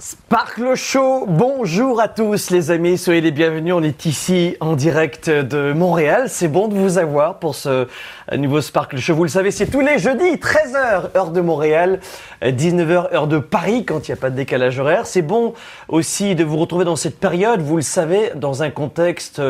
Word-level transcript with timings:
Sparkle 0.00 0.76
Show, 0.76 1.26
bonjour 1.26 2.00
à 2.00 2.06
tous 2.06 2.52
les 2.52 2.70
amis, 2.70 2.98
soyez 2.98 3.20
les 3.20 3.32
bienvenus, 3.32 3.74
on 3.74 3.82
est 3.82 4.06
ici 4.06 4.56
en 4.60 4.76
direct 4.76 5.28
de 5.28 5.72
Montréal, 5.72 6.26
c'est 6.28 6.46
bon 6.46 6.68
de 6.68 6.74
vous 6.74 6.98
avoir 6.98 7.40
pour 7.40 7.56
ce 7.56 7.88
nouveau 8.36 8.60
Sparkle 8.60 8.98
Show, 8.98 9.16
vous 9.16 9.24
le 9.24 9.28
savez 9.28 9.50
c'est 9.50 9.66
tous 9.66 9.80
les 9.80 9.98
jeudis, 9.98 10.36
13h 10.36 11.16
heure 11.16 11.32
de 11.32 11.40
Montréal, 11.40 11.98
19h 12.42 13.12
heure 13.12 13.26
de 13.26 13.38
Paris 13.38 13.84
quand 13.84 14.06
il 14.06 14.12
n'y 14.12 14.16
a 14.16 14.20
pas 14.20 14.30
de 14.30 14.36
décalage 14.36 14.78
horaire, 14.78 15.04
c'est 15.04 15.20
bon 15.20 15.54
aussi 15.88 16.36
de 16.36 16.44
vous 16.44 16.58
retrouver 16.58 16.84
dans 16.84 16.94
cette 16.94 17.18
période, 17.18 17.60
vous 17.60 17.74
le 17.74 17.82
savez, 17.82 18.30
dans 18.36 18.62
un 18.62 18.70
contexte, 18.70 19.42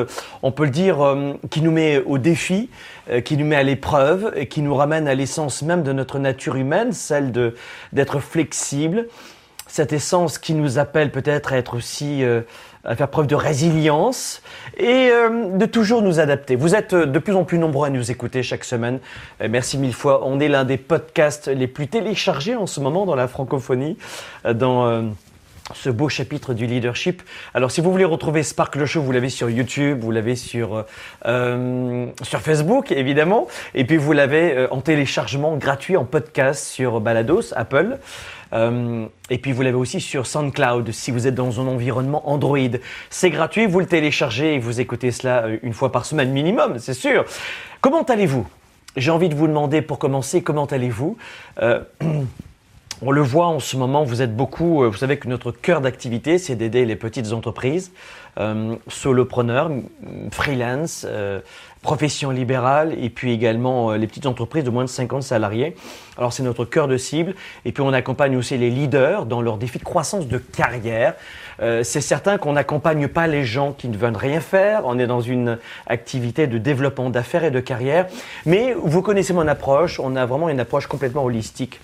on 0.43 0.51
peut 0.51 0.65
le 0.65 0.71
dire, 0.71 1.05
euh, 1.05 1.35
qui 1.51 1.61
nous 1.61 1.73
met 1.73 1.99
au 1.99 2.17
défi, 2.17 2.71
euh, 3.11 3.21
qui 3.21 3.37
nous 3.37 3.45
met 3.45 3.57
à 3.57 3.63
l'épreuve, 3.63 4.33
qui 4.47 4.63
nous 4.63 4.75
ramène 4.75 5.09
à 5.09 5.15
l'essence 5.15 5.61
même 5.61 5.83
de 5.83 5.93
notre 5.93 6.19
nature 6.19 6.57
humaine, 6.57 6.93
celle 6.93 7.33
d'être 7.93 8.21
flexible, 8.21 9.09
cette 9.69 9.93
essence 9.93 10.39
qui 10.39 10.55
nous 10.55 10.79
appelle 10.79 11.13
peut-être 11.13 11.53
à 11.53 11.59
être 11.59 11.77
aussi 11.77 12.25
euh, 12.25 12.41
à 12.85 12.97
faire 12.97 13.09
preuve 13.09 13.27
de 13.27 13.35
résilience 13.35 14.43
et 14.77 15.11
euh, 15.11 15.57
de 15.57 15.67
toujours 15.67 16.03
nous 16.03 16.21
adapter. 16.21 16.57
Vous 16.57 16.75
êtes 16.75 16.95
euh, 16.95 17.07
de 17.07 17.19
plus 17.19 17.35
en 17.35 17.45
plus 17.45 17.59
nombreux 17.59 17.87
à 17.87 17.91
nous 17.91 18.11
écouter 18.11 18.43
chaque 18.43 18.65
semaine. 18.65 18.99
merci 19.49 19.79
mille 19.79 19.95
fois. 19.95 20.23
On 20.25 20.41
est 20.41 20.49
l'un 20.49 20.65
des 20.65 20.79
podcasts 20.79 21.49
les 21.49 21.67
plus 21.67 21.87
téléchargés 21.87 22.57
en 22.57 22.67
ce 22.67 22.81
moment 22.81 23.07
dans 23.07 23.15
la 23.15 23.29
francophonie, 23.29 23.99
dans 24.45 25.13
ce 25.75 25.91
beau 25.91 26.09
chapitre 26.09 26.55
du 26.55 26.67
leadership. 26.67 27.23
Alors, 27.53 27.71
si 27.71 27.83
vous 27.83 27.93
voulez 27.93 28.05
retrouver 28.05 28.43
Spark 28.43 28.75
le 28.77 28.87
Show, 28.87 29.03
vous 29.03 29.13
l'avez 29.13 29.29
sur 29.29 29.51
YouTube, 29.51 30.01
vous 30.01 30.11
l'avez 30.11 30.35
sur 30.35 30.85
euh, 31.27 32.07
sur 32.23 32.41
Facebook, 32.41 32.91
évidemment, 32.91 33.49
et 33.75 33.85
puis 33.85 33.99
vous 33.99 34.13
l'avez 34.13 34.67
en 34.71 34.81
téléchargement 34.81 35.57
gratuit 35.57 35.97
en 35.97 36.05
podcast 36.05 36.65
sur 36.65 37.01
Balados, 37.01 37.53
Apple. 37.55 37.99
Euh, 38.53 39.07
et 39.31 39.39
puis 39.39 39.53
vous 39.53 39.63
l'avez 39.63 39.77
aussi 39.77 40.01
sur 40.01 40.27
SoundCloud 40.27 40.91
si 40.93 41.11
vous 41.11 41.27
êtes 41.27 41.35
dans 41.35 41.61
un 41.61 41.67
environnement 41.67 42.29
Android. 42.29 42.59
C'est 43.11 43.31
gratuit, 43.31 43.67
vous 43.67 43.81
le 43.81 43.87
téléchargez 43.87 44.55
et 44.55 44.59
vous 44.59 44.81
écoutez 44.81 45.11
cela 45.11 45.45
euh, 45.45 45.59
une 45.63 45.75
fois 45.75 45.93
par 45.93 46.05
semaine 46.05 46.31
minimum, 46.31 46.79
c'est 46.79 46.95
sûr. 46.95 47.25
Comment 47.81 48.03
allez-vous? 48.03 48.47
J'ai 48.97 49.11
envie 49.11 49.29
de 49.29 49.35
vous 49.35 49.47
demander 49.47 49.83
pour 49.83 49.99
commencer, 49.99 50.43
comment 50.43 50.67
allez-vous? 50.67 51.17
Euh, 51.63 51.83
On 53.01 53.13
le 53.13 53.21
voit 53.21 53.47
en 53.47 53.61
ce 53.61 53.77
moment, 53.77 54.03
vous 54.03 54.23
êtes 54.23 54.35
beaucoup, 54.35 54.85
vous 54.85 54.97
savez 54.97 55.19
que 55.19 55.29
notre 55.29 55.53
cœur 55.53 55.81
d'activité, 55.81 56.37
c'est 56.37 56.57
d'aider 56.57 56.85
les 56.85 56.97
petites 56.97 57.33
entreprises, 57.33 57.93
euh, 58.39 58.77
solopreneurs, 58.89 59.71
freelance, 60.31 61.07
euh, 61.09 61.41
profession 61.83 62.31
libérale 62.31 62.95
et 63.01 63.09
puis 63.09 63.33
également 63.33 63.91
euh, 63.91 63.97
les 63.97 64.07
petites 64.07 64.27
entreprises 64.27 64.65
de 64.65 64.71
moins 64.71 64.85
de 64.85 64.89
50 64.89 65.23
salariés. 65.23 65.77
Alors 66.17 66.33
c'est 66.33 66.43
notre 66.43 66.65
cœur 66.65 66.89
de 66.89 66.97
cible. 66.97 67.35
Et 67.65 67.73
puis 67.73 67.83
on 67.83 67.93
accompagne 67.93 68.37
aussi 68.37 68.59
les 68.59 68.71
leaders 68.71 69.27
dans 69.27 69.41
leurs 69.41 69.59
défis 69.59 69.79
de 69.79 69.85
croissance 69.85 70.27
de 70.27 70.39
carrière. 70.39 71.15
Euh, 71.61 71.83
c'est 71.85 72.01
certain 72.01 72.39
qu'on 72.39 72.55
n'accompagne 72.55 73.09
pas 73.09 73.27
les 73.27 73.45
gens 73.45 73.73
qui 73.73 73.89
ne 73.89 73.97
veulent 73.97 74.17
rien 74.17 74.41
faire, 74.41 74.83
on 74.85 74.99
est 74.99 75.07
dans 75.07 75.21
une 75.21 75.59
activité 75.87 76.47
de 76.47 76.59
développement 76.59 77.11
d'affaires 77.11 77.45
et 77.45 77.51
de 77.51 77.61
carrière, 77.61 78.07
mais 78.47 78.75
vous 78.81 79.03
connaissez 79.03 79.33
mon 79.33 79.49
approche, 79.49 79.99
on 79.99 80.15
a 80.15 80.25
vraiment 80.25 80.49
une 80.49 80.61
approche 80.61 80.87
complètement 80.87 81.25
holistique 81.25 81.81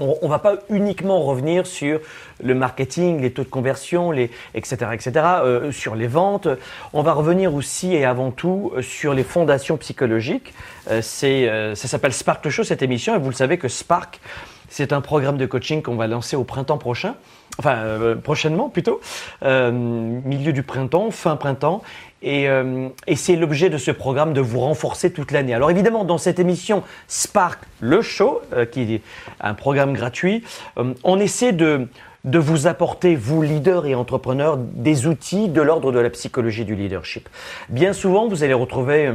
on 0.00 0.28
va 0.28 0.38
pas 0.38 0.56
uniquement 0.68 1.20
revenir 1.20 1.66
sur 1.66 2.00
le 2.42 2.54
marketing, 2.54 3.20
les 3.20 3.32
taux 3.32 3.44
de 3.44 3.48
conversion, 3.48 4.10
les, 4.10 4.30
etc., 4.54 4.86
etc., 4.92 5.12
euh, 5.16 5.72
sur 5.72 5.94
les 5.94 6.06
ventes. 6.06 6.48
On 6.92 7.02
va 7.02 7.12
revenir 7.12 7.54
aussi 7.54 7.94
et 7.94 8.04
avant 8.04 8.30
tout 8.30 8.72
sur 8.80 9.14
les 9.14 9.24
fondations 9.24 9.76
psychologiques. 9.76 10.54
Euh, 10.90 11.02
euh, 11.22 11.74
ça 11.74 11.88
s'appelle 11.88 12.12
Spark 12.12 12.44
le 12.44 12.50
Show, 12.50 12.64
cette 12.64 12.82
émission, 12.82 13.14
et 13.14 13.18
vous 13.18 13.30
le 13.30 13.34
savez 13.34 13.58
que 13.58 13.68
Spark, 13.68 14.20
c'est 14.68 14.92
un 14.92 15.00
programme 15.00 15.36
de 15.36 15.46
coaching 15.46 15.82
qu'on 15.82 15.96
va 15.96 16.06
lancer 16.06 16.36
au 16.36 16.44
printemps 16.44 16.78
prochain, 16.78 17.14
enfin 17.60 18.16
prochainement 18.22 18.68
plutôt, 18.68 19.00
milieu 19.42 20.52
du 20.52 20.62
printemps, 20.62 21.10
fin 21.10 21.36
printemps, 21.36 21.82
euh, 22.24 22.88
et, 23.06 23.16
c'est 23.16 23.36
l'objet 23.36 23.70
de 23.70 23.78
ce 23.78 23.90
programme 23.90 24.32
de 24.32 24.40
vous 24.40 24.60
renforcer 24.60 25.12
toute 25.12 25.32
l'année. 25.32 25.54
Alors 25.54 25.70
évidemment, 25.70 26.04
dans 26.04 26.18
cette 26.18 26.38
émission 26.38 26.82
Spark, 27.08 27.60
le 27.80 28.02
show, 28.02 28.40
euh, 28.52 28.66
qui 28.66 28.94
est 28.94 29.02
un 29.40 29.54
programme 29.54 29.94
gratuit, 29.94 30.44
euh, 30.78 30.94
on 31.02 31.18
essaie 31.18 31.52
de 31.52 31.88
vous 32.24 32.66
apporter, 32.66 33.16
vous 33.16 33.42
leaders 33.42 33.86
et 33.86 33.94
entrepreneurs, 33.94 34.58
des 34.58 35.06
outils 35.06 35.48
de 35.48 35.62
l'ordre 35.62 35.92
de 35.92 35.98
la 35.98 36.10
psychologie 36.10 36.64
du 36.64 36.74
leadership. 36.74 37.28
Bien 37.70 37.92
souvent, 37.92 38.28
vous 38.28 38.44
allez 38.44 38.54
retrouver 38.54 39.12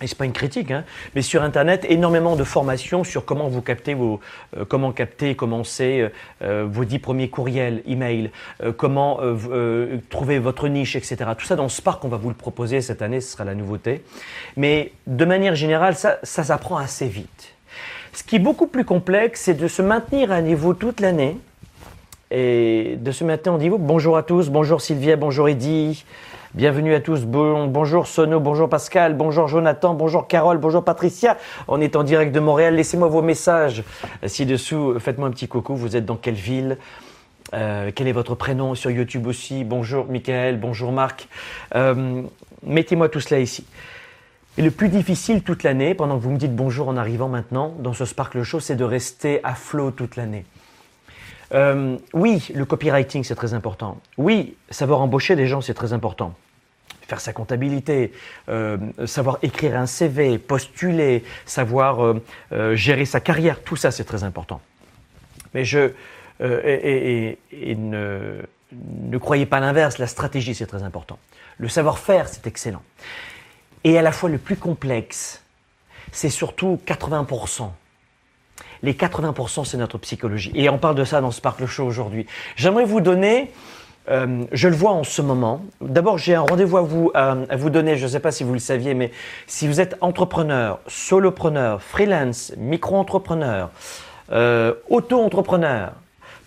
et 0.00 0.06
c'est 0.06 0.16
pas 0.16 0.24
une 0.24 0.32
critique, 0.32 0.70
hein, 0.70 0.84
mais 1.14 1.22
sur 1.22 1.42
Internet, 1.42 1.84
énormément 1.88 2.36
de 2.36 2.44
formations 2.44 3.04
sur 3.04 3.24
comment 3.24 3.48
vous 3.48 3.62
captez 3.62 3.94
vos, 3.94 4.20
euh, 4.56 4.64
comment 4.64 4.92
capter, 4.92 5.34
commencer 5.34 6.00
euh, 6.00 6.08
euh, 6.42 6.66
vos 6.70 6.84
dix 6.84 6.98
premiers 6.98 7.28
courriels, 7.28 7.82
emails, 7.86 8.30
comment 8.76 9.20
trouver 10.10 10.38
votre 10.38 10.68
niche, 10.68 10.96
etc. 10.96 11.16
Tout 11.36 11.46
ça 11.46 11.56
dans 11.56 11.68
Spark, 11.68 12.04
on 12.04 12.08
va 12.08 12.16
vous 12.16 12.28
le 12.28 12.34
proposer 12.34 12.80
cette 12.80 13.02
année, 13.02 13.20
ce 13.20 13.32
sera 13.32 13.44
la 13.44 13.54
nouveauté. 13.54 14.02
Mais 14.56 14.92
de 15.06 15.24
manière 15.24 15.54
générale, 15.54 15.94
ça, 15.94 16.18
ça 16.22 16.44
s'apprend 16.44 16.76
assez 16.76 17.06
vite. 17.06 17.54
Ce 18.12 18.22
qui 18.22 18.36
est 18.36 18.40
beaucoup 18.40 18.66
plus 18.66 18.84
complexe, 18.84 19.42
c'est 19.42 19.54
de 19.54 19.68
se 19.68 19.82
maintenir 19.82 20.32
à 20.32 20.40
niveau 20.40 20.74
toute 20.74 21.00
l'année 21.00 21.36
et 22.30 22.96
de 22.98 23.10
se 23.12 23.24
maintenir 23.24 23.54
au 23.54 23.58
niveau. 23.58 23.78
Bonjour 23.78 24.16
à 24.16 24.22
tous, 24.22 24.50
bonjour 24.50 24.80
Sylvia, 24.80 25.16
bonjour 25.16 25.48
Eddy. 25.48 26.04
Bienvenue 26.54 26.94
à 26.94 27.00
tous. 27.00 27.26
bonjour 27.26 28.06
Sono, 28.06 28.40
bonjour 28.40 28.70
Pascal, 28.70 29.14
bonjour 29.14 29.48
Jonathan, 29.48 29.92
bonjour 29.92 30.26
Carole, 30.26 30.56
bonjour 30.56 30.82
Patricia. 30.82 31.36
On 31.68 31.78
est 31.78 31.94
en 31.94 32.04
direct 32.04 32.34
de 32.34 32.40
Montréal. 32.40 32.74
Laissez-moi 32.74 33.06
vos 33.08 33.20
messages 33.20 33.84
ci-dessous. 34.24 34.98
Faites-moi 34.98 35.28
un 35.28 35.30
petit 35.30 35.46
coucou. 35.46 35.76
Vous 35.76 35.94
êtes 35.94 36.06
dans 36.06 36.16
quelle 36.16 36.34
ville? 36.34 36.78
Euh, 37.52 37.90
Quel 37.94 38.08
est 38.08 38.12
votre 38.12 38.34
prénom 38.34 38.74
sur 38.74 38.90
YouTube 38.90 39.26
aussi? 39.26 39.62
Bonjour 39.62 40.06
Michael, 40.06 40.58
bonjour 40.58 40.90
Marc. 40.90 41.28
Euh, 41.74 42.22
mettez-moi 42.62 43.10
tout 43.10 43.20
cela 43.20 43.40
ici. 43.40 43.66
Et 44.56 44.62
le 44.62 44.70
plus 44.70 44.88
difficile 44.88 45.42
toute 45.42 45.64
l'année, 45.64 45.94
pendant 45.94 46.16
que 46.16 46.22
vous 46.22 46.30
me 46.30 46.38
dites 46.38 46.56
bonjour 46.56 46.88
en 46.88 46.96
arrivant 46.96 47.28
maintenant 47.28 47.74
dans 47.78 47.92
ce 47.92 48.06
Sparkle 48.06 48.42
Show, 48.42 48.60
c'est 48.60 48.74
de 48.74 48.84
rester 48.84 49.40
à 49.44 49.54
flot 49.54 49.90
toute 49.90 50.16
l'année. 50.16 50.46
Euh, 51.54 51.96
oui, 52.12 52.46
le 52.54 52.64
copywriting, 52.64 53.24
c'est 53.24 53.34
très 53.34 53.54
important. 53.54 54.00
Oui, 54.16 54.56
savoir 54.70 55.00
embaucher 55.00 55.36
des 55.36 55.46
gens, 55.46 55.60
c'est 55.60 55.74
très 55.74 55.92
important. 55.92 56.34
Faire 57.06 57.20
sa 57.20 57.32
comptabilité, 57.32 58.12
euh, 58.50 58.76
savoir 59.06 59.38
écrire 59.42 59.76
un 59.76 59.86
CV, 59.86 60.38
postuler, 60.38 61.24
savoir 61.46 62.04
euh, 62.04 62.74
gérer 62.74 63.06
sa 63.06 63.20
carrière, 63.20 63.62
tout 63.62 63.76
ça, 63.76 63.90
c'est 63.90 64.04
très 64.04 64.24
important. 64.24 64.60
Mais 65.54 65.64
je. 65.64 65.92
et, 66.40 67.38
ne, 67.52 68.42
ne 68.72 69.18
croyez 69.18 69.46
pas 69.46 69.60
l'inverse, 69.60 69.98
la 69.98 70.06
stratégie, 70.06 70.54
c'est 70.54 70.66
très 70.66 70.82
important. 70.82 71.18
Le 71.56 71.68
savoir-faire, 71.68 72.28
c'est 72.28 72.46
excellent. 72.46 72.82
Et 73.84 73.98
à 73.98 74.02
la 74.02 74.12
fois 74.12 74.28
le 74.28 74.38
plus 74.38 74.56
complexe, 74.56 75.42
c'est 76.12 76.28
surtout 76.28 76.78
80% 76.86 77.70
les 78.82 78.92
80%, 78.92 79.64
c'est 79.64 79.76
notre 79.76 79.98
psychologie. 79.98 80.52
Et 80.54 80.68
on 80.68 80.78
parle 80.78 80.94
de 80.94 81.04
ça 81.04 81.20
dans 81.20 81.30
Sparkle 81.30 81.66
Show 81.66 81.84
aujourd'hui. 81.84 82.26
J'aimerais 82.56 82.84
vous 82.84 83.00
donner, 83.00 83.50
euh, 84.10 84.44
je 84.52 84.68
le 84.68 84.76
vois 84.76 84.92
en 84.92 85.04
ce 85.04 85.22
moment. 85.22 85.62
D'abord, 85.80 86.18
j'ai 86.18 86.34
un 86.34 86.42
rendez-vous 86.42 86.76
à 86.76 86.82
vous, 87.56 87.70
donner. 87.70 87.96
Je 87.96 88.04
ne 88.04 88.10
sais 88.10 88.20
pas 88.20 88.32
si 88.32 88.44
vous 88.44 88.52
le 88.52 88.58
saviez, 88.58 88.94
mais 88.94 89.10
si 89.46 89.66
vous 89.66 89.80
êtes 89.80 89.96
entrepreneur, 90.00 90.80
solopreneur, 90.86 91.82
freelance, 91.82 92.52
micro-entrepreneur, 92.56 93.70
euh, 94.32 94.74
auto-entrepreneur, 94.88 95.92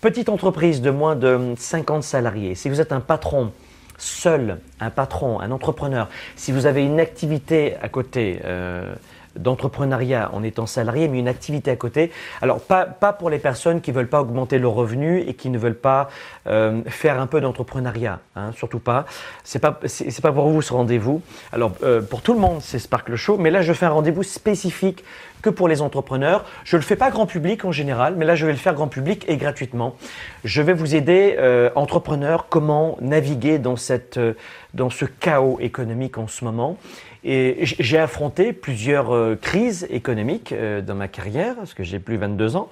petite 0.00 0.28
entreprise 0.28 0.80
de 0.82 0.90
moins 0.90 1.16
de 1.16 1.54
50 1.56 2.02
salariés, 2.02 2.54
si 2.54 2.68
vous 2.68 2.80
êtes 2.80 2.92
un 2.92 3.00
patron, 3.00 3.52
seul, 3.98 4.58
un 4.80 4.90
patron, 4.90 5.40
un 5.40 5.50
entrepreneur, 5.50 6.08
si 6.36 6.52
vous 6.52 6.66
avez 6.66 6.84
une 6.84 7.00
activité 7.00 7.76
à 7.80 7.88
côté, 7.88 8.40
euh, 8.44 8.94
d'entrepreneuriat 9.36 10.30
en 10.32 10.42
étant 10.42 10.66
salarié, 10.66 11.08
mais 11.08 11.18
une 11.18 11.28
activité 11.28 11.70
à 11.70 11.76
côté. 11.76 12.10
Alors, 12.40 12.60
pas, 12.60 12.86
pas 12.86 13.12
pour 13.12 13.30
les 13.30 13.38
personnes 13.38 13.80
qui 13.80 13.90
ne 13.90 13.96
veulent 13.96 14.08
pas 14.08 14.20
augmenter 14.20 14.58
leurs 14.58 14.72
revenus 14.72 15.24
et 15.26 15.34
qui 15.34 15.50
ne 15.50 15.58
veulent 15.58 15.74
pas 15.74 16.08
euh, 16.46 16.82
faire 16.86 17.20
un 17.20 17.26
peu 17.26 17.40
d'entrepreneuriat, 17.40 18.20
hein, 18.36 18.52
surtout 18.56 18.80
pas. 18.80 19.06
C'est 19.44 19.58
pas, 19.58 19.78
c'est, 19.86 20.22
pas 20.22 20.32
pour 20.32 20.48
vous 20.48 20.62
ce 20.62 20.72
rendez-vous. 20.72 21.22
Alors, 21.52 21.72
euh, 21.82 22.00
pour 22.00 22.22
tout 22.22 22.34
le 22.34 22.40
monde, 22.40 22.60
c'est 22.60 22.78
Sparkle 22.78 23.16
Show, 23.16 23.38
mais 23.38 23.50
là, 23.50 23.62
je 23.62 23.72
fais 23.72 23.86
un 23.86 23.90
rendez-vous 23.90 24.22
spécifique 24.22 25.04
que 25.42 25.50
pour 25.50 25.68
les 25.68 25.82
entrepreneurs. 25.82 26.44
Je 26.64 26.76
le 26.76 26.82
fais 26.82 26.96
pas 26.96 27.10
grand 27.10 27.26
public 27.26 27.64
en 27.64 27.72
général, 27.72 28.14
mais 28.16 28.24
là, 28.24 28.34
je 28.34 28.46
vais 28.46 28.52
le 28.52 28.58
faire 28.58 28.74
grand 28.74 28.88
public 28.88 29.24
et 29.28 29.36
gratuitement. 29.36 29.96
Je 30.44 30.62
vais 30.62 30.72
vous 30.72 30.94
aider, 30.94 31.36
euh, 31.38 31.70
entrepreneurs, 31.74 32.46
comment 32.48 32.96
naviguer 33.00 33.58
dans 33.58 33.76
cette, 33.76 34.16
euh, 34.16 34.34
dans 34.72 34.88
ce 34.88 35.04
chaos 35.04 35.58
économique 35.60 36.16
en 36.16 36.28
ce 36.28 36.44
moment. 36.44 36.78
Et 37.24 37.58
j'ai 37.62 37.98
affronté 37.98 38.52
plusieurs 38.52 39.14
euh, 39.14 39.38
crises 39.40 39.86
économiques 39.90 40.50
euh, 40.50 40.80
dans 40.80 40.96
ma 40.96 41.06
carrière, 41.06 41.54
parce 41.54 41.72
que 41.72 41.84
j'ai 41.84 42.00
plus 42.00 42.16
22 42.16 42.56
ans. 42.56 42.68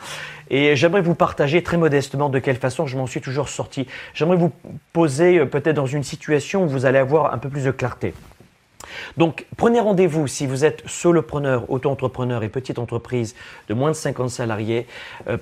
Et 0.51 0.75
j'aimerais 0.75 1.03
vous 1.03 1.15
partager 1.15 1.63
très 1.63 1.77
modestement 1.77 2.29
de 2.29 2.41
quelle 2.41 2.57
façon 2.57 2.87
je 2.87 2.97
m'en 2.97 3.07
suis 3.07 3.21
toujours 3.21 3.49
sorti. 3.49 3.87
J'aimerais 4.13 4.37
vous 4.37 4.51
poser 4.93 5.39
euh, 5.39 5.47
peut-être 5.47 5.77
dans 5.77 5.87
une 5.87 6.03
situation 6.03 6.65
où 6.65 6.69
vous 6.69 6.85
allez 6.85 6.99
avoir 6.99 7.33
un 7.33 7.39
peu 7.39 7.49
plus 7.49 7.65
de 7.65 7.71
clarté. 7.71 8.13
Donc, 9.17 9.47
prenez 9.57 9.79
rendez-vous 9.79 10.27
si 10.27 10.49
vous 10.49 10.65
êtes 10.65 10.83
solopreneur, 10.89 11.71
auto-entrepreneur 11.71 12.43
et 12.43 12.49
petite 12.49 12.81
entreprise 12.81 13.37
de 13.69 13.75
moins 13.75 13.91
de 13.91 13.95
50 13.95 14.31
salariés. 14.31 14.87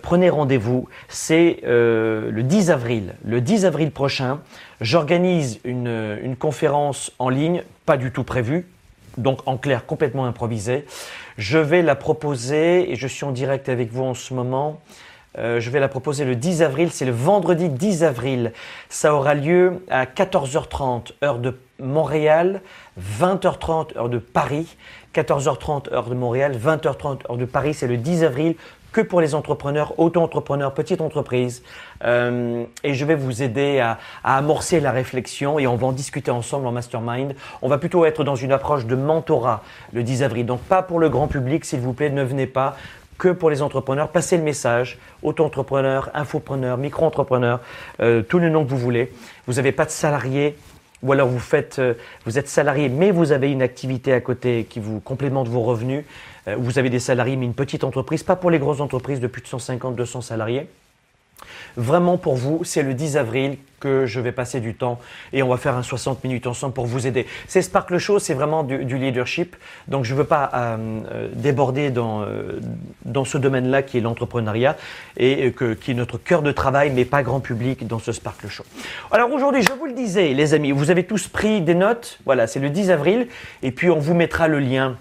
prenez 0.03 0.29
rendez-vous. 0.29 0.89
C'est 1.09 1.61
le 1.63 2.43
10 2.43 2.71
avril. 2.71 3.15
Le 3.25 3.41
10 3.41 3.65
avril 3.65 3.91
prochain, 3.91 4.41
j'organise 4.83 5.61
une, 5.65 6.19
une 6.23 6.37
conférence 6.37 7.13
en 7.19 7.31
ligne, 7.31 7.63
pas 7.87 7.97
du 7.97 8.11
tout 8.11 8.25
prévue, 8.25 8.67
donc 9.19 9.41
en 9.47 9.57
clair 9.57 9.87
complètement 9.87 10.27
improvisé. 10.27 10.87
Je 11.37 11.59
vais 11.59 11.83
la 11.83 11.95
proposer, 11.95 12.91
et 12.91 12.97
je 12.97 13.07
suis 13.07 13.25
en 13.25 13.33
direct 13.33 13.69
avec 13.69 13.93
vous 13.93 14.05
en 14.05 14.15
ce 14.15 14.33
moment, 14.33 14.81
euh, 15.37 15.61
je 15.61 15.71
vais 15.71 15.79
la 15.79 15.89
proposer 15.89 16.25
le 16.25 16.35
10 16.35 16.63
avril, 16.63 16.91
c'est 16.91 17.05
le 17.05 17.13
vendredi 17.13 17.69
10 17.69 18.03
avril. 18.03 18.53
Ça 18.89 19.15
aura 19.15 19.35
lieu 19.35 19.85
à 19.91 20.05
14h30 20.07 21.13
heure 21.23 21.39
de 21.39 21.59
Montréal, 21.79 22.63
20h30 23.01 23.97
heure 23.97 24.09
de 24.09 24.19
Paris, 24.19 24.77
14h30 25.15 25.93
heure 25.93 26.09
de 26.09 26.15
Montréal, 26.15 26.57
20h30 26.57 27.31
heure 27.31 27.37
de 27.37 27.45
Paris, 27.45 27.75
c'est 27.75 27.87
le 27.87 27.99
10 27.99 28.25
avril 28.25 28.57
que 28.93 29.01
pour 29.01 29.21
les 29.21 29.35
entrepreneurs, 29.35 29.99
auto-entrepreneurs, 29.99 30.75
petites 30.75 31.01
entreprises. 31.01 31.63
Euh, 32.05 32.65
et 32.85 32.95
je 32.95 33.05
vais 33.05 33.15
vous 33.15 33.43
aider 33.43 33.81
à, 33.81 33.99
amorcer 34.25 34.81
la 34.81 34.93
réflexion 34.93 35.59
et 35.59 35.67
on 35.67 35.77
va 35.77 35.89
en 35.89 35.93
discuter 35.93 36.31
ensemble 36.31 36.67
en 36.67 36.73
mastermind. 36.73 37.35
On 37.63 37.69
va 37.69 37.79
plutôt 37.79 38.05
être 38.05 38.25
dans 38.25 38.37
une 38.37 38.53
approche 38.53 38.87
de 38.87 38.97
mentorat 38.97 39.63
le 39.93 40.03
10 40.03 40.23
avril. 40.23 40.47
Donc 40.47 40.61
pas 40.61 40.83
pour 40.83 40.99
le 40.99 41.09
grand 41.09 41.29
public, 41.29 41.65
s'il 41.65 41.81
vous 41.81 41.93
plaît, 41.93 42.11
ne 42.11 42.23
venez 42.23 42.47
pas 42.47 42.77
que 43.19 43.29
pour 43.29 43.51
les 43.51 43.63
entrepreneurs. 43.63 44.09
Passez 44.09 44.37
le 44.37 44.45
message, 44.45 44.99
auto-entrepreneur, 45.23 46.09
infopreneur, 46.15 46.79
micro-entrepreneur, 46.79 47.61
euh, 48.01 48.23
tous 48.23 48.39
les 48.39 48.49
noms 48.49 48.65
que 48.65 48.71
vous 48.71 48.79
voulez. 48.79 49.13
Vous 49.47 49.55
n'avez 49.55 49.73
pas 49.73 49.85
de 49.85 49.91
salarié, 49.91 50.57
ou 51.03 51.13
alors 51.13 51.29
vous 51.29 51.43
euh, 51.79 51.95
vous 52.25 52.39
êtes 52.39 52.49
salarié, 52.49 52.89
mais 52.89 53.11
vous 53.11 53.33
avez 53.33 53.51
une 53.51 53.63
activité 53.63 54.13
à 54.13 54.21
côté 54.21 54.67
qui 54.69 54.81
vous 54.81 55.01
complémente 55.01 55.49
vos 55.49 55.63
revenus. 55.63 56.05
Euh, 56.49 56.57
vous 56.59 56.79
avez 56.79 56.91
des 56.91 56.99
salariés, 56.99 57.37
mais 57.37 57.47
une 57.47 57.55
petite 57.55 57.85
entreprise, 57.85 58.23
pas 58.23 58.37
pour 58.37 58.51
les 58.51 58.59
grosses 58.59 58.81
entreprises 58.81 59.21
de 59.21 59.27
plus 59.27 59.43
de 59.43 59.47
150, 59.47 59.95
200 59.95 60.21
salariés. 60.23 60.69
Vraiment 61.77 62.19
pour 62.19 62.35
vous, 62.35 62.65
c'est 62.65 62.83
le 62.83 62.95
10 62.95 63.17
avril 63.17 63.59
que 63.79 64.07
je 64.07 64.19
vais 64.19 64.33
passer 64.33 64.59
du 64.59 64.75
temps 64.75 64.99
et 65.33 65.45
on 65.45 65.49
va 65.49 65.57
faire 65.57 65.77
un 65.77 65.85
60 65.85 66.25
minutes 66.25 66.49
ensemble 66.49 66.75
pour 66.75 66.87
vous 66.87 67.07
aider. 67.07 67.27
C'est 67.47 67.63
Sparkle 67.63 67.99
Show, 67.99 68.19
c'est 68.19 68.35
vraiment 68.35 68.65
du, 68.65 68.99
leadership. 68.99 69.55
Donc 69.87 70.05
je 70.05 70.15
ne 70.15 70.19
veux 70.19 70.25
pas 70.25 70.51
euh, 70.53 70.77
euh, 71.13 71.29
déborder 71.33 71.91
dans, 71.91 72.27
dans 73.05 73.25
ce 73.25 73.39
domaine-là 73.39 73.83
qui 73.83 73.99
est 73.99 74.01
l'entrepreneuriat 74.01 74.77
et 75.17 75.55
qui 75.81 75.93
est 75.93 75.95
notre 75.95 76.19
cœur 76.19 76.43
de 76.43 76.51
travail, 76.51 76.91
mais 76.91 77.05
pas 77.05 77.23
grand 77.23 77.39
public 77.39 77.87
dans 77.87 78.01
ce 78.01 78.11
Sparkle 78.11 78.49
Show. 78.49 78.65
Alors 79.13 79.33
aujourd'hui, 79.33 79.63
je 79.63 79.73
vous 79.79 79.87
le 79.87 79.93
disais, 79.95 80.35
les 80.35 80.55
amis, 80.55 80.73
vous 80.73 80.91
avez 80.91 81.05
tous 81.05 81.29
pris 81.29 81.61
des 81.61 81.77
notes. 81.77 82.19
Voilà, 82.25 82.49
c'est 82.49 82.59
le 82.59 82.71
10 82.71 82.91
avril 82.91 83.29
et 83.63 83.71
puis 83.71 83.91
on 83.91 84.01
vous 84.01 84.15
mettra 84.15 84.49
le 84.49 84.59
lien 84.59 84.97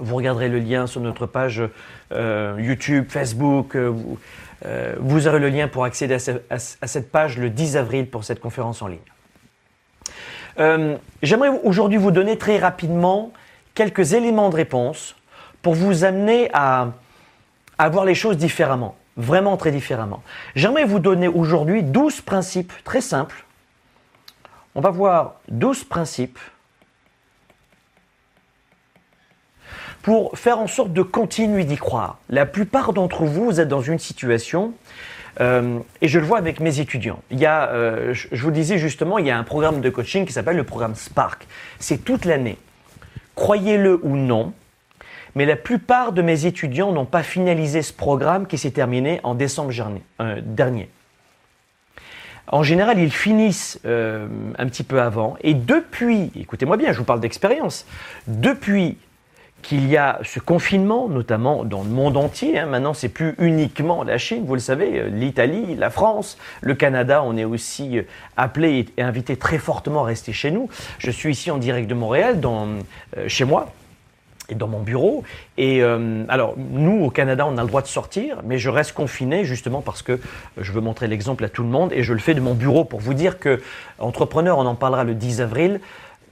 vous 0.00 0.16
regarderez 0.16 0.48
le 0.48 0.58
lien 0.58 0.86
sur 0.86 1.00
notre 1.00 1.26
page 1.26 1.62
euh, 2.12 2.56
YouTube, 2.58 3.06
Facebook. 3.08 3.76
Euh, 3.76 3.92
euh, 4.66 4.96
vous, 4.98 5.28
aurez 5.28 5.38
le 5.38 5.48
lien 5.48 5.68
pour 5.68 5.84
accéder 5.84 6.16
à, 6.50 6.58
cette 6.58 7.10
page 7.10 7.38
le 7.38 7.50
10 7.50 7.76
avril 7.76 8.08
pour 8.08 8.24
cette 8.24 8.40
conférence 8.40 8.82
en 8.82 8.88
ligne. 8.88 8.98
J'aimerais 11.22 11.48
aujourd'hui 11.64 11.96
vous 11.96 12.10
donner 12.10 12.36
très 12.36 12.58
rapidement 12.58 13.32
quelques 13.74 14.12
éléments 14.12 14.50
de 14.50 14.56
réponse 14.56 15.16
pour 15.62 15.74
vous 15.74 16.04
amener 16.04 16.50
à, 16.52 16.88
à 17.78 17.88
voir 17.88 18.04
les 18.04 18.14
choses 18.14 18.36
différemment, 18.36 18.96
vraiment 19.16 19.56
très 19.56 19.70
différemment. 19.70 20.22
J'aimerais 20.54 20.84
vous 20.84 20.98
donner 20.98 21.28
aujourd'hui 21.28 21.82
12 21.82 22.20
principes 22.20 22.72
très 22.84 23.00
simples. 23.00 23.46
On 24.74 24.82
va 24.82 24.90
voir 24.90 25.36
12 25.48 25.84
principes 25.84 26.38
pour 30.02 30.38
faire 30.38 30.58
en 30.58 30.66
sorte 30.66 30.92
de 30.92 31.02
continuer 31.02 31.64
d'y 31.64 31.76
croire. 31.76 32.18
La 32.28 32.46
plupart 32.46 32.92
d'entre 32.92 33.24
vous, 33.24 33.46
vous 33.46 33.60
êtes 33.60 33.68
dans 33.68 33.82
une 33.82 33.98
situation, 33.98 34.72
euh, 35.40 35.78
et 36.00 36.08
je 36.08 36.18
le 36.18 36.24
vois 36.24 36.38
avec 36.38 36.60
mes 36.60 36.80
étudiants. 36.80 37.22
Il 37.30 37.38
y 37.38 37.46
a, 37.46 37.68
euh, 37.70 38.12
je, 38.14 38.42
vous 38.42 38.50
disais 38.50 38.78
justement, 38.78 39.18
il 39.18 39.26
y 39.26 39.30
a 39.30 39.38
un 39.38 39.44
programme 39.44 39.80
de 39.80 39.90
coaching 39.90 40.26
qui 40.26 40.32
s'appelle 40.32 40.56
le 40.56 40.64
programme 40.64 40.94
Spark. 40.94 41.46
C'est 41.78 42.04
toute 42.04 42.24
l'année. 42.24 42.58
Croyez-le 43.34 44.00
ou 44.02 44.16
non, 44.16 44.52
mais 45.34 45.46
la 45.46 45.56
plupart 45.56 46.12
de 46.12 46.22
mes 46.22 46.46
étudiants 46.46 46.92
n'ont 46.92 47.06
pas 47.06 47.22
finalisé 47.22 47.82
ce 47.82 47.92
programme 47.92 48.46
qui 48.46 48.58
s'est 48.58 48.72
terminé 48.72 49.20
en 49.22 49.34
décembre 49.34 49.72
euh, 50.20 50.40
dernier. 50.44 50.90
En 52.52 52.64
général, 52.64 52.98
ils 52.98 53.12
finissent 53.12 53.78
un 53.84 54.66
petit 54.66 54.82
peu 54.82 55.00
avant. 55.00 55.36
Et 55.40 55.54
depuis, 55.54 56.32
écoutez-moi 56.34 56.76
bien, 56.76 56.90
je 56.90 56.98
vous 56.98 57.04
parle 57.04 57.20
d'expérience, 57.20 57.86
depuis 58.26 58.98
qu'il 59.62 59.88
y 59.88 59.96
a 59.96 60.18
ce 60.22 60.40
confinement, 60.40 61.08
notamment 61.08 61.64
dans 61.64 61.82
le 61.82 61.88
monde 61.88 62.16
entier. 62.16 62.58
Hein. 62.58 62.66
Maintenant, 62.66 62.94
c'est 62.94 63.08
plus 63.08 63.34
uniquement 63.38 64.02
la 64.04 64.18
Chine, 64.18 64.44
vous 64.46 64.54
le 64.54 64.60
savez, 64.60 64.98
euh, 64.98 65.08
l'Italie, 65.08 65.74
la 65.76 65.90
France, 65.90 66.38
le 66.60 66.74
Canada. 66.74 67.22
On 67.24 67.36
est 67.36 67.44
aussi 67.44 67.98
euh, 67.98 68.02
appelé 68.36 68.86
et 68.96 69.02
invité 69.02 69.36
très 69.36 69.58
fortement 69.58 70.02
à 70.02 70.06
rester 70.06 70.32
chez 70.32 70.50
nous. 70.50 70.68
Je 70.98 71.10
suis 71.10 71.32
ici 71.32 71.50
en 71.50 71.58
direct 71.58 71.88
de 71.88 71.94
Montréal, 71.94 72.40
euh, 72.44 72.80
chez 73.28 73.44
moi 73.44 73.72
et 74.48 74.54
dans 74.54 74.66
mon 74.66 74.80
bureau. 74.80 75.22
Et 75.58 75.80
alors, 76.28 76.54
nous, 76.56 77.04
au 77.04 77.10
Canada, 77.10 77.46
on 77.46 77.56
a 77.56 77.62
le 77.62 77.68
droit 77.68 77.82
de 77.82 77.86
sortir, 77.86 78.38
mais 78.44 78.58
je 78.58 78.68
reste 78.68 78.94
confiné 78.94 79.44
justement 79.44 79.80
parce 79.80 80.02
que 80.02 80.18
je 80.58 80.72
veux 80.72 80.80
montrer 80.80 81.06
l'exemple 81.06 81.44
à 81.44 81.48
tout 81.48 81.62
le 81.62 81.68
monde 81.68 81.92
et 81.92 82.02
je 82.02 82.12
le 82.12 82.18
fais 82.18 82.34
de 82.34 82.40
mon 82.40 82.54
bureau 82.54 82.84
pour 82.84 82.98
vous 82.98 83.14
dire 83.14 83.38
que, 83.38 83.62
entrepreneur, 84.00 84.58
on 84.58 84.66
en 84.66 84.74
parlera 84.74 85.04
le 85.04 85.14
10 85.14 85.40
avril. 85.40 85.80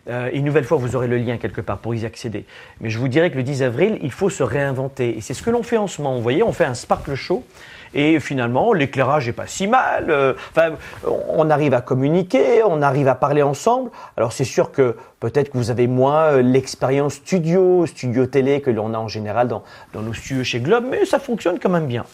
Euh, 0.08 0.30
une 0.32 0.44
nouvelle 0.44 0.64
fois, 0.64 0.78
vous 0.78 0.96
aurez 0.96 1.08
le 1.08 1.18
lien 1.18 1.36
quelque 1.36 1.60
part 1.60 1.78
pour 1.78 1.94
y 1.94 2.04
accéder. 2.06 2.44
Mais 2.80 2.90
je 2.90 2.98
vous 2.98 3.08
dirais 3.08 3.30
que 3.30 3.36
le 3.36 3.42
10 3.42 3.62
avril, 3.62 3.98
il 4.02 4.12
faut 4.12 4.30
se 4.30 4.42
réinventer. 4.42 5.16
Et 5.16 5.20
c'est 5.20 5.34
ce 5.34 5.42
que 5.42 5.50
l'on 5.50 5.62
fait 5.62 5.76
en 5.76 5.86
ce 5.86 6.00
moment. 6.00 6.16
Vous 6.16 6.22
voyez, 6.22 6.42
on 6.42 6.52
fait 6.52 6.64
un 6.64 6.74
Sparkle 6.74 7.14
Show. 7.14 7.44
Et 7.94 8.20
finalement, 8.20 8.72
l'éclairage 8.72 9.26
n'est 9.26 9.32
pas 9.32 9.46
si 9.46 9.66
mal. 9.66 10.10
Euh, 10.10 10.34
enfin, 10.50 10.72
on 11.28 11.48
arrive 11.50 11.74
à 11.74 11.80
communiquer, 11.80 12.62
on 12.62 12.82
arrive 12.82 13.08
à 13.08 13.14
parler 13.14 13.42
ensemble. 13.42 13.90
Alors 14.16 14.32
c'est 14.32 14.44
sûr 14.44 14.72
que 14.72 14.96
peut-être 15.20 15.50
que 15.50 15.56
vous 15.56 15.70
avez 15.70 15.86
moins 15.86 16.24
euh, 16.24 16.42
l'expérience 16.42 17.14
studio, 17.14 17.86
studio 17.86 18.26
télé 18.26 18.60
que 18.60 18.70
l'on 18.70 18.92
a 18.94 18.98
en 18.98 19.08
général 19.08 19.48
dans, 19.48 19.64
dans 19.94 20.02
nos 20.02 20.12
studios 20.12 20.44
chez 20.44 20.60
Globe, 20.60 20.84
mais 20.90 21.06
ça 21.06 21.18
fonctionne 21.18 21.58
quand 21.58 21.70
même 21.70 21.86
bien. 21.86 22.04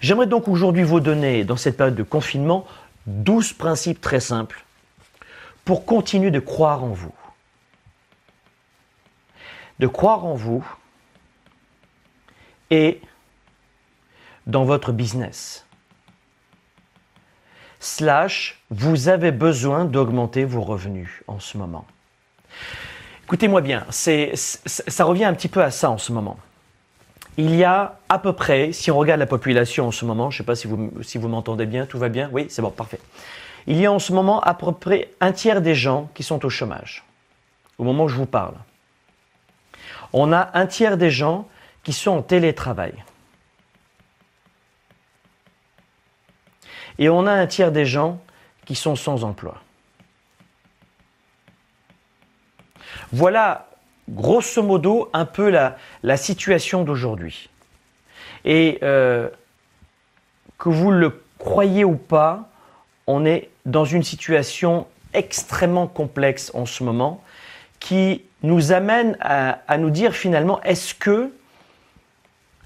J'aimerais 0.00 0.26
donc 0.26 0.48
aujourd'hui 0.48 0.82
vous 0.82 1.00
donner, 1.00 1.44
dans 1.44 1.56
cette 1.56 1.76
période 1.76 1.94
de 1.94 2.02
confinement, 2.02 2.66
12 3.06 3.52
principes 3.52 4.00
très 4.00 4.20
simples 4.20 4.64
pour 5.64 5.84
continuer 5.84 6.30
de 6.30 6.40
croire 6.40 6.82
en 6.82 6.88
vous 6.88 7.12
de 9.80 9.86
croire 9.86 10.26
en 10.26 10.34
vous 10.34 10.64
et 12.70 13.00
dans 14.46 14.64
votre 14.64 14.92
business. 14.92 15.66
Slash, 17.80 18.62
vous 18.70 19.08
avez 19.08 19.32
besoin 19.32 19.86
d'augmenter 19.86 20.44
vos 20.44 20.60
revenus 20.60 21.22
en 21.26 21.40
ce 21.40 21.56
moment. 21.56 21.86
Écoutez-moi 23.24 23.62
bien, 23.62 23.86
ça 23.90 25.04
revient 25.04 25.24
un 25.24 25.32
petit 25.32 25.48
peu 25.48 25.62
à 25.62 25.70
ça 25.70 25.90
en 25.90 25.96
ce 25.96 26.12
moment. 26.12 26.36
Il 27.38 27.56
y 27.56 27.64
a 27.64 27.98
à 28.10 28.18
peu 28.18 28.34
près, 28.34 28.72
si 28.72 28.90
on 28.90 28.98
regarde 28.98 29.20
la 29.20 29.26
population 29.26 29.86
en 29.86 29.92
ce 29.92 30.04
moment, 30.04 30.30
je 30.30 30.36
ne 30.36 30.38
sais 30.38 30.46
pas 30.46 30.56
si 30.56 30.66
vous, 30.66 30.92
si 31.00 31.16
vous 31.16 31.28
m'entendez 31.28 31.64
bien, 31.64 31.86
tout 31.86 31.98
va 31.98 32.10
bien? 32.10 32.28
Oui, 32.32 32.48
c'est 32.50 32.60
bon, 32.60 32.70
parfait. 32.70 33.00
Il 33.66 33.78
y 33.78 33.86
a 33.86 33.92
en 33.92 33.98
ce 33.98 34.12
moment 34.12 34.40
à 34.40 34.52
peu 34.52 34.72
près 34.72 35.10
un 35.20 35.32
tiers 35.32 35.62
des 35.62 35.74
gens 35.74 36.10
qui 36.12 36.22
sont 36.22 36.44
au 36.44 36.50
chômage, 36.50 37.02
au 37.78 37.84
moment 37.84 38.04
où 38.04 38.08
je 38.08 38.16
vous 38.16 38.26
parle 38.26 38.56
on 40.12 40.32
a 40.32 40.50
un 40.54 40.66
tiers 40.66 40.96
des 40.96 41.10
gens 41.10 41.48
qui 41.82 41.92
sont 41.92 42.10
en 42.10 42.22
télétravail. 42.22 42.94
Et 46.98 47.08
on 47.08 47.26
a 47.26 47.32
un 47.32 47.46
tiers 47.46 47.72
des 47.72 47.86
gens 47.86 48.20
qui 48.66 48.74
sont 48.74 48.96
sans 48.96 49.24
emploi. 49.24 49.56
Voilà, 53.12 53.68
grosso 54.08 54.62
modo, 54.62 55.08
un 55.12 55.24
peu 55.24 55.50
la, 55.50 56.16
situation 56.16 56.84
d'aujourd'hui. 56.84 57.48
Et 58.44 58.78
euh, 58.82 59.28
que 60.58 60.68
vous 60.68 60.90
le 60.90 61.22
croyez 61.38 61.84
ou 61.84 61.96
pas, 61.96 62.50
on 63.06 63.24
est 63.24 63.50
dans 63.64 63.84
une 63.84 64.02
situation 64.02 64.86
extrêmement 65.14 65.86
complexe 65.86 66.50
en 66.54 66.66
ce 66.66 66.84
moment 66.84 67.22
qui 67.80 68.22
nous 68.42 68.72
amène 68.72 69.16
à, 69.20 69.78
nous 69.78 69.90
dire 69.90 70.12
finalement 70.14 70.60
est-ce 70.62 70.94
que 70.94 71.32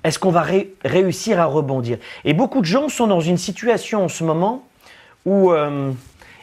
est-ce 0.03 0.19
qu'on 0.19 0.31
va 0.31 0.45
réussir 0.85 1.41
à 1.41 1.47
rebondir? 1.47 1.97
Et 2.27 2.35
beaucoup 2.35 2.61
de 2.61 2.67
gens 2.67 2.91
sont 2.91 3.07
dans 3.07 3.21
une 3.21 3.39
situation 3.39 4.05
en 4.05 4.09
ce 4.09 4.23
moment 4.23 4.67
où 5.25 5.51
euh, 5.51 5.93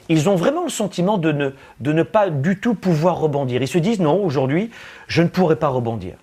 ils 0.09 0.29
ont 0.29 0.35
vraiment 0.35 0.63
le 0.63 0.69
sentiment 0.69 1.19
de 1.19 1.31
ne, 1.31 1.51
de 1.79 1.93
ne 1.93 2.01
pas 2.01 2.31
du 2.31 2.59
tout 2.59 2.73
pouvoir 2.73 3.19
rebondir. 3.19 3.61
Ils 3.61 3.67
se 3.67 3.77
disent 3.77 3.99
non, 3.99 4.23
aujourd'hui, 4.23 4.71
je 5.07 5.21
ne 5.21 5.27
pourrai 5.27 5.57
pas 5.57 5.67
rebondir. 5.67 6.15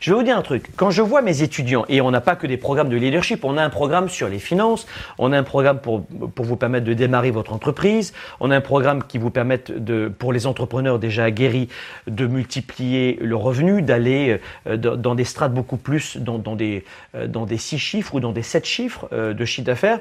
Je 0.00 0.10
vais 0.10 0.16
vous 0.16 0.22
dire 0.22 0.36
un 0.36 0.42
truc. 0.42 0.70
Quand 0.76 0.90
je 0.90 1.02
vois 1.02 1.22
mes 1.22 1.42
étudiants, 1.42 1.84
et 1.88 2.00
on 2.00 2.10
n'a 2.10 2.20
pas 2.20 2.36
que 2.36 2.46
des 2.46 2.56
programmes 2.56 2.88
de 2.88 2.96
leadership, 2.96 3.44
on 3.44 3.56
a 3.56 3.62
un 3.62 3.70
programme 3.70 4.08
sur 4.08 4.28
les 4.28 4.38
finances, 4.38 4.86
on 5.18 5.32
a 5.32 5.38
un 5.38 5.42
programme 5.42 5.80
pour, 5.80 6.06
pour 6.06 6.44
vous 6.44 6.56
permettre 6.56 6.84
de 6.86 6.94
démarrer 6.94 7.30
votre 7.30 7.52
entreprise, 7.52 8.12
on 8.40 8.50
a 8.50 8.56
un 8.56 8.60
programme 8.60 9.02
qui 9.02 9.18
vous 9.18 9.30
permet 9.30 9.60
de, 9.68 10.08
pour 10.08 10.32
les 10.32 10.46
entrepreneurs 10.46 10.98
déjà 10.98 11.24
aguerris 11.24 11.68
de 12.06 12.26
multiplier 12.26 13.18
le 13.20 13.36
revenu, 13.36 13.82
d'aller 13.82 14.40
euh, 14.66 14.76
dans 14.76 15.14
des 15.14 15.24
strates 15.24 15.52
beaucoup 15.52 15.76
plus 15.76 16.16
dans, 16.16 16.38
des, 16.38 16.84
euh, 17.14 17.26
dans 17.26 17.46
des 17.46 17.58
six 17.58 17.78
chiffres 17.78 18.14
ou 18.14 18.20
dans 18.20 18.32
des 18.32 18.42
sept 18.42 18.66
chiffres 18.66 19.08
euh, 19.12 19.34
de 19.34 19.44
chiffre 19.44 19.66
d'affaires. 19.66 20.00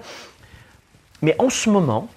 Mais 1.21 1.35
en 1.39 1.49
ce 1.49 1.69
moment, 1.69 2.09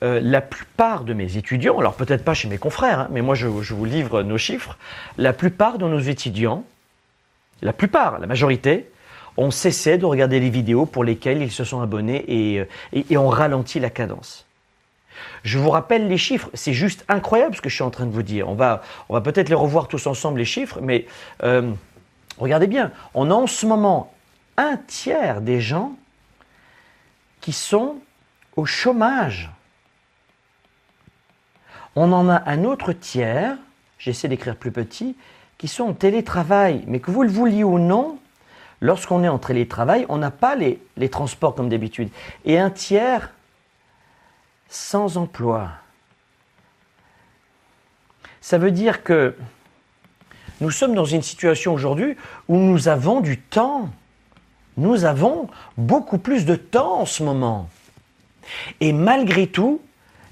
la 0.00 0.40
plupart 0.40 1.02
de 1.02 1.12
mes 1.12 1.36
étudiants, 1.36 1.76
alors 1.80 1.94
peut-être 1.94 2.24
pas 2.24 2.32
chez 2.32 2.46
mes 2.46 2.58
confrères, 2.58 3.00
hein, 3.00 3.08
mais 3.10 3.20
moi 3.20 3.34
je, 3.34 3.48
vous 3.48 3.84
livre 3.84 4.22
nos 4.22 4.38
chiffres, 4.38 4.78
la 5.16 5.32
plupart 5.32 5.76
de 5.76 5.88
nos 5.88 5.98
étudiants 5.98 6.62
la 7.62 7.72
plupart, 7.72 8.18
la 8.18 8.26
majorité, 8.26 8.90
ont 9.36 9.50
cessé 9.50 9.98
de 9.98 10.04
regarder 10.04 10.40
les 10.40 10.50
vidéos 10.50 10.84
pour 10.84 11.04
lesquelles 11.04 11.42
ils 11.42 11.52
se 11.52 11.64
sont 11.64 11.80
abonnés 11.80 12.24
et, 12.26 12.60
euh, 12.60 13.18
ont 13.18 13.28
ralenti 13.28 13.78
la 13.78 13.90
cadence. 13.90 14.46
Je 15.42 15.58
vous 15.58 15.70
rappelle 15.70 16.08
les 16.08 16.18
chiffres, 16.18 16.50
c'est 16.54 16.72
juste 16.72 17.04
incroyable 17.08 17.54
ce 17.56 17.60
que 17.60 17.68
je 17.68 17.74
suis 17.74 17.84
en 17.84 17.90
train 17.90 18.06
de 18.06 18.12
vous 18.12 18.22
dire. 18.22 18.48
On 18.48 18.54
va, 18.54 18.82
on 19.08 19.14
va 19.14 19.20
peut-être 19.20 19.48
les 19.48 19.54
revoir 19.54 19.88
tous 19.88 20.06
ensemble, 20.06 20.38
les 20.38 20.44
chiffres, 20.44 20.80
mais 20.80 21.06
euh, 21.42 21.72
regardez 22.38 22.66
bien, 22.66 22.92
on 23.14 23.30
a 23.30 23.34
en 23.34 23.46
ce 23.46 23.66
moment 23.66 24.12
un 24.56 24.76
tiers 24.76 25.40
des 25.40 25.60
gens 25.60 25.92
qui 27.40 27.52
sont 27.52 27.96
au 28.56 28.66
chômage. 28.66 29.50
On 31.94 32.12
en 32.12 32.28
a 32.28 32.42
un 32.48 32.64
autre 32.64 32.92
tiers, 32.92 33.56
j'essaie 33.98 34.28
d'écrire 34.28 34.56
plus 34.56 34.72
petit, 34.72 35.16
qui 35.58 35.68
sont 35.68 35.84
en 35.84 35.92
télétravail. 35.92 36.84
Mais 36.86 37.00
que 37.00 37.10
vous 37.10 37.22
le 37.22 37.28
vouliez 37.28 37.64
ou 37.64 37.78
non, 37.78 38.18
lorsqu'on 38.80 39.24
est 39.24 39.28
en 39.28 39.38
télétravail, 39.38 40.06
on 40.08 40.18
n'a 40.18 40.30
pas 40.30 40.54
les, 40.54 40.80
les 40.96 41.08
transports 41.08 41.54
comme 41.54 41.68
d'habitude. 41.68 42.10
Et 42.44 42.58
un 42.58 42.70
tiers 42.70 43.32
sans 44.68 45.16
emploi. 45.16 45.70
Ça 48.40 48.58
veut 48.58 48.70
dire 48.70 49.02
que 49.02 49.34
nous 50.60 50.70
sommes 50.70 50.94
dans 50.94 51.04
une 51.04 51.22
situation 51.22 51.74
aujourd'hui 51.74 52.16
où 52.48 52.56
nous 52.56 52.88
avons 52.88 53.20
du 53.20 53.38
temps. 53.38 53.90
Nous 54.76 55.04
avons 55.04 55.48
beaucoup 55.76 56.18
plus 56.18 56.46
de 56.46 56.54
temps 56.54 57.00
en 57.00 57.06
ce 57.06 57.22
moment. 57.22 57.68
Et 58.80 58.92
malgré 58.92 59.48
tout, 59.48 59.80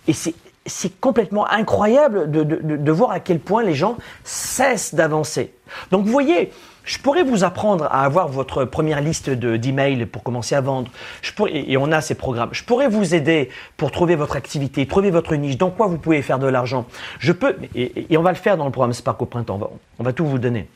et 0.07 0.13
c'est 0.13 0.35
c'est 0.67 1.01
complètement 1.01 1.47
incroyable 1.49 2.31
de, 2.31 2.93
voir 2.93 3.11
à 3.11 3.21
quel 3.21 3.41
point 3.41 3.63
les 3.63 3.75
gens 3.75 3.97
cessent 4.25 4.95
d'avancer. 4.95 5.53
Donc 5.91 6.05
vous 6.05 6.13
voyez, 6.13 6.53
je 6.85 6.99
pourrais 6.99 7.25
vous 7.25 7.45
apprendre 7.45 7.85
à 7.85 8.05
avoir 8.05 8.29
votre 8.29 8.65
première 8.65 9.01
liste 9.01 9.29
d'emails 9.31 10.07
pour 10.07 10.23
commencer 10.23 10.55
à 10.55 10.61
vendre. 10.61 10.91
Je 11.23 11.33
pourrais, 11.33 11.53
et 11.55 11.77
on 11.77 11.91
a 11.91 12.01
ces 12.01 12.15
programmes. 12.15 12.51
Je 12.53 12.63
pourrais 12.63 12.89
vous 12.89 13.15
aider 13.15 13.51
pour 13.77 13.91
trouver 13.91 14.15
votre 14.15 14.37
activité, 14.37 14.87
trouver 14.87 15.11
votre 15.11 15.35
niche, 15.35 15.57
dans 15.57 15.71
quoi 15.71 15.89
vous 15.89 15.99
pouvez 15.99 16.23
faire 16.23 16.39
de 16.39 16.47
l'argent. 16.47 16.87
Je 17.19 17.33
peux, 17.33 17.57
et, 17.75 18.07
on 18.17 18.23
va 18.23 18.31
le 18.31 18.37
faire 18.37 18.57
dans 18.57 18.67
le 18.67 18.71
programme 18.71 18.93
Spark 18.93 19.21
au 19.21 19.27
printemps. 19.27 19.59
On 19.99 20.05
va, 20.05 20.13
tout 20.13 20.27
vous 20.27 20.39
donner. 20.39 20.69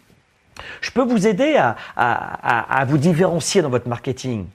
Je 0.80 0.90
peux 0.90 1.04
vous 1.04 1.26
aider 1.26 1.56
à 1.96 2.84
vous 2.86 2.98
différencier 2.98 3.62
dans 3.62 3.70
votre 3.70 3.88
marketing. 3.88 4.46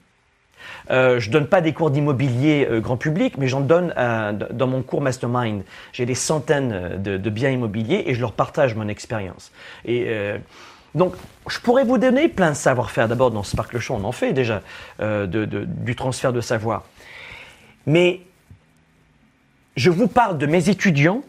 Euh, 0.90 1.18
je 1.18 1.30
donne 1.30 1.46
pas 1.46 1.60
des 1.60 1.72
cours 1.72 1.90
d'immobilier 1.90 2.66
euh, 2.70 2.80
grand 2.80 2.96
public, 2.96 3.38
mais 3.38 3.48
j'en 3.48 3.60
donne 3.60 3.92
euh, 3.96 4.32
dans 4.32 4.66
mon 4.66 4.82
cours 4.82 5.00
Mastermind. 5.00 5.62
J'ai 5.92 6.06
des 6.06 6.14
centaines 6.14 7.02
de, 7.02 7.30
biens 7.30 7.50
immobiliers 7.50 8.04
et 8.06 8.14
je 8.14 8.20
leur 8.20 8.32
partage 8.32 8.74
mon 8.74 8.88
expérience. 8.88 9.52
Et 9.84 10.08
donc, 10.94 11.14
je 11.48 11.58
pourrais 11.58 11.84
vous 11.84 11.98
donner 11.98 12.28
plein 12.28 12.50
de 12.50 12.56
savoir-faire. 12.56 13.08
D'abord, 13.08 13.30
dans 13.30 13.42
Sparkle 13.42 13.78
Show, 13.78 13.94
on 14.00 14.04
en 14.04 14.12
fait 14.12 14.32
déjà 14.32 14.62
du 14.98 15.96
transfert 15.96 16.32
de 16.32 16.40
savoir. 16.40 16.84
Mais 17.86 18.20
je 19.76 19.90
vous 19.90 20.08
parle 20.08 20.38
de 20.38 20.46
mes 20.46 20.70
étudiants 20.70 21.22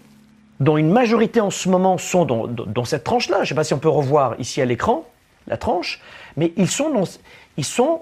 dont 0.60 0.77
une 0.77 0.89
majorité 0.89 1.41
en 1.41 1.51
ce 1.51 1.70
moment 1.70 1.98
sont 1.98 2.25
dans, 2.25 2.86
cette 2.86 3.03
tranche-là. 3.03 3.38
Je 3.38 3.41
ne 3.41 3.46
sais 3.48 3.56
pas 3.56 3.63
si 3.63 3.74
on 3.74 3.79
peut 3.79 3.89
revoir 3.89 4.36
ici 4.39 4.62
à 4.62 4.65
l'écran 4.65 5.06
la 5.48 5.58
tranche, 5.58 6.01
mais 6.36 6.53
ils 6.58 6.70
sont 6.70 8.01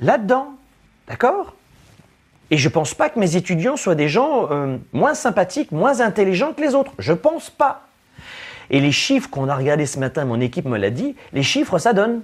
là-dedans. 0.00 0.57
D'accord? 1.08 1.54
Et 2.50 2.56
je 2.56 2.68
ne 2.68 2.72
pense 2.72 2.94
pas 2.94 3.08
que 3.08 3.18
mes 3.18 3.36
étudiants 3.36 3.76
soient 3.76 3.94
des 3.94 4.08
gens 4.08 4.50
euh, 4.50 4.76
moins 4.92 5.14
sympathiques, 5.14 5.72
moins 5.72 6.00
intelligents 6.00 6.52
que 6.52 6.62
les 6.62 6.74
autres. 6.74 6.92
Je 6.98 7.12
ne 7.12 7.16
pense 7.16 7.50
pas. 7.50 7.86
Et 8.70 8.80
les 8.80 8.92
chiffres 8.92 9.28
qu'on 9.28 9.48
a 9.48 9.56
regardés 9.56 9.86
ce 9.86 9.98
matin, 9.98 10.24
mon 10.24 10.40
équipe 10.40 10.66
me 10.66 10.78
l'a 10.78 10.90
dit, 10.90 11.14
les 11.32 11.42
chiffres, 11.42 11.78
ça 11.78 11.92
donne 11.92 12.22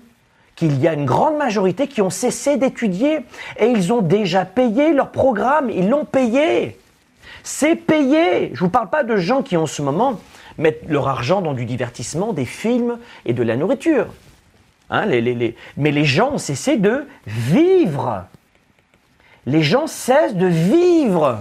qu'il 0.56 0.78
y 0.80 0.86
a 0.86 0.92
une 0.92 1.04
grande 1.04 1.36
majorité 1.36 1.88
qui 1.88 2.00
ont 2.00 2.10
cessé 2.10 2.56
d'étudier 2.56 3.20
et 3.58 3.66
ils 3.66 3.92
ont 3.92 4.02
déjà 4.02 4.44
payé 4.44 4.92
leur 4.92 5.10
programme, 5.10 5.68
ils 5.70 5.88
l'ont 5.88 6.04
payé. 6.04 6.78
C'est 7.42 7.76
payé. 7.76 8.48
Je 8.48 8.52
ne 8.52 8.58
vous 8.58 8.68
parle 8.68 8.88
pas 8.88 9.02
de 9.04 9.16
gens 9.16 9.42
qui 9.42 9.56
en 9.56 9.66
ce 9.66 9.82
moment 9.82 10.20
mettent 10.56 10.88
leur 10.88 11.08
argent 11.08 11.42
dans 11.42 11.54
du 11.54 11.64
divertissement, 11.64 12.32
des 12.32 12.44
films 12.44 12.98
et 13.26 13.32
de 13.32 13.42
la 13.42 13.56
nourriture. 13.56 14.06
Hein, 14.90 15.06
mais 15.76 15.90
les 15.90 16.04
gens 16.04 16.34
ont 16.34 16.38
cessé 16.38 16.76
de 16.76 17.06
vivre. 17.26 18.24
Les 19.46 19.62
gens 19.62 19.86
cessent 19.86 20.34
de 20.34 20.46
vivre. 20.46 21.40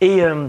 Et, 0.00 0.22
euh, 0.22 0.48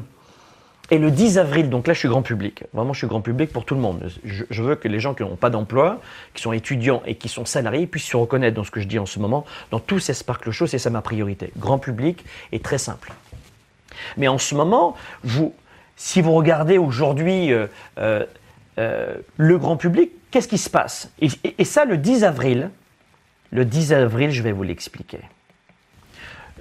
et 0.91 0.97
le 0.97 1.09
10 1.09 1.37
avril, 1.37 1.69
donc 1.69 1.87
là 1.87 1.93
je 1.93 1.99
suis 1.99 2.09
grand 2.09 2.21
public, 2.21 2.65
vraiment 2.73 2.91
je 2.91 2.99
suis 2.99 3.07
grand 3.07 3.21
public 3.21 3.51
pour 3.53 3.63
tout 3.63 3.75
le 3.75 3.81
monde. 3.81 4.09
Je, 4.25 4.61
veux 4.61 4.75
que 4.75 4.89
les 4.89 4.99
gens 4.99 5.13
qui 5.13 5.23
n'ont 5.23 5.37
pas 5.37 5.49
d'emploi, 5.49 6.01
qui 6.33 6.41
sont 6.41 6.51
étudiants 6.51 7.01
et 7.05 7.15
qui 7.15 7.29
sont 7.29 7.45
salariés 7.45 7.87
puissent 7.87 8.09
se 8.09 8.17
reconnaître 8.17 8.55
dans 8.55 8.65
ce 8.65 8.71
que 8.71 8.81
je 8.81 8.87
dis 8.87 8.99
en 8.99 9.05
ce 9.05 9.19
moment. 9.19 9.45
Dans 9.71 9.79
tous 9.79 9.99
ces 9.99 10.13
Sparkle 10.13 10.51
Show, 10.51 10.67
c'est 10.67 10.79
ça 10.79 10.89
ma 10.89 11.01
priorité. 11.01 11.51
Grand 11.57 11.79
public 11.79 12.25
et 12.51 12.59
très 12.59 12.77
simple. 12.77 13.13
Mais 14.17 14.27
en 14.27 14.37
ce 14.37 14.53
moment, 14.53 14.95
vous, 15.23 15.53
si 15.95 16.21
vous 16.21 16.33
regardez 16.33 16.77
aujourd'hui 16.77 17.53
euh, 17.53 17.67
euh, 17.97 19.15
le 19.37 19.57
grand 19.57 19.77
public, 19.77 20.11
qu'est-ce 20.29 20.47
qui 20.49 20.57
se 20.57 20.69
passe? 20.69 21.09
Et, 21.19 21.63
ça, 21.63 21.85
le 21.85 21.97
10 21.97 22.25
avril, 22.25 22.69
le 23.51 23.63
10 23.63 23.93
avril, 23.93 24.31
je 24.31 24.41
vais 24.41 24.51
vous 24.51 24.63
l'expliquer. 24.63 25.19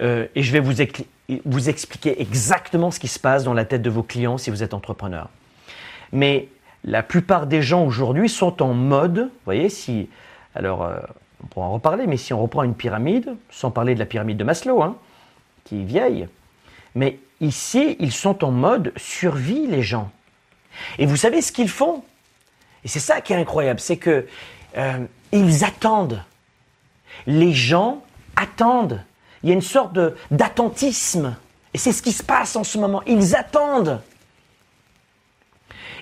Euh, 0.01 0.27
et 0.35 0.43
je 0.43 0.51
vais 0.51 0.59
vous, 0.59 0.81
expliquer 1.69 2.21
exactement 2.21 2.91
ce 2.91 2.99
qui 2.99 3.07
se 3.07 3.19
passe 3.19 3.43
dans 3.43 3.53
la 3.53 3.65
tête 3.65 3.81
de 3.81 3.89
vos 3.89 4.03
clients 4.03 4.37
si 4.37 4.49
vous 4.49 4.63
êtes 4.63 4.73
entrepreneur. 4.73 5.29
Mais 6.11 6.47
la 6.83 7.03
plupart 7.03 7.47
des 7.47 7.61
gens 7.61 7.85
aujourd'hui 7.85 8.29
sont 8.29 8.61
en 8.63 8.73
mode, 8.73 9.19
vous 9.19 9.45
voyez, 9.45 9.69
si, 9.69 10.09
alors 10.55 10.83
euh, 10.83 10.97
on 11.43 11.47
pourra 11.47 11.67
en 11.67 11.73
reparler, 11.73 12.07
mais 12.07 12.17
si 12.17 12.33
on 12.33 12.41
reprend 12.41 12.63
une 12.63 12.75
pyramide, 12.75 13.35
sans 13.49 13.71
parler 13.71 13.93
de 13.93 13.99
la 13.99 14.05
pyramide 14.05 14.37
de 14.37 14.43
Maslow, 14.43 14.81
hein, 14.81 14.97
qui 15.63 15.81
est 15.81 15.85
vieille, 15.85 16.27
mais 16.95 17.19
ici, 17.39 17.95
ils 17.99 18.11
sont 18.11 18.43
en 18.43 18.51
mode 18.51 18.91
survie, 18.97 19.67
les 19.67 19.83
gens. 19.83 20.11
Et 20.97 21.05
vous 21.05 21.15
savez 21.15 21.41
ce 21.41 21.51
qu'ils 21.51 21.69
font? 21.69 22.03
Et 22.83 22.87
c'est 22.87 22.99
ça 22.99 23.21
qui 23.21 23.33
est 23.33 23.37
incroyable, 23.37 23.79
c'est 23.79 23.97
que 23.97 24.25
euh, 24.77 25.05
ils 25.31 25.63
attendent. 25.63 26.23
Les 27.27 27.53
gens 27.53 28.03
attendent. 28.35 29.03
Il 29.43 29.49
y 29.49 29.51
a 29.51 29.55
une 29.55 29.61
sorte 29.61 29.97
d'attentisme. 30.29 31.35
Et 31.73 31.77
c'est 31.77 31.91
ce 31.91 32.01
qui 32.01 32.11
se 32.11 32.23
passe 32.23 32.55
en 32.55 32.63
ce 32.63 32.77
moment. 32.77 33.01
Ils 33.05 33.35
attendent. 33.35 34.01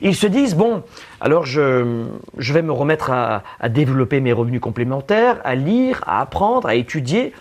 Ils 0.02 0.16
se 0.16 0.28
disent, 0.28 0.56
bon, 0.56 0.84
alors 1.20 1.46
je, 1.46 2.06
je 2.38 2.54
vais 2.54 2.62
me 2.62 2.72
remettre 2.72 3.12
à, 3.12 3.44
à, 3.60 3.70
développer 3.70 4.22
mes 4.22 4.32
revenus 4.32 4.62
complémentaires, 4.62 5.42
à 5.44 5.56
lire, 5.56 6.04
à 6.08 6.22
apprendre, 6.22 6.68
à 6.68 6.76
étudier. 6.76 7.34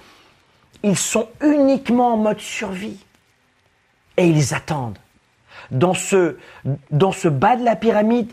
Ils 0.83 0.97
sont 0.97 1.29
uniquement 1.41 2.15
en 2.15 2.17
mode 2.17 2.41
survie. 2.41 2.99
Et 4.17 4.27
ils 4.27 4.55
attendent. 4.55 4.99
Dans 5.71 5.95
ce, 5.95 6.37
dans 6.91 7.13
ce 7.13 7.29
bas 7.29 7.57
de 7.57 7.65
la 7.65 7.77
pyramide, 7.77 8.33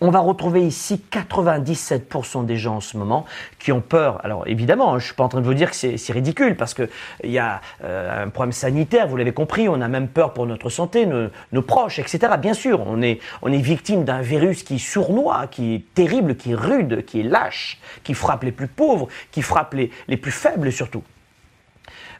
on 0.00 0.10
va 0.10 0.20
retrouver 0.20 0.62
ici 0.66 1.02
97% 1.10 2.44
des 2.44 2.56
gens 2.56 2.76
en 2.76 2.80
ce 2.80 2.96
moment 2.96 3.24
qui 3.58 3.72
ont 3.72 3.80
peur. 3.80 4.22
Alors 4.24 4.46
évidemment, 4.46 4.88
hein, 4.94 4.98
je 4.98 5.04
ne 5.04 5.06
suis 5.06 5.14
pas 5.14 5.24
en 5.24 5.28
train 5.28 5.40
de 5.40 5.46
vous 5.46 5.54
dire 5.54 5.70
que 5.70 5.76
c'est 5.76 6.12
ridicule 6.12 6.56
parce 6.56 6.74
qu'il 6.74 6.88
y 7.24 7.38
a 7.38 7.60
euh, 7.82 8.24
un 8.24 8.28
problème 8.28 8.52
sanitaire, 8.52 9.08
vous 9.08 9.16
l'avez 9.16 9.32
compris, 9.32 9.68
on 9.68 9.80
a 9.80 9.88
même 9.88 10.08
peur 10.08 10.34
pour 10.34 10.46
notre 10.46 10.68
santé, 10.68 11.06
nos, 11.06 11.62
proches, 11.62 11.98
etc. 11.98 12.34
Bien 12.38 12.54
sûr, 12.54 12.82
on 12.86 13.00
est, 13.00 13.20
on 13.42 13.50
est 13.50 13.58
victime 13.58 14.04
d'un 14.04 14.20
virus 14.20 14.62
qui 14.62 14.78
sournoie, 14.78 15.46
qui 15.46 15.74
est 15.74 15.94
terrible, 15.94 16.36
qui 16.36 16.52
est 16.52 16.56
rude, 16.56 17.04
qui 17.06 17.20
est 17.20 17.24
lâche, 17.24 17.80
qui 18.04 18.14
frappe 18.14 18.44
les 18.44 18.52
plus 18.52 18.68
pauvres, 18.68 19.08
qui 19.30 19.42
frappe 19.42 19.74
les, 19.74 19.90
les 20.08 20.16
plus 20.16 20.32
faibles 20.32 20.70
surtout. 20.72 21.02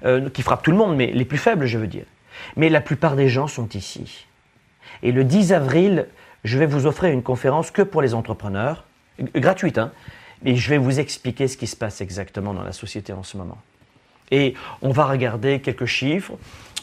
Euh, 0.04 0.28
qui 0.30 0.42
frappe 0.42 0.62
tout 0.62 0.70
le 0.70 0.76
monde, 0.76 0.94
mais 0.96 1.06
les 1.06 1.24
plus 1.24 1.38
faibles, 1.38 1.66
je 1.66 1.78
veux 1.78 1.86
dire. 1.86 2.04
Mais 2.56 2.68
la 2.68 2.80
plupart 2.80 3.16
des 3.16 3.28
gens 3.28 3.46
sont 3.46 3.68
ici. 3.70 4.26
Et 5.02 5.10
le 5.10 5.24
10 5.24 5.52
avril, 5.52 6.06
je 6.44 6.58
vais 6.58 6.66
vous 6.66 6.86
offrir 6.86 7.12
une 7.12 7.22
conférence 7.22 7.70
que 7.70 7.82
pour 7.82 8.02
les 8.02 8.14
entrepreneurs, 8.14 8.84
gratuite, 9.34 9.78
hein, 9.78 9.92
et 10.44 10.56
je 10.56 10.70
vais 10.70 10.78
vous 10.78 11.00
expliquer 11.00 11.48
ce 11.48 11.56
qui 11.56 11.66
se 11.66 11.76
passe 11.76 12.00
exactement 12.00 12.54
dans 12.54 12.62
la 12.62 12.72
société 12.72 13.12
en 13.12 13.22
ce 13.22 13.36
moment. 13.36 13.58
Et 14.30 14.54
on 14.82 14.90
va 14.90 15.06
regarder 15.06 15.60
quelques 15.60 15.86
chiffres. 15.86 16.34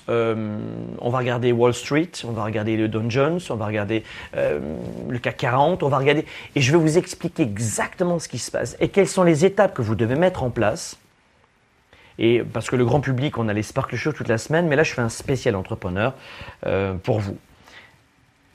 Euh, 0.10 0.58
on 1.00 1.10
va 1.10 1.20
regarder 1.20 1.54
Wall 1.54 1.74
Street, 1.74 2.12
on 2.26 2.32
va 2.32 2.44
regarder 2.44 2.76
le 2.76 2.90
Dow 2.90 3.04
Jones, 3.08 3.40
on 3.50 3.56
va 3.56 3.66
regarder 3.68 4.04
euh, 4.36 4.60
le 5.08 5.18
CAC 5.18 5.38
40, 5.38 5.84
on 5.84 5.88
va 5.88 5.98
regarder. 5.98 6.26
Et 6.56 6.62
je 6.62 6.72
vais 6.72 6.78
vous 6.78 6.98
expliquer 6.98 7.44
exactement 7.44 8.20
ce 8.20 8.28
qui 8.28 8.40
se 8.40 8.52
passe 8.52 8.76
et 8.80 8.90
quelles 8.90 9.08
sont 9.08 9.24
les 9.24 9.46
étapes 9.46 9.74
que 9.74 9.82
vous 9.82 9.96
devez 9.96 10.16
mettre 10.16 10.44
en 10.44 10.50
place. 10.50 10.98
Et 12.20 12.44
parce 12.44 12.70
que 12.70 12.76
le 12.76 12.86
grand 12.86 13.00
public, 13.00 13.38
on 13.38 13.48
a 13.48 13.54
les 13.54 13.64
Sparkle 13.64 13.96
Show 13.96 14.12
toute 14.12 14.28
la 14.28 14.38
semaine, 14.38 14.68
mais 14.68 14.76
là, 14.76 14.84
je 14.84 14.94
fais 14.94 15.02
un 15.02 15.10
spécial 15.10 15.56
entrepreneur 15.56 16.14
euh, 16.66 16.94
pour 16.96 17.20
vous. 17.20 17.38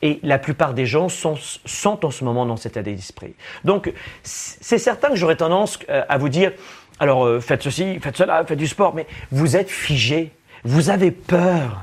Et 0.00 0.20
la 0.22 0.38
plupart 0.38 0.74
des 0.74 0.86
gens 0.86 1.08
sont, 1.08 1.34
en 1.34 2.10
ce 2.10 2.24
moment 2.24 2.46
dans 2.46 2.56
cet 2.56 2.72
état 2.76 2.82
d'esprit. 2.82 3.34
Donc, 3.64 3.92
c'est 4.22 4.78
certain 4.78 5.08
que 5.08 5.16
j'aurais 5.16 5.36
tendance 5.36 5.78
euh, 5.88 6.04
à 6.08 6.18
vous 6.18 6.28
dire, 6.28 6.52
alors 7.00 7.26
euh, 7.26 7.40
faites 7.40 7.62
ceci, 7.62 7.98
faites 8.00 8.16
cela, 8.16 8.44
faites 8.44 8.58
du 8.58 8.68
sport, 8.68 8.94
mais 8.94 9.06
vous 9.32 9.56
êtes 9.56 9.70
figé, 9.70 10.30
vous 10.64 10.90
avez 10.90 11.10
peur. 11.10 11.82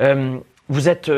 Euh, 0.00 0.38
vous 0.68 0.88
êtes 0.88 1.10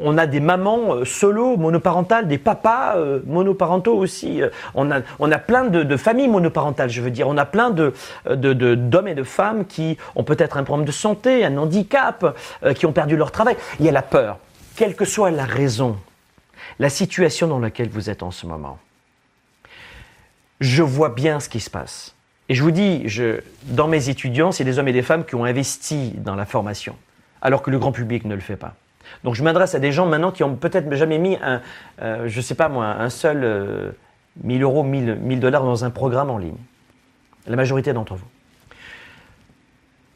on 0.00 0.18
a 0.18 0.26
des 0.26 0.40
mamans 0.40 0.94
euh, 0.94 1.04
solo, 1.04 1.56
monoparentales, 1.56 2.26
des 2.26 2.38
papas 2.38 2.96
euh, 2.96 3.20
monoparentaux 3.26 3.96
aussi. 3.96 4.42
Euh, 4.42 4.48
on 4.74 4.90
a, 4.90 5.00
on 5.18 5.30
a 5.30 5.38
plein 5.38 5.64
de, 5.64 5.96
familles 5.96 6.28
monoparentales, 6.28 6.90
je 6.90 7.00
veux 7.00 7.10
dire. 7.10 7.28
On 7.28 7.36
a 7.36 7.44
plein 7.44 7.70
de, 7.70 7.92
d'hommes 8.26 9.08
et 9.08 9.14
de 9.14 9.22
femmes 9.22 9.66
qui 9.66 9.98
ont 10.16 10.24
peut-être 10.24 10.56
un 10.56 10.64
problème 10.64 10.86
de 10.86 10.92
santé, 10.92 11.44
un 11.44 11.56
handicap, 11.56 12.38
qui 12.74 12.86
ont 12.86 12.92
perdu 12.92 13.16
leur 13.16 13.30
travail. 13.30 13.56
Il 13.78 13.86
y 13.86 13.88
a 13.88 13.92
la 13.92 14.02
peur, 14.02 14.38
quelle 14.76 14.96
que 14.96 15.04
soit 15.04 15.30
la 15.30 15.44
raison, 15.44 15.96
la 16.78 16.88
situation 16.88 17.46
dans 17.48 17.58
laquelle 17.58 17.90
vous 17.90 18.08
êtes 18.08 18.22
en 18.22 18.30
ce 18.30 18.46
moment. 18.46 18.78
Je 20.60 20.82
vois 20.82 21.10
bien 21.10 21.40
ce 21.40 21.48
qui 21.48 21.60
se 21.60 21.70
passe. 21.70 22.14
Et 22.48 22.54
je 22.54 22.62
vous 22.62 22.70
dis, 22.70 23.06
dans 23.64 23.88
mes 23.88 24.08
étudiants, 24.08 24.52
c'est 24.52 24.64
des 24.64 24.78
hommes 24.78 24.88
et 24.88 24.92
des 24.92 25.02
femmes 25.02 25.24
qui 25.24 25.34
ont 25.34 25.44
investi 25.44 26.12
dans 26.16 26.34
la 26.34 26.46
formation, 26.46 26.96
alors 27.42 27.62
que 27.62 27.70
le 27.70 27.78
grand 27.78 27.92
public 27.92 28.24
ne 28.24 28.34
le 28.34 28.40
fait 28.40 28.56
pas. 28.56 28.74
Donc 29.24 29.34
je 29.34 29.42
m'adresse 29.42 29.74
à 29.74 29.78
des 29.78 29.92
gens 29.92 30.06
maintenant 30.06 30.32
qui 30.32 30.44
ont 30.44 30.56
peut-être 30.56 30.92
jamais 30.94 31.18
mis 31.18 31.36
un, 31.42 31.60
euh, 32.02 32.24
je 32.26 32.40
sais 32.40 32.54
pas 32.54 32.68
moi, 32.68 32.86
un 32.86 33.10
seul 33.10 33.38
1000 34.42 34.62
euh, 34.62 34.64
euros, 34.64 34.82
1000, 34.82 35.40
dollars 35.40 35.64
dans 35.64 35.84
un 35.84 35.90
programme 35.90 36.30
en 36.30 36.38
ligne. 36.38 36.56
La 37.46 37.56
majorité 37.56 37.92
d'entre 37.92 38.14
vous. 38.14 38.26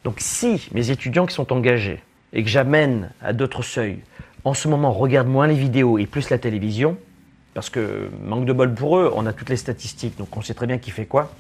Donc 0.05 0.17
si 0.19 0.69
mes 0.73 0.91
étudiants 0.91 1.27
qui 1.27 1.35
sont 1.35 1.53
engagés 1.53 2.03
et 2.33 2.43
que 2.43 2.49
j'amène 2.49 3.11
à 3.23 3.33
d'autres 3.33 3.63
seuils, 3.63 4.01
en 4.45 4.55
ce 4.55 4.69
moment 4.69 4.93
regardent 4.93 5.29
moins 5.29 5.47
les 5.47 5.55
vidéos 5.55 5.99
et 5.99 6.07
plus 6.07 6.29
la 6.31 6.39
télévision, 6.39 6.99
parce 7.55 7.71
que 7.71 8.11
manque 8.23 8.45
de 8.45 8.53
bol 8.53 8.75
pour 8.75 8.99
eux, 8.99 9.13
on 9.15 9.25
a 9.27 9.33
toutes 9.33 9.49
les 9.49 9.57
statistiques, 9.57 10.19
donc 10.19 10.37
on 10.37 10.43
sait 10.43 10.55
très 10.55 10.67
bien 10.67 10.79
qui 10.79 10.91
fait 10.91 11.07
quoi. 11.07 11.33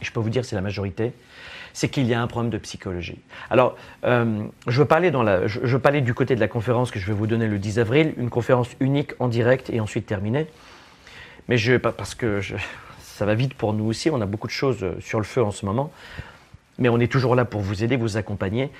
Je 0.00 0.10
peux 0.10 0.20
vous 0.20 0.30
dire 0.30 0.44
c'est 0.44 0.56
la 0.56 0.62
majorité 0.62 1.12
c'est 1.74 1.88
qu'il 1.88 2.06
y 2.06 2.14
a 2.14 2.22
un 2.22 2.26
problème 2.28 2.50
de 2.50 2.58
psychologie. 2.58 3.18
Alors, 3.50 3.76
euh, 4.04 4.44
je, 4.68 4.78
veux 4.78 4.86
parler 4.86 5.10
dans 5.10 5.24
la, 5.24 5.46
je, 5.48 5.58
veux 5.60 5.78
parler 5.80 6.00
du 6.00 6.14
côté 6.14 6.36
de 6.36 6.40
la 6.40 6.48
conférence 6.48 6.92
que 6.92 7.00
je 7.00 7.06
vais 7.06 7.12
vous 7.12 7.26
donner 7.26 7.48
le 7.48 7.58
10 7.58 7.80
avril, 7.80 8.14
une 8.16 8.30
conférence 8.30 8.68
unique 8.78 9.12
en 9.18 9.28
direct 9.28 9.68
et 9.70 9.80
ensuite 9.80 10.06
terminée. 10.06 10.46
Mais 11.48 11.58
je, 11.58 11.76
parce 11.76 12.14
que 12.14 12.40
ça 13.00 13.26
va 13.26 13.34
vite 13.34 13.54
pour 13.54 13.74
nous 13.74 13.84
aussi, 13.84 14.08
on 14.08 14.20
a 14.20 14.26
beaucoup 14.26 14.46
de 14.46 14.52
choses 14.52 14.86
sur 15.00 15.18
le 15.18 15.24
feu 15.24 15.42
en 15.42 15.50
ce 15.50 15.66
moment, 15.66 15.90
mais 16.78 16.88
on 16.88 17.00
est 17.00 17.10
toujours 17.10 17.34
là 17.34 17.44
pour 17.44 17.60
vous 17.60 17.82
aider, 17.82 17.96
vous 17.96 18.16
accompagner. 18.16 18.70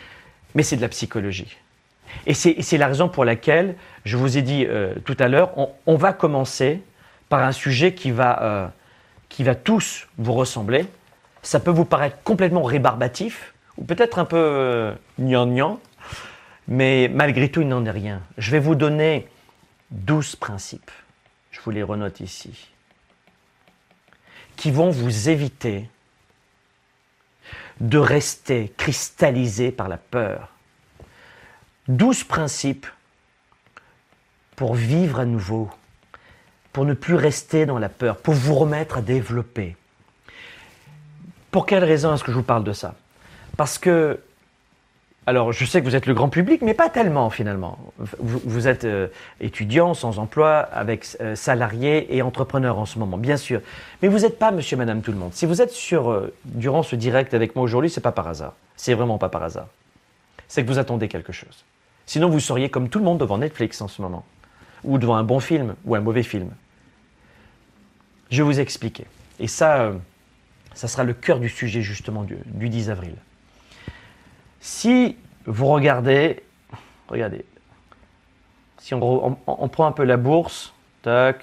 Mais 0.54 0.62
c'est 0.62 0.76
de 0.76 0.80
la 0.80 0.88
psychologie. 0.88 1.56
Et 2.26 2.34
c'est 2.34 2.78
la 2.78 2.86
raison 2.86 3.08
pour 3.08 3.24
laquelle, 3.24 3.74
je 4.04 4.16
vous 4.16 4.38
ai 4.38 4.42
dit 4.42 4.64
euh, 4.68 4.94
tout 5.04 5.16
à 5.18 5.26
l'heure, 5.26 5.50
on, 5.86 5.96
va 5.96 6.12
commencer 6.12 6.80
par 7.28 7.42
un 7.42 7.50
sujet 7.50 7.92
qui 7.92 8.12
va, 8.12 8.42
euh, 8.42 8.68
qui 9.28 9.42
va 9.42 9.56
tous 9.56 10.06
vous 10.16 10.32
ressembler, 10.32 10.86
ça 11.44 11.60
peut 11.60 11.70
vous 11.70 11.84
paraître 11.84 12.22
complètement 12.22 12.62
rébarbatif, 12.62 13.54
ou 13.76 13.84
peut-être 13.84 14.18
un 14.18 14.24
peu 14.24 14.36
euh, 14.36 14.94
gnangnan, 15.18 15.78
mais 16.66 17.08
malgré 17.12 17.50
tout, 17.50 17.60
il 17.60 17.68
n'en 17.68 17.84
est 17.84 17.90
rien. 17.90 18.22
Je 18.38 18.50
vais 18.50 18.58
vous 18.58 18.74
donner 18.74 19.28
12 19.90 20.36
principes, 20.36 20.90
je 21.50 21.60
vous 21.60 21.70
les 21.70 21.82
renote 21.82 22.20
ici, 22.20 22.70
qui 24.56 24.70
vont 24.70 24.90
vous 24.90 25.28
éviter 25.28 25.88
de 27.80 27.98
rester 27.98 28.72
cristallisé 28.76 29.70
par 29.70 29.88
la 29.88 29.98
peur. 29.98 30.48
12 31.88 32.24
principes 32.24 32.86
pour 34.56 34.74
vivre 34.74 35.20
à 35.20 35.24
nouveau, 35.26 35.68
pour 36.72 36.86
ne 36.86 36.94
plus 36.94 37.16
rester 37.16 37.66
dans 37.66 37.78
la 37.78 37.88
peur, 37.90 38.16
pour 38.16 38.34
vous 38.34 38.54
remettre 38.54 38.98
à 38.98 39.02
développer. 39.02 39.76
Pour 41.54 41.66
quelle 41.66 41.84
raison 41.84 42.12
est-ce 42.12 42.24
que 42.24 42.32
je 42.32 42.36
vous 42.36 42.42
parle 42.42 42.64
de 42.64 42.72
ça? 42.72 42.96
Parce 43.56 43.78
que, 43.78 44.18
alors 45.24 45.52
je 45.52 45.64
sais 45.64 45.80
que 45.80 45.86
vous 45.86 45.94
êtes 45.94 46.06
le 46.06 46.12
grand 46.12 46.28
public, 46.28 46.62
mais 46.62 46.74
pas 46.74 46.88
tellement 46.88 47.30
finalement. 47.30 47.78
Vous, 48.18 48.66
êtes 48.66 48.82
euh, 48.82 49.06
étudiant, 49.40 49.94
sans 49.94 50.18
emploi, 50.18 50.58
avec 50.72 51.06
euh, 51.20 51.36
salarié 51.36 52.12
et 52.16 52.22
entrepreneur 52.22 52.76
en 52.76 52.86
ce 52.86 52.98
moment, 52.98 53.18
bien 53.18 53.36
sûr. 53.36 53.60
Mais 54.02 54.08
vous 54.08 54.18
n'êtes 54.18 54.36
pas 54.36 54.50
monsieur, 54.50 54.76
madame, 54.76 55.00
tout 55.00 55.12
le 55.12 55.16
monde. 55.16 55.32
Si 55.32 55.46
vous 55.46 55.62
êtes 55.62 55.70
sur, 55.70 56.10
euh, 56.10 56.34
durant 56.44 56.82
ce 56.82 56.96
direct 56.96 57.34
avec 57.34 57.54
moi 57.54 57.62
aujourd'hui, 57.62 57.88
c'est 57.88 58.00
pas 58.00 58.10
par 58.10 58.26
hasard. 58.26 58.54
C'est 58.74 58.94
vraiment 58.94 59.18
pas 59.18 59.28
par 59.28 59.44
hasard. 59.44 59.68
C'est 60.48 60.64
que 60.64 60.68
vous 60.68 60.80
attendez 60.80 61.06
quelque 61.06 61.32
chose. 61.32 61.64
Sinon, 62.04 62.30
vous 62.30 62.40
seriez 62.40 62.68
comme 62.68 62.88
tout 62.88 62.98
le 62.98 63.04
monde 63.04 63.18
devant 63.18 63.38
Netflix 63.38 63.80
en 63.80 63.86
ce 63.86 64.02
moment, 64.02 64.24
ou 64.82 64.98
devant 64.98 65.14
un 65.14 65.22
bon 65.22 65.38
film 65.38 65.76
ou 65.84 65.94
un 65.94 66.00
mauvais 66.00 66.24
film. 66.24 66.50
Je 68.32 68.42
vais 68.42 68.42
vous 68.42 68.58
expliquer. 68.58 69.06
Et 69.38 69.46
ça, 69.46 69.92
ça 70.74 70.88
sera 70.88 71.04
le 71.04 71.14
cœur 71.14 71.40
du 71.40 71.48
sujet 71.48 71.82
justement 71.82 72.24
du, 72.24 72.68
10 72.68 72.90
avril. 72.90 73.14
Si 74.60 75.16
vous 75.46 75.66
regardez, 75.66 76.42
regardez, 77.08 77.44
si 78.78 78.94
on, 78.94 79.38
prend 79.68 79.86
un 79.86 79.92
peu 79.92 80.04
la 80.04 80.16
bourse, 80.16 80.74
tac, 81.02 81.40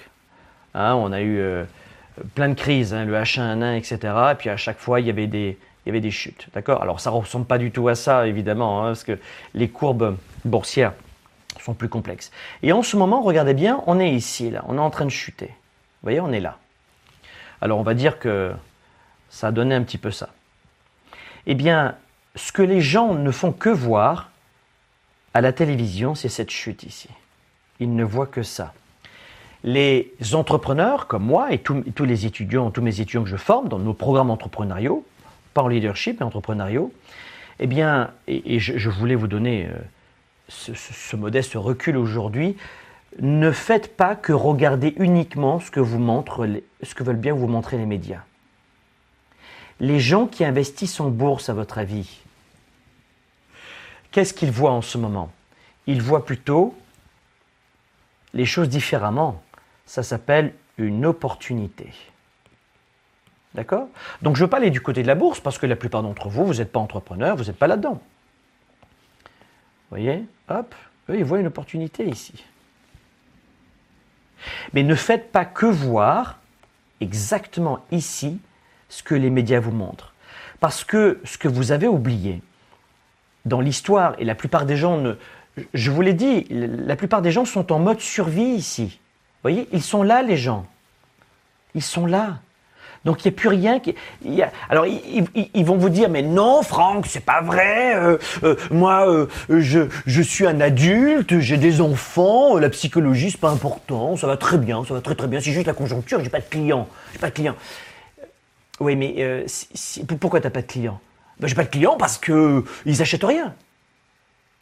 hein, 0.74 0.94
on 0.96 1.12
a 1.12 1.22
eu 1.22 1.40
euh, 1.40 1.64
plein 2.36 2.50
de 2.50 2.54
crises, 2.54 2.94
hein, 2.94 3.06
le 3.06 3.14
H1N1, 3.16 3.78
etc. 3.78 4.14
Et 4.32 4.36
puis 4.36 4.50
à 4.50 4.58
chaque 4.58 4.78
fois, 4.78 5.00
il 5.00 5.08
y 5.08 5.10
avait 5.10 5.28
des, 5.28 5.58
il 5.86 5.90
y 5.90 5.92
avait 5.92 6.02
des 6.02 6.12
chutes. 6.12 6.48
D'accord? 6.54 6.82
Alors 6.82 7.00
ça 7.00 7.10
ne 7.12 7.16
ressemble 7.16 7.46
pas 7.46 7.58
du 7.58 7.72
tout 7.72 7.88
à 7.88 7.96
ça, 7.96 8.28
évidemment, 8.28 8.84
hein, 8.84 8.88
parce 8.90 9.04
que 9.04 9.18
les 9.54 9.70
courbes 9.70 10.18
boursières 10.46 10.94
sont 11.60 11.74
plus 11.74 11.90
complexes. 11.90 12.32
Et 12.64 12.72
en 12.74 12.84
ce 12.84 12.98
moment, 12.98 13.22
regardez 13.22 13.54
bien, 13.54 13.84
on 13.88 14.00
est 14.00 14.12
ici, 14.12 14.50
là, 14.50 14.64
on 14.68 14.78
est 14.78 14.82
en 14.82 14.90
train 14.90 15.06
de 15.06 15.12
chuter. 15.12 15.48
Vous 15.48 16.08
voyez, 16.08 16.20
on 16.20 16.32
est 16.32 16.40
là. 16.40 16.58
Alors 17.62 17.78
on 17.78 17.84
va 17.84 17.94
dire 17.94 18.18
que 18.18 18.52
ça 19.32 19.48
a 19.48 19.52
donné 19.52 19.74
un 19.74 19.82
petit 19.82 19.98
peu 19.98 20.12
ça. 20.12 20.30
Eh 21.48 21.56
bien, 21.56 21.96
ce 22.36 22.52
que 22.52 22.62
les 22.62 22.82
gens 22.82 23.16
ne 23.16 23.32
font 23.32 23.52
que 23.52 23.70
voir 23.70 24.30
à 25.34 25.42
la 25.42 25.54
télévision, 25.54 26.14
c'est 26.14 26.30
cette 26.30 26.52
chute 26.52 26.84
ici. 26.84 27.10
Ils 27.80 27.96
ne 27.96 28.04
voient 28.04 28.28
que 28.28 28.44
ça. 28.44 28.74
Les 29.64 30.14
entrepreneurs 30.34 31.08
comme 31.08 31.24
moi 31.24 31.54
et 31.54 31.60
tous, 31.60 32.06
les 32.06 32.26
étudiants, 32.26 32.72
tous 32.72 32.82
mes 32.82 33.00
étudiants 33.00 33.24
que 33.24 33.30
je 33.30 33.38
forme 33.38 33.70
dans 33.70 33.80
nos 33.80 33.94
programmes 33.94 34.30
entrepreneuriaux, 34.30 35.06
pas 35.54 35.64
en 35.64 35.68
leadership 35.68 36.20
mais 36.20 36.26
entrepreneuriaux, 36.26 36.92
eh 37.60 37.68
bien, 37.68 38.12
et, 38.28 38.60
je, 38.60 38.90
voulais 38.90 39.16
vous 39.16 39.28
donner 39.28 39.68
euh, 39.68 39.78
ce, 40.50 41.16
modeste 41.16 41.54
recul 41.56 41.96
aujourd'hui, 41.96 42.58
ne 43.20 43.52
faites 43.52 43.96
pas 43.96 44.16
que 44.16 44.34
regarder 44.34 44.96
uniquement 44.98 45.60
ce 45.60 45.70
que, 45.70 45.80
vous 45.80 46.00
montrent 46.00 46.48
ce 46.82 46.96
que 46.96 47.04
veulent 47.04 47.18
bien 47.18 47.34
vous 47.34 47.48
montrer 47.48 47.78
les 47.78 47.86
médias 47.86 48.24
les 49.82 50.00
gens 50.00 50.28
qui 50.28 50.46
investissent 50.46 51.00
en 51.00 51.10
bourse, 51.10 51.50
à 51.50 51.54
votre 51.54 51.80
avis, 51.80 52.22
qu'est-ce 54.12 54.34
qu'ils 54.34 54.52
voient 54.52 54.72
en 54.72 54.84
ce 54.84 55.00
moment? 55.00 55.32
Ils 55.88 56.04
voient 56.04 56.24
plutôt 56.24 56.78
les 58.34 58.46
choses 58.46 58.70
différemment. 58.70 59.42
Ça 59.88 60.04
s'appelle 60.04 60.54
une 60.78 61.04
opportunité. 61.04 61.92
D'accord? 63.56 63.90
Donc 64.22 64.36
je 64.36 64.42
ne 64.42 64.46
veux 64.46 64.50
pas 64.52 64.58
aller 64.58 64.70
du 64.70 64.82
côté 64.82 65.02
de 65.02 65.08
la 65.08 65.16
bourse 65.16 65.40
parce 65.40 65.58
que 65.58 65.66
la 65.66 65.76
plupart 65.76 66.04
d'entre 66.04 66.30
vous, 66.30 66.46
vous 66.46 66.54
n'êtes 66.54 66.72
pas 66.72 66.80
entrepreneur, 66.80 67.36
vous 67.36 67.46
n'êtes 67.46 67.58
pas 67.58 67.68
là-dedans. 67.68 68.00
Vous 69.24 69.98
voyez? 69.98 70.24
Hop. 70.48 70.76
Eux, 71.10 71.18
ils 71.18 71.26
voient 71.26 71.40
une 71.40 71.48
opportunité 71.48 72.08
ici. 72.08 72.46
Mais 74.74 74.84
ne 74.84 74.94
faites 74.94 75.32
pas 75.32 75.44
que 75.44 75.66
voir 75.66 76.38
exactement 77.00 77.80
ici 77.92 78.40
ce 78.92 79.02
que 79.02 79.16
les 79.16 79.30
médias 79.30 79.60
vous 79.60 79.72
montrent. 79.72 80.14
Parce 80.60 80.84
que 80.84 81.20
ce 81.24 81.38
que 81.38 81.48
vous 81.48 81.72
avez 81.72 81.88
oublié 81.88 82.42
dans 83.46 83.62
l'histoire, 83.62 84.14
et 84.20 84.26
la 84.26 84.36
plupart 84.36 84.68
des 84.68 84.78
gens 84.78 84.98
ne... 84.98 85.14
Je 85.74 85.90
vous 85.90 86.02
l'ai 86.02 86.14
dit, 86.14 86.46
la 86.50 86.96
plupart 86.96 87.22
des 87.22 87.32
gens 87.32 87.46
sont 87.46 87.72
en 87.72 87.80
mode 87.80 88.00
survie 88.00 88.44
ici. 88.44 88.84
Vous 88.84 89.50
voyez, 89.50 89.68
ils 89.72 89.82
sont 89.82 90.04
là 90.04 90.22
les 90.22 90.38
gens. 90.38 90.68
Ils 91.74 91.82
sont 91.82 92.06
là. 92.06 92.40
Donc 93.04 93.26
il 93.26 93.30
n'y 93.30 93.34
a 93.34 93.38
plus 93.38 93.50
rien 93.50 93.80
qui. 93.80 93.96
alors 94.70 94.86
ils, 94.86 95.66
vont 95.66 95.78
vous 95.78 95.90
dire 95.90 96.08
mais 96.08 96.22
non 96.22 96.62
Franck 96.62 97.08
c'est 97.08 97.26
pas 97.26 97.42
vrai. 97.42 97.96
Euh, 97.96 98.18
euh, 98.44 98.56
moi 98.70 99.10
euh, 99.10 99.26
je, 99.50 99.88
je 100.06 100.22
suis 100.22 100.46
un 100.46 100.62
adulte, 100.62 101.40
j'ai 101.40 101.58
des 101.58 101.82
enfants, 101.82 102.60
la 102.60 102.70
psychologie 102.70 103.32
c'est 103.32 103.40
pas 103.40 103.50
important, 103.50 104.18
ça 104.18 104.28
va 104.28 104.38
très 104.38 104.60
bien, 104.60 104.86
ça 104.86 104.94
va 104.94 105.02
très 105.02 105.16
très 105.16 105.28
bien. 105.28 105.40
C'est 105.40 105.52
juste 105.52 105.66
la 105.66 105.74
conjoncture, 105.74 106.24
j'ai 106.24 106.30
pas 106.30 106.42
de 106.42 106.46
clients, 106.46 106.88
j'ai 107.14 107.18
pas 107.18 107.30
de 107.30 107.34
clients. 107.34 107.56
Oui 108.82 108.96
mais 108.96 109.46
si, 109.46 110.04
pourquoi 110.06 110.42
t'as 110.42 110.50
pas 110.50 110.64
de 110.64 110.68
clients? 110.68 111.00
Ben, 111.40 111.48
J'ai 111.48 111.56
pas 111.56 111.64
de 111.64 111.70
clients 111.70 111.98
parce 111.98 112.18
que 112.18 112.66
ils 112.86 113.02
achètent 113.02 113.24
rien. 113.24 113.54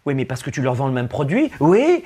Oui 0.06 0.14
mais 0.14 0.26
parce 0.26 0.44
que 0.44 0.50
tu 0.50 0.62
leur 0.62 0.76
vends 0.76 0.88
le 0.88 0.94
même 0.94 1.08
produit. 1.08 1.50
Oui. 1.62 2.04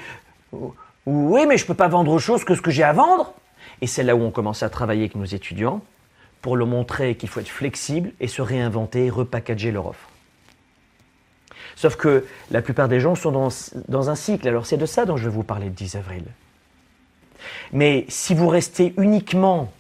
Oui 1.07 1.45
mais 1.47 1.57
je 1.57 1.65
peux 1.65 1.73
pas 1.73 1.87
vendre 1.87 2.11
autre 2.11 2.23
chose 2.23 2.43
que 2.43 2.53
ce 2.53 2.61
que 2.61 2.71
j'ai 2.71 2.83
à 2.83 2.93
vendre. 2.93 3.33
Et 3.81 3.87
c'est 3.87 4.03
là 4.03 4.15
où 4.15 4.21
on 4.21 4.29
commence 4.29 4.61
à 4.61 4.69
travailler 4.69 5.01
avec 5.01 5.15
nos 5.15 5.25
étudiants 5.25 5.81
pour 6.43 6.55
leur 6.55 6.67
montrer 6.67 7.15
qu'il 7.15 7.29
faut 7.29 7.39
être 7.39 7.49
flexible 7.49 8.11
et 8.19 8.27
se 8.27 8.41
réinventer, 8.41 9.09
repackager 9.09 9.71
leur 9.71 9.87
offre. 9.87 10.09
Sauf 11.75 11.95
que 11.95 12.25
la 12.51 12.61
plupart 12.61 12.89
des 12.89 12.99
gens 12.99 13.15
sont 13.15 13.31
dans, 13.87 14.09
un 14.09 14.15
cycle, 14.15 14.47
alors 14.47 14.67
c'est 14.67 14.77
de 14.77 14.85
ça 14.85 15.05
dont 15.05 15.17
je 15.17 15.23
vais 15.23 15.35
vous 15.35 15.43
parler 15.43 15.65
le 15.65 15.71
10 15.71 15.95
avril. 15.95 16.25
Mais 17.71 18.05
si 18.07 18.35
vous 18.35 18.47
restez 18.47 18.93
uniquement 18.97 19.73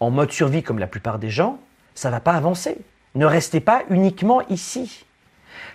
en 0.00 0.10
mode 0.10 0.32
survie 0.32 0.62
comme 0.62 0.78
la 0.78 0.86
plupart 0.86 1.18
des 1.18 1.30
gens, 1.30 1.58
ça 1.94 2.08
ne 2.08 2.14
va 2.14 2.20
pas 2.20 2.32
avancer. 2.32 2.78
Ne 3.14 3.26
restez 3.26 3.60
pas 3.60 3.82
uniquement 3.90 4.42
ici. 4.48 5.04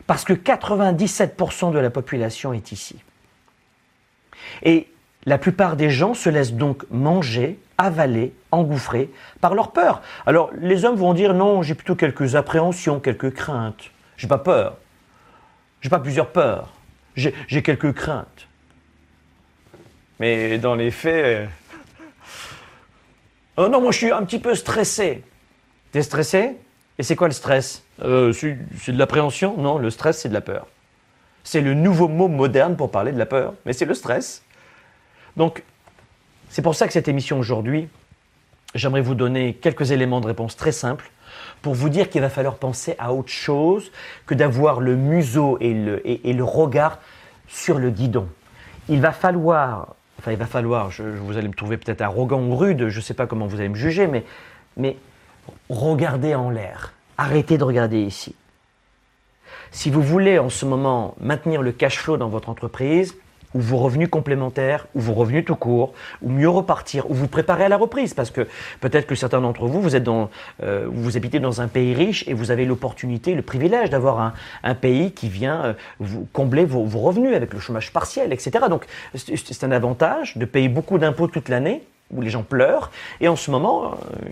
Parce 0.07 0.23
que 0.23 0.33
97% 0.33 1.71
de 1.71 1.79
la 1.79 1.89
population 1.89 2.53
est 2.53 2.71
ici. 2.71 3.01
Et 4.63 4.87
la 5.25 5.37
plupart 5.37 5.75
des 5.75 5.89
gens 5.89 6.13
se 6.13 6.29
laissent 6.29 6.53
donc 6.53 6.85
manger, 6.89 7.59
avaler, 7.77 8.33
engouffrer 8.51 9.09
par 9.41 9.53
leur 9.53 9.71
peur. 9.71 10.01
Alors 10.25 10.51
les 10.59 10.85
hommes 10.85 10.95
vont 10.95 11.13
dire 11.13 11.33
non, 11.33 11.61
j'ai 11.61 11.75
plutôt 11.75 11.95
quelques 11.95 12.35
appréhensions, 12.35 12.99
quelques 12.99 13.33
craintes. 13.33 13.91
J'ai 14.17 14.27
pas 14.27 14.37
peur. 14.37 14.77
J'ai 15.81 15.89
pas 15.89 15.99
plusieurs 15.99 16.31
peurs. 16.31 16.73
J'ai 17.15 17.61
quelques 17.61 17.93
craintes. 17.93 18.47
Mais 20.19 20.57
dans 20.57 20.75
les 20.75 20.91
faits. 20.91 21.49
Oh 23.61 23.67
non, 23.67 23.81
moi 23.81 23.91
je 23.91 23.97
suis 23.97 24.11
un 24.11 24.23
petit 24.23 24.39
peu 24.39 24.55
stressé. 24.55 25.21
T'es 25.91 26.01
stressé? 26.01 26.55
Et 26.97 27.03
c'est 27.03 27.17
quoi 27.17 27.27
le 27.27 27.33
stress? 27.33 27.83
Euh, 28.01 28.31
C'est 28.31 28.93
de 28.93 28.97
l'appréhension 28.97 29.57
Non, 29.57 29.77
le 29.77 29.89
stress 29.89 30.19
c'est 30.19 30.29
de 30.29 30.33
la 30.33 30.39
peur. 30.39 30.65
C'est 31.43 31.59
le 31.59 31.73
nouveau 31.73 32.07
mot 32.07 32.29
moderne 32.29 32.77
pour 32.77 32.89
parler 32.89 33.11
de 33.11 33.19
la 33.19 33.25
peur, 33.25 33.55
mais 33.65 33.73
c'est 33.73 33.83
le 33.83 33.93
stress. 33.93 34.43
Donc, 35.35 35.63
c'est 36.47 36.61
pour 36.61 36.73
ça 36.73 36.87
que 36.87 36.93
cette 36.93 37.09
émission 37.09 37.37
aujourd'hui, 37.37 37.89
j'aimerais 38.75 39.01
vous 39.01 39.13
donner 39.13 39.55
quelques 39.55 39.91
éléments 39.91 40.21
de 40.21 40.27
réponse 40.27 40.55
très 40.55 40.71
simples 40.71 41.11
pour 41.61 41.73
vous 41.73 41.89
dire 41.89 42.09
qu'il 42.09 42.21
va 42.21 42.29
falloir 42.29 42.55
penser 42.55 42.95
à 42.97 43.11
autre 43.11 43.29
chose 43.29 43.91
que 44.25 44.35
d'avoir 44.35 44.79
le 44.79 44.95
museau 44.95 45.57
et 45.59 45.73
le, 45.73 46.01
et, 46.07 46.31
le, 46.31 46.43
regard 46.45 46.99
sur 47.49 47.77
le 47.77 47.89
guidon. 47.89 48.29
Il 48.87 49.01
va 49.01 49.11
falloir, 49.11 49.95
enfin 50.19 50.31
il 50.31 50.37
va 50.37 50.45
falloir, 50.45 50.91
je, 50.91 51.03
vous 51.03 51.37
allez 51.37 51.47
me 51.47 51.53
trouver 51.53 51.77
peut-être 51.77 52.01
arrogant 52.01 52.41
ou 52.41 52.55
rude, 52.55 52.89
je 52.89 52.97
ne 52.97 53.01
sais 53.01 53.13
pas 53.13 53.25
comment 53.25 53.47
vous 53.47 53.59
allez 53.59 53.69
me 53.69 53.75
juger, 53.75 54.05
mais, 54.05 54.25
mais 54.77 54.97
regardez 55.69 56.35
en 56.35 56.49
l'air. 56.49 56.93
Arrêtez 57.17 57.57
de 57.57 57.63
regarder 57.63 58.01
ici. 58.01 58.35
Si 59.71 59.89
vous 59.89 60.01
voulez 60.01 60.37
en 60.39 60.49
ce 60.49 60.65
moment 60.65 61.15
maintenir 61.19 61.61
le 61.61 61.71
cash 61.71 61.99
flow 61.99 62.17
dans 62.17 62.29
votre 62.29 62.49
entreprise, 62.49 63.15
ou 63.53 63.59
vos 63.59 63.77
revenus 63.77 64.09
complémentaires, 64.09 64.87
ou 64.95 64.99
vos 64.99 65.13
revenus 65.13 65.45
tout 65.45 65.55
court, 65.55 65.93
ou 66.21 66.29
mieux 66.29 66.49
repartir, 66.49 67.09
ou 67.09 67.13
vous 67.13 67.27
préparer 67.27 67.65
à 67.65 67.69
la 67.69 67.77
reprise, 67.77 68.13
parce 68.13 68.31
que 68.31 68.47
peut-être 68.79 69.07
que 69.07 69.15
certains 69.15 69.41
d'entre 69.41 69.65
vous, 69.65 69.81
vous 69.81 69.95
êtes 69.95 70.03
dans, 70.03 70.29
euh, 70.63 70.87
vous 70.91 71.17
habitez 71.17 71.39
dans 71.39 71.61
un 71.61 71.67
pays 71.67 71.93
riche 71.93 72.27
et 72.27 72.33
vous 72.33 72.51
avez 72.51 72.65
l'opportunité, 72.65 73.33
le 73.33 73.41
privilège 73.41 73.89
d'avoir 73.89 74.33
un, 74.63 74.75
pays 74.75 75.11
qui 75.11 75.29
vient 75.29 75.63
euh, 75.63 75.73
vous 75.99 76.27
combler 76.31 76.63
vos, 76.63 76.85
revenus 76.99 77.35
avec 77.35 77.53
le 77.53 77.59
chômage 77.59 77.91
partiel, 77.91 78.31
etc. 78.31 78.65
Donc 78.69 78.85
c'est 79.15 79.63
un 79.63 79.71
avantage 79.71 80.37
de 80.37 80.45
payer 80.45 80.69
beaucoup 80.69 80.97
d'impôts 80.97 81.27
toute 81.27 81.49
l'année 81.49 81.81
où 82.11 82.21
les 82.21 82.29
gens 82.29 82.43
pleurent. 82.43 82.91
Et 83.19 83.27
en 83.27 83.35
ce 83.35 83.51
moment, 83.51 83.91
euh, 83.91 84.27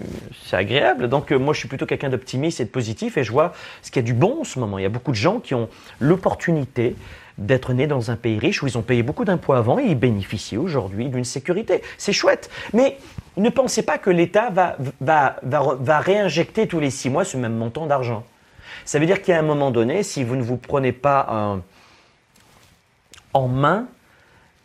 c'est 0.46 0.56
agréable. 0.56 1.10
Donc 1.10 1.32
moi, 1.32 1.54
je 1.54 1.60
suis 1.60 1.68
plutôt 1.68 1.86
quelqu'un 1.86 2.10
d'optimiste 2.10 2.60
et 2.60 2.66
de 2.66 2.70
positif, 2.70 3.18
et 3.18 3.24
je 3.24 3.32
vois 3.32 3.54
ce 3.82 3.92
qu'il 3.92 4.02
y 4.02 4.06
a 4.06 4.06
du 4.06 4.14
bon 4.14 4.42
en 4.42 4.44
ce 4.44 4.60
moment. 4.60 4.78
Il 4.78 4.84
y 4.84 4.86
a 4.86 4.90
beaucoup 4.90 5.12
de 5.12 5.18
gens 5.18 5.40
qui 5.40 5.54
ont 5.54 5.70
l'opportunité 6.00 6.96
d'être 7.38 7.74
nés 7.74 7.88
dans 7.88 8.12
un 8.12 8.16
pays 8.16 8.40
riche 8.40 8.64
où 8.64 8.68
ils 8.68 8.78
ont 8.78 8.82
payé 8.82 9.04
beaucoup 9.04 9.26
d'impôts 9.26 9.54
avant 9.54 9.80
et 9.80 9.86
ils 9.86 10.00
bénéficient 10.00 10.58
aujourd'hui 10.58 11.10
d'une 11.10 11.24
sécurité. 11.24 11.82
C'est 11.98 12.14
chouette. 12.14 12.50
Mais 12.74 12.98
ne 13.38 13.50
pensez 13.50 13.84
pas 13.84 13.98
que 13.98 14.10
l'État 14.10 14.50
va, 14.50 14.78
va, 15.00 15.36
va, 15.44 16.00
réinjecter 16.00 16.68
tous 16.68 16.80
les 16.80 16.90
six 16.90 17.10
mois 17.10 17.26
ce 17.26 17.38
même 17.38 17.56
montant 17.56 17.86
d'argent. 17.86 18.24
Ça 18.86 19.00
veut 19.00 19.06
dire 19.06 19.22
qu'à 19.22 19.38
un 19.38 19.44
moment 19.44 19.70
donné, 19.70 20.04
si 20.04 20.24
vous 20.24 20.36
ne 20.36 20.42
vous 20.42 20.58
prenez 20.58 20.92
pas 20.92 21.60
en 23.34 23.48
main, 23.48 23.88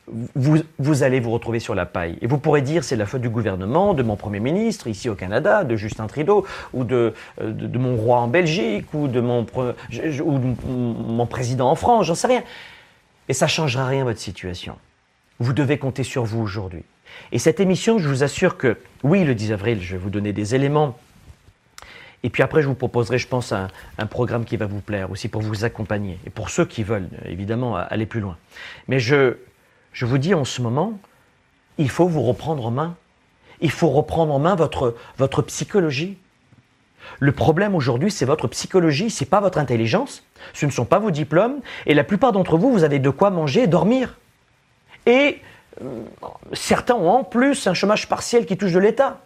vous, 0.09 1.03
allez 1.03 1.21
vous 1.21 1.31
retrouver 1.31 1.61
sur 1.61 1.75
la 1.75 1.87
paille. 1.87 2.19
Et 2.21 2.27
vous 2.27 2.39
pourrez 2.39 2.63
dire 2.63 2.85
c'est 2.85 2.97
la 2.97 3.07
faute 3.07 3.21
du 3.21 3.29
gouvernement, 3.29 3.95
de 3.95 4.03
mon 4.03 4.17
Premier 4.17 4.41
ministre 4.41 4.89
ici 4.89 5.09
au 5.09 5.15
Canada, 5.15 5.65
de 5.65 5.77
Justin 5.77 6.07
Trudeau, 6.07 6.45
ou 6.73 6.85
de, 6.85 7.15
euh, 7.41 7.53
de, 7.53 7.79
mon 7.79 7.97
roi 7.97 8.19
en 8.19 8.29
Belgique, 8.29 8.93
ou 8.95 9.07
de 9.07 9.21
mon 9.21 9.45
président 11.27 11.71
en 11.71 11.77
France, 11.77 12.07
j'en 12.07 12.15
sais 12.15 12.27
rien. 12.27 12.43
Et 13.29 13.33
ça 13.33 13.47
ne 13.47 13.51
changera 13.51 13.87
rien 13.87 14.05
votre 14.05 14.19
situation. 14.19 14.77
Vous 15.39 15.53
devez 15.53 15.79
compter 15.79 16.03
sur 16.03 16.25
vous 16.25 16.41
aujourd'hui. 16.41 16.83
Et 17.31 17.39
cette 17.39 17.61
émission, 17.61 17.99
je 17.99 18.09
vous 18.09 18.23
assure 18.23 18.57
que, 18.57 18.77
oui, 19.03 19.25
le 19.25 19.35
10 19.35 19.53
avril, 19.53 19.81
je 19.81 19.93
vais 19.93 19.99
vous 19.99 20.11
donner 20.11 20.33
des 20.33 20.55
éléments. 20.55 20.99
Et 22.25 22.31
puis 22.31 22.43
après, 22.43 22.63
je 22.63 22.69
vous 22.69 22.75
proposerai, 22.75 23.19
je 23.19 23.27
pense, 23.27 23.53
un, 23.53 23.69
un 23.99 24.07
programme 24.07 24.45
qui 24.45 24.57
va 24.57 24.67
vous 24.67 24.81
plaire 24.81 25.11
aussi 25.11 25.29
pour 25.29 25.43
vous 25.43 25.65
accompagner. 25.65 26.19
Et 26.27 26.31
pour 26.31 26.51
ceux 26.51 26.65
qui 26.65 26.83
veulent, 26.83 27.09
évidemment, 27.27 27.77
aller 27.77 28.07
plus 28.07 28.21
loin. 28.21 28.37
Mais 28.89 29.01
je, 29.01 29.37
je 29.93 30.07
vous 30.07 30.19
dis 30.19 30.35
en 30.35 30.45
ce 30.45 30.63
moment, 30.63 30.99
il 31.79 31.91
faut 31.91 32.07
vous 32.07 32.23
reprendre 32.23 32.67
en 32.67 32.71
main. 32.71 32.97
Il 33.61 33.71
faut 33.71 33.89
reprendre 33.91 34.33
en 34.33 34.39
main 34.39 34.55
votre, 34.55 35.43
psychologie. 35.43 36.19
Le 37.21 37.33
problème 37.33 37.75
aujourd'hui, 37.75 38.11
c'est 38.11 38.25
votre 38.25 38.49
psychologie, 38.49 39.11
c'est 39.11 39.27
pas 39.27 39.41
votre 39.41 39.59
intelligence, 39.59 40.25
ce 40.53 40.67
ne 40.67 40.71
sont 40.71 40.85
pas 40.85 40.99
vos 40.99 41.11
diplômes, 41.11 41.61
et 41.87 41.95
la 41.95 42.05
plupart 42.05 42.33
d'entre 42.33 42.57
vous, 42.57 42.73
vous 42.73 42.85
avez 42.85 42.99
de 42.99 43.11
quoi 43.11 43.31
manger 43.31 43.63
et 43.63 43.67
dormir. 43.67 44.19
Et 45.07 45.41
euh, 45.83 46.03
certains 46.53 46.95
ont 46.95 47.11
en 47.11 47.25
plus 47.25 47.67
un 47.67 47.75
chômage 47.75 48.09
partiel 48.09 48.47
qui 48.47 48.57
touche 48.57 48.73
de 48.73 48.79
l'État. 48.79 49.21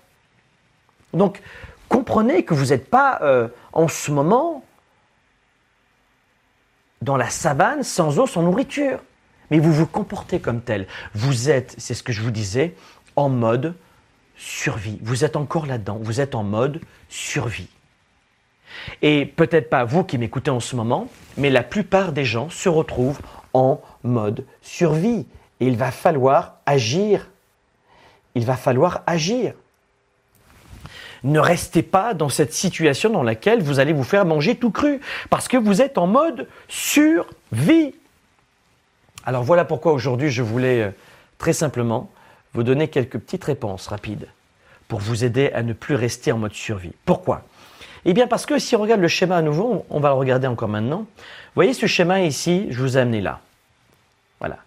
Donc, 1.12 1.42
comprenez 1.88 2.44
que 2.44 2.54
vous 2.54 2.66
n'êtes 2.66 2.88
pas 2.90 3.18
euh, 3.22 3.48
en 3.72 3.88
ce 3.88 4.10
moment 4.10 4.64
dans 7.02 7.16
la 7.16 7.28
savane 7.28 7.82
sans 7.82 8.18
eau, 8.18 8.26
sans 8.26 8.42
nourriture 8.42 9.00
mais 9.50 9.58
vous 9.58 9.72
vous 9.72 9.86
comportez 9.86 10.40
comme 10.40 10.60
tel. 10.60 10.86
Vous 11.14 11.50
êtes, 11.50 11.74
c'est 11.78 11.94
ce 11.94 12.02
que 12.02 12.12
je 12.12 12.22
vous 12.22 12.30
disais, 12.30 12.74
en 13.16 13.28
mode 13.28 13.74
survie. 14.36 14.98
Vous 15.02 15.24
êtes 15.24 15.36
encore 15.36 15.66
là-dedans, 15.66 15.98
vous 16.00 16.20
êtes 16.20 16.34
en 16.34 16.42
mode 16.42 16.80
survie. 17.08 17.68
Et 19.02 19.26
peut-être 19.26 19.70
pas 19.70 19.84
vous 19.84 20.04
qui 20.04 20.18
m'écoutez 20.18 20.50
en 20.50 20.60
ce 20.60 20.76
moment, 20.76 21.08
mais 21.36 21.50
la 21.50 21.62
plupart 21.62 22.12
des 22.12 22.24
gens 22.24 22.50
se 22.50 22.68
retrouvent 22.68 23.20
en 23.54 23.80
mode 24.02 24.44
survie. 24.60 25.26
Et 25.60 25.66
il 25.66 25.76
va 25.76 25.90
falloir 25.90 26.56
agir. 26.66 27.28
Il 28.34 28.44
va 28.44 28.56
falloir 28.56 29.02
agir. 29.06 29.54
Ne 31.24 31.40
restez 31.40 31.82
pas 31.82 32.12
dans 32.12 32.28
cette 32.28 32.52
situation 32.52 33.08
dans 33.10 33.22
laquelle 33.22 33.62
vous 33.62 33.80
allez 33.80 33.94
vous 33.94 34.04
faire 34.04 34.26
manger 34.26 34.56
tout 34.56 34.70
cru, 34.70 35.00
parce 35.30 35.48
que 35.48 35.56
vous 35.56 35.80
êtes 35.80 35.96
en 35.96 36.06
mode 36.06 36.46
survie. 36.68 37.94
Alors 39.26 39.42
voilà 39.42 39.64
pourquoi 39.64 39.92
aujourd'hui 39.92 40.30
je 40.30 40.42
voulais 40.42 40.82
euh, 40.82 40.90
très 41.38 41.52
simplement 41.52 42.10
vous 42.54 42.62
donner 42.62 42.88
quelques 42.88 43.18
petites 43.18 43.42
réponses 43.42 43.88
rapides 43.88 44.28
pour 44.86 45.00
vous 45.00 45.24
aider 45.24 45.50
à 45.52 45.64
ne 45.64 45.72
plus 45.72 45.96
rester 45.96 46.30
en 46.30 46.38
mode 46.38 46.54
survie. 46.54 46.92
Pourquoi? 47.04 47.42
Eh 48.04 48.14
bien 48.14 48.28
parce 48.28 48.46
que 48.46 48.60
si 48.60 48.76
on 48.76 48.80
regarde 48.80 49.00
le 49.00 49.08
schéma 49.08 49.36
à 49.36 49.42
nouveau, 49.42 49.84
on 49.90 49.98
va 49.98 50.10
le 50.10 50.14
regarder 50.14 50.46
encore 50.46 50.68
maintenant. 50.68 50.98
Vous 50.98 51.56
voyez 51.56 51.74
ce 51.74 51.86
schéma 51.86 52.22
ici, 52.22 52.68
je 52.70 52.80
vous 52.80 52.96
ai 52.96 53.00
amené 53.00 53.20
là. 53.20 53.40
Voilà. 54.38 54.58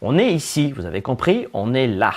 On 0.00 0.16
est 0.16 0.32
ici, 0.32 0.72
vous 0.72 0.86
avez 0.86 1.02
compris, 1.02 1.46
on 1.52 1.74
est 1.74 1.86
là. 1.86 2.14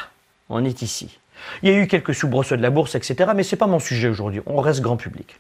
On 0.48 0.64
est 0.64 0.82
ici. 0.82 1.20
Il 1.64 1.70
y 1.70 1.74
a 1.74 1.78
eu 1.78 1.88
quelques 1.88 2.16
soubresauts 2.16 2.56
de 2.56 2.62
la 2.62 2.70
bourse, 2.70 2.96
etc. 2.96 3.32
Mais 3.36 3.44
ce 3.44 3.56
n'est 3.56 3.60
pas 3.60 3.68
mon 3.68 3.80
sujet 3.80 4.08
aujourd'hui. 4.08 4.42
On 4.46 4.62
reste 4.62 4.80
grand 4.80 4.96
public. 4.96 5.38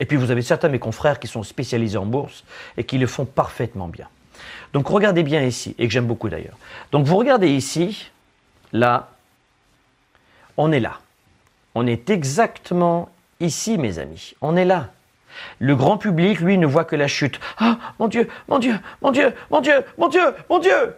Et 0.00 0.04
puis 0.04 0.18
vous 0.18 0.30
avez 0.30 0.42
certains 0.42 0.68
de 0.68 0.72
mes 0.72 0.78
confrères 0.78 1.18
qui 1.18 1.28
sont 1.28 1.42
spécialisés 1.42 1.96
en 1.96 2.06
bourse 2.06 2.44
et 2.76 2.84
qui 2.84 2.98
le 2.98 3.06
font 3.06 3.24
parfaitement 3.24 3.88
bien. 3.88 4.08
Donc 4.72 4.88
regardez 4.88 5.22
bien 5.22 5.42
ici, 5.42 5.74
et 5.78 5.86
que 5.86 5.92
j'aime 5.92 6.06
beaucoup 6.06 6.28
d'ailleurs. 6.28 6.56
Donc 6.92 7.06
vous 7.06 7.16
regardez 7.16 7.48
ici, 7.48 8.10
là, 8.72 9.08
on 10.56 10.72
est 10.72 10.80
là. 10.80 10.98
On 11.74 11.86
est 11.86 12.10
exactement 12.10 13.08
ici, 13.40 13.78
mes 13.78 13.98
amis. 13.98 14.34
On 14.40 14.56
est 14.56 14.64
là. 14.64 14.90
Le 15.58 15.76
grand 15.76 15.96
public, 15.96 16.40
lui, 16.40 16.58
ne 16.58 16.66
voit 16.66 16.84
que 16.84 16.96
la 16.96 17.08
chute. 17.08 17.40
Ah, 17.58 17.78
mon 17.98 18.08
Dieu, 18.08 18.28
mon 18.48 18.58
Dieu, 18.58 18.78
mon 19.00 19.10
Dieu, 19.10 19.32
mon 19.50 19.60
Dieu, 19.60 19.84
mon 19.96 20.08
Dieu, 20.08 20.34
mon 20.48 20.58
Dieu 20.58 20.96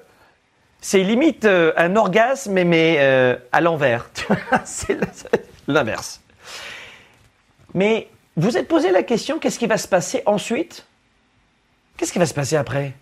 C'est 0.80 1.02
limite 1.02 1.44
euh, 1.44 1.72
un 1.76 1.96
orgasme, 1.96 2.62
mais 2.64 2.96
euh, 2.98 3.36
à 3.52 3.60
l'envers. 3.60 4.08
C'est 4.64 4.98
l'inverse. 5.68 6.20
Mais 7.74 8.08
vous 8.36 8.56
êtes 8.56 8.68
posé 8.68 8.90
la 8.90 9.02
question, 9.02 9.38
qu'est-ce 9.38 9.58
qui 9.58 9.66
va 9.66 9.78
se 9.78 9.88
passer 9.88 10.22
ensuite? 10.26 10.86
Qu'est-ce 11.96 12.12
qui 12.12 12.18
va 12.18 12.26
se 12.26 12.34
passer 12.34 12.56
après? 12.56 12.94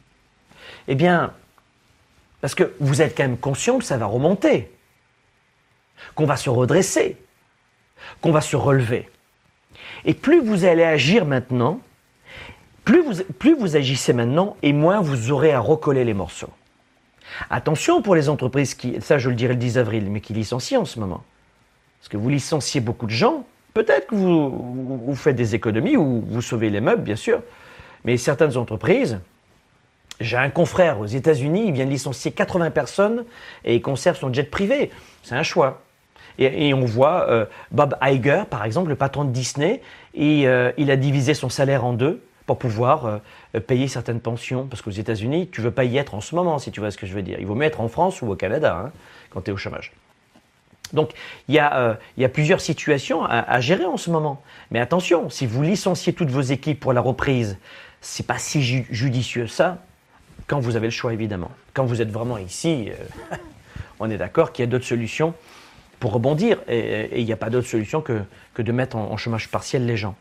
Eh 0.90 0.96
bien, 0.96 1.33
parce 2.40 2.57
que 2.57 2.74
vous 2.81 3.00
êtes 3.00 3.16
quand 3.16 3.22
même 3.22 3.38
conscient 3.38 3.79
que 3.79 3.85
ça 3.85 3.96
va 3.96 4.07
remonter, 4.07 4.72
qu'on 6.16 6.26
va 6.26 6.37
se 6.37 6.50
redresser, 6.50 7.16
qu'on 8.20 8.33
va 8.33 8.40
se 8.40 8.57
relever. 8.57 9.09
Et 10.05 10.14
plus 10.14 10.40
vous 10.40 10.64
allez 10.64 10.83
agir 10.83 11.26
maintenant, 11.26 11.81
plus 12.85 13.03
vous, 13.57 13.76
agissez 13.76 14.12
maintenant, 14.12 14.57
et 14.62 14.72
moins 14.72 15.00
vous 15.00 15.31
aurez 15.31 15.53
à 15.53 15.61
recoller 15.61 16.05
les 16.05 16.14
morceaux. 16.14 16.50
Attention 17.50 18.03
pour 18.03 18.16
les 18.16 18.29
entreprises 18.29 18.74
qui, 18.74 19.00
ça 19.00 19.18
je 19.18 19.29
le 19.29 19.37
dirai 19.37 19.53
le 19.53 19.61
10 19.61 19.79
avril, 19.79 20.11
mais 20.11 20.20
qui 20.20 20.35
licencient 20.35 20.81
en 20.81 20.85
ce 20.87 20.98
moment. 20.98 21.22
Parce 22.00 22.09
que 22.09 22.16
vous 22.16 22.31
licenciez 22.31 22.81
beaucoup 22.81 23.07
de 23.07 23.12
gens, 23.12 23.46
peut-être 23.74 24.09
que 24.09 24.16
vous, 24.16 24.98
vous 25.07 25.14
faites 25.14 25.37
des 25.37 25.55
économies 25.55 25.96
ou 25.96 26.24
vous 26.26 26.42
sauvez 26.42 26.68
les 26.68 26.81
meubles, 26.81 27.03
bien 27.03 27.14
sûr, 27.14 27.42
mais 28.05 28.16
certaines 28.16 28.57
entreprises, 28.57 29.20
j'ai 30.21 30.37
un 30.37 30.51
confrère 30.51 31.01
aux 31.01 31.07
États-Unis, 31.07 31.65
il 31.67 31.73
vient 31.73 31.87
de 31.87 31.91
licencier 31.91 32.31
80 32.33 32.71
personnes 32.71 33.25
et 33.65 33.77
il 33.77 33.83
conserve 33.83 34.19
son 34.19 34.33
jet 34.33 34.45
privé. 34.45 34.91
C'est 35.23 35.35
un 35.35 35.43
choix. 35.43 35.83
Et, 36.39 36.73
on 36.73 36.85
voit 36.87 37.29
euh, 37.29 37.45
Bob 37.71 37.97
Iger, 38.03 38.45
par 38.49 38.65
exemple, 38.65 38.89
le 38.89 38.97
patron 38.97 39.25
de 39.25 39.31
Disney, 39.31 39.83
et, 40.15 40.49
euh, 40.49 40.73
il 40.79 40.91
a 40.91 40.97
divisé 40.97 41.35
son 41.35 41.51
salaire 41.51 41.85
en 41.85 41.93
deux 41.93 42.23
pour 42.47 42.59
pouvoir 42.59 43.21
euh, 43.55 43.61
payer 43.61 43.89
certaines 43.89 44.21
pensions. 44.21 44.67
Parce 44.67 44.81
qu'aux 44.81 44.91
États-Unis, 44.91 45.51
tu 45.51 45.61
ne 45.61 45.67
veux 45.67 45.71
pas 45.71 45.85
y 45.85 45.99
être 45.99 46.15
en 46.15 46.21
ce 46.21 46.35
moment, 46.35 46.59
si 46.59 46.71
tu 46.71 46.81
vois 46.81 46.91
ce 46.91 46.97
que 46.97 47.07
je 47.07 47.15
veux 47.15 47.23
dire. 47.23 47.37
Il 47.41 47.47
vaut 47.47 47.55
mieux 47.55 47.67
être 47.67 47.81
en 47.81 47.89
France 47.89 48.23
ou 48.23 48.31
au 48.31 48.37
Canada 48.37 48.85
hein, 48.87 48.93
quand 49.29 49.43
tu 49.43 49.51
es 49.51 49.53
au 49.53 49.59
chômage. 49.59 49.93
Donc 50.93 51.13
il 51.47 51.55
y, 51.55 51.59
a, 51.61 51.99
plusieurs 52.33 52.61
situations 52.61 53.25
à, 53.25 53.61
gérer 53.61 53.85
en 53.85 53.97
ce 53.97 54.11
moment. 54.11 54.43
Mais 54.73 54.81
attention, 54.81 55.31
si 55.31 55.47
vous 55.47 55.63
licenciez 55.63 56.13
toutes 56.13 56.31
vos 56.31 56.41
équipes 56.41 56.81
pour 56.81 56.93
la 56.93 57.01
reprise, 57.01 57.59
c'est 58.01 58.27
pas 58.27 58.39
si 58.39 58.61
judicieux 58.91 59.47
ça, 59.47 59.79
quand 60.51 60.59
vous 60.59 60.75
avez 60.75 60.89
le 60.89 60.91
choix 60.91 61.13
évidemment. 61.13 61.53
Quand 61.75 61.85
vous 61.85 62.03
êtes 62.03 62.11
vraiment 62.11 62.37
ici, 62.37 62.89
on 64.01 64.11
est 64.11 64.19
d'accord 64.19 64.51
qu'il 64.51 64.65
y 64.65 64.69
a 64.69 64.71
d'autres 64.71 64.85
solutions 64.85 65.33
pour 66.01 66.13
rebondir. 66.13 66.59
Et 66.67 67.21
il 67.21 67.25
n'y 67.25 67.33
a 67.33 67.37
pas 67.37 67.51
d'autre 67.51 67.69
solution 67.69 68.01
que, 68.01 68.23
que, 68.55 68.61
de 68.61 68.73
mettre 68.73 68.97
en, 68.97 69.17
chômage 69.17 69.49
partiel 69.49 69.87
les 69.87 69.97
gens. 69.97 70.17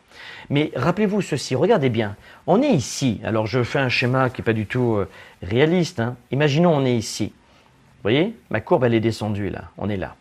Mais 0.51 0.71
rappelez-vous 0.75 1.23
ceci, 1.23 1.55
regardez 1.55 1.89
bien, 1.89 2.15
on 2.45 2.61
est 2.61 2.69
ici. 2.69 3.19
Alors 3.23 3.47
je 3.47 3.63
fais 3.63 3.79
un 3.79 3.89
schéma 3.89 4.29
qui 4.29 4.41
n'est 4.41 4.45
pas 4.45 4.53
du 4.53 4.67
tout 4.67 4.97
euh, 4.97 5.09
réaliste. 5.41 5.99
Hein. 5.99 6.15
Imaginons 6.29 6.75
on 6.75 6.85
est 6.85 6.95
ici. 6.95 7.33
Vous 7.33 8.03
voyez, 8.03 8.35
ma 8.51 8.61
courbe 8.61 8.83
elle 8.83 8.93
est 8.93 8.99
descendue 8.99 9.49
là, 9.49 9.71
on 9.79 9.89
est 9.89 9.97
là. 9.97 10.15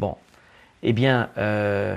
Bon, 0.00 0.16
eh 0.82 0.92
bien, 0.92 1.30
euh, 1.38 1.94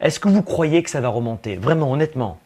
est-ce 0.00 0.18
que 0.18 0.28
vous 0.28 0.42
croyez 0.42 0.82
que 0.82 0.90
ça 0.90 1.00
va 1.00 1.08
remonter? 1.08 1.54
Vraiment, 1.54 1.92
honnêtement 1.92 2.40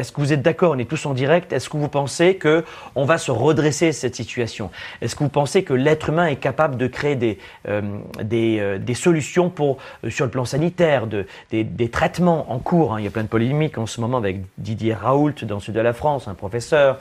est-ce 0.00 0.12
que 0.12 0.20
vous 0.20 0.32
êtes 0.32 0.42
d'accord 0.42 0.72
On 0.74 0.78
est 0.78 0.88
tous 0.88 1.04
en 1.06 1.14
direct? 1.14 1.52
Est-ce 1.52 1.68
que 1.68 1.76
vous 1.76 1.88
pensez 1.88 2.36
que 2.36 2.64
on 2.94 3.04
va 3.04 3.18
se 3.18 3.30
redresser 3.30 3.92
cette 3.92 4.16
situation? 4.16 4.70
Est-ce 5.02 5.14
que 5.14 5.22
vous 5.22 5.30
pensez 5.30 5.62
que 5.62 5.74
l'être 5.74 6.08
humain 6.08 6.26
est 6.26 6.36
capable 6.36 6.76
de 6.76 6.86
créer 6.86 7.16
des 7.16 7.38
euh, 7.68 7.82
euh, 8.32 8.78
des, 8.78 8.94
solutions 8.94 9.50
pour 9.50 9.78
euh, 10.04 10.10
sur 10.10 10.24
le 10.24 10.30
plan 10.30 10.44
sanitaire, 10.44 11.06
de, 11.06 11.26
des, 11.52 11.88
traitements 11.90 12.50
en 12.50 12.58
cours 12.58 12.94
hein? 12.94 13.00
Il 13.00 13.04
y 13.04 13.08
a 13.08 13.10
plein 13.10 13.22
de 13.22 13.28
polémiques 13.28 13.78
en 13.78 13.86
ce 13.86 14.00
moment 14.00 14.16
avec 14.16 14.40
Didier 14.58 14.94
Raoult 14.94 15.34
dans 15.42 15.56
le 15.56 15.60
sud 15.60 15.74
de 15.74 15.80
la 15.80 15.92
France, 15.92 16.28
un 16.28 16.34
professeur, 16.34 16.98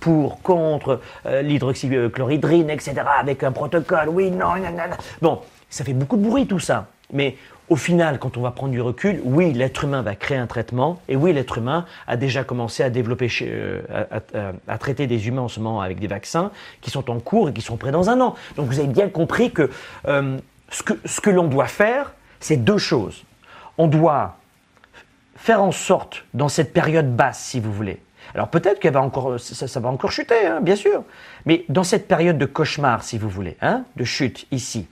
pour, 0.00 0.40
contre 0.42 1.00
l'hydroxychlorohydrine, 1.24 2.70
etc. 2.70 2.94
Avec 3.18 3.42
un 3.42 3.52
protocole. 3.52 4.08
Oui, 4.08 4.30
non, 4.30 4.56
non, 4.56 4.70
non. 4.70 4.96
Bon, 5.20 5.40
ça 5.70 5.84
fait 5.84 5.92
beaucoup 5.92 6.16
de 6.16 6.26
bruit 6.26 6.46
tout 6.46 6.60
ça. 6.60 6.86
Mais 7.12 7.36
au 7.72 7.76
final, 7.76 8.18
quand 8.18 8.36
on 8.36 8.42
va 8.42 8.50
prendre 8.50 8.70
du 8.72 8.82
recul, 8.82 9.22
oui, 9.24 9.54
l'être 9.54 9.84
humain 9.84 10.02
va 10.02 10.14
créer 10.14 10.36
un 10.36 10.46
traitement, 10.46 11.00
et 11.08 11.16
oui, 11.16 11.32
l'être 11.32 11.56
humain 11.56 11.86
a 12.06 12.18
déjà 12.18 12.44
commencé 12.44 12.82
à 12.82 12.90
développer, 12.90 13.28
euh, 13.40 13.80
à, 14.68 14.76
traiter 14.76 15.06
des 15.06 15.26
humains 15.26 15.40
en 15.40 15.48
ce 15.48 15.58
moment 15.58 15.80
avec 15.80 15.98
des 15.98 16.06
vaccins 16.06 16.50
qui 16.82 16.90
sont 16.90 17.10
en 17.10 17.18
cours 17.18 17.48
et 17.48 17.54
qui 17.54 17.62
sont 17.62 17.78
prêts 17.78 17.90
dans 17.90 18.10
un 18.10 18.20
an. 18.20 18.34
Donc 18.56 18.66
vous 18.66 18.78
avez 18.78 18.88
bien 18.88 19.08
compris 19.08 19.52
que 19.52 19.70
euh, 20.06 20.36
ce 20.68 20.82
que, 20.82 20.92
ce 21.06 21.22
que 21.22 21.30
l'on 21.30 21.46
doit 21.48 21.66
faire, 21.66 22.12
c'est 22.40 22.58
deux 22.58 22.76
choses. 22.76 23.24
On 23.78 23.86
doit 23.86 24.36
faire 25.36 25.62
en 25.62 25.72
sorte, 25.72 26.26
dans 26.34 26.50
cette 26.50 26.74
période 26.74 27.16
basse, 27.16 27.42
si 27.42 27.58
vous 27.58 27.72
voulez, 27.72 28.02
alors 28.34 28.48
peut-être 28.48 28.80
qu'elle 28.80 28.92
va 28.92 29.00
encore, 29.00 29.40
ça, 29.40 29.80
va 29.80 29.88
encore 29.88 30.12
chuter, 30.12 30.46
hein, 30.46 30.60
bien 30.60 30.76
sûr, 30.76 31.04
mais 31.46 31.64
dans 31.70 31.84
cette 31.84 32.06
période 32.06 32.36
de 32.36 32.44
cauchemar, 32.44 33.02
si 33.02 33.16
vous 33.16 33.30
voulez, 33.30 33.56
hein, 33.62 33.84
de 33.96 34.04
chute 34.04 34.46
ici, 34.50 34.88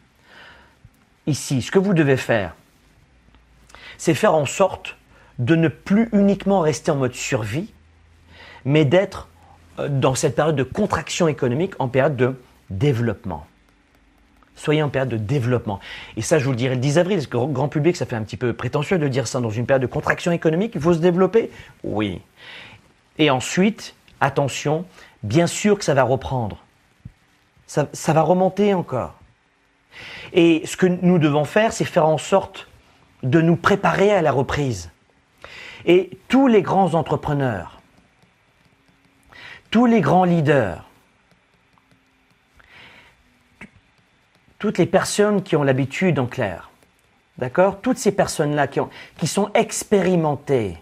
ici, 1.26 1.60
ce 1.60 1.70
que 1.70 1.78
vous 1.78 1.92
devez 1.92 2.16
faire, 2.16 2.54
c'est 4.00 4.14
faire 4.14 4.34
en 4.34 4.46
sorte 4.46 4.96
de 5.38 5.54
ne 5.54 5.68
plus 5.68 6.08
uniquement 6.14 6.60
rester 6.60 6.90
en 6.90 6.96
mode 6.96 7.12
survie, 7.12 7.70
mais 8.64 8.86
d'être 8.86 9.28
euh, 9.78 9.90
dans 9.90 10.14
cette 10.14 10.34
période 10.34 10.56
de 10.56 10.62
contraction 10.62 11.28
économique 11.28 11.74
en 11.78 11.88
période 11.88 12.16
de 12.16 12.34
développement. 12.70 13.46
Soyez 14.56 14.82
en 14.82 14.88
période 14.88 15.10
de 15.10 15.18
développement. 15.18 15.80
Et 16.16 16.22
ça, 16.22 16.38
je 16.38 16.46
vous 16.46 16.52
le 16.52 16.56
dirai 16.56 16.76
le 16.76 16.80
10 16.80 16.96
avril, 16.96 17.18
parce 17.18 17.26
que 17.26 17.52
grand 17.52 17.68
public, 17.68 17.94
ça 17.94 18.06
fait 18.06 18.16
un 18.16 18.22
petit 18.22 18.38
peu 18.38 18.54
prétentieux 18.54 18.96
de 18.96 19.06
dire 19.06 19.26
ça. 19.26 19.38
Dans 19.40 19.50
une 19.50 19.66
période 19.66 19.82
de 19.82 19.86
contraction 19.86 20.32
économique, 20.32 20.72
il 20.74 20.80
faut 20.80 20.94
se 20.94 20.98
développer 20.98 21.50
Oui. 21.84 22.22
Et 23.18 23.28
ensuite, 23.28 23.94
attention, 24.22 24.86
bien 25.22 25.46
sûr 25.46 25.78
que 25.78 25.84
ça 25.84 25.92
va 25.92 26.04
reprendre. 26.04 26.56
Ça, 27.66 27.86
ça 27.92 28.14
va 28.14 28.22
remonter 28.22 28.72
encore. 28.72 29.14
Et 30.32 30.62
ce 30.64 30.78
que 30.78 30.86
nous 30.86 31.18
devons 31.18 31.44
faire, 31.44 31.74
c'est 31.74 31.84
faire 31.84 32.06
en 32.06 32.16
sorte 32.16 32.69
de 33.22 33.40
nous 33.40 33.56
préparer 33.56 34.12
à 34.12 34.22
la 34.22 34.32
reprise. 34.32 34.90
Et 35.84 36.10
tous 36.28 36.46
les 36.46 36.62
grands 36.62 36.94
entrepreneurs, 36.94 37.80
tous 39.70 39.86
les 39.86 40.00
grands 40.00 40.24
leaders, 40.24 40.84
toutes 44.58 44.78
les 44.78 44.86
personnes 44.86 45.42
qui 45.42 45.56
ont 45.56 45.62
l'habitude 45.62 46.18
en 46.18 46.26
clair, 46.26 46.70
d'accord 47.38 47.80
Toutes 47.80 47.98
ces 47.98 48.12
personnes-là 48.12 48.68
qui, 48.68 49.26
sont 49.26 49.50
expérimentées, 49.54 50.76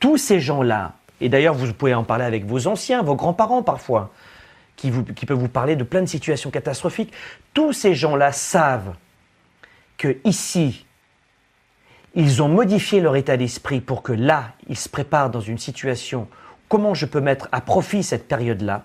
tous 0.00 0.16
ces 0.16 0.40
gens-là, 0.40 0.94
et 1.20 1.28
d'ailleurs 1.28 1.54
vous 1.54 1.72
pouvez 1.72 1.94
en 1.94 2.04
parler 2.04 2.24
avec 2.24 2.46
vos 2.46 2.66
anciens, 2.66 3.02
vos 3.02 3.14
grands-parents 3.14 3.62
parfois, 3.62 4.10
qui, 4.74 4.90
qui 5.14 5.26
peuvent 5.26 5.38
vous 5.38 5.48
parler 5.48 5.76
de 5.76 5.84
plein 5.84 6.00
de 6.00 6.06
situations 6.06 6.50
catastrophiques, 6.50 7.12
tous 7.54 7.72
ces 7.72 7.94
gens-là 7.94 8.32
savent 8.32 8.94
que 10.00 10.16
ici, 10.24 10.86
ils 12.14 12.42
ont 12.42 12.48
modifié 12.48 13.02
leur 13.02 13.16
état 13.16 13.36
d'esprit 13.36 13.82
pour 13.82 14.02
que 14.02 14.14
là, 14.14 14.54
ils 14.66 14.78
se 14.78 14.88
préparent 14.88 15.28
dans 15.28 15.42
une 15.42 15.58
situation, 15.58 16.26
comment 16.70 16.94
je 16.94 17.04
peux 17.04 17.20
mettre 17.20 17.50
à 17.52 17.60
profit 17.60 18.02
cette 18.02 18.26
période-là? 18.26 18.84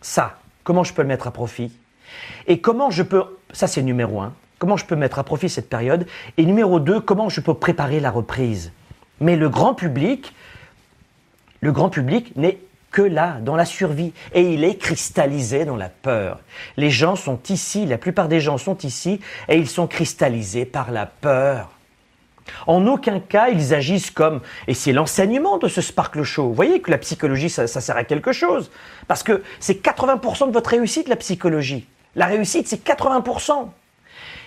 Ça, 0.00 0.40
comment 0.64 0.82
je 0.82 0.92
peux 0.92 1.02
le 1.02 1.08
mettre 1.08 1.28
à 1.28 1.30
profit? 1.30 1.72
Et 2.48 2.60
comment 2.60 2.90
je 2.90 3.04
peux, 3.04 3.38
ça 3.52 3.68
c'est 3.68 3.82
numéro 3.82 4.20
un, 4.20 4.34
comment 4.58 4.76
je 4.76 4.84
peux 4.84 4.96
mettre 4.96 5.20
à 5.20 5.24
profit 5.24 5.48
cette 5.48 5.70
période? 5.70 6.04
Et 6.36 6.44
numéro 6.44 6.80
deux, 6.80 7.00
comment 7.00 7.28
je 7.28 7.40
peux 7.40 7.54
préparer 7.54 8.00
la 8.00 8.10
reprise? 8.10 8.72
Mais 9.20 9.36
le 9.36 9.48
grand 9.48 9.74
public, 9.74 10.34
le 11.60 11.70
grand 11.70 11.90
public 11.90 12.34
n'est 12.34 12.58
que 12.90 13.02
là, 13.02 13.38
dans 13.42 13.56
la 13.56 13.64
survie. 13.64 14.12
Et 14.34 14.54
il 14.54 14.64
est 14.64 14.76
cristallisé 14.76 15.64
dans 15.64 15.76
la 15.76 15.88
peur. 15.88 16.40
Les 16.76 16.90
gens 16.90 17.16
sont 17.16 17.38
ici, 17.48 17.86
la 17.86 17.98
plupart 17.98 18.28
des 18.28 18.40
gens 18.40 18.58
sont 18.58 18.78
ici, 18.78 19.20
et 19.48 19.56
ils 19.56 19.68
sont 19.68 19.86
cristallisés 19.86 20.64
par 20.64 20.90
la 20.90 21.06
peur. 21.06 21.70
En 22.66 22.86
aucun 22.86 23.20
cas, 23.20 23.48
ils 23.48 23.74
agissent 23.74 24.10
comme, 24.10 24.40
et 24.66 24.74
c'est 24.74 24.92
l'enseignement 24.92 25.58
de 25.58 25.68
ce 25.68 25.82
Sparkle 25.82 26.22
Show. 26.22 26.48
Vous 26.48 26.54
voyez 26.54 26.80
que 26.80 26.90
la 26.90 26.98
psychologie, 26.98 27.50
ça, 27.50 27.66
sert 27.66 27.96
à 27.96 28.04
quelque 28.04 28.32
chose. 28.32 28.70
Parce 29.06 29.22
que 29.22 29.42
c'est 29.60 29.82
80% 29.84 30.48
de 30.48 30.52
votre 30.52 30.70
réussite, 30.70 31.08
la 31.08 31.16
psychologie. 31.16 31.86
La 32.16 32.26
réussite, 32.26 32.66
c'est 32.66 32.82
80%. 32.82 33.68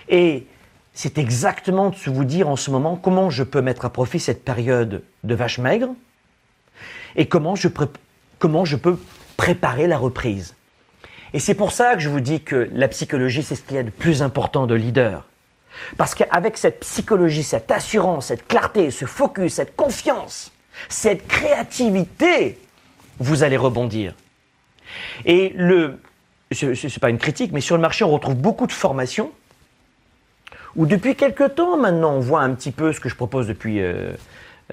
Et 0.08 0.46
c'est 0.94 1.16
exactement 1.18 1.90
de 1.90 1.96
vous 2.10 2.24
dire 2.24 2.48
en 2.48 2.56
ce 2.56 2.70
moment 2.70 2.96
comment 2.96 3.30
je 3.30 3.44
peux 3.44 3.62
mettre 3.62 3.84
à 3.84 3.90
profit 3.90 4.20
cette 4.20 4.44
période 4.44 5.02
de 5.24 5.34
vache 5.34 5.58
maigre 5.58 5.88
et 7.16 7.26
comment 7.26 7.54
je, 7.54 7.68
comment 8.42 8.64
je 8.64 8.74
peux 8.74 8.98
préparer 9.36 9.86
la 9.86 9.96
reprise. 9.96 10.56
Et 11.32 11.38
c'est 11.38 11.54
pour 11.54 11.70
ça 11.70 11.94
que 11.94 12.00
je 12.00 12.08
vous 12.08 12.18
dis 12.18 12.40
que 12.40 12.68
la 12.72 12.88
psychologie, 12.88 13.44
c'est 13.44 13.54
ce 13.54 13.62
qu'il 13.62 13.76
y 13.76 13.78
a 13.78 13.84
de 13.84 13.90
plus 13.90 14.20
important 14.20 14.66
de 14.66 14.74
leader. 14.74 15.28
Parce 15.96 16.16
qu'avec 16.16 16.58
cette 16.58 16.80
psychologie, 16.80 17.44
cette 17.44 17.70
assurance, 17.70 18.26
cette 18.26 18.48
clarté, 18.48 18.90
ce 18.90 19.04
focus, 19.04 19.54
cette 19.54 19.76
confiance, 19.76 20.50
cette 20.88 21.28
créativité, 21.28 22.58
vous 23.20 23.44
allez 23.44 23.56
rebondir. 23.56 24.16
Et 25.24 25.52
le, 25.54 26.00
ce 26.50 26.66
n'est 26.66 27.00
pas 27.00 27.10
une 27.10 27.18
critique, 27.18 27.52
mais 27.52 27.60
sur 27.60 27.76
le 27.76 27.82
marché, 27.82 28.02
on 28.02 28.10
retrouve 28.10 28.34
beaucoup 28.34 28.66
de 28.66 28.72
formations 28.72 29.30
où 30.74 30.84
depuis 30.84 31.14
quelque 31.14 31.44
temps 31.44 31.76
maintenant, 31.76 32.14
on 32.14 32.20
voit 32.20 32.40
un 32.40 32.52
petit 32.56 32.72
peu 32.72 32.92
ce 32.92 32.98
que 32.98 33.08
je 33.08 33.14
propose 33.14 33.46
depuis 33.46 33.80
euh, 33.80 34.14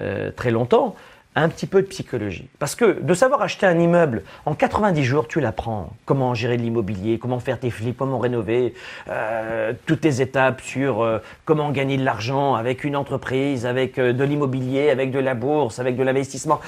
euh, 0.00 0.32
très 0.32 0.50
longtemps, 0.50 0.96
un 1.36 1.48
petit 1.48 1.66
peu 1.66 1.80
de 1.82 1.86
psychologie. 1.86 2.48
Parce 2.58 2.74
que 2.74 3.00
de 3.00 3.14
savoir 3.14 3.42
acheter 3.42 3.64
un 3.64 3.78
immeuble, 3.78 4.22
en 4.46 4.54
90 4.54 5.04
jours, 5.04 5.28
tu 5.28 5.40
l'apprends. 5.40 5.90
Comment 6.04 6.34
gérer 6.34 6.56
l'immobilier, 6.56 7.18
comment 7.18 7.38
faire 7.38 7.60
tes 7.60 7.70
flips, 7.70 7.96
comment 7.96 8.18
rénover, 8.18 8.74
euh, 9.08 9.72
toutes 9.86 10.00
tes 10.00 10.20
étapes 10.20 10.60
sur 10.60 11.02
euh, 11.02 11.18
comment 11.44 11.70
gagner 11.70 11.96
de 11.96 12.04
l'argent 12.04 12.54
avec 12.54 12.82
une 12.82 12.96
entreprise, 12.96 13.64
avec 13.64 13.98
euh, 13.98 14.12
de 14.12 14.24
l'immobilier, 14.24 14.90
avec 14.90 15.12
de 15.12 15.20
la 15.20 15.34
bourse, 15.34 15.78
avec 15.78 15.96
de 15.96 16.02
l'investissement. 16.02 16.60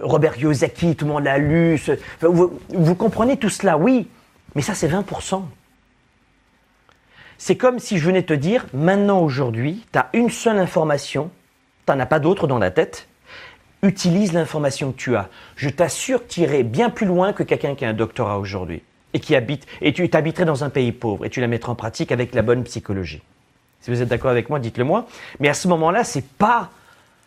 Robert 0.00 0.34
Kiyosaki, 0.34 0.96
tout 0.96 1.04
le 1.04 1.12
monde 1.12 1.24
l'a 1.24 1.38
lu. 1.38 1.80
Vous, 2.20 2.58
vous 2.70 2.94
comprenez 2.94 3.36
tout 3.36 3.48
cela, 3.48 3.76
oui, 3.76 4.08
mais 4.54 4.62
ça 4.62 4.74
c'est 4.74 4.88
20%. 4.88 5.42
C'est 7.38 7.56
comme 7.56 7.80
si 7.80 7.98
je 7.98 8.06
venais 8.06 8.22
te 8.22 8.32
dire, 8.32 8.66
maintenant 8.72 9.20
aujourd'hui, 9.20 9.84
tu 9.92 9.98
as 9.98 10.08
une 10.12 10.30
seule 10.30 10.58
information 10.58 11.30
tu 11.86 11.92
n'en 11.92 12.00
as 12.00 12.06
pas 12.06 12.18
d'autre 12.18 12.46
dans 12.46 12.58
la 12.58 12.70
tête, 12.70 13.08
utilise 13.82 14.32
l'information 14.32 14.92
que 14.92 14.96
tu 14.96 15.16
as. 15.16 15.28
Je 15.56 15.68
t'assure 15.68 16.26
tu 16.26 16.40
irais 16.40 16.62
bien 16.62 16.90
plus 16.90 17.06
loin 17.06 17.32
que 17.32 17.42
quelqu'un 17.42 17.74
qui 17.74 17.84
a 17.84 17.88
un 17.88 17.94
doctorat 17.94 18.38
aujourd'hui 18.38 18.82
et 19.12 19.20
qui 19.20 19.34
habite, 19.34 19.66
et 19.80 19.92
tu 19.92 20.08
t'habiterais 20.08 20.44
dans 20.44 20.64
un 20.64 20.70
pays 20.70 20.92
pauvre 20.92 21.26
et 21.26 21.30
tu 21.30 21.40
la 21.40 21.48
mettrais 21.48 21.70
en 21.70 21.74
pratique 21.74 22.12
avec 22.12 22.34
la 22.34 22.42
bonne 22.42 22.64
psychologie. 22.64 23.22
Si 23.80 23.90
vous 23.90 24.00
êtes 24.00 24.08
d'accord 24.08 24.30
avec 24.30 24.48
moi, 24.48 24.60
dites-le 24.60 24.84
moi. 24.84 25.06
Mais 25.40 25.48
à 25.48 25.54
ce 25.54 25.66
moment-là, 25.68 26.04
c'est 26.04 26.24
pas, 26.24 26.70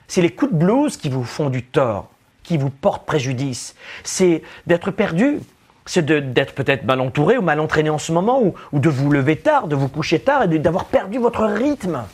c'est 0.08 0.22
les 0.22 0.32
coups 0.32 0.54
de 0.54 0.58
blues 0.58 0.96
qui 0.96 1.10
vous 1.10 1.26
font 1.26 1.50
du 1.50 1.64
tort, 1.64 2.10
qui 2.44 2.58
vous 2.58 2.70
portent 2.70 3.06
préjudice. 3.06 3.76
C'est 4.04 4.42
d'être 4.66 4.90
perdu, 4.92 5.40
c'est 5.86 6.06
d'être 6.06 6.56
peut-être 6.56 6.86
mal 6.86 7.02
entouré 7.02 7.38
ou 7.38 7.42
mal 7.42 7.60
entraîné 7.60 7.90
en 7.90 7.98
ce 7.98 8.14
moment, 8.14 8.42
ou, 8.42 8.54
ou 8.72 8.80
de 8.80 8.90
vous 8.90 9.12
lever 9.12 9.36
tard, 9.36 9.68
de 9.68 9.76
vous 9.76 9.90
coucher 9.90 10.20
tard 10.20 10.44
et 10.44 10.60
d'avoir 10.60 10.86
perdu 10.86 11.20
votre 11.20 11.44
rythme. 11.44 12.06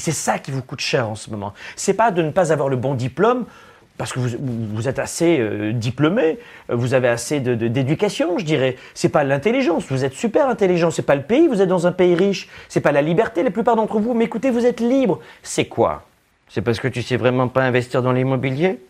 Et 0.00 0.02
c'est 0.02 0.12
ça 0.12 0.38
qui 0.38 0.50
vous 0.50 0.62
coûte 0.62 0.80
cher 0.80 1.10
en 1.10 1.14
ce 1.14 1.28
moment. 1.28 1.52
C'est 1.76 1.92
pas 1.92 2.10
de 2.10 2.22
ne 2.22 2.30
pas 2.30 2.54
avoir 2.54 2.70
le 2.70 2.76
bon 2.76 2.94
diplôme 2.94 3.44
parce 3.98 4.14
que 4.14 4.18
vous, 4.18 4.88
êtes 4.88 4.98
assez 4.98 5.38
euh, 5.38 5.74
diplômé, 5.74 6.38
vous 6.70 6.94
avez 6.94 7.08
assez 7.08 7.38
d'éducation, 7.38 8.38
je 8.38 8.46
dirais. 8.46 8.78
C'est 8.94 9.10
pas 9.10 9.24
l'intelligence, 9.24 9.84
vous 9.90 10.06
êtes 10.06 10.14
super 10.14 10.48
intelligent. 10.48 10.90
C'est 10.90 11.02
pas 11.02 11.16
le 11.16 11.22
pays, 11.22 11.48
vous 11.48 11.60
êtes 11.60 11.68
dans 11.68 11.86
un 11.86 11.92
pays 11.92 12.14
riche. 12.14 12.48
C'est 12.70 12.80
pas 12.80 12.92
la 12.92 13.02
liberté, 13.02 13.42
la 13.42 13.50
plupart 13.50 13.76
d'entre 13.76 13.98
vous. 13.98 14.14
Mais 14.14 14.24
écoutez, 14.24 14.50
vous 14.50 14.64
êtes 14.64 14.80
libre. 14.80 15.20
C'est 15.42 15.66
quoi? 15.66 16.06
C'est 16.48 16.62
parce 16.62 16.80
que 16.80 16.88
tu 16.88 17.02
sais 17.02 17.18
vraiment 17.18 17.48
pas 17.48 17.62
investir 17.62 18.02
dans 18.02 18.12
l'immobilier? 18.12 18.82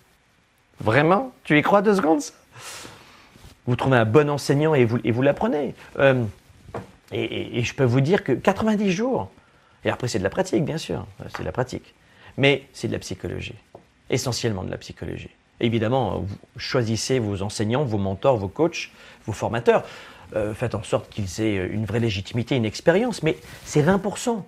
Vraiment? 0.79 1.33
Tu 1.43 1.59
y 1.59 1.63
crois 1.63 1.83
deux 1.83 1.97
secondes 1.97 2.23
Vous 3.67 3.75
trouvez 3.75 3.97
un 3.97 4.05
bon 4.05 4.31
enseignant 4.31 4.77
et 4.77 4.85
vous, 4.85 5.01
et 5.03 5.11
vous 5.11 5.23
l'apprenez. 5.23 5.75
Euh, 5.99 6.23
et 7.11 7.65
je 7.65 7.75
peux 7.75 7.83
vous 7.83 8.01
dire 8.01 8.23
que 8.23 8.31
90 8.31 8.93
jours, 8.93 9.29
et 9.85 9.91
après, 9.91 10.09
c'est 10.09 10.19
de 10.19 10.25
la 10.25 10.31
pratique, 10.31 10.65
bien 10.65 10.79
sûr, 10.79 11.07
c'est 11.29 11.41
de 11.41 11.45
la 11.45 11.53
pratique. 11.53 11.95
Mais 12.37 12.67
c'est 12.73 12.89
de 12.89 12.93
la 12.93 12.99
psychologie, 12.99 13.55
essentiellement 14.09 14.63
de 14.63 14.71
la 14.71 14.79
psychologie. 14.79 15.31
Évidemment, 15.61 16.25
choisissez 16.57 17.19
vos 17.19 17.43
enseignants, 17.43 17.85
vos 17.85 17.99
mentors, 17.99 18.37
vos 18.37 18.49
coachs, 18.49 18.91
vos 19.27 19.33
formateurs. 19.33 19.85
Euh, 20.37 20.55
faites 20.55 20.75
en 20.75 20.83
sorte 20.83 21.11
qu'ils 21.11 21.41
aient 21.41 21.67
une 21.67 21.85
vraie 21.85 22.01
légitimité, 22.01 22.57
une 22.57 22.65
expérience, 22.65 23.23
mais 23.23 23.37
c'est 23.65 23.83
20%. 23.83 24.43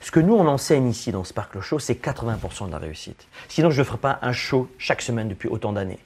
Ce 0.00 0.10
que 0.10 0.20
nous, 0.20 0.34
on 0.34 0.46
enseigne 0.46 0.88
ici 0.88 1.10
dans 1.10 1.24
Sparkle 1.24 1.60
Show, 1.60 1.78
c'est 1.78 2.00
80% 2.00 2.66
de 2.66 2.72
la 2.72 2.78
réussite. 2.78 3.26
Sinon, 3.48 3.70
je 3.70 3.80
ne 3.80 3.84
ferai 3.84 3.98
pas 3.98 4.18
un 4.22 4.32
show 4.32 4.68
chaque 4.78 5.02
semaine 5.02 5.28
depuis 5.28 5.48
autant 5.48 5.72
d'années 5.72 5.98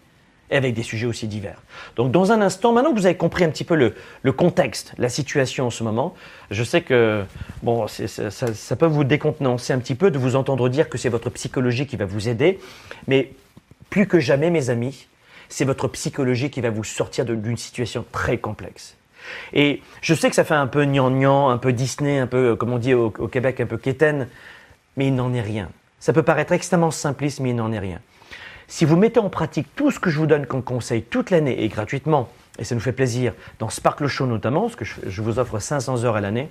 et 0.51 0.57
avec 0.57 0.75
des 0.75 0.83
sujets 0.83 1.07
aussi 1.07 1.27
divers. 1.27 1.61
Donc 1.97 2.11
dans 2.11 2.33
un 2.33 2.41
instant, 2.41 2.73
maintenant 2.73 2.93
que 2.93 2.99
vous 2.99 3.07
avez 3.07 3.17
compris 3.17 3.45
un 3.45 3.51
petit 3.51 3.65
peu 3.65 3.75
le, 3.75 4.33
contexte, 4.33 4.93
la 4.99 5.09
situation 5.09 5.67
en 5.67 5.71
ce 5.71 5.85
moment, 5.85 6.15
je 6.51 6.65
sais 6.65 6.83
que 6.83 7.25
bon, 7.63 7.87
ça, 7.87 8.77
peut 8.77 8.87
vous 8.87 9.05
décontenancer 9.05 9.73
un 9.73 9.79
petit 9.79 9.95
peu 9.95 10.11
de 10.11 10.19
vous 10.19 10.37
entendre 10.37 10.69
dire 10.69 10.89
que 10.89 10.99
c'est 10.99 11.09
votre 11.09 11.31
psychologie 11.31 11.87
qui 11.87 11.97
va 11.97 12.05
vous 12.05 12.29
aider, 12.29 12.59
mais 13.07 13.33
plus 13.91 14.07
que 14.07 14.21
jamais, 14.21 14.51
mes 14.51 14.71
amis, 14.71 15.07
c'est 15.49 15.65
votre 15.65 15.89
psychologie 15.89 16.51
qui 16.51 16.61
va 16.61 16.71
vous 16.71 16.85
sortir 16.85 17.25
d'une 17.25 17.57
situation 17.57 18.05
très 18.13 18.39
complexe. 18.39 18.97
Et 19.53 19.83
je 20.01 20.15
sais 20.15 20.31
que 20.31 20.37
ça 20.37 20.45
fait 20.45 20.55
un 20.55 20.67
peu 20.67 20.85
gnangnan, 20.85 21.51
un 21.51 21.59
peu 21.59 21.73
Disney, 21.73 22.19
un 22.19 22.27
peu, 22.27 22.57
comme 22.57 22.73
on 22.73 22.79
dit 22.79 22.95
au, 22.95 23.13
au 23.19 23.29
Québec, 23.29 23.61
un 23.61 23.67
peu 23.67 23.77
quétaine, 23.77 24.29
mais 24.97 25.09
il 25.09 25.15
n'en 25.15 25.35
est 25.35 25.43
rien. 25.43 25.69
Ça 25.99 26.13
peut 26.13 26.23
paraître 26.23 26.53
extrêmement 26.53 26.91
simpliste, 26.91 27.41
mais 27.41 27.51
il 27.51 27.57
n'en 27.57 27.71
est 27.73 27.79
rien. 27.79 28.01
Si 28.71 28.85
vous 28.85 28.97
mettez 28.97 29.19
en 29.19 29.29
pratique 29.31 29.67
tout 29.75 29.91
ce 29.91 29.99
que 29.99 30.11
je 30.11 30.19
vous 30.19 30.29
donne 30.29 30.47
comme 30.47 30.63
conseil 30.63 31.03
toute 31.03 31.31
l'année 31.31 31.65
et 31.65 31.69
gratuitement, 31.69 32.29
et 32.57 32.63
ça 32.63 32.77
nous 32.77 32.81
fait 32.81 32.93
plaisir, 32.93 33.35
dans 33.59 33.69
Sparkle 33.69 34.07
Show 34.07 34.27
notamment, 34.27 34.63
parce 34.63 34.77
que 34.77 34.85
je 34.85 35.23
vous 35.23 35.41
offre 35.41 35.59
500 35.59 36.05
heures 36.05 36.15
à 36.15 36.21
l'année, 36.21 36.49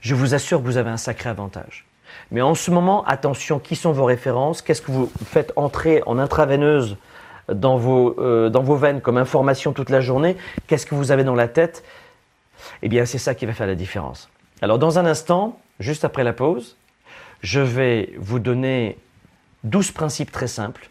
je 0.00 0.14
vous 0.14 0.32
assure 0.34 0.60
que 0.60 0.64
vous 0.64 0.78
avez 0.78 0.88
un 0.88 0.96
sacré 0.96 1.28
avantage. 1.28 1.84
Mais 2.30 2.40
en 2.40 2.54
ce 2.54 2.70
moment, 2.70 3.04
attention, 3.04 3.58
qui 3.58 3.76
sont 3.76 3.92
vos 3.92 4.06
références? 4.06 4.62
Qu'est-ce 4.62 4.80
que 4.80 4.90
vous 4.90 5.12
faites 5.26 5.52
entrer 5.56 6.02
en 6.06 6.18
intraveineuse 6.18 6.96
dans 7.52 7.76
vos, 7.76 8.18
euh, 8.18 8.48
dans 8.48 8.62
vos 8.62 8.76
veines 8.76 9.02
comme 9.02 9.18
information 9.18 9.74
toute 9.74 9.90
la 9.90 10.00
journée? 10.00 10.38
Qu'est-ce 10.68 10.86
que 10.86 10.94
vous 10.94 11.12
avez 11.12 11.22
dans 11.22 11.34
la 11.34 11.48
tête? 11.48 11.84
Eh 12.80 12.88
bien, 12.88 13.04
c'est 13.04 13.18
ça 13.18 13.34
qui 13.34 13.44
va 13.44 13.52
faire 13.52 13.66
la 13.66 13.74
différence. 13.74 14.30
Alors, 14.62 14.78
dans 14.78 14.98
un 14.98 15.04
instant, 15.04 15.60
juste 15.80 16.06
après 16.06 16.24
la 16.24 16.32
pause, 16.32 16.78
je 17.42 17.60
vais 17.60 18.14
vous 18.16 18.38
donner 18.38 18.96
12 19.64 19.92
principes 19.92 20.32
très 20.32 20.48
simples 20.48 20.88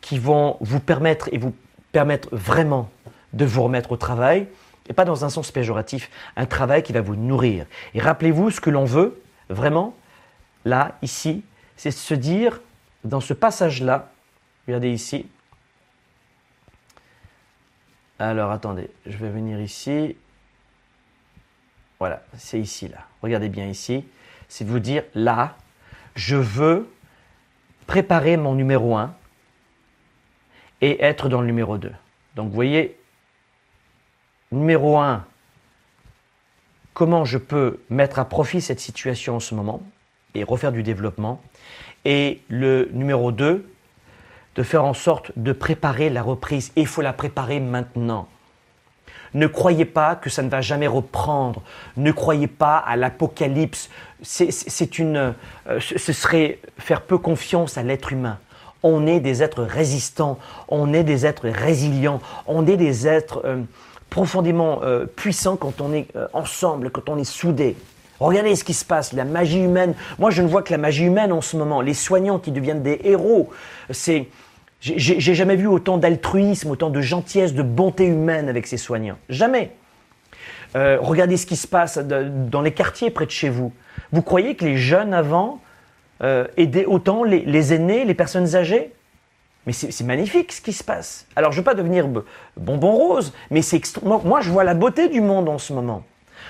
qui 0.00 0.18
vont 0.18 0.56
vous 0.60 0.80
permettre 0.80 1.28
et 1.32 1.38
vous 1.38 1.54
permettre 1.92 2.28
vraiment 2.32 2.90
de 3.32 3.44
vous 3.44 3.62
remettre 3.62 3.92
au 3.92 3.96
travail, 3.96 4.48
et 4.88 4.92
pas 4.92 5.04
dans 5.04 5.24
un 5.24 5.30
sens 5.30 5.50
péjoratif, 5.50 6.10
un 6.36 6.46
travail 6.46 6.82
qui 6.82 6.92
va 6.92 7.00
vous 7.00 7.16
nourrir. 7.16 7.66
Et 7.94 8.00
rappelez-vous, 8.00 8.50
ce 8.50 8.60
que 8.60 8.70
l'on 8.70 8.84
veut, 8.84 9.22
vraiment, 9.48 9.94
là, 10.64 10.98
ici, 11.02 11.44
c'est 11.76 11.90
se 11.90 12.14
dire, 12.14 12.60
dans 13.04 13.20
ce 13.20 13.32
passage-là, 13.32 14.10
regardez 14.66 14.90
ici, 14.90 15.26
alors 18.18 18.50
attendez, 18.50 18.90
je 19.06 19.16
vais 19.16 19.30
venir 19.30 19.60
ici, 19.60 20.16
voilà, 21.98 22.22
c'est 22.36 22.60
ici, 22.60 22.88
là, 22.88 23.06
regardez 23.22 23.48
bien 23.48 23.66
ici, 23.66 24.04
c'est 24.48 24.64
de 24.64 24.70
vous 24.70 24.80
dire, 24.80 25.04
là, 25.14 25.56
je 26.14 26.36
veux 26.36 26.88
préparer 27.92 28.38
mon 28.38 28.54
numéro 28.54 28.96
1 28.96 29.14
et 30.80 31.04
être 31.04 31.28
dans 31.28 31.42
le 31.42 31.46
numéro 31.46 31.76
2. 31.76 31.92
Donc 32.36 32.48
vous 32.48 32.54
voyez, 32.54 32.96
numéro 34.50 34.96
1, 34.96 35.26
comment 36.94 37.26
je 37.26 37.36
peux 37.36 37.80
mettre 37.90 38.18
à 38.18 38.24
profit 38.24 38.62
cette 38.62 38.80
situation 38.80 39.36
en 39.36 39.40
ce 39.40 39.54
moment 39.54 39.82
et 40.34 40.42
refaire 40.42 40.72
du 40.72 40.82
développement? 40.82 41.42
Et 42.06 42.40
le 42.48 42.88
numéro 42.94 43.30
2, 43.30 43.70
de 44.54 44.62
faire 44.62 44.86
en 44.86 44.94
sorte 44.94 45.30
de 45.36 45.52
préparer 45.52 46.08
la 46.08 46.22
reprise. 46.22 46.72
Et 46.76 46.80
il 46.80 46.86
faut 46.86 47.02
la 47.02 47.12
préparer 47.12 47.60
maintenant. 47.60 48.26
Ne 49.34 49.46
croyez 49.46 49.84
pas 49.84 50.14
que 50.14 50.30
ça 50.30 50.42
ne 50.42 50.48
va 50.48 50.60
jamais 50.60 50.86
reprendre. 50.86 51.62
Ne 51.96 52.12
croyez 52.12 52.46
pas 52.46 52.76
à 52.76 52.96
l'apocalypse. 52.96 53.88
C'est 54.22 54.98
une, 54.98 55.34
euh, 55.68 55.80
ce 55.80 56.12
serait 56.12 56.58
faire 56.78 57.02
peu 57.02 57.18
confiance 57.18 57.78
à 57.78 57.82
l'être 57.82 58.12
humain. 58.12 58.38
On 58.82 59.06
est 59.06 59.20
des 59.20 59.42
êtres 59.42 59.62
résistants, 59.62 60.38
on 60.68 60.92
est 60.92 61.04
des 61.04 61.24
êtres 61.24 61.48
résilients, 61.48 62.20
on 62.46 62.66
est 62.66 62.76
des 62.76 63.06
êtres 63.06 63.42
euh, 63.44 63.62
profondément 64.10 64.80
euh, 64.82 65.06
puissants 65.06 65.56
quand 65.56 65.80
on 65.80 65.92
est 65.92 66.08
ensemble, 66.32 66.90
quand 66.90 67.08
on 67.08 67.16
est 67.16 67.24
soudés. 67.24 67.76
Regardez 68.22 68.54
ce 68.54 68.62
qui 68.62 68.74
se 68.74 68.84
passe, 68.84 69.12
la 69.12 69.24
magie 69.24 69.60
humaine. 69.60 69.94
Moi, 70.20 70.30
je 70.30 70.42
ne 70.42 70.48
vois 70.48 70.62
que 70.62 70.70
la 70.70 70.78
magie 70.78 71.04
humaine 71.04 71.32
en 71.32 71.40
ce 71.40 71.56
moment. 71.56 71.80
Les 71.80 71.94
soignants 71.94 72.38
qui 72.38 72.52
deviennent 72.52 72.82
des 72.82 73.00
héros. 73.02 73.50
C'est, 73.90 74.28
j'ai 74.82 75.34
jamais 75.34 75.54
vu 75.54 75.68
autant 75.68 75.96
d'altruisme, 75.96 76.70
autant 76.70 76.90
de 76.90 77.00
gentillesse, 77.00 77.54
de 77.54 77.62
bonté 77.62 78.04
humaine 78.04 78.48
avec 78.48 78.66
ces 78.66 78.76
soignants. 78.76 79.18
Jamais. 79.28 79.70
Euh, 80.74 80.98
regardez 81.00 81.36
ce 81.36 81.46
qui 81.46 81.56
se 81.56 81.68
passe 81.68 81.98
dans 81.98 82.62
les 82.62 82.72
quartiers 82.72 83.10
près 83.10 83.26
de 83.26 83.30
chez 83.30 83.48
vous. 83.48 83.72
Vous 84.10 84.22
croyez 84.22 84.56
que 84.56 84.64
les 84.64 84.76
jeunes 84.76 85.14
avant 85.14 85.60
euh, 86.22 86.46
aidaient 86.56 86.86
autant 86.86 87.22
les, 87.22 87.74
aînés, 87.74 88.04
les 88.04 88.14
personnes 88.14 88.56
âgées? 88.56 88.92
Mais 89.66 89.72
c'est 89.72 90.02
magnifique 90.02 90.50
ce 90.50 90.60
qui 90.60 90.72
se 90.72 90.82
passe. 90.82 91.26
Alors 91.36 91.52
je 91.52 91.58
ne 91.58 91.60
veux 91.60 91.64
pas 91.64 91.74
devenir 91.74 92.08
bonbon 92.56 92.90
rose, 92.90 93.32
mais 93.52 93.62
c'est 93.62 93.80
moi 94.02 94.40
je 94.40 94.50
vois 94.50 94.64
la 94.64 94.74
beauté 94.74 95.08
du 95.08 95.20
monde 95.20 95.48
en 95.48 95.58
ce 95.58 95.72
moment. 95.72 96.02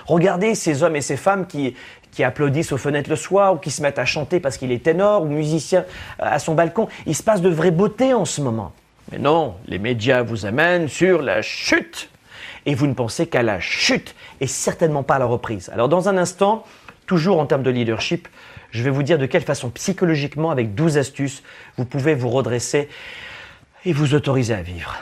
Regardez 0.07 0.54
ces 0.54 0.82
hommes 0.82 0.96
et 0.96 1.02
ces 1.02 1.18
femmes 1.18 1.46
qui, 1.46 1.76
qui 2.12 2.22
applaudissent 2.22 2.72
aux 2.72 2.78
fenêtres 2.78 3.10
le 3.10 3.16
soir 3.16 3.54
ou 3.54 3.56
qui 3.56 3.70
se 3.70 3.82
mettent 3.82 3.98
à 3.98 4.04
chanter 4.04 4.38
parce 4.38 4.58
qu'il 4.58 4.70
est 4.70 4.84
ténor 4.84 5.22
ou 5.22 5.26
musicien 5.26 5.80
euh, 6.20 6.26
à 6.26 6.38
son 6.38 6.54
balcon. 6.54 6.88
Il 7.06 7.16
se 7.16 7.22
passe 7.22 7.40
de 7.40 7.48
vraies 7.48 7.70
beautés 7.70 8.14
en 8.14 8.24
ce 8.24 8.40
moment. 8.40 8.72
Mais 9.10 9.18
non, 9.18 9.56
les 9.66 9.78
médias 9.78 10.22
vous 10.22 10.46
amènent 10.46 10.88
sur 10.88 11.22
la 11.22 11.42
chute. 11.42 12.08
Et 12.64 12.76
vous 12.76 12.86
ne 12.86 12.94
pensez 12.94 13.26
qu'à 13.26 13.42
la 13.42 13.58
chute 13.58 14.14
et 14.40 14.46
certainement 14.46 15.02
pas 15.02 15.16
à 15.16 15.18
la 15.18 15.24
reprise. 15.24 15.68
Alors 15.74 15.88
dans 15.88 16.08
un 16.08 16.16
instant, 16.16 16.64
toujours 17.06 17.40
en 17.40 17.46
termes 17.46 17.64
de 17.64 17.70
leadership, 17.70 18.28
Je 18.70 18.82
vais 18.82 18.90
vous 18.90 19.02
dire 19.02 19.18
de 19.18 19.26
quelle 19.26 19.42
façon 19.42 19.68
psychologiquement, 19.68 20.50
avec 20.50 20.74
12 20.74 20.96
astuces, 20.96 21.42
vous 21.76 21.84
pouvez 21.84 22.14
vous 22.14 22.30
redresser 22.30 22.88
et 23.84 23.92
vous 23.92 24.14
autoriser 24.14 24.54
à 24.54 24.62
vivre. 24.62 24.96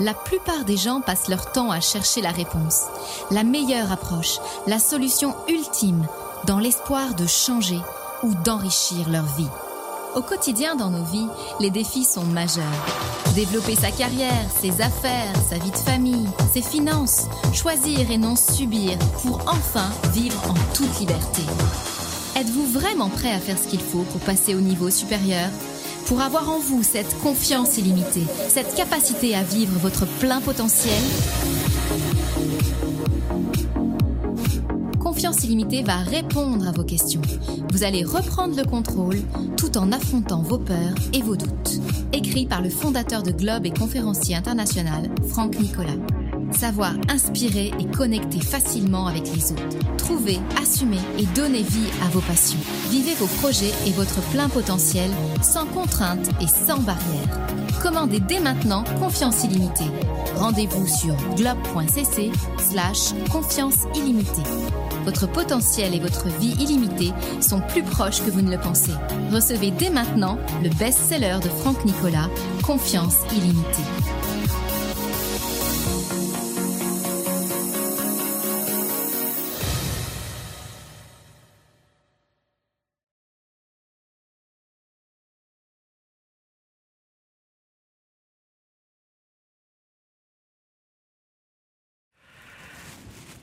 La 0.00 0.14
plupart 0.14 0.64
des 0.64 0.76
gens 0.76 1.00
passent 1.00 1.28
leur 1.28 1.52
temps 1.52 1.70
à 1.70 1.80
chercher 1.80 2.22
la 2.22 2.30
réponse, 2.30 2.84
la 3.30 3.44
meilleure 3.44 3.92
approche, 3.92 4.38
la 4.66 4.78
solution 4.78 5.34
ultime, 5.48 6.06
dans 6.46 6.58
l'espoir 6.58 7.14
de 7.14 7.26
changer 7.26 7.80
ou 8.22 8.34
d'enrichir 8.34 9.08
leur 9.10 9.24
vie. 9.36 9.50
Au 10.14 10.22
quotidien 10.22 10.76
dans 10.76 10.90
nos 10.90 11.04
vies, 11.04 11.28
les 11.60 11.70
défis 11.70 12.04
sont 12.04 12.24
majeurs. 12.24 12.64
Développer 13.34 13.76
sa 13.76 13.90
carrière, 13.90 14.44
ses 14.60 14.80
affaires, 14.82 15.32
sa 15.48 15.56
vie 15.56 15.70
de 15.70 15.76
famille, 15.76 16.28
ses 16.52 16.62
finances, 16.62 17.26
choisir 17.52 18.10
et 18.10 18.18
non 18.18 18.36
subir 18.36 18.98
pour 19.22 19.40
enfin 19.46 19.88
vivre 20.12 20.42
en 20.50 20.74
toute 20.74 21.00
liberté. 21.00 21.42
Êtes-vous 22.36 22.66
vraiment 22.66 23.08
prêt 23.08 23.32
à 23.32 23.38
faire 23.38 23.58
ce 23.58 23.68
qu'il 23.68 23.80
faut 23.80 24.04
pour 24.10 24.20
passer 24.20 24.54
au 24.54 24.60
niveau 24.60 24.90
supérieur? 24.90 25.48
Pour 26.06 26.20
avoir 26.20 26.50
en 26.50 26.58
vous 26.58 26.82
cette 26.82 27.18
confiance 27.20 27.78
illimitée, 27.78 28.26
cette 28.48 28.74
capacité 28.74 29.34
à 29.34 29.42
vivre 29.42 29.78
votre 29.78 30.06
plein 30.18 30.40
potentiel, 30.40 31.02
Confiance 35.12 35.44
illimitée 35.44 35.82
va 35.82 35.96
répondre 35.96 36.66
à 36.66 36.72
vos 36.72 36.84
questions. 36.84 37.20
Vous 37.70 37.84
allez 37.84 38.02
reprendre 38.02 38.56
le 38.56 38.64
contrôle 38.64 39.20
tout 39.58 39.76
en 39.76 39.92
affrontant 39.92 40.40
vos 40.40 40.58
peurs 40.58 40.94
et 41.12 41.20
vos 41.20 41.36
doutes. 41.36 41.80
Écrit 42.14 42.46
par 42.46 42.62
le 42.62 42.70
fondateur 42.70 43.22
de 43.22 43.30
Globe 43.30 43.66
et 43.66 43.72
conférencier 43.72 44.36
international, 44.36 45.10
Franck 45.28 45.60
Nicolas. 45.60 45.90
Savoir 46.52 46.92
inspirer 47.08 47.72
et 47.78 47.86
connecter 47.86 48.40
facilement 48.40 49.06
avec 49.06 49.24
les 49.34 49.52
autres. 49.52 49.96
Trouver, 49.96 50.38
assumer 50.60 51.00
et 51.18 51.26
donner 51.34 51.62
vie 51.62 51.90
à 52.04 52.08
vos 52.08 52.20
passions. 52.20 52.60
Vivez 52.90 53.14
vos 53.14 53.26
projets 53.26 53.72
et 53.86 53.90
votre 53.92 54.20
plein 54.30 54.48
potentiel 54.48 55.10
sans 55.42 55.66
contraintes 55.66 56.30
et 56.40 56.46
sans 56.46 56.78
barrières. 56.78 57.40
Commandez 57.82 58.20
dès 58.20 58.40
maintenant 58.40 58.84
Confiance 59.00 59.44
illimitée. 59.44 59.90
Rendez-vous 60.36 60.86
sur 60.86 61.16
globe.cc 61.36 62.30
slash 62.58 63.12
confiance 63.30 63.86
illimitée. 63.96 64.42
Votre 65.04 65.26
potentiel 65.26 65.94
et 65.94 66.00
votre 66.00 66.28
vie 66.38 66.54
illimitée 66.60 67.12
sont 67.40 67.60
plus 67.60 67.82
proches 67.82 68.22
que 68.22 68.30
vous 68.30 68.42
ne 68.42 68.50
le 68.50 68.60
pensez. 68.60 68.92
Recevez 69.32 69.72
dès 69.72 69.90
maintenant 69.90 70.38
le 70.62 70.68
best-seller 70.70 71.38
de 71.42 71.48
Franck 71.48 71.84
Nicolas, 71.84 72.28
Confiance 72.62 73.16
illimitée. 73.32 74.21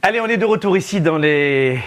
Allez, 0.02 0.22
on 0.22 0.28
est 0.28 0.38
de 0.38 0.46
retour 0.46 0.78
ici 0.78 1.02
dans 1.02 1.18
les 1.18 1.78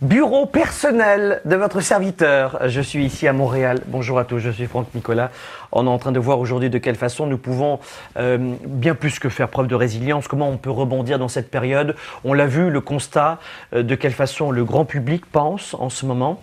bureaux 0.00 0.46
personnels 0.46 1.42
de 1.44 1.54
votre 1.54 1.82
serviteur. 1.82 2.66
Je 2.66 2.80
suis 2.80 3.04
ici 3.04 3.28
à 3.28 3.34
Montréal. 3.34 3.82
Bonjour 3.88 4.18
à 4.18 4.24
tous, 4.24 4.38
je 4.38 4.48
suis 4.48 4.64
Franck 4.64 4.94
Nicolas. 4.94 5.30
On 5.70 5.84
est 5.84 5.90
en 5.90 5.98
train 5.98 6.10
de 6.10 6.18
voir 6.18 6.38
aujourd'hui 6.40 6.70
de 6.70 6.78
quelle 6.78 6.96
façon 6.96 7.26
nous 7.26 7.36
pouvons, 7.36 7.78
euh, 8.16 8.54
bien 8.64 8.94
plus 8.94 9.18
que 9.18 9.28
faire 9.28 9.50
preuve 9.50 9.66
de 9.66 9.74
résilience, 9.74 10.28
comment 10.28 10.48
on 10.48 10.56
peut 10.56 10.70
rebondir 10.70 11.18
dans 11.18 11.28
cette 11.28 11.50
période. 11.50 11.94
On 12.24 12.32
l'a 12.32 12.46
vu, 12.46 12.70
le 12.70 12.80
constat 12.80 13.38
euh, 13.74 13.82
de 13.82 13.94
quelle 13.94 14.12
façon 14.14 14.50
le 14.50 14.64
grand 14.64 14.86
public 14.86 15.26
pense 15.26 15.74
en 15.74 15.90
ce 15.90 16.06
moment. 16.06 16.40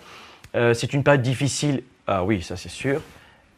Euh, 0.54 0.74
c'est 0.74 0.92
une 0.94 1.02
période 1.02 1.22
difficile. 1.22 1.82
Ah 2.06 2.22
oui, 2.22 2.40
ça 2.40 2.56
c'est 2.56 2.68
sûr 2.68 3.00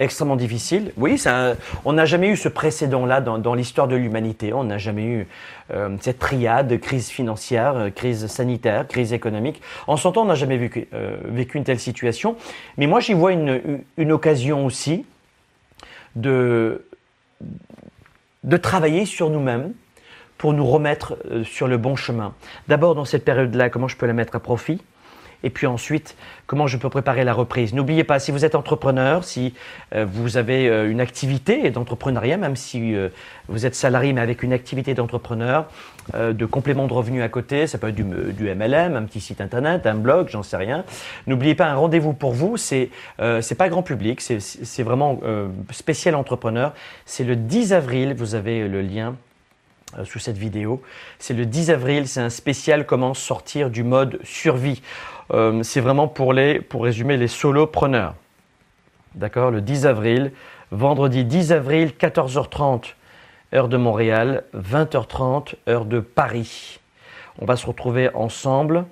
extrêmement 0.00 0.36
difficile. 0.36 0.92
Oui, 0.96 1.18
ça, 1.18 1.54
on 1.84 1.92
n'a 1.92 2.04
jamais 2.04 2.28
eu 2.28 2.36
ce 2.36 2.48
précédent-là 2.48 3.20
dans, 3.20 3.38
dans 3.38 3.54
l'histoire 3.54 3.88
de 3.88 3.96
l'humanité. 3.96 4.52
On 4.52 4.64
n'a 4.64 4.78
jamais 4.78 5.04
eu 5.04 5.26
euh, 5.72 5.96
cette 6.00 6.18
triade, 6.18 6.78
crise 6.80 7.08
financière, 7.08 7.76
euh, 7.76 7.90
crise 7.90 8.26
sanitaire, 8.26 8.86
crise 8.86 9.12
économique. 9.12 9.60
En 9.86 9.96
son 9.96 10.12
temps, 10.12 10.22
on 10.22 10.26
n'a 10.26 10.34
jamais 10.34 10.56
vécu, 10.56 10.88
euh, 10.94 11.16
vécu, 11.24 11.58
une 11.58 11.64
telle 11.64 11.80
situation. 11.80 12.36
Mais 12.76 12.86
moi, 12.86 13.00
j'y 13.00 13.14
vois 13.14 13.32
une, 13.32 13.82
une, 13.96 14.12
occasion 14.12 14.64
aussi 14.64 15.04
de, 16.14 16.84
de 18.44 18.56
travailler 18.56 19.04
sur 19.04 19.30
nous-mêmes 19.30 19.72
pour 20.38 20.52
nous 20.52 20.66
remettre 20.66 21.18
sur 21.42 21.66
le 21.66 21.76
bon 21.76 21.96
chemin. 21.96 22.32
D'abord, 22.68 22.94
dans 22.94 23.04
cette 23.04 23.24
période-là, 23.24 23.70
comment 23.70 23.88
je 23.88 23.96
peux 23.96 24.06
la 24.06 24.12
mettre 24.12 24.36
à 24.36 24.40
profit? 24.40 24.80
Et 25.44 25.50
puis 25.50 25.66
ensuite, 25.66 26.16
comment 26.46 26.66
je 26.66 26.76
peux 26.76 26.88
préparer 26.88 27.22
la 27.24 27.32
reprise? 27.32 27.72
N'oubliez 27.72 28.02
pas, 28.02 28.18
si 28.18 28.32
vous 28.32 28.44
êtes 28.44 28.56
entrepreneur, 28.56 29.22
si 29.22 29.54
euh, 29.94 30.04
vous 30.04 30.36
avez 30.36 30.68
euh, 30.68 30.90
une 30.90 31.00
activité 31.00 31.70
d'entrepreneuriat, 31.70 32.36
même 32.36 32.56
si 32.56 32.94
euh, 32.94 33.08
vous 33.48 33.64
êtes 33.64 33.76
salarié 33.76 34.12
mais 34.12 34.20
avec 34.20 34.42
une 34.42 34.52
activité 34.52 34.94
d'entrepreneur, 34.94 35.66
de 36.14 36.46
complément 36.46 36.86
de 36.86 36.94
revenus 36.94 37.22
à 37.22 37.28
côté, 37.28 37.66
ça 37.66 37.76
peut 37.76 37.88
être 37.88 37.94
du, 37.94 38.02
du 38.02 38.54
MLM, 38.54 38.96
un 38.96 39.02
petit 39.02 39.20
site 39.20 39.42
internet, 39.42 39.86
un 39.86 39.94
blog, 39.94 40.28
j'en 40.30 40.42
sais 40.42 40.56
rien. 40.56 40.84
N'oubliez 41.26 41.54
pas, 41.54 41.66
un 41.66 41.74
rendez-vous 41.74 42.14
pour 42.14 42.32
vous, 42.32 42.56
c'est 42.56 42.88
c'est 43.18 43.54
pas 43.56 43.68
grand 43.68 43.82
public, 43.82 44.22
c'est 44.22 44.82
vraiment 44.82 45.20
spécial 45.70 46.14
entrepreneur. 46.14 46.72
C'est 47.04 47.24
le 47.24 47.36
10 47.36 47.74
avril, 47.74 48.14
vous 48.16 48.34
avez 48.34 48.68
le 48.68 48.80
lien 48.80 49.16
sous 50.04 50.18
cette 50.18 50.38
vidéo. 50.38 50.82
C'est 51.18 51.34
le 51.34 51.46
10 51.46 51.70
avril, 51.70 52.08
c'est 52.08 52.20
un 52.20 52.30
spécial 52.30 52.86
comment 52.86 53.12
sortir 53.12 53.68
du 53.68 53.82
mode 53.82 54.18
survie. 54.24 54.80
Euh, 55.32 55.62
c'est 55.62 55.80
vraiment 55.80 56.08
pour 56.08 56.32
les, 56.32 56.60
pour 56.60 56.84
résumer, 56.84 57.16
les 57.16 57.28
solopreneurs. 57.28 58.14
D'accord 59.14 59.50
Le 59.50 59.60
10 59.60 59.86
avril, 59.86 60.32
vendredi 60.70 61.24
10 61.24 61.52
avril, 61.52 61.92
14h30, 61.98 62.94
heure 63.54 63.68
de 63.68 63.76
Montréal, 63.76 64.44
20h30, 64.54 65.54
heure 65.68 65.84
de 65.84 66.00
Paris. 66.00 66.80
On 67.38 67.46
va 67.46 67.56
se 67.56 67.66
retrouver 67.66 68.10
ensemble. 68.14 68.84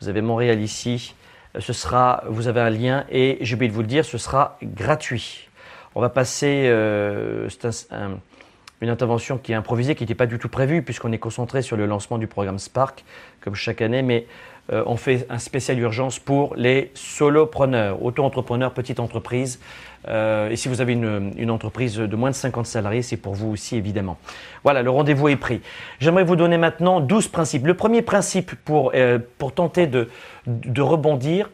Vous 0.00 0.08
avez 0.08 0.22
Montréal 0.22 0.60
ici. 0.60 1.14
Ce 1.58 1.72
sera, 1.72 2.22
vous 2.28 2.46
avez 2.48 2.60
un 2.60 2.70
lien 2.70 3.04
et 3.10 3.38
j'ai 3.40 3.54
oublié 3.54 3.68
de 3.68 3.74
vous 3.74 3.80
le 3.80 3.86
dire, 3.86 4.04
ce 4.04 4.18
sera 4.18 4.56
gratuit. 4.62 5.48
On 5.94 6.00
va 6.00 6.08
passer, 6.08 6.66
euh, 6.68 7.48
une 8.80 8.88
intervention 8.88 9.36
qui 9.36 9.52
est 9.52 9.54
improvisée, 9.54 9.94
qui 9.94 10.04
n'était 10.04 10.14
pas 10.14 10.26
du 10.26 10.38
tout 10.38 10.48
prévue, 10.48 10.82
puisqu'on 10.82 11.12
est 11.12 11.18
concentré 11.18 11.62
sur 11.62 11.76
le 11.76 11.86
lancement 11.86 12.18
du 12.18 12.26
programme 12.26 12.58
Spark, 12.58 13.04
comme 13.40 13.54
chaque 13.54 13.82
année, 13.82 14.02
mais 14.02 14.26
euh, 14.72 14.84
on 14.86 14.96
fait 14.96 15.26
un 15.30 15.38
spécial 15.38 15.78
urgence 15.78 16.18
pour 16.18 16.54
les 16.54 16.92
solopreneurs, 16.94 18.02
auto-entrepreneurs, 18.02 18.72
petites 18.72 19.00
entreprises. 19.00 19.60
Euh, 20.08 20.48
et 20.48 20.56
si 20.56 20.68
vous 20.68 20.80
avez 20.80 20.92
une, 20.92 21.50
entreprise 21.50 21.96
de 21.96 22.16
moins 22.16 22.30
de 22.30 22.34
50 22.36 22.66
salariés, 22.66 23.02
c'est 23.02 23.16
pour 23.16 23.34
vous 23.34 23.48
aussi 23.48 23.76
évidemment. 23.76 24.16
Voilà, 24.62 24.82
le 24.82 24.90
rendez-vous 24.90 25.28
est 25.28 25.36
pris. 25.36 25.60
J'aimerais 25.98 26.24
vous 26.24 26.36
donner 26.36 26.56
maintenant 26.56 27.00
12 27.00 27.28
principes. 27.28 27.66
Le 27.66 27.74
premier 27.74 28.02
principe 28.02 28.54
pour, 28.64 28.92
euh, 28.94 29.18
tenter 29.54 29.86
de 29.88 30.08
rebondir, 30.80 31.50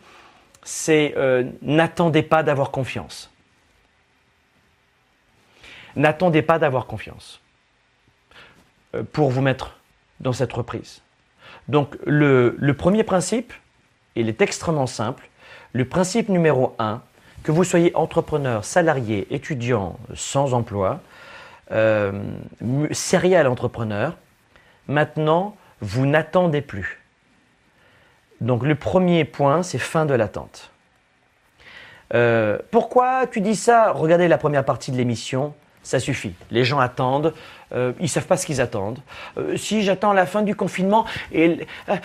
c'est 0.63 1.15
n'attendez 1.63 2.23
pas 2.23 2.43
d'avoir 2.43 2.71
confiance. 2.71 3.33
N'attendez 5.95 6.43
pas 6.43 6.59
d'avoir 6.59 6.87
confiance 6.87 7.41
pour 9.13 9.31
vous 9.31 9.41
mettre 9.41 9.79
dans 10.21 10.33
cette 10.33 10.53
reprise. 10.53 11.03
Donc 11.69 11.97
le, 12.07 12.57
premier 12.77 13.05
principe, 13.05 13.53
il 14.15 14.29
est 14.29 14.41
extrêmement 14.41 14.87
simple. 14.87 15.29
Le 15.73 15.85
principe 15.85 16.29
numéro 16.29 16.75
un, 16.79 17.03
que 17.43 17.53
vous 17.53 17.65
soyez 17.65 17.95
entrepreneur, 17.95 18.65
salarié, 18.65 19.27
étudiant, 19.31 19.99
sans 20.15 20.55
emploi, 20.55 21.01
euh, 21.73 22.13
serial 22.93 23.47
entrepreneur, 23.47 24.17
maintenant, 24.89 25.57
vous 25.81 26.07
n'attendez 26.07 26.63
plus. 26.63 27.03
Donc 28.41 28.63
le 28.65 28.75
premier 28.75 29.25
point, 29.25 29.63
c'est 29.63 29.79
fin 29.79 30.07
de 30.07 30.15
l'attente. 30.15 30.71
Euh, 32.15 32.59
pourquoi 32.71 33.27
tu 33.27 33.41
dis 33.41 33.57
ça? 33.57 33.91
Regardez 33.93 34.29
la 34.29 34.39
première 34.39 34.65
partie 34.65 34.93
de 34.93 34.97
l'émission 34.97 35.55
ça 35.87 36.01
suffit. 36.01 36.35
Les 36.51 36.65
gens 36.65 36.81
attendent, 36.81 37.33
euh, 37.73 37.93
ils 38.01 38.09
savent 38.09 38.27
pas 38.27 38.37
ce 38.37 38.45
qu'ils 38.45 38.61
attendent. 38.61 38.99
Euh, 39.39 39.57
si 39.57 39.83
j'attends 39.83 40.13
la 40.13 40.27
fin 40.27 40.43
du 40.43 40.57
confinement 40.57 41.07
et, 41.31 41.65
euh, 41.89 41.97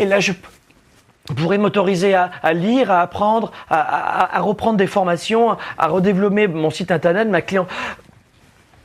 et 0.00 0.04
là 0.04 0.18
je 0.18 0.32
pourrais 1.36 1.58
m'autoriser 1.58 2.14
à, 2.14 2.52
lire, 2.52 2.90
à 2.90 3.00
apprendre, 3.02 3.52
à, 3.70 4.40
reprendre 4.40 4.76
des 4.76 4.88
formations, 4.88 5.56
à 5.78 5.86
redévelopper 5.86 6.48
mon 6.48 6.70
site 6.70 6.90
internet, 6.90 7.28
ma 7.28 7.40
client, 7.40 7.66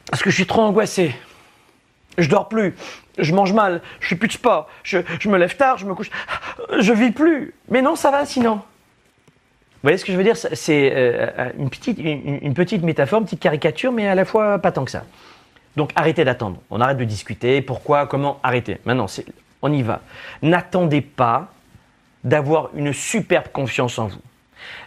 parce 0.09 0.21
que 0.21 0.29
je 0.29 0.35
suis 0.35 0.47
trop 0.47 0.61
angoissé. 0.61 1.13
Je 2.17 2.29
dors 2.29 2.47
plus, 2.47 2.75
je 3.17 3.33
mange 3.33 3.51
mal, 3.51 3.81
je 3.99 4.09
fais 4.09 4.15
plus 4.15 4.27
de 4.27 4.33
sport, 4.33 4.69
je, 4.83 4.99
je 5.19 5.27
me 5.27 5.37
lève 5.37 5.55
tard, 5.57 5.77
je 5.79 5.85
me 5.85 5.95
couche, 5.95 6.11
je 6.79 6.93
vis 6.93 7.11
plus. 7.11 7.55
Mais 7.69 7.81
non, 7.81 7.95
ça 7.95 8.11
va 8.11 8.25
sinon. 8.25 8.61
Voyez 9.81 9.97
ce 9.97 10.03
que 10.03 10.11
je 10.11 10.17
veux 10.17 10.23
dire? 10.23 10.35
C'est 10.35 10.91
euh, 10.91 11.27
euh, 11.37 11.51
une, 11.57 11.69
petite, 11.69 11.99
une, 11.99 12.53
petite 12.53 12.83
métaphore, 12.83 13.19
une 13.19 13.25
petite 13.25 13.39
caricature, 13.39 13.91
mais 13.91 14.07
à 14.07 14.15
la 14.15 14.25
fois 14.25 14.59
pas 14.59 14.71
tant 14.71 14.83
que 14.83 14.91
ça. 14.91 15.05
Donc 15.75 15.91
arrêtez 15.95 16.25
d'attendre. 16.25 16.61
On 16.69 16.81
arrête 16.81 16.97
de 16.97 17.05
discuter. 17.05 17.61
Pourquoi? 17.61 18.07
Comment? 18.07 18.39
Arrêtez. 18.43 18.79
Maintenant, 18.85 19.05
on 19.61 19.71
y 19.71 19.81
va. 19.81 20.01
N'attendez 20.41 21.01
pas 21.01 21.53
d'avoir 22.23 22.71
une 22.75 22.91
superbe 22.91 23.47
confiance 23.53 23.97
en 23.97 24.07
vous. 24.07 24.21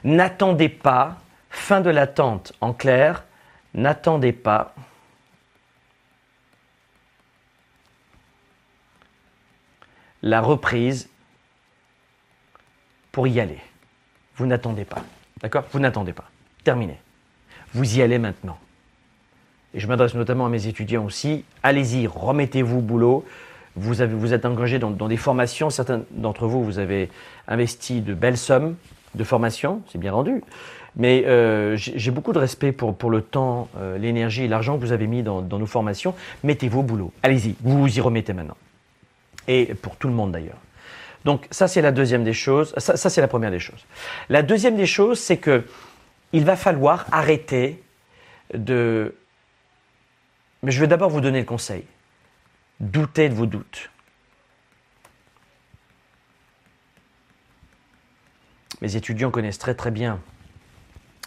N'attendez 0.04 0.68
pas, 0.68 1.16
fin 1.48 1.80
de 1.80 1.88
l'attente 1.88 2.52
en 2.60 2.74
clair, 2.74 3.24
n'attendez 3.72 4.32
pas 4.32 4.74
la 10.22 10.42
reprise 10.42 11.08
pour 13.10 13.26
y 13.26 13.40
aller. 13.40 13.58
Vous 14.42 14.48
n'attendez 14.48 14.84
pas. 14.84 15.04
D'accord? 15.40 15.62
Vous 15.70 15.78
n'attendez 15.78 16.12
pas. 16.12 16.24
Terminé. 16.64 16.96
Vous 17.74 17.96
y 17.96 18.02
allez 18.02 18.18
maintenant. 18.18 18.58
Et 19.72 19.78
je 19.78 19.86
m'adresse 19.86 20.14
notamment 20.14 20.46
à 20.46 20.48
mes 20.48 20.66
étudiants 20.66 21.04
aussi. 21.04 21.44
Allez-y, 21.62 22.08
remettez-vous 22.08 22.78
au 22.78 22.80
boulot. 22.80 23.24
Vous, 23.76 24.00
avez, 24.00 24.16
vous 24.16 24.34
êtes 24.34 24.44
engagés 24.44 24.80
dans, 24.80 24.90
des 24.90 25.16
formations. 25.16 25.70
Certains 25.70 26.02
d'entre 26.10 26.48
vous, 26.48 26.64
vous 26.64 26.80
avez 26.80 27.08
investi 27.46 28.00
de 28.00 28.14
belles 28.14 28.36
sommes 28.36 28.74
de 29.14 29.22
formation. 29.22 29.80
C'est 29.92 29.98
bien 29.98 30.10
rendu. 30.10 30.42
Mais 30.96 31.22
euh, 31.24 31.76
j'ai 31.76 32.10
beaucoup 32.10 32.32
de 32.32 32.40
respect 32.40 32.72
pour, 32.72 32.96
pour 32.96 33.10
le 33.10 33.22
temps, 33.22 33.68
euh, 33.78 33.96
l'énergie 33.96 34.42
et 34.42 34.48
l'argent 34.48 34.74
que 34.76 34.80
vous 34.80 34.90
avez 34.90 35.06
mis 35.06 35.22
dans, 35.22 35.40
dans 35.40 35.60
nos 35.60 35.66
formations. 35.66 36.16
Mettez-vous 36.42 36.80
au 36.80 36.82
boulot. 36.82 37.12
Allez-y, 37.22 37.54
vous 37.60 37.78
vous 37.78 37.96
y 37.96 38.00
remettez 38.00 38.32
maintenant. 38.32 38.56
Et 39.46 39.66
pour 39.66 39.94
tout 39.94 40.08
le 40.08 40.14
monde 40.14 40.32
d'ailleurs. 40.32 40.58
Donc 41.24 41.46
ça 41.50 41.68
c'est 41.68 41.82
la 41.82 41.92
deuxième 41.92 42.24
des 42.24 42.32
choses, 42.32 42.74
ça, 42.76 42.96
c'est 42.96 43.20
la 43.20 43.28
première 43.28 43.50
des 43.50 43.60
choses. 43.60 43.84
La 44.28 44.42
deuxième 44.42 44.76
des 44.76 44.86
choses, 44.86 45.20
c'est 45.20 45.36
que 45.36 45.64
il 46.32 46.44
va 46.44 46.56
falloir 46.56 47.06
arrêter 47.12 47.82
de... 48.54 49.14
Mais 50.62 50.72
je 50.72 50.80
vais 50.80 50.86
d'abord 50.86 51.10
vous 51.10 51.20
donner 51.20 51.40
le 51.40 51.44
conseil. 51.44 51.84
Doutez 52.80 53.28
de 53.28 53.34
vos 53.34 53.46
doutes. 53.46 53.90
Mes 58.80 58.96
étudiants 58.96 59.30
connaissent 59.30 59.58
très 59.58 59.74
très 59.74 59.90
bien 59.90 60.20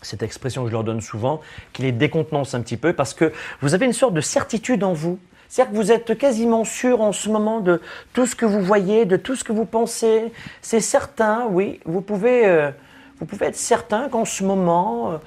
cette 0.01 0.23
expression 0.23 0.63
que 0.63 0.69
je 0.69 0.73
leur 0.73 0.83
donne 0.83 1.01
souvent, 1.01 1.41
qui 1.73 1.81
les 1.81 1.91
décontenance 1.91 2.53
un 2.53 2.61
petit 2.61 2.77
peu 2.77 2.93
parce 2.93 3.13
que 3.13 3.33
vous 3.61 3.73
avez 3.73 3.85
une 3.85 3.93
sorte 3.93 4.13
de 4.13 4.21
certitude 4.21 4.83
en 4.83 4.93
vous 4.93 5.19
c'est-à-dire 5.49 5.71
que 5.71 5.77
vous 5.77 5.91
êtes 5.91 6.17
quasiment 6.17 6.63
sûr 6.63 7.01
en 7.01 7.11
ce 7.11 7.29
moment 7.29 7.59
de 7.59 7.81
tout 8.13 8.25
ce 8.25 8.35
que 8.35 8.45
vous 8.45 8.61
voyez, 8.61 9.05
de 9.05 9.17
tout 9.17 9.35
ce 9.35 9.43
que 9.43 9.53
vous 9.53 9.65
pensez. 9.65 10.31
C'est 10.61 10.79
certain, 10.79 11.45
oui, 11.49 11.79
vous 11.85 12.01
pouvez, 12.01 12.45
euh, 12.45 12.71
vous 13.19 13.25
pouvez 13.25 13.47
être 13.47 13.55
certain 13.55 14.09
qu'en 14.09 14.25
ce 14.25 14.43
moment, 14.43 15.11
euh, 15.11 15.17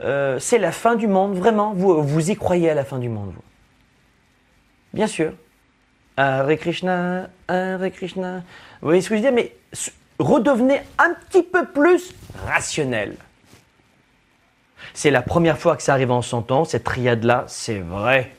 euh, 0.00 0.38
c'est 0.38 0.58
la 0.58 0.72
fin 0.72 0.94
du 0.94 1.06
monde, 1.06 1.36
vraiment. 1.36 1.72
Vous, 1.74 2.02
vous 2.02 2.30
y 2.30 2.36
croyez 2.36 2.70
à 2.70 2.74
la 2.74 2.84
fin 2.84 2.98
du 2.98 3.08
monde, 3.08 3.32
vous. 3.34 3.42
Bien 4.94 5.06
sûr. 5.06 5.32
Hare 6.16 6.56
Krishna, 6.56 7.28
Hare 7.46 7.90
Krishna. 7.92 8.42
Vous 8.80 8.88
voyez 8.88 9.02
ce 9.02 9.08
que 9.08 9.16
je 9.16 9.20
dire? 9.20 9.32
Mais 9.32 9.54
redevenez 10.18 10.80
un 10.98 11.14
petit 11.14 11.42
peu 11.42 11.64
plus 11.66 12.14
rationnel. 12.46 13.14
C'est 14.94 15.10
la 15.10 15.22
première 15.22 15.58
fois 15.58 15.76
que 15.76 15.82
ça 15.82 15.92
arrive 15.92 16.10
en 16.10 16.22
100 16.22 16.50
ans, 16.50 16.64
cette 16.64 16.84
triade-là, 16.84 17.44
c'est 17.46 17.78
vrai. 17.78 18.32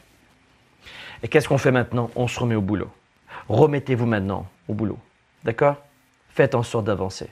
Et 1.24 1.28
qu'est-ce 1.28 1.48
qu'on 1.48 1.58
fait 1.58 1.72
maintenant? 1.72 2.10
On 2.16 2.28
se 2.28 2.40
remet 2.40 2.56
au 2.56 2.62
boulot. 2.62 2.90
Remettez-vous 3.48 4.06
maintenant 4.06 4.48
au 4.68 4.74
boulot. 4.74 4.98
D'accord? 5.44 5.76
Faites 6.30 6.56
en 6.56 6.64
sorte 6.64 6.86
d'avancer. 6.86 7.30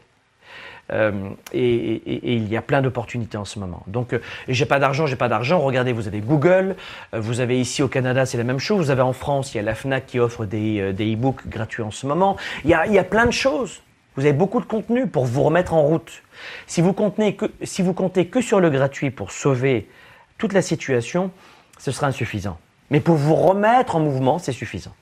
Euh, 0.92 1.30
et, 1.54 2.36
il 2.36 2.48
y 2.48 2.56
a 2.56 2.62
plein 2.62 2.82
d'opportunités 2.82 3.38
en 3.38 3.46
ce 3.46 3.60
moment. 3.60 3.84
Donc, 3.88 4.14
euh, 4.14 4.20
j'ai 4.48 4.66
pas 4.66 4.80
d'argent, 4.80 5.06
j'ai 5.06 5.16
pas 5.16 5.28
d'argent. 5.28 5.60
Regardez, 5.60 5.92
vous 5.92 6.08
avez 6.08 6.20
Google, 6.20 6.76
euh, 7.14 7.20
vous 7.20 7.40
avez 7.40 7.60
ici 7.60 7.84
au 7.84 7.88
Canada, 7.88 8.26
c'est 8.26 8.38
la 8.38 8.44
même 8.44 8.60
chose. 8.60 8.86
Vous 8.86 8.92
avez 8.92 9.02
en 9.02 9.14
France, 9.14 9.54
il 9.54 9.58
y 9.58 9.60
a 9.60 9.64
la 9.64 9.76
Fnac 9.76 10.06
qui 10.06 10.20
offre 10.20 10.46
des, 10.46 10.94
e-books 11.00 11.48
gratuits 11.48 11.84
en 11.84 11.92
ce 11.92 12.08
moment. 12.08 12.38
Il 12.64 12.70
y, 12.70 12.74
a, 12.74 13.04
plein 13.04 13.26
de 13.26 13.32
choses. 13.32 13.82
Vous 14.16 14.24
avez 14.24 14.34
beaucoup 14.34 14.60
de 14.60 14.66
contenu 14.66 15.08
pour 15.08 15.26
vous 15.26 15.44
remettre 15.44 15.74
en 15.74 15.84
route. 15.84 16.24
Si 16.66 16.82
vous 16.82 16.94
comptez 16.94 17.36
que 17.36 18.42
sur 18.42 18.60
le 18.60 18.70
gratuit 18.70 19.12
pour 19.12 19.32
sauver 19.32 19.90
toute 20.38 20.54
la 20.54 20.62
situation, 20.62 21.32
ce 21.78 21.92
sera 21.92 22.08
insuffisant. 22.08 22.58
Mais 22.90 23.00
pour 23.00 23.16
vous 23.16 23.36
remettre 23.36 23.96
en 23.96 24.00
mouvement, 24.00 24.40
c'est 24.40 24.52
suffisant. 24.52 24.96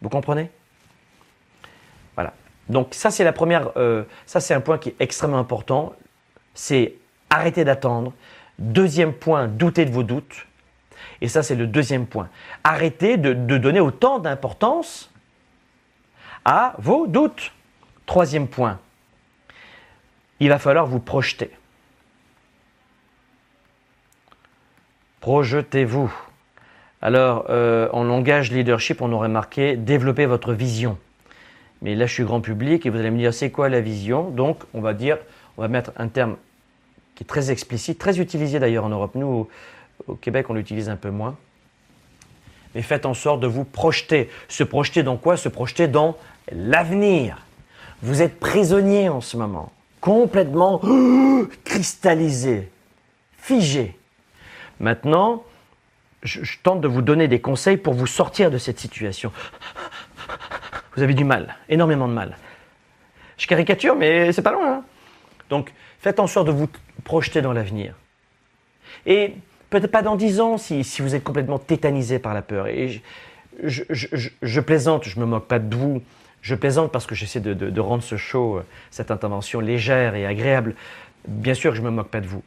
Vous 0.00 0.08
comprenez? 0.08 0.50
Voilà. 2.14 2.32
Donc 2.68 2.94
ça, 2.94 3.10
c'est 3.10 3.24
la 3.24 3.32
première. 3.32 3.70
Euh, 3.76 4.04
ça, 4.26 4.40
c'est 4.40 4.54
un 4.54 4.60
point 4.60 4.78
qui 4.78 4.90
est 4.90 4.96
extrêmement 5.00 5.38
important. 5.38 5.94
C'est 6.54 6.94
arrêter 7.30 7.64
d'attendre. 7.64 8.12
Deuxième 8.58 9.12
point, 9.12 9.48
douter 9.48 9.84
de 9.84 9.90
vos 9.90 10.02
doutes. 10.02 10.46
Et 11.20 11.28
ça, 11.28 11.42
c'est 11.42 11.56
le 11.56 11.66
deuxième 11.66 12.06
point. 12.06 12.28
Arrêtez 12.64 13.16
de, 13.16 13.32
de 13.32 13.58
donner 13.58 13.80
autant 13.80 14.18
d'importance 14.18 15.10
à 16.44 16.74
vos 16.78 17.06
doutes. 17.06 17.52
Troisième 18.06 18.46
point, 18.46 18.78
il 20.38 20.48
va 20.48 20.60
falloir 20.60 20.86
vous 20.86 21.00
projeter. 21.00 21.50
Projetez-vous. 25.20 26.14
Alors, 27.02 27.46
euh, 27.50 27.88
en 27.92 28.04
langage 28.04 28.50
leadership, 28.52 29.02
on 29.02 29.12
aurait 29.12 29.28
marqué 29.28 29.76
développer 29.76 30.26
votre 30.26 30.52
vision. 30.52 30.98
Mais 31.82 31.94
là, 31.94 32.06
je 32.06 32.12
suis 32.14 32.24
grand 32.24 32.40
public 32.40 32.86
et 32.86 32.90
vous 32.90 32.98
allez 32.98 33.10
me 33.10 33.18
dire 33.18 33.34
c'est 33.34 33.50
quoi 33.50 33.68
la 33.68 33.80
vision? 33.80 34.30
Donc, 34.30 34.62
on 34.72 34.80
va 34.80 34.94
dire, 34.94 35.18
on 35.56 35.62
va 35.62 35.68
mettre 35.68 35.92
un 35.96 36.08
terme 36.08 36.36
qui 37.14 37.24
est 37.24 37.26
très 37.26 37.50
explicite, 37.50 37.98
très 37.98 38.18
utilisé 38.18 38.58
d'ailleurs 38.58 38.84
en 38.84 38.88
Europe. 38.88 39.12
Nous, 39.14 39.48
au, 40.06 40.14
Québec, 40.14 40.46
on 40.48 40.54
l'utilise 40.54 40.88
un 40.88 40.96
peu 40.96 41.10
moins. 41.10 41.36
Mais 42.74 42.82
faites 42.82 43.06
en 43.06 43.14
sorte 43.14 43.40
de 43.40 43.46
vous 43.46 43.64
projeter. 43.64 44.30
Se 44.48 44.64
projeter 44.64 45.02
dans 45.02 45.16
quoi? 45.16 45.36
Se 45.36 45.48
projeter 45.48 45.88
dans 45.88 46.16
l'avenir. 46.52 47.38
Vous 48.02 48.20
êtes 48.22 48.38
prisonnier 48.38 49.08
en 49.08 49.22
ce 49.22 49.38
moment, 49.38 49.72
complètement 50.00 50.80
cristallisé, 51.64 52.70
figé. 53.38 53.96
Maintenant, 54.78 55.42
je, 56.26 56.56
tente 56.62 56.80
de 56.80 56.88
vous 56.88 57.02
donner 57.02 57.28
des 57.28 57.40
conseils 57.40 57.76
pour 57.76 57.94
vous 57.94 58.06
sortir 58.06 58.50
de 58.50 58.58
cette 58.58 58.78
situation. 58.78 59.32
Vous 60.96 61.02
avez 61.02 61.14
du 61.14 61.24
mal, 61.24 61.56
énormément 61.68 62.08
de 62.08 62.12
mal. 62.12 62.36
Je 63.38 63.46
caricature, 63.46 63.96
mais 63.96 64.32
c'est 64.32 64.42
pas 64.42 64.52
loin. 64.52 64.78
Hein. 64.78 64.84
Donc, 65.50 65.72
faites 66.00 66.20
en 66.20 66.26
sorte 66.26 66.46
de 66.46 66.52
vous 66.52 66.68
projeter 67.04 67.42
dans 67.42 67.52
l'avenir. 67.52 67.94
Et 69.04 69.34
peut-être 69.70 69.90
pas 69.90 70.02
dans 70.02 70.16
dix 70.16 70.40
ans 70.40 70.58
si, 70.58 70.82
vous 71.00 71.14
êtes 71.14 71.22
complètement 71.22 71.58
tétanisé 71.58 72.18
par 72.18 72.34
la 72.34 72.42
peur. 72.42 72.66
Et 72.66 73.02
je, 73.62 74.60
plaisante, 74.60 75.04
je 75.04 75.20
me 75.20 75.26
moque 75.26 75.46
pas 75.46 75.58
de 75.58 75.74
vous. 75.74 76.02
Je 76.42 76.54
plaisante 76.54 76.92
parce 76.92 77.06
que 77.06 77.14
j'essaie 77.14 77.40
de, 77.40 77.54
de, 77.54 77.80
rendre 77.80 78.02
ce 78.02 78.16
show, 78.16 78.58
euh, 78.58 78.66
cette 78.90 79.10
intervention 79.10 79.58
légère 79.58 80.14
et 80.14 80.26
agréable. 80.26 80.76
Bien 81.26 81.54
sûr 81.54 81.72
que 81.72 81.76
je 81.76 81.82
me 81.82 81.90
moque 81.90 82.08
pas 82.08 82.20
de 82.20 82.26
vous 82.26 82.42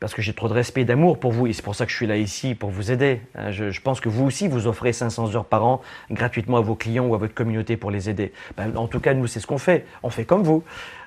parce 0.00 0.14
que 0.14 0.20
j'ai 0.20 0.34
trop 0.34 0.48
de 0.48 0.52
respect 0.52 0.82
et 0.82 0.84
d'amour 0.84 1.18
pour 1.18 1.32
vous 1.32 1.46
et 1.46 1.52
c'est 1.52 1.62
pour 1.62 1.74
ça 1.74 1.86
que 1.86 1.90
je 1.90 1.96
suis 1.96 2.06
là 2.06 2.16
ici 2.16 2.54
pour 2.54 2.70
vous 2.70 2.90
aider. 2.90 3.20
Hein, 3.34 3.50
je, 3.50 3.80
pense 3.80 4.00
que 4.00 4.08
vous 4.08 4.24
aussi, 4.24 4.46
vous 4.46 4.66
offrez 4.66 4.92
500 4.92 5.34
heures 5.34 5.46
par 5.46 5.64
an 5.64 5.80
gratuitement 6.10 6.58
à 6.58 6.60
vos 6.60 6.74
clients 6.74 7.06
ou 7.06 7.14
à 7.14 7.18
votre 7.18 7.34
communauté 7.34 7.76
pour 7.76 7.90
les 7.90 8.10
aider. 8.10 8.32
Ben, 8.56 8.76
en 8.76 8.88
tout 8.88 9.00
cas, 9.00 9.14
nous, 9.14 9.26
c'est 9.26 9.40
ce 9.40 9.46
qu'on 9.46 9.58
fait. 9.58 9.86
On 10.02 10.10
fait 10.10 10.24
comme 10.24 10.42
vous. 10.42 10.62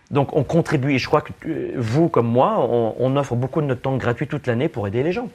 Donc, 0.09 0.35
on 0.35 0.43
contribue 0.43 0.93
et 0.93 0.97
je 0.97 1.05
crois 1.05 1.21
que 1.21 1.31
euh, 1.45 1.73
vous, 1.77 2.09
comme 2.09 2.27
moi, 2.27 2.57
on, 2.59 3.15
offre 3.15 3.35
beaucoup 3.35 3.61
de 3.61 3.67
notre 3.67 3.81
temps 3.81 3.95
gratuit 3.97 4.27
toute 4.27 4.47
l'année 4.47 4.67
pour 4.67 4.87
aider 4.87 5.03
les 5.03 5.11
gens. 5.11 5.29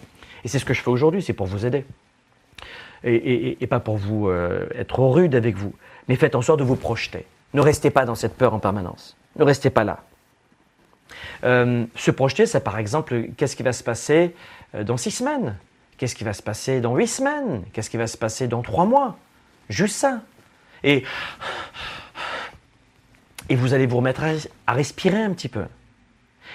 Et 0.45 0.49
c'est 0.49 0.59
ce 0.59 0.65
que 0.65 0.75
je 0.75 0.83
fais 0.83 0.91
aujourd'hui, 0.91 1.23
c'est 1.23 1.33
pour 1.33 1.47
vous 1.47 1.65
aider. 1.65 1.85
Et, 3.05 3.67
pas 3.69 3.81
pour 3.81 3.99
vous 3.99 4.29
euh, 4.29 4.67
être 4.75 4.99
rude 4.99 5.35
avec 5.35 5.57
vous. 5.57 5.73
Mais 6.09 6.17
faites 6.17 6.35
en 6.35 6.43
sorte 6.43 6.59
de 6.59 6.65
vous 6.65 6.77
projeter. 6.77 7.25
Ne 7.53 7.61
restez 7.61 7.91
pas 7.91 8.05
dans 8.05 8.15
cette 8.15 8.35
peur 8.35 8.53
en 8.53 8.59
permanence. 8.59 9.17
Ne 9.37 9.45
restez 9.45 9.71
pas 9.71 9.85
là. 9.85 10.01
Euh, 11.45 11.85
se 11.97 12.11
projeter, 12.11 12.47
c'est 12.47 12.61
par 12.61 12.79
exemple, 12.79 13.29
qu'est-ce 13.37 13.57
qui 13.57 13.63
va 13.63 13.73
se 13.73 13.83
passer 13.83 14.35
euh, 14.75 14.85
dans 14.85 14.97
six 14.97 15.11
semaines? 15.11 15.57
Qu'est-ce 15.97 16.15
qui 16.15 16.25
va 16.25 16.33
se 16.33 16.43
passer 16.43 16.81
dans 16.81 16.97
huit 16.97 17.07
semaines? 17.07 17.63
Qu'est-ce 17.73 17.91
qui 17.91 17.97
va 17.97 18.07
se 18.07 18.17
passer 18.17 18.49
dans 18.49 18.63
trois 18.63 18.85
mois? 18.85 19.17
Juste 19.69 19.97
ça. 19.97 20.21
Et, 20.83 21.05
et 23.49 23.57
vous 23.57 23.75
allez 23.75 23.87
vous 23.87 23.99
remettre 23.99 24.23
à, 24.67 24.73
respirer 24.73 25.23
un 25.23 25.33
petit 25.33 25.49
peu. 25.49 25.65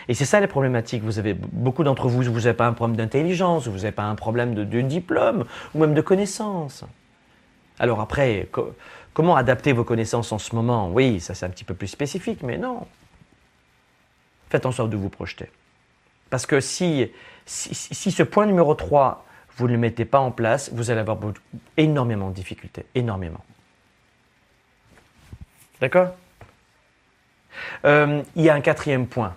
Et 0.07 0.13
c'est 0.13 0.25
ça 0.25 0.39
les 0.39 0.47
problématiques. 0.47 1.03
Vous 1.03 1.19
avez 1.19 1.33
beaucoup 1.33 1.83
d'entre 1.83 2.07
vous, 2.07 2.23
vous 2.23 2.31
n'avez 2.31 2.53
pas 2.53 2.67
un 2.67 2.73
problème 2.73 2.97
d'intelligence, 2.97 3.67
vous 3.67 3.77
n'avez 3.77 3.91
pas 3.91 4.03
un 4.03 4.15
problème 4.15 4.55
de, 4.55 4.81
diplôme 4.81 5.45
ou 5.73 5.79
même 5.79 5.93
de 5.93 6.01
connaissances. 6.01 6.83
Alors 7.79 8.01
après, 8.01 8.49
comment 9.13 9.35
adapter 9.35 9.71
vos 9.71 9.83
connaissances 9.83 10.31
en 10.31 10.37
ce 10.37 10.53
moment? 10.55 10.89
Oui, 10.91 11.19
ça 11.19 11.33
c'est 11.33 11.45
un 11.45 11.49
petit 11.49 11.63
peu 11.63 11.73
plus 11.73 11.87
spécifique, 11.87 12.43
mais 12.43 12.57
non 12.57 12.85
faites 14.49 14.65
en 14.65 14.71
sorte 14.71 14.89
de 14.89 14.97
vous 14.97 15.09
projeter. 15.09 15.49
Parce 16.29 16.45
que 16.45 16.59
si, 16.59 17.11
si, 17.45 18.11
ce 18.11 18.23
point 18.23 18.45
numéro 18.45 18.75
3, 18.75 19.25
vous 19.57 19.67
ne 19.67 19.73
le 19.73 19.77
mettez 19.77 20.05
pas 20.05 20.19
en 20.19 20.31
place, 20.31 20.71
vous 20.71 20.91
allez 20.91 20.99
avoir 21.01 21.17
énormément 21.77 22.29
de 22.29 22.35
difficultés, 22.35 22.85
énormément. 22.95 23.43
D'accord? 25.81 26.15
Euh, 27.85 28.23
Il 28.35 28.43
y 28.43 28.49
a 28.49 28.53
un 28.53 28.61
quatrième 28.61 29.07
point. 29.07 29.35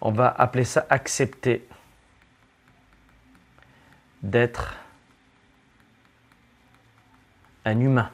On 0.00 0.10
va 0.10 0.28
appeler 0.36 0.64
ça 0.64 0.86
accepter 0.90 1.66
d'être 4.22 4.76
un 7.64 7.78
humain. 7.80 8.10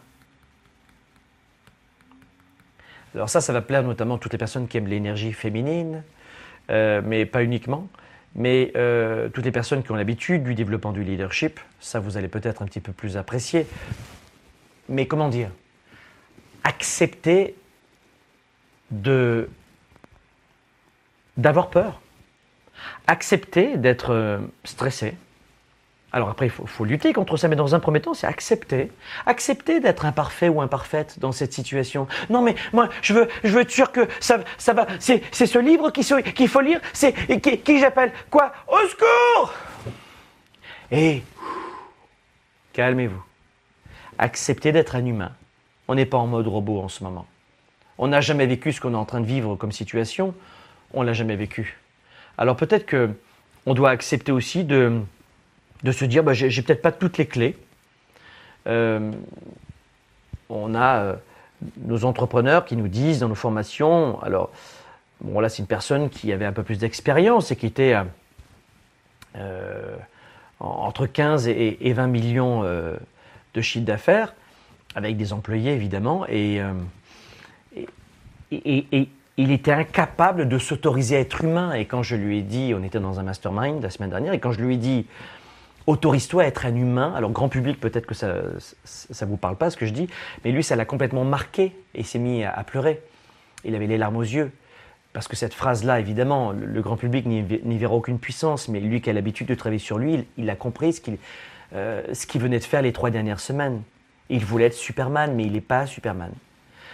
Alors 3.19 3.29
ça, 3.29 3.41
ça 3.41 3.53
va 3.53 3.63
plaire 3.63 3.83
notamment 3.83 4.17
toutes 4.17 4.31
les 4.31 4.39
personnes 4.39 4.69
qui 4.69 4.77
aiment 4.77 4.87
l'énergie 4.87 5.33
féminine, 5.33 6.05
euh, 6.71 7.03
mais 7.05 7.27
pas 7.27 7.43
uniquement. 7.43 7.89
Mais 8.37 8.71
euh, 8.77 9.29
toutes 9.29 9.45
les 9.45 9.51
personnes 9.51 9.83
qui 9.83 9.91
ont 9.91 9.97
l'habitude 9.97 10.45
du 10.45 10.55
développement 10.55 10.93
du 10.93 11.03
leadership, 11.03 11.59
ça 11.81 11.99
vous 11.99 12.17
allez 12.17 12.29
peut-être 12.29 12.63
un 12.63 12.67
petit 12.67 12.79
peu 12.79 12.93
plus 12.93 13.17
apprécier. 13.17 13.67
Mais 14.89 15.09
comment 15.09 15.29
dire? 15.29 15.51
Accepter 16.63 17.57
de 18.93 19.51
d'avoir 21.37 21.71
peur, 21.71 22.01
accepter 23.09 23.79
d'être 23.79 24.11
euh, 24.11 24.39
stressé, 24.63 25.15
alors 26.11 26.31
après, 26.31 26.47
il 26.47 26.51
faut, 26.51 26.85
lutter 26.87 27.13
contre 27.13 27.37
ça, 27.37 27.49
mais 27.49 27.57
dans 27.57 27.75
un 27.75 27.81
premier 27.81 28.01
temps, 28.01 28.15
c'est 28.15 28.27
accepter. 28.27 28.91
Accepter 29.27 29.79
d'être 29.81 30.07
imparfait 30.07 30.49
ou 30.49 30.63
imparfaite 30.63 31.19
dans 31.19 31.33
cette 31.33 31.53
situation. 31.53 32.07
Non, 32.31 32.41
mais 32.41 32.55
moi, 32.73 32.89
je 33.03 33.13
veux, 33.13 33.29
je 33.45 33.51
veux 33.51 33.61
être 33.61 33.71
sûr 33.71 33.93
que 33.93 34.09
ça, 34.19 34.39
ça 34.57 34.73
va. 34.73 34.87
C'est, 35.01 35.23
ce 35.33 35.59
livre 35.59 35.91
qu'il 35.91 36.49
faut 36.49 36.61
lire. 36.61 36.81
C'est 36.95 37.13
qui, 37.63 37.79
j'appelle 37.79 38.13
quoi? 38.31 38.53
Au 38.67 38.79
secours 38.89 39.53
Et 40.91 41.23
calmez-vous. 42.73 43.23
Acceptez 44.17 44.73
d'être 44.73 44.97
un 44.97 45.05
humain. 45.05 45.33
On 45.89 45.95
n'est 45.95 46.07
pas 46.07 46.19
en 46.19 46.27
mode 46.27 46.47
robot 46.47 46.81
en 46.81 46.89
ce 46.89 47.05
moment. 47.05 47.27
On 47.99 48.09
n'a 48.09 48.23
jamais 48.23 48.47
vécu 48.47 48.73
ce 48.73 48.81
qu'on 48.81 48.95
est 48.95 48.97
en 48.97 49.05
train 49.05 49.21
de 49.21 49.27
vivre 49.27 49.57
comme 49.57 49.73
situation. 49.73 50.35
On 50.95 51.03
l'a 51.03 51.13
jamais 51.13 51.37
vécu. 51.37 51.79
Alors 52.39 52.57
peut-être 52.57 52.87
que 52.87 53.11
on 53.67 53.75
doit 53.75 53.91
accepter 53.91 54.33
aussi 54.33 54.65
de 54.65 55.03
de 55.83 55.93
se 55.93 56.05
dire, 56.05 56.23
bah, 56.23 56.33
j'ai 56.35 56.63
peut-être 56.63 56.83
pas 56.83 56.93
toutes 56.93 57.19
les 57.19 57.27
clés. 57.27 57.57
Euh, 58.67 59.13
on 60.49 60.75
a 60.75 60.99
euh, 60.99 61.15
nos 61.85 62.05
entrepreneurs 62.05 62.65
qui 62.65 62.77
nous 62.77 62.89
disent 62.89 63.21
dans 63.21 63.29
nos 63.29 63.35
formations, 63.35 64.21
alors, 64.23 64.51
bon 65.21 65.41
là 65.41 65.49
c'est 65.49 65.59
une 65.59 65.67
personne 65.67 66.11
qui 66.11 66.33
avait 66.33 66.45
un 66.45 66.53
peu 66.53 66.63
plus 66.63 66.79
d'expérience 66.79 67.51
et 67.51 67.57
qui 67.57 67.67
était 67.67 67.97
euh, 69.37 69.97
entre 70.61 71.07
15 71.07 71.49
et, 71.49 71.93
20 71.93 72.07
millions 72.07 72.63
de 72.63 73.61
chiffre 73.61 73.85
d'affaires, 73.85 74.35
avec 74.95 75.17
des 75.17 75.33
employés 75.33 75.73
évidemment, 75.73 76.27
et, 76.29 76.61
et, 78.51 79.09
il 79.41 79.53
était 79.53 79.73
incapable 79.73 80.49
de 80.49 80.59
s'autoriser 80.59 81.17
à 81.17 81.21
être 81.21 81.45
humain. 81.45 81.73
Et 81.73 81.85
quand 81.85 82.03
je 82.03 82.17
lui 82.17 82.39
ai 82.39 82.43
dit, 82.43 82.75
on 82.77 82.83
était 82.83 82.99
dans 82.99 83.21
un 83.21 83.23
mastermind 83.23 83.81
la 83.81 83.91
semaine 83.91 84.11
dernière, 84.11 84.33
et 84.33 84.41
quand 84.41 84.51
je 84.51 84.61
lui 84.61 84.75
ai 84.75 84.79
dit, 84.79 85.07
autorise-toi 85.89 86.43
à 86.43 86.47
être 86.47 86.67
un 86.67 86.77
humain. 86.77 87.15
Alors, 87.17 87.31
grand 87.31 87.49
public, 87.49 87.81
peut-être 87.81 88.05
que 88.05 88.15
ça 88.15 88.29
ne 88.29 89.27
vous 89.27 89.39
parle 89.39 89.57
pas 89.57 89.71
ce 89.71 89.77
que 89.77 89.87
je 89.87 89.93
dis, 89.93 90.07
mais 90.45 90.53
lui, 90.53 90.63
ça 90.63 90.77
l'a 90.77 90.85
complètement 90.85 91.25
marqué 91.25 91.75
et 91.95 92.03
s'est 92.03 92.19
mis 92.19 92.45
à, 92.45 92.63
pleurer. 92.63 93.03
Il 93.65 93.75
avait 93.75 93.87
les 93.87 93.97
larmes 93.97 94.17
aux 94.17 94.23
yeux. 94.23 94.53
Parce 95.15 95.27
que 95.27 95.35
cette 95.35 95.55
phrase-là, 95.55 95.99
évidemment, 95.99 96.53
le, 96.53 96.83
grand 96.83 96.99
public 96.99 97.25
n'y 97.25 97.79
verra 97.79 97.95
aucune 97.95 98.19
puissance, 98.19 98.69
mais 98.69 98.81
lui 98.81 99.01
qui 99.01 99.09
a 99.09 99.15
l'habitude 99.15 99.49
de 99.49 99.55
travailler 99.55 99.79
sur 99.79 99.99
lui, 99.99 100.27
il, 100.37 100.51
a 100.51 100.57
compris 100.57 100.93
ce 100.93 101.01
qu'il 101.01 101.17
euh, 101.75 102.03
venait 102.35 102.59
de 102.59 102.65
faire 102.65 102.83
les 102.83 102.93
trois 102.93 103.09
dernières 103.09 103.41
semaines. 103.41 103.83
Il 104.29 104.45
voulait 104.45 104.67
être 104.67 104.75
Superman, 104.75 105.35
mais 105.35 105.45
il 105.45 105.53
n'est 105.53 105.63
pas 105.63 105.87
Superman. 105.87 106.33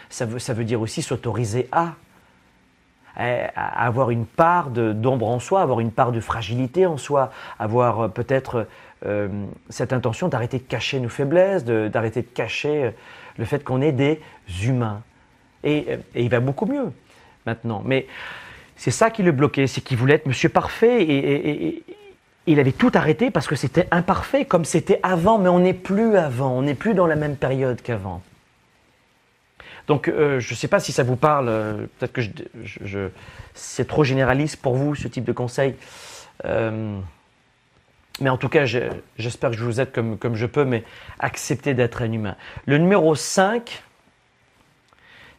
Ça 0.08 0.24
veut, 0.24 0.38
ça 0.38 0.54
veut 0.54 0.64
dire 0.64 0.80
aussi 0.80 1.02
s'autoriser 1.02 1.68
à 1.72 1.96
avoir 3.16 4.10
une 4.10 4.26
part 4.26 4.70
d'ombre 4.70 5.28
en 5.28 5.38
soi, 5.38 5.62
avoir 5.62 5.80
une 5.80 5.92
part 5.92 6.12
de 6.12 6.20
fragilité 6.20 6.86
en 6.86 6.96
soi, 6.96 7.30
avoir 7.58 8.00
euh, 8.00 8.08
peut-être 8.08 8.66
euh, 9.06 9.28
cette 9.68 9.92
intention 9.92 10.28
d'arrêter 10.28 10.58
de 10.58 10.64
cacher 10.64 10.98
nos 11.00 11.08
faiblesses, 11.08 11.64
d'arrêter 11.64 12.22
de, 12.22 12.26
cacher 12.26 12.84
euh, 12.84 12.90
le 13.38 13.44
fait 13.44 13.62
qu'on 13.62 13.80
est 13.80 13.92
des 13.92 14.20
humains. 14.64 15.02
Et, 15.62 15.86
il 16.14 16.28
va 16.28 16.40
beaucoup 16.40 16.66
mieux 16.66 16.92
maintenant. 17.46 17.82
Mais 17.84 18.06
c'est 18.76 18.90
ça 18.90 19.10
qui 19.10 19.22
le 19.22 19.32
bloquait, 19.32 19.66
c'est 19.66 19.80
qu'il 19.80 19.96
voulait 19.96 20.14
être 20.14 20.26
monsieur 20.26 20.48
parfait 20.48 21.02
et, 21.02 21.84
il 22.46 22.60
avait 22.60 22.72
tout 22.72 22.90
arrêté 22.92 23.30
parce 23.30 23.46
que 23.46 23.56
c'était 23.56 23.88
imparfait 23.90 24.44
comme 24.44 24.66
c'était 24.66 25.00
avant, 25.02 25.38
mais 25.38 25.48
on 25.48 25.60
n'est 25.60 25.72
plus 25.72 26.18
avant, 26.18 26.50
on 26.50 26.60
n'est 26.60 26.74
plus 26.74 26.92
dans 26.92 27.06
la 27.06 27.16
même 27.16 27.36
période 27.36 27.80
qu'avant. 27.80 28.20
Donc, 29.86 30.08
euh, 30.08 30.40
je 30.40 30.52
ne 30.52 30.56
sais 30.56 30.68
pas 30.68 30.80
si 30.80 30.92
ça 30.92 31.02
vous 31.02 31.16
parle. 31.16 31.48
Euh, 31.48 31.86
peut-être 31.98 32.12
que 32.12 32.22
je, 32.22 33.08
c'est 33.54 33.86
trop 33.86 34.04
généraliste 34.04 34.56
pour 34.60 34.74
vous, 34.74 34.94
ce 34.94 35.08
type 35.08 35.24
de 35.24 35.32
conseil. 35.32 35.74
Euh, 36.44 36.98
mais 38.20 38.30
en 38.30 38.36
tout 38.36 38.48
cas, 38.48 38.64
j'espère 38.64 39.50
que 39.50 39.56
je 39.56 39.64
vous 39.64 39.80
aide 39.80 39.90
comme, 39.92 40.36
je 40.36 40.46
peux, 40.46 40.64
mais 40.64 40.84
accepter 41.18 41.74
d'être 41.74 42.02
un 42.02 42.12
humain. 42.12 42.36
Le 42.66 42.78
numéro 42.78 43.14
5, 43.14 43.82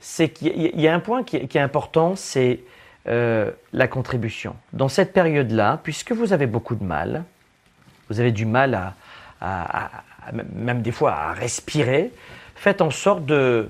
c'est 0.02 0.30
qu'il 0.30 0.80
y 0.80 0.88
a 0.88 0.94
un 0.94 1.00
point 1.00 1.24
qui 1.24 1.38
est, 1.38 1.58
important, 1.58 2.16
c'est 2.18 2.60
la 3.06 3.88
contribution. 3.88 4.58
Dans 4.74 4.90
cette 4.90 5.14
période-là, 5.14 5.80
puisque 5.84 6.12
vous 6.12 6.34
avez 6.34 6.48
beaucoup 6.48 6.76
de 6.76 6.84
mal, 6.84 7.24
vous 8.10 8.20
avez 8.20 8.34
du 8.34 8.46
mal 8.46 8.94
à 9.40 10.04
même 10.34 10.82
des 10.82 10.92
fois 10.92 11.14
à 11.14 11.34
respirer, 11.34 12.12
faites 12.56 12.82
en 12.82 12.92
sorte 12.92 13.26
de, 13.26 13.70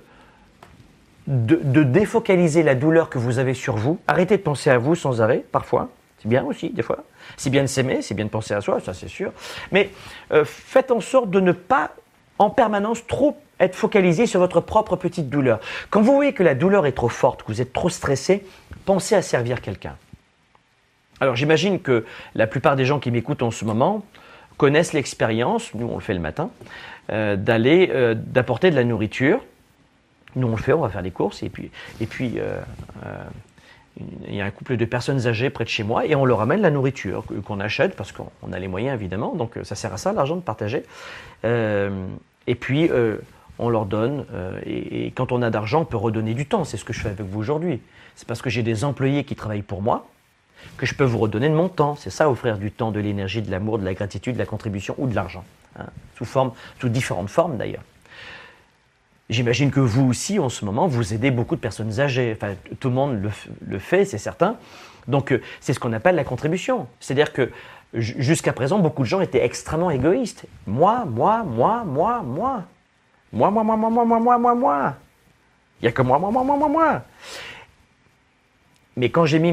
de, 1.28 1.84
défocaliser 1.84 2.64
la 2.64 2.76
douleur 2.76 3.10
que 3.10 3.18
vous 3.18 3.40
avez 3.40 3.54
sur 3.54 3.76
vous. 3.76 4.00
Arrêtez 4.08 4.38
de 4.38 4.42
penser 4.42 4.70
à 4.70 4.78
vous 4.78 4.96
sans 4.96 5.22
arrêt, 5.22 5.44
parfois. 5.52 5.90
C'est 6.22 6.30
bien 6.30 6.44
aussi, 6.44 6.70
des 6.70 6.82
fois. 6.82 7.04
C'est 7.38 7.50
bien 7.50 7.64
de 7.64 7.68
s'aimer, 7.68 8.02
c'est 8.02 8.14
bien 8.14 8.26
de 8.26 8.30
penser 8.30 8.54
à 8.54 8.62
soi, 8.62 8.80
ça 8.80 8.94
c'est 8.94 9.08
sûr. 9.08 9.32
Mais 9.72 9.90
euh, 10.32 10.46
faites 10.46 10.92
en 10.92 11.02
sorte 11.02 11.30
de 11.30 11.40
ne 11.40 11.52
pas 11.52 11.92
en 12.38 12.50
permanence 12.50 13.06
trop 13.08 13.38
être 13.60 13.76
focalisé 13.76 14.26
sur 14.26 14.40
votre 14.40 14.60
propre 14.60 14.96
petite 14.96 15.30
douleur. 15.30 15.60
Quand 15.90 16.02
vous 16.02 16.14
voyez 16.14 16.34
que 16.34 16.44
la 16.44 16.56
douleur 16.56 16.86
est 16.86 16.92
trop 16.92 17.10
forte, 17.10 17.44
que 17.44 17.48
vous 17.48 17.62
êtes 17.62 17.74
trop 17.74 17.90
stressé, 17.90 18.46
pensez 18.86 19.16
à 19.16 19.22
servir 19.22 19.62
quelqu'un. 19.62 19.96
Alors 21.22 21.36
j'imagine 21.36 21.80
que 21.80 22.06
la 22.34 22.48
plupart 22.48 22.76
des 22.76 22.86
gens 22.86 23.00
qui 23.00 23.12
m'écoutent 23.12 23.44
en 23.44 23.52
ce 23.52 23.64
moment 23.64 24.04
connaissent 24.58 24.94
l'expérience, 24.94 25.74
nous 25.74 25.88
on 25.88 25.96
le 25.96 26.02
fait 26.02 26.14
le 26.14 26.20
matin, 26.20 26.50
euh, 27.12 27.36
d'aller, 27.38 27.90
euh, 27.94 28.14
d'apporter 28.16 28.72
de 28.72 28.76
la 28.76 28.84
nourriture 28.84 29.42
nous, 30.36 30.48
on 30.48 30.56
le 30.56 30.62
fait, 30.62 30.74
on 30.74 30.82
va 30.82 30.90
faire 30.90 31.04
des 31.04 31.12
courses. 31.12 31.44
Et 31.44 31.50
puis, 31.50 31.72
et 32.00 32.06
puis 32.06 32.34
euh, 32.38 32.60
euh, 33.06 33.24
il 34.28 34.36
y 34.36 34.42
a 34.42 34.46
un 34.46 34.52
couple 34.52 34.78
de 34.78 34.86
personnes 34.86 35.26
âgées 35.28 35.50
près 35.50 35.64
de 35.64 35.70
chez 35.70 35.84
moi 35.84 36.06
et 36.06 36.16
on 36.16 36.26
leur 36.26 36.42
amène 36.42 36.62
la 36.62 36.70
nourriture 36.70 37.24
qu'on 37.46 37.62
achète 37.62 37.96
parce 37.96 38.12
qu'on 38.12 38.52
a 38.52 38.60
les 38.60 38.68
moyens, 38.68 38.94
évidemment. 38.94 39.34
Donc, 39.36 39.58
ça 39.64 39.76
sert 39.76 39.94
à 39.94 39.98
ça, 39.98 40.12
l'argent 40.12 40.36
de 40.36 40.42
partager. 40.42 40.84
Euh, 41.46 42.06
et 42.48 42.56
puis, 42.56 42.90
on 43.58 43.70
leur 43.70 43.86
donne. 43.86 44.26
Et, 44.66 45.06
et, 45.06 45.12
quand 45.12 45.32
on 45.32 45.42
a 45.42 45.50
d'argent, 45.50 45.82
on 45.82 45.86
peut 45.86 45.98
redonner 45.98 46.34
du 46.34 46.46
temps. 46.46 46.66
C'est 46.66 46.76
ce 46.76 46.84
que 46.84 46.92
je 46.92 47.00
fais 47.00 47.10
avec 47.10 47.26
vous 47.26 47.40
aujourd'hui. 47.40 47.82
C'est 48.16 48.28
parce 48.28 48.42
que 48.42 48.50
j'ai 48.50 48.64
des 48.64 48.84
employés 48.84 49.24
qui 49.24 49.36
travaillent 49.36 49.62
pour 49.62 49.82
moi 49.82 50.06
que 50.78 50.86
je 50.86 50.94
peux 50.94 51.04
vous 51.04 51.20
redonner 51.20 51.50
de 51.50 51.54
mon 51.54 51.70
temps. 51.70 51.96
C'est 51.96 52.10
ça, 52.10 52.30
offrir 52.30 52.58
du 52.58 52.72
temps, 52.72 52.92
de 52.92 53.00
l'énergie, 53.00 53.42
de 53.42 53.52
l'amour, 53.52 53.80
de 53.80 53.86
la 53.86 53.94
gratitude, 53.94 54.34
de 54.34 54.40
la 54.40 54.46
contribution 54.46 54.96
ou 54.98 55.08
de 55.08 55.16
l'argent. 55.16 55.44
Hein, 55.80 55.86
sous, 56.18 56.26
forme, 56.26 56.52
sous 56.80 56.90
différentes 56.90 57.30
formes 57.30 57.58
d'ailleurs. 57.58 57.84
J'imagine 59.30 59.72
que 59.72 59.80
vous 59.80 60.08
aussi, 60.08 60.38
en 60.38 60.50
ce 60.50 60.66
moment, 60.66 60.88
vous 60.88 61.14
aidez 61.14 61.32
beaucoup 61.32 61.56
de 61.56 61.62
personnes 61.62 62.00
âgées. 62.00 62.36
Enfin, 62.36 62.54
tout 62.80 62.90
le 62.90 62.96
monde 62.96 63.32
le, 63.68 63.80
fait, 63.80 64.06
c'est 64.06 64.20
certain. 64.20 64.58
Donc, 65.08 65.32
euh, 65.32 65.42
c'est 65.60 65.74
ce 65.74 65.80
qu'on 65.80 65.94
appelle 65.94 66.16
la 66.16 66.24
contribution. 66.24 66.88
C'est-à-dire 67.00 67.34
que 67.34 67.50
jusqu'à 67.94 68.54
présent, 68.54 68.78
beaucoup 68.80 69.02
de 69.02 69.08
gens 69.08 69.22
étaient 69.22 69.44
extrêmement 69.44 69.90
égoïstes. 69.90 70.46
Moi, 70.68 71.06
moi, 71.06 71.44
moi, 71.44 71.84
moi, 71.86 72.22
moi. 72.24 72.64
Moi, 73.34 73.50
moi, 73.50 73.64
moi, 73.64 73.76
moi, 73.78 73.90
moi, 73.90 74.06
moi, 74.06 74.20
moi, 74.20 74.38
moi, 74.38 74.56
moi. 74.56 74.96
Il 75.82 75.86
n'y 75.86 75.90
a 75.90 75.92
que 75.92 76.02
moi, 76.04 76.20
moi, 76.20 76.30
moi, 76.32 76.44
moi, 76.44 76.58
moi, 76.58 76.70
moi. 76.70 77.02
Mais 78.98 79.10
quand 79.10 79.26
j'ai 79.26 79.40
mis 79.40 79.52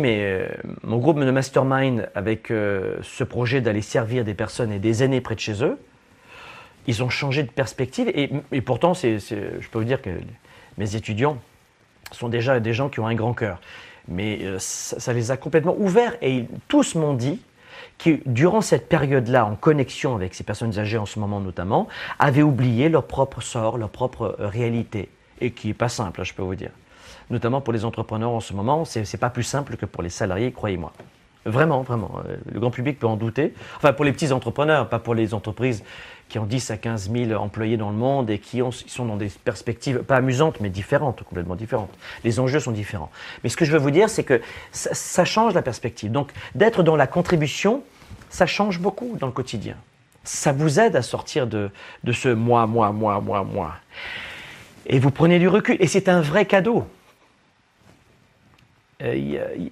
mon 0.84 0.98
groupe 0.98 1.18
de 1.18 1.30
mastermind 1.30 2.08
avec 2.14 2.50
euh, 2.50 2.98
ce 3.02 3.24
projet 3.24 3.60
d'aller 3.60 3.82
servir 3.82 4.24
des 4.24 4.34
personnes 4.34 4.70
et 4.70 4.78
des 4.78 5.02
aînés 5.02 5.20
près 5.20 5.34
de 5.34 5.40
chez 5.40 5.64
eux, 5.64 5.78
ils 6.86 7.02
ont 7.02 7.08
changé 7.08 7.42
de 7.42 7.50
perspective. 7.50 8.10
Et, 8.14 8.60
pourtant, 8.60 8.94
je 8.94 9.68
peux 9.70 9.78
vous 9.78 9.84
dire 9.84 10.02
que 10.02 10.10
mes 10.78 10.96
étudiants 10.96 11.38
sont 12.10 12.28
déjà 12.28 12.60
des 12.60 12.74
gens 12.74 12.88
qui 12.88 13.00
ont 13.00 13.06
un 13.06 13.14
grand 13.14 13.34
cœur. 13.34 13.60
Mais 14.08 14.40
euh, 14.42 14.56
ça, 14.58 15.12
les 15.12 15.30
a 15.30 15.36
complètement 15.36 15.76
ouverts. 15.78 16.16
Et 16.22 16.46
tous 16.68 16.94
m'ont 16.94 17.14
dit 17.14 17.40
que 17.98 18.18
durant 18.26 18.60
cette 18.60 18.88
période-là, 18.88 19.46
en 19.46 19.54
connexion 19.54 20.14
avec 20.14 20.34
ces 20.34 20.44
personnes 20.44 20.78
âgées 20.78 20.98
en 20.98 21.06
ce 21.06 21.18
moment 21.18 21.40
notamment, 21.40 21.88
avaient 22.18 22.42
oublié 22.42 22.88
leur 22.88 23.06
propre 23.06 23.40
sort, 23.40 23.78
leur 23.78 23.90
propre 23.90 24.36
euh, 24.40 24.48
réalité. 24.48 25.08
Et 25.40 25.52
qui 25.52 25.68
n'est 25.68 25.74
pas 25.74 25.88
simple, 25.88 26.20
hein, 26.20 26.24
je 26.24 26.34
peux 26.34 26.42
vous 26.42 26.54
dire. 26.54 26.70
Notamment 27.30 27.60
pour 27.60 27.72
les 27.72 27.84
entrepreneurs 27.84 28.30
en 28.30 28.40
ce 28.40 28.52
moment, 28.52 28.84
c'est, 28.84 29.10
n'est 29.10 29.18
pas 29.18 29.30
plus 29.30 29.42
simple 29.42 29.76
que 29.76 29.86
pour 29.86 30.02
les 30.02 30.10
salariés, 30.10 30.52
croyez-moi. 30.52 30.92
Vraiment, 31.44 31.82
vraiment. 31.82 32.20
Euh, 32.28 32.36
le 32.52 32.60
grand 32.60 32.70
public 32.70 32.98
peut 32.98 33.06
en 33.06 33.16
douter. 33.16 33.52
Enfin, 33.76 33.92
pour 33.92 34.04
les 34.04 34.12
petits 34.12 34.32
entrepreneurs, 34.32 34.88
pas 34.88 34.98
pour 34.98 35.14
les 35.14 35.34
entreprises 35.34 35.82
qui 36.28 36.38
ont 36.38 36.46
10 36.46 36.70
à 36.70 36.76
15 36.78 37.10
000 37.12 37.32
employés 37.32 37.76
dans 37.76 37.90
le 37.90 37.96
monde 37.96 38.30
et 38.30 38.38
qui 38.38 38.62
sont 38.86 39.04
dans 39.04 39.16
des 39.16 39.28
perspectives 39.28 39.98
pas 39.98 40.16
amusantes, 40.16 40.60
mais 40.60 40.70
différentes, 40.70 41.22
complètement 41.24 41.56
différentes. 41.56 41.92
Les 42.24 42.40
enjeux 42.40 42.60
sont 42.60 42.70
différents. 42.70 43.10
Mais 43.42 43.50
ce 43.50 43.56
que 43.56 43.64
je 43.64 43.72
veux 43.72 43.78
vous 43.78 43.90
dire, 43.90 44.08
c'est 44.08 44.24
que 44.24 44.40
ça, 44.70 45.24
change 45.24 45.52
la 45.52 45.62
perspective. 45.62 46.10
Donc, 46.10 46.30
d'être 46.54 46.82
dans 46.82 46.96
la 46.96 47.06
contribution, 47.06 47.82
ça 48.30 48.46
change 48.46 48.80
beaucoup 48.80 49.16
dans 49.20 49.26
le 49.26 49.32
quotidien. 49.32 49.76
Ça 50.24 50.52
vous 50.52 50.80
aide 50.80 50.96
à 50.96 51.02
sortir 51.02 51.46
de, 51.46 51.70
de 52.04 52.12
ce 52.12 52.28
moi, 52.28 52.66
moi, 52.66 52.92
moi, 52.92 53.20
moi, 53.20 53.44
moi. 53.44 53.74
Et 54.86 55.00
vous 55.00 55.10
prenez 55.10 55.38
du 55.38 55.48
recul. 55.48 55.76
Et 55.80 55.86
c'est 55.86 56.08
un 56.08 56.22
vrai 56.22 56.46
cadeau. 56.46 56.86
Euh, 59.02 59.14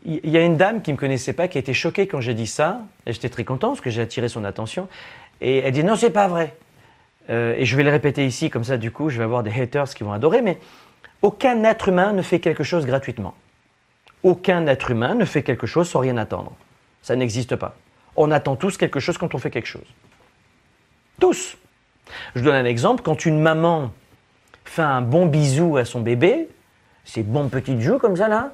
il 0.05 0.31
y, 0.31 0.37
a 0.37 0.45
une 0.45 0.57
dame 0.57 0.83
qui 0.83 0.93
me 0.93 0.97
connaissait 0.97 1.33
pas 1.33 1.47
qui 1.47 1.57
a 1.57 1.61
été 1.61 1.72
choquée 1.72 2.07
quand 2.09 2.20
j'ai 2.20 2.35
dit 2.35 2.47
ça. 2.47 2.83
Et 3.07 3.12
j'étais 3.12 3.28
très 3.28 3.45
content 3.45 3.68
parce 3.68 3.81
que 3.81 3.91
j'ai 3.91 4.03
attiré 4.03 4.28
son 4.28 4.45
attention. 4.45 4.89
Et 5.41 5.59
elle 5.59 5.72
dit 5.72 5.85
non, 5.85 5.95
c'est 5.95 6.11
pas 6.11 6.26
vrai. 6.26 6.57
Euh, 7.28 7.55
et 7.57 7.64
je 7.64 7.76
vais 7.76 7.85
le 7.85 7.91
répéter 7.91 8.26
ici, 8.26 8.51
comme 8.51 8.64
ça, 8.64 8.76
du 8.76 8.91
coup, 8.91 9.09
je 9.09 9.18
vais 9.18 9.24
avoir 9.24 9.43
des 9.43 9.53
haters 9.53 9.89
qui 9.95 10.03
vont 10.03 10.12
adorer. 10.12 10.43
Mais 10.43 10.59
aucun 11.22 11.62
être 11.64 11.89
humain 11.89 12.12
ne 12.12 12.22
fait 12.22 12.41
quelque 12.41 12.64
chose 12.64 12.87
gratuitement. 12.87 13.35
Aucun 14.22 14.66
être 14.66 14.91
humain 14.91 15.14
ne 15.14 15.24
fait 15.24 15.43
quelque 15.43 15.66
chose 15.66 15.89
sans 15.89 16.01
rien 16.01 16.16
attendre. 16.16 16.57
Ça 17.03 17.14
n'existe 17.14 17.57
pas. 17.57 17.76
On 18.16 18.31
attend 18.33 18.57
tous 18.57 18.76
quelque 18.76 19.01
chose 19.01 19.16
quand 19.16 19.35
on 19.35 19.39
fait 19.39 19.51
quelque 19.51 19.68
chose. 19.68 19.87
Tous. 21.20 21.57
Je 22.35 22.43
donne 22.43 22.57
un 22.57 22.64
exemple. 22.64 23.03
Quand 23.03 23.24
une 23.24 23.41
maman 23.41 23.93
fait 24.64 24.83
un 24.83 25.03
bon 25.03 25.26
bisou 25.26 25.76
à 25.76 25.85
son 25.85 26.01
bébé, 26.01 26.49
ses 27.05 27.22
bons 27.22 27.49
petites 27.49 27.81
joues 27.81 27.99
comme 27.99 28.16
ça 28.16 28.28
là, 28.28 28.53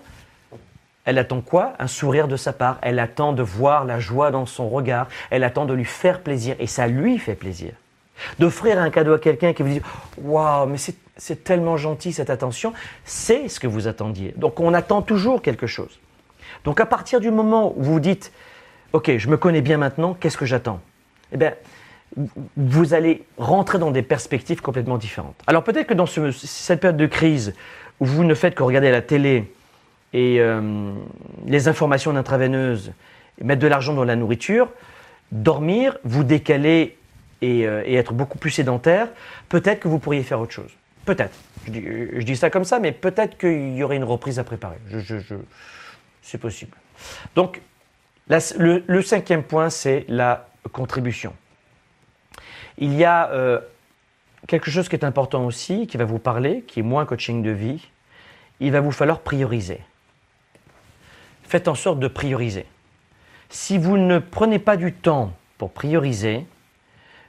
elle 1.06 1.18
attend 1.18 1.40
quoi? 1.40 1.72
Un 1.78 1.86
sourire 1.86 2.28
de 2.28 2.36
sa 2.36 2.52
part. 2.52 2.78
Elle 2.82 2.98
attend 2.98 3.32
de 3.32 3.42
voir 3.42 3.84
la 3.84 4.00
joie 4.00 4.30
dans 4.32 4.44
son 4.44 4.68
regard. 4.68 5.06
Elle 5.30 5.44
attend 5.44 5.64
de 5.64 5.72
lui 5.72 5.84
faire 5.84 6.20
plaisir. 6.20 6.56
Et 6.58 6.66
ça 6.66 6.88
lui 6.88 7.18
fait 7.18 7.36
plaisir. 7.36 7.72
D'offrir 8.38 8.78
un 8.78 8.90
cadeau 8.90 9.14
à 9.14 9.18
quelqu'un 9.18 9.52
qui 9.52 9.62
vous 9.62 9.68
dit 9.68 9.82
Waouh, 10.20 10.66
mais 10.66 10.78
c'est 11.16 11.44
tellement 11.44 11.76
gentil 11.76 12.12
cette 12.12 12.30
attention, 12.30 12.72
c'est 13.04 13.48
ce 13.48 13.60
que 13.60 13.66
vous 13.66 13.88
attendiez. 13.88 14.34
Donc 14.36 14.58
on 14.58 14.74
attend 14.74 15.00
toujours 15.00 15.42
quelque 15.42 15.66
chose. 15.66 16.00
Donc 16.64 16.80
à 16.80 16.86
partir 16.86 17.20
du 17.20 17.30
moment 17.30 17.72
où 17.76 17.82
vous 17.82 18.00
dites 18.00 18.32
Ok, 18.92 19.16
je 19.16 19.28
me 19.28 19.36
connais 19.36 19.60
bien 19.60 19.76
maintenant, 19.76 20.14
qu'est-ce 20.14 20.38
que 20.38 20.46
j'attends? 20.46 20.80
Eh 21.30 21.36
bien, 21.36 21.54
vous 22.56 22.94
allez 22.94 23.24
rentrer 23.36 23.78
dans 23.78 23.90
des 23.90 24.02
perspectives 24.02 24.62
complètement 24.62 24.96
différentes. 24.96 25.36
Alors 25.46 25.62
peut-être 25.62 25.86
que 25.86 25.94
dans 25.94 26.06
cette 26.06 26.80
période 26.80 26.96
de 26.96 27.06
crise 27.06 27.54
où 28.00 28.06
vous 28.06 28.24
ne 28.24 28.34
faites 28.34 28.54
que 28.54 28.62
regarder 28.62 28.90
la 28.90 29.02
télé 29.02 29.52
et 30.16 30.40
euh, 30.40 30.94
les 31.44 31.68
informations 31.68 32.16
intraveineuses, 32.16 32.92
mettre 33.42 33.60
de 33.60 33.66
l'argent 33.66 33.92
dans 33.92 34.02
la 34.02 34.16
nourriture, 34.16 34.70
dormir, 35.30 35.98
vous 36.04 36.24
décaler 36.24 36.96
euh, 37.42 37.82
et, 37.84 37.96
être 37.96 38.14
beaucoup 38.14 38.38
plus 38.38 38.50
sédentaire, 38.50 39.08
peut-être 39.50 39.78
que 39.78 39.88
vous 39.88 39.98
pourriez 39.98 40.22
faire 40.22 40.40
autre 40.40 40.52
chose. 40.52 40.70
Peut-être. 41.04 41.36
Je 41.66 42.22
dis, 42.22 42.34
ça 42.34 42.48
comme 42.48 42.64
ça, 42.64 42.78
mais 42.78 42.92
peut-être 42.92 43.36
qu'il 43.36 43.76
y 43.76 43.82
aurait 43.82 43.96
une 43.96 44.04
reprise 44.04 44.38
à 44.38 44.44
préparer. 44.44 44.78
c'est 46.22 46.38
possible. 46.38 46.74
Donc, 47.34 47.60
le, 48.28 49.02
cinquième 49.02 49.42
point, 49.42 49.68
c'est 49.68 50.06
la 50.08 50.48
contribution. 50.72 51.34
Il 52.78 52.94
y 52.94 53.04
a 53.04 53.30
euh, 53.32 53.60
quelque 54.48 54.70
chose 54.70 54.88
qui 54.88 54.96
est 54.96 55.04
important 55.04 55.44
aussi, 55.44 55.86
qui 55.86 55.98
va 55.98 56.06
vous 56.06 56.18
parler, 56.18 56.64
qui 56.66 56.80
est 56.80 56.82
moins 56.82 57.04
coaching 57.04 57.42
de 57.42 57.50
vie. 57.50 57.86
Il 58.60 58.72
va 58.72 58.80
vous 58.80 58.92
falloir 58.92 59.20
prioriser. 59.20 59.80
Faites 61.46 61.68
en 61.68 61.74
sorte 61.74 61.98
de 61.98 62.08
prioriser. 62.08 62.66
Si 63.48 63.78
vous 63.78 63.96
ne 63.96 64.18
prenez 64.18 64.58
pas 64.58 64.76
du 64.76 64.92
temps 64.92 65.32
pour 65.58 65.70
prioriser, 65.70 66.46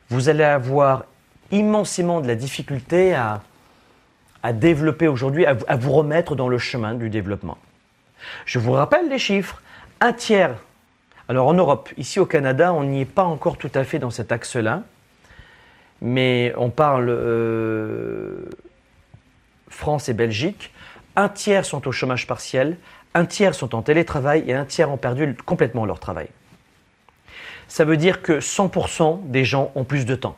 vous 0.09 0.29
allez 0.29 0.43
avoir 0.43 1.05
immensément 1.51 2.21
de 2.21 2.27
la 2.27 2.35
difficulté 2.35 3.15
à, 3.15 3.41
développer 4.53 5.07
aujourd'hui, 5.09 5.45
à, 5.45 5.57
à, 5.67 5.75
vous 5.75 5.91
remettre 5.91 6.35
dans 6.35 6.47
le 6.47 6.57
chemin 6.57 6.93
du 6.93 7.09
développement. 7.09 7.57
Je 8.45 8.59
vous 8.59 8.71
rappelle 8.71 9.09
les 9.09 9.19
chiffres. 9.19 9.61
Un 9.99 10.13
tiers. 10.13 10.55
Alors 11.27 11.47
en 11.47 11.53
Europe, 11.53 11.89
ici 11.97 12.19
au 12.19 12.25
Canada, 12.25 12.73
on 12.73 12.85
n'y 12.85 13.01
est 13.01 13.05
pas 13.05 13.23
encore 13.23 13.57
tout 13.57 13.71
à 13.73 13.83
fait 13.83 13.99
dans 13.99 14.09
cet 14.09 14.31
axe-là, 14.31 14.83
mais 16.01 16.53
on 16.55 16.69
parle 16.69 17.09
euh, 17.09 18.45
France 19.69 20.07
et 20.07 20.13
Belgique. 20.13 20.71
Un 21.17 21.27
tiers 21.29 21.65
sont 21.65 21.87
au 21.87 21.91
chômage 21.91 22.27
partiel, 22.27 22.77
un 23.13 23.25
tiers 23.25 23.55
sont 23.55 23.75
en 23.75 23.81
télétravail 23.81 24.43
et 24.47 24.53
un 24.53 24.65
tiers 24.65 24.91
ont 24.91 24.97
perdu 24.97 25.35
complètement 25.45 25.85
leur 25.85 25.99
travail 25.99 26.27
ça 27.67 27.85
veut 27.85 27.97
dire 27.97 28.21
que 28.21 28.39
100% 28.39 29.29
des 29.29 29.43
gens 29.43 29.71
ont 29.75 29.83
plus 29.83 30.05
de 30.05 30.15
temps. 30.15 30.37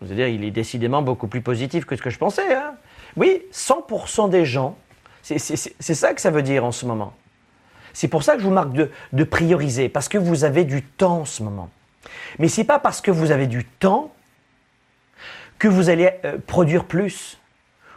C'est-à-dire, 0.00 0.28
il 0.28 0.44
est 0.44 0.50
décidément 0.50 1.02
beaucoup 1.02 1.28
plus 1.28 1.40
positif 1.40 1.86
que 1.86 1.96
ce 1.96 2.02
que 2.02 2.10
je 2.10 2.18
pensais. 2.18 2.54
Hein. 2.54 2.74
oui, 3.16 3.42
100% 3.52 4.28
des 4.28 4.44
gens, 4.44 4.76
c'est 5.22 5.38
ça 5.38 6.12
que 6.12 6.20
ça 6.20 6.30
veut 6.30 6.42
dire 6.42 6.64
en 6.64 6.72
ce 6.72 6.84
moment. 6.84 7.14
C'est 7.94 8.08
pour 8.08 8.22
ça 8.22 8.34
que 8.34 8.40
je 8.40 8.44
vous 8.44 8.52
marque 8.52 8.72
de, 8.72 9.24
prioriser, 9.24 9.88
parce 9.88 10.08
que 10.08 10.18
vous 10.18 10.44
avez 10.44 10.64
du 10.64 10.82
temps 10.82 11.20
en 11.20 11.24
ce 11.24 11.42
moment. 11.42 11.70
Mais 12.38 12.48
ce 12.48 12.60
n'est 12.60 12.66
pas 12.66 12.78
parce 12.78 13.00
que 13.00 13.10
vous 13.10 13.30
avez 13.30 13.46
du 13.46 13.64
temps 13.64 14.12
que 15.58 15.68
vous 15.68 15.88
allez 15.88 16.10
euh, 16.24 16.36
produire 16.44 16.84
plus. 16.84 17.38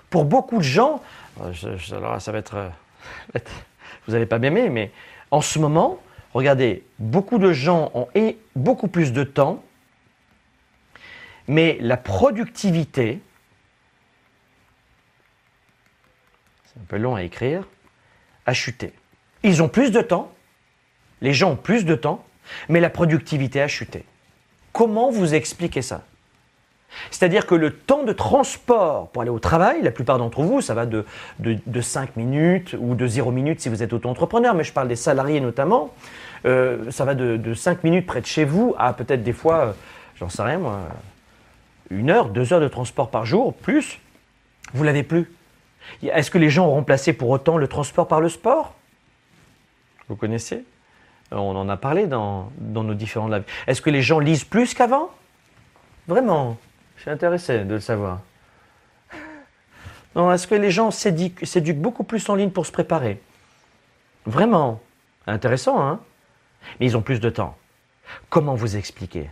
Pour 0.10 0.24
beaucoup 0.24 0.60
de 0.60 0.64
gens, 0.64 1.02
alors 1.92 2.22
ça 2.22 2.32
va 2.32 2.38
être, 2.38 2.56
euh, 2.56 2.70
vous 4.08 4.14
n'allez 4.14 4.26
pas 4.26 4.40
m'aimer, 4.40 4.70
mais 4.70 4.92
en 5.32 5.42
ce 5.42 5.60
moment, 5.60 6.00
Regardez, 6.38 6.84
beaucoup 7.00 7.40
de 7.40 7.52
gens 7.52 7.90
ont 7.96 8.08
beaucoup 8.56 8.88
plus 8.88 9.12
de 9.12 9.24
temps, 9.24 9.64
mais 11.48 11.80
la 11.82 11.98
productivité, 11.98 13.20
c'est 16.66 16.80
un 16.80 16.84
peu 16.88 16.98
long 16.98 17.16
à 17.16 17.24
écrire, 17.24 17.68
a 18.46 18.54
chuté. 18.54 18.94
Ils 19.42 19.64
ont 19.64 19.68
plus 19.68 19.92
de 19.92 20.02
temps, 20.02 20.32
les 21.22 21.34
gens 21.34 21.54
ont 21.54 21.56
plus 21.56 21.86
de 21.86 21.96
temps, 21.96 22.24
mais 22.70 22.82
la 22.82 22.92
productivité 22.92 23.60
a 23.60 23.68
chuté. 23.68 24.04
Comment 24.74 25.10
vous 25.10 25.34
expliquez 25.34 25.82
ça? 25.82 26.06
C'est-à-dire 27.12 27.46
que 27.46 27.56
le 27.56 27.72
temps 27.72 28.04
de 28.04 28.14
transport 28.14 29.10
pour 29.10 29.22
aller 29.22 29.32
au 29.32 29.40
travail, 29.40 29.82
la 29.82 29.92
plupart 29.92 30.18
d'entre 30.18 30.42
vous, 30.42 30.62
ça 30.62 30.74
va 30.74 30.86
de, 30.86 31.06
de, 31.40 31.82
5 31.82 32.16
minutes 32.16 32.76
ou 32.80 32.96
de 32.96 33.08
0 33.08 33.32
minutes 33.32 33.62
si 33.62 33.70
vous 33.70 33.84
êtes 33.84 33.94
auto-entrepreneur, 33.94 34.54
mais 34.54 34.64
je 34.64 34.74
parle 34.74 34.88
des 34.88 34.96
salariés 34.96 35.40
notamment, 35.40 35.94
euh, 36.46 36.90
ça 36.92 37.06
va 37.06 37.16
de, 37.16 37.38
de, 37.38 37.54
5 37.54 37.84
minutes 37.84 38.06
près 38.06 38.22
de 38.22 38.26
chez 38.26 38.46
vous 38.46 38.76
à 38.78 38.94
peut-être 38.94 39.24
des 39.24 39.34
fois, 39.34 39.58
euh, 39.58 39.72
j'en 40.16 40.30
sais 40.30 40.42
rien 40.42 40.58
moi, 40.58 40.80
une 41.90 42.10
heure, 42.10 42.30
deux 42.30 42.54
heures 42.54 42.62
de 42.62 42.68
transport 42.68 43.10
par 43.10 43.26
jour, 43.26 43.54
plus, 43.54 44.00
vous 44.74 44.84
l'avez 44.84 45.04
plus. 45.04 45.32
Est-ce 46.04 46.30
que 46.30 46.38
les 46.38 46.50
gens 46.50 46.68
ont 46.68 46.74
remplacé 46.74 47.14
pour 47.14 47.30
autant 47.30 47.58
le 47.58 47.68
transport 47.68 48.08
par 48.08 48.20
le 48.20 48.30
sport? 48.30 48.76
Vous 50.10 50.16
connaissez? 50.16 50.64
On 51.32 51.56
en 51.56 51.68
a 51.70 51.78
parlé 51.78 52.08
dans, 52.08 52.52
dans 52.58 52.84
nos 52.84 52.94
différents 52.94 53.28
lives. 53.28 53.44
Est-ce 53.68 53.82
que 53.82 53.90
les 53.90 54.02
gens 54.02 54.20
lisent 54.20 54.46
plus 54.46 54.74
qu'avant? 54.74 55.10
Vraiment 56.08 56.58
je 56.98 57.04
suis 57.04 57.12
intéressé 57.12 57.64
de 57.64 57.74
le 57.76 57.80
savoir. 57.80 58.20
Non, 60.16 60.32
est-ce 60.32 60.48
que 60.48 60.56
les 60.56 60.72
gens 60.72 60.92
s'éduquent 60.92 61.80
beaucoup 61.80 62.04
plus 62.04 62.28
en 62.30 62.36
ligne 62.36 62.50
pour 62.50 62.66
se 62.66 62.72
préparer? 62.72 63.22
Vraiment 64.26 64.82
Intéressant, 65.28 65.82
hein? 65.82 66.00
Mais 66.80 66.86
ils 66.88 66.98
ont 66.98 67.02
plus 67.02 67.20
de 67.20 67.30
temps. 67.30 67.58
Comment 68.30 68.56
vous 68.56 68.78
expliquer 68.78 69.30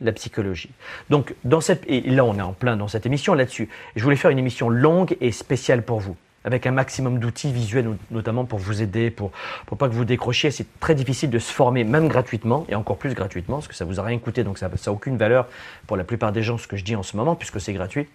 la, 0.00 0.12
psychologie? 0.12 0.70
Donc, 1.10 1.34
dans 1.44 1.60
cette, 1.60 1.84
et 1.88 2.02
là, 2.02 2.24
on 2.24 2.38
est 2.38 2.42
en 2.42 2.52
plein 2.52 2.76
dans 2.76 2.88
cette 2.88 3.06
émission 3.06 3.34
là-dessus. 3.34 3.68
Je 3.96 4.04
voulais 4.04 4.16
faire 4.16 4.30
une 4.30 4.38
émission 4.38 4.68
longue 4.68 5.16
et 5.20 5.32
spéciale 5.32 5.82
pour 5.82 5.98
vous 5.98 6.16
avec 6.44 6.66
un 6.66 6.70
maximum 6.70 7.18
d'outils 7.18 7.52
visuels, 7.52 7.96
notamment 8.10 8.44
pour 8.44 8.58
vous 8.58 8.82
aider, 8.82 9.10
pour 9.10 9.32
ne 9.72 9.76
pas 9.76 9.88
que 9.88 9.94
vous 9.94 10.04
décrochiez. 10.04 10.50
C'est 10.50 10.78
très 10.78 10.94
difficile 10.94 11.30
de 11.30 11.38
se 11.38 11.50
former, 11.50 11.84
même 11.84 12.06
gratuitement, 12.08 12.66
et 12.68 12.74
encore 12.74 12.98
plus 12.98 13.14
gratuitement, 13.14 13.56
parce 13.56 13.68
que 13.68 13.74
ça 13.74 13.86
vous 13.86 13.98
a 13.98 14.02
rien 14.02 14.18
coûté, 14.18 14.44
donc 14.44 14.58
ça 14.58 14.68
n'a 14.68 14.92
aucune 14.92 15.16
valeur 15.16 15.48
pour 15.86 15.96
la 15.96 16.04
plupart 16.04 16.32
des 16.32 16.42
gens, 16.42 16.58
ce 16.58 16.68
que 16.68 16.76
je 16.76 16.84
dis 16.84 16.96
en 16.96 17.02
ce 17.02 17.16
moment, 17.16 17.34
puisque 17.34 17.60
c'est 17.60 17.72
gratuit. 17.72 18.06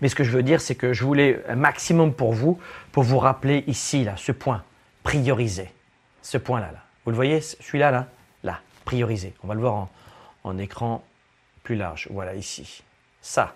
Mais 0.00 0.08
ce 0.08 0.14
que 0.14 0.22
je 0.22 0.30
veux 0.30 0.44
dire, 0.44 0.60
c'est 0.60 0.76
que 0.76 0.92
je 0.92 1.04
voulais 1.04 1.42
un 1.48 1.56
maximum 1.56 2.14
pour 2.14 2.32
vous, 2.32 2.60
pour 2.92 3.02
vous 3.02 3.18
rappeler 3.18 3.64
ici, 3.66 4.04
là, 4.04 4.14
ce 4.16 4.30
point, 4.30 4.62
prioriser. 5.02 5.72
Ce 6.22 6.38
point-là, 6.38 6.70
là. 6.72 6.82
Vous 7.04 7.10
le 7.10 7.16
voyez, 7.16 7.40
celui-là, 7.40 7.90
là, 7.90 8.06
là, 8.44 8.60
prioriser. 8.84 9.34
On 9.42 9.48
va 9.48 9.54
le 9.54 9.60
voir 9.60 9.74
en, 9.74 9.90
en 10.44 10.58
écran 10.58 11.04
plus 11.64 11.74
large. 11.74 12.08
Voilà, 12.10 12.34
ici. 12.34 12.84
Ça. 13.20 13.54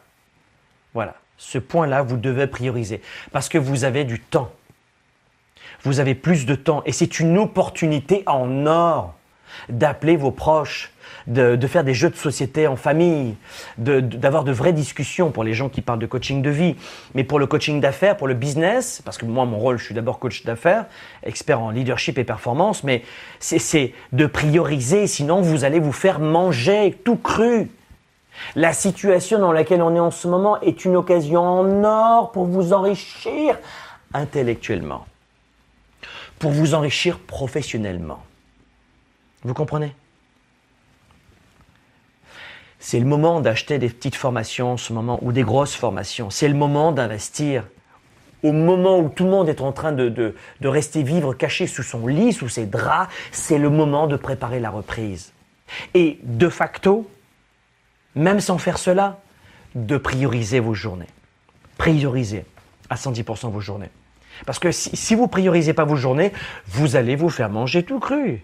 Voilà 0.92 1.14
ce 1.40 1.58
point-là, 1.58 2.02
vous 2.02 2.18
devez 2.18 2.46
prioriser. 2.46 3.00
Parce 3.32 3.48
que 3.48 3.56
vous 3.56 3.84
avez 3.84 4.04
du 4.04 4.20
temps. 4.20 4.52
Vous 5.82 5.98
avez 5.98 6.14
plus 6.14 6.44
de 6.44 6.54
temps. 6.54 6.82
Et 6.84 6.92
c'est 6.92 7.18
une 7.18 7.38
opportunité 7.38 8.22
en 8.26 8.66
or 8.66 9.14
d'appeler 9.70 10.16
vos 10.16 10.30
proches, 10.30 10.92
de, 11.26 11.58
faire 11.66 11.82
des 11.82 11.94
jeux 11.94 12.10
de 12.10 12.16
société 12.16 12.66
en 12.66 12.76
famille, 12.76 13.36
d'avoir 13.78 14.44
de, 14.44 14.52
vraies 14.52 14.74
discussions 14.74 15.30
pour 15.30 15.42
les 15.42 15.54
gens 15.54 15.70
qui 15.70 15.80
parlent 15.80 15.98
de 15.98 16.06
coaching 16.06 16.42
de 16.42 16.50
vie, 16.50 16.76
mais 17.14 17.24
pour 17.24 17.38
le 17.38 17.46
coaching 17.46 17.80
d'affaires, 17.80 18.18
pour 18.18 18.28
le 18.28 18.34
business, 18.34 19.00
parce 19.02 19.16
que 19.16 19.24
moi, 19.24 19.46
mon 19.46 19.58
rôle, 19.58 19.78
je 19.78 19.86
suis 19.86 19.94
d'abord 19.94 20.18
coach 20.18 20.44
d'affaires, 20.44 20.84
expert 21.22 21.60
en 21.60 21.70
leadership 21.70 22.18
et 22.18 22.24
performance, 22.24 22.84
mais 22.84 23.02
c'est 23.38 23.94
de 24.12 24.26
prioriser, 24.26 25.06
sinon 25.06 25.40
vous 25.40 25.64
allez 25.64 25.80
vous 25.80 25.92
faire 25.92 26.20
manger 26.20 26.96
tout 27.02 27.16
cru. 27.16 27.70
La 28.56 28.72
situation 28.72 29.38
dans 29.38 29.52
laquelle 29.52 29.82
on 29.82 29.94
est 29.94 30.00
en 30.00 30.10
ce 30.10 30.28
moment 30.28 30.60
est 30.60 30.84
une 30.84 30.96
occasion 30.96 31.42
en 31.42 31.84
or 31.84 32.32
pour 32.32 32.46
vous 32.46 32.72
enrichir 32.72 33.58
intellectuellement, 34.12 35.06
pour 36.38 36.50
vous 36.50 36.74
enrichir 36.74 37.18
professionnellement. 37.18 38.22
Vous 39.42 39.54
comprenez? 39.54 39.94
C'est 42.78 42.98
le 42.98 43.06
moment 43.06 43.40
d'acheter 43.40 43.78
des 43.78 43.90
petites 43.90 44.16
formations 44.16 44.72
en 44.72 44.76
ce 44.76 44.92
moment 44.92 45.18
ou 45.22 45.32
des 45.32 45.42
grosses 45.42 45.74
formations. 45.74 46.30
C'est 46.30 46.48
le 46.48 46.54
moment 46.54 46.92
d'investir 46.92 47.64
au 48.42 48.52
moment 48.52 48.98
où 48.98 49.10
tout 49.10 49.24
le 49.24 49.30
monde 49.30 49.50
est 49.50 49.60
en 49.60 49.72
train 49.72 49.92
de, 49.92 50.08
de, 50.08 50.34
de 50.60 50.68
rester 50.68 51.02
vivre 51.02 51.34
caché 51.34 51.66
sous 51.66 51.82
son 51.82 52.06
lit, 52.06 52.32
sous 52.32 52.48
ses 52.48 52.64
draps, 52.64 53.12
c'est 53.32 53.58
le 53.58 53.68
moment 53.68 54.06
de 54.06 54.16
préparer 54.16 54.60
la 54.60 54.70
reprise. 54.70 55.32
Et 55.92 56.18
de 56.22 56.48
facto, 56.48 57.08
même 58.14 58.40
sans 58.40 58.58
faire 58.58 58.78
cela, 58.78 59.20
de 59.74 59.96
prioriser 59.96 60.60
vos 60.60 60.74
journées. 60.74 61.06
Prioriser 61.78 62.44
à 62.88 62.96
110% 62.96 63.50
vos 63.50 63.60
journées. 63.60 63.90
Parce 64.46 64.58
que 64.58 64.72
si, 64.72 64.96
si 64.96 65.14
vous 65.14 65.28
priorisez 65.28 65.74
pas 65.74 65.84
vos 65.84 65.96
journées, 65.96 66.32
vous 66.66 66.96
allez 66.96 67.16
vous 67.16 67.30
faire 67.30 67.50
manger 67.50 67.82
tout 67.82 68.00
cru. 68.00 68.42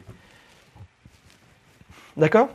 D'accord? 2.16 2.48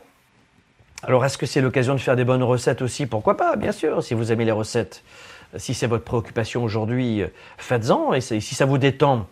Alors, 1.04 1.24
est-ce 1.24 1.36
que 1.36 1.46
c'est 1.46 1.60
l'occasion 1.60 1.94
de 1.94 1.98
faire 1.98 2.16
des 2.16 2.24
bonnes 2.24 2.42
recettes 2.42 2.80
aussi? 2.80 3.06
Pourquoi 3.06 3.36
pas, 3.36 3.56
bien 3.56 3.72
sûr, 3.72 4.02
si 4.02 4.14
vous 4.14 4.30
aimez 4.30 4.44
les 4.44 4.52
recettes. 4.52 5.02
Si 5.56 5.74
c'est 5.74 5.88
votre 5.88 6.04
préoccupation 6.04 6.62
aujourd'hui, 6.62 7.22
euh, 7.22 7.28
faites-en. 7.58 8.14
Et 8.14 8.20
si 8.20 8.40
ça 8.40 8.64
vous 8.64 8.78
détend, 8.78 9.26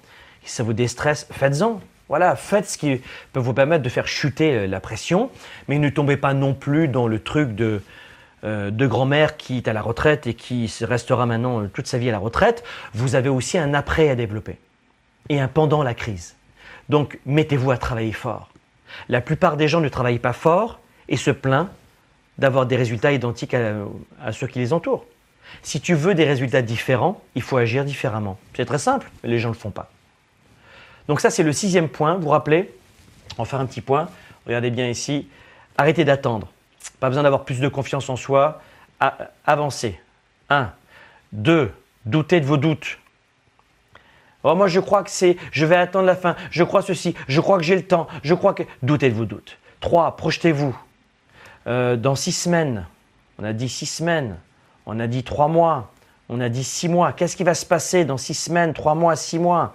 si 0.45 0.53
ça 0.53 0.63
vous 0.63 0.73
déstresse, 0.73 1.27
faites-en. 1.31 1.81
Voilà, 2.11 2.35
faites 2.35 2.69
ce 2.69 2.77
qui 2.77 3.01
peut 3.33 3.39
vous 3.39 3.55
permettre 3.55 3.85
de 3.85 3.89
faire 3.89 4.09
chuter 4.09 4.53
euh, 4.53 4.67
la 4.67 4.81
pression, 4.81 5.31
mais 5.69 5.79
ne 5.79 5.89
tombez 5.89 6.17
pas 6.17 6.35
non 6.35 6.55
plus 6.55 6.89
dans 6.89 7.07
le 7.07 7.21
truc 7.21 7.55
de, 7.55 7.81
euh, 8.43 8.73
de 8.73 8.87
grand-mère 8.89 9.37
qui 9.37 9.59
est 9.59 9.69
à 9.69 9.73
la 9.73 9.81
retraite 9.81 10.27
et 10.27 10.35
qui 10.35 10.69
restera 10.83 11.25
maintenant 11.25 11.69
toute 11.69 11.87
sa 11.87 11.99
vie 11.99 12.09
à 12.09 12.13
la 12.13 12.19
retraite. 12.19 12.65
Vous 12.95 13.15
avez 13.15 13.29
aussi 13.29 13.59
un 13.59 13.75
après 13.75 14.11
à 14.11 14.17
développer 14.17 14.59
et 15.29 15.39
un 15.39 15.47
pendant 15.47 15.85
la 15.85 15.95
crise. 15.95 16.35
Donc, 16.89 17.21
mettez-vous 17.27 17.71
à 17.71 17.79
travailler 17.79 18.11
fort. 18.11 18.51
La 19.09 19.21
plupart 19.21 19.57
des 19.57 19.69
gens 19.69 19.81
ne 19.81 19.89
travaillent 19.89 20.19
pas 20.19 20.33
fort 20.33 20.81
et 21.09 21.17
se 21.17 21.31
plaignent 21.31 21.69
d'avoir 22.39 22.67
des 22.67 22.75
résultats 22.75 23.13
identiques 23.13 23.55
à, 23.55 24.33
ceux 24.33 24.49
qui 24.49 24.59
les 24.59 24.73
entourent. 24.73 25.05
Si 25.63 25.81
tu 25.81 25.95
veux 25.95 26.17
des 26.17 26.25
résultats 26.25 26.63
différents, 26.63 27.23
il 27.37 27.43
faut 27.43 27.57
agir 27.57 27.85
différemment. 27.85 28.37
C'est 28.57 28.65
très 28.65 28.79
simple, 28.79 29.09
les 29.23 29.39
gens 29.39 29.51
ne 29.51 29.55
le 29.55 29.61
font 29.61 29.71
pas. 29.71 29.93
Donc 31.11 31.21
ça, 31.21 31.29
c'est 31.29 31.43
le 31.43 31.53
sixième 31.53 31.89
point. 31.89 32.15
Vous 32.15 32.23
vous 32.23 32.29
rappelez 32.29 32.73
On 33.37 33.43
va 33.43 33.59
un 33.59 33.67
petit 33.67 33.81
point. 33.81 34.09
Regardez 34.47 34.71
bien 34.71 34.89
ici. 34.89 35.27
Arrêtez 35.77 36.05
d'attendre. 36.05 36.47
Pas 37.01 37.09
besoin 37.09 37.25
d'avoir 37.25 37.45
plus 37.45 37.59
de 37.59 37.67
confiance 37.67 38.09
en 38.09 38.15
soi. 38.15 38.63
Avancez. 39.45 39.99
Un. 40.51 40.71
Deux. 41.33 41.73
Doutez 42.05 42.39
de 42.39 42.47
vos 42.47 42.59
doutes. 42.59 43.01
Oh, 44.45 44.55
moi, 44.55 44.69
je 44.69 44.79
crois 44.79 45.03
que 45.03 45.11
c'est, 45.11 45.37
je 45.51 45.67
vais 45.67 45.75
attendre 45.75 46.07
la 46.07 46.15
fin, 46.15 46.37
je 46.53 46.63
crois 46.63 46.81
ceci, 46.81 47.17
je 47.27 47.41
crois 47.41 47.59
que 47.59 47.65
j'ai 47.65 47.75
le 47.75 47.83
temps, 47.83 48.07
je 48.23 48.33
crois 48.33 48.55
que. 48.55 48.63
Doutez 48.85 49.11
de 49.11 49.15
vos 49.15 49.25
doutes. 49.25 49.59
Trois, 49.81 50.17
projetez-vous. 50.17 50.79
Euh, 51.67 51.97
dans 51.97 52.15
six 52.15 52.31
semaines, 52.31 52.87
on 53.41 53.45
a 53.45 53.53
dit 53.53 53.69
six 53.69 53.87
semaines, 53.87 54.39
on 54.87 55.01
a 55.01 55.09
dit 55.09 55.25
trois 55.25 55.49
mois, 55.49 55.91
on 56.29 56.41
a 56.41 56.49
dit 56.49 56.63
six 56.63 56.89
mois. 56.89 57.13
Qu'est-ce 57.13 57.37
qui 57.37 57.43
va 57.43 57.55
se 57.55 57.67
passer 57.67 58.05
dans 58.05 58.17
six 58.17 58.35
semaines, 58.35 58.75
trois 58.75 58.95
mois, 58.95 59.17
six 59.17 59.41
mois? 59.41 59.75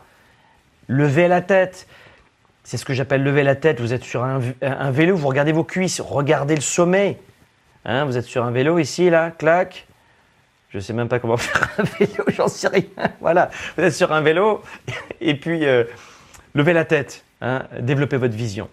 Levez 0.88 1.28
la 1.28 1.42
tête. 1.42 1.88
C'est 2.64 2.78
ce 2.78 2.86
que 2.86 2.94
j'appelle 2.94 3.24
lever 3.24 3.44
la 3.44 3.56
tête. 3.56 3.80
Vous 3.80 3.94
êtes 3.94 4.04
sur 4.04 4.24
un, 4.24 4.40
vélo, 4.92 5.16
vous 5.16 5.28
regardez 5.28 5.52
vos 5.52 5.64
cuisses, 5.64 6.02
regardez 6.02 6.56
le 6.56 6.62
sommet. 6.62 7.20
Hein, 7.86 8.06
vous 8.06 8.18
êtes 8.18 8.26
sur 8.26 8.44
un 8.44 8.52
vélo 8.52 8.80
ici, 8.80 9.10
là, 9.10 9.32
clac. 9.32 9.86
Je 10.70 10.80
sais 10.80 10.94
même 10.94 11.08
pas 11.08 11.20
comment 11.20 11.38
faire 11.38 11.70
un 11.78 11.84
vélo, 11.84 12.24
j'en 12.30 12.48
sais 12.48 12.68
rien. 12.68 12.84
Voilà, 13.22 13.52
vous 13.78 13.84
êtes 13.84 13.94
sur 13.94 14.12
un 14.12 14.22
vélo 14.22 14.62
et 15.22 15.36
puis 15.36 15.66
euh, 15.66 15.84
levez 16.54 16.74
la 16.74 16.86
tête, 16.86 17.24
hein, 17.42 17.64
développez 17.80 18.18
votre 18.18 18.36
vision. 18.36 18.68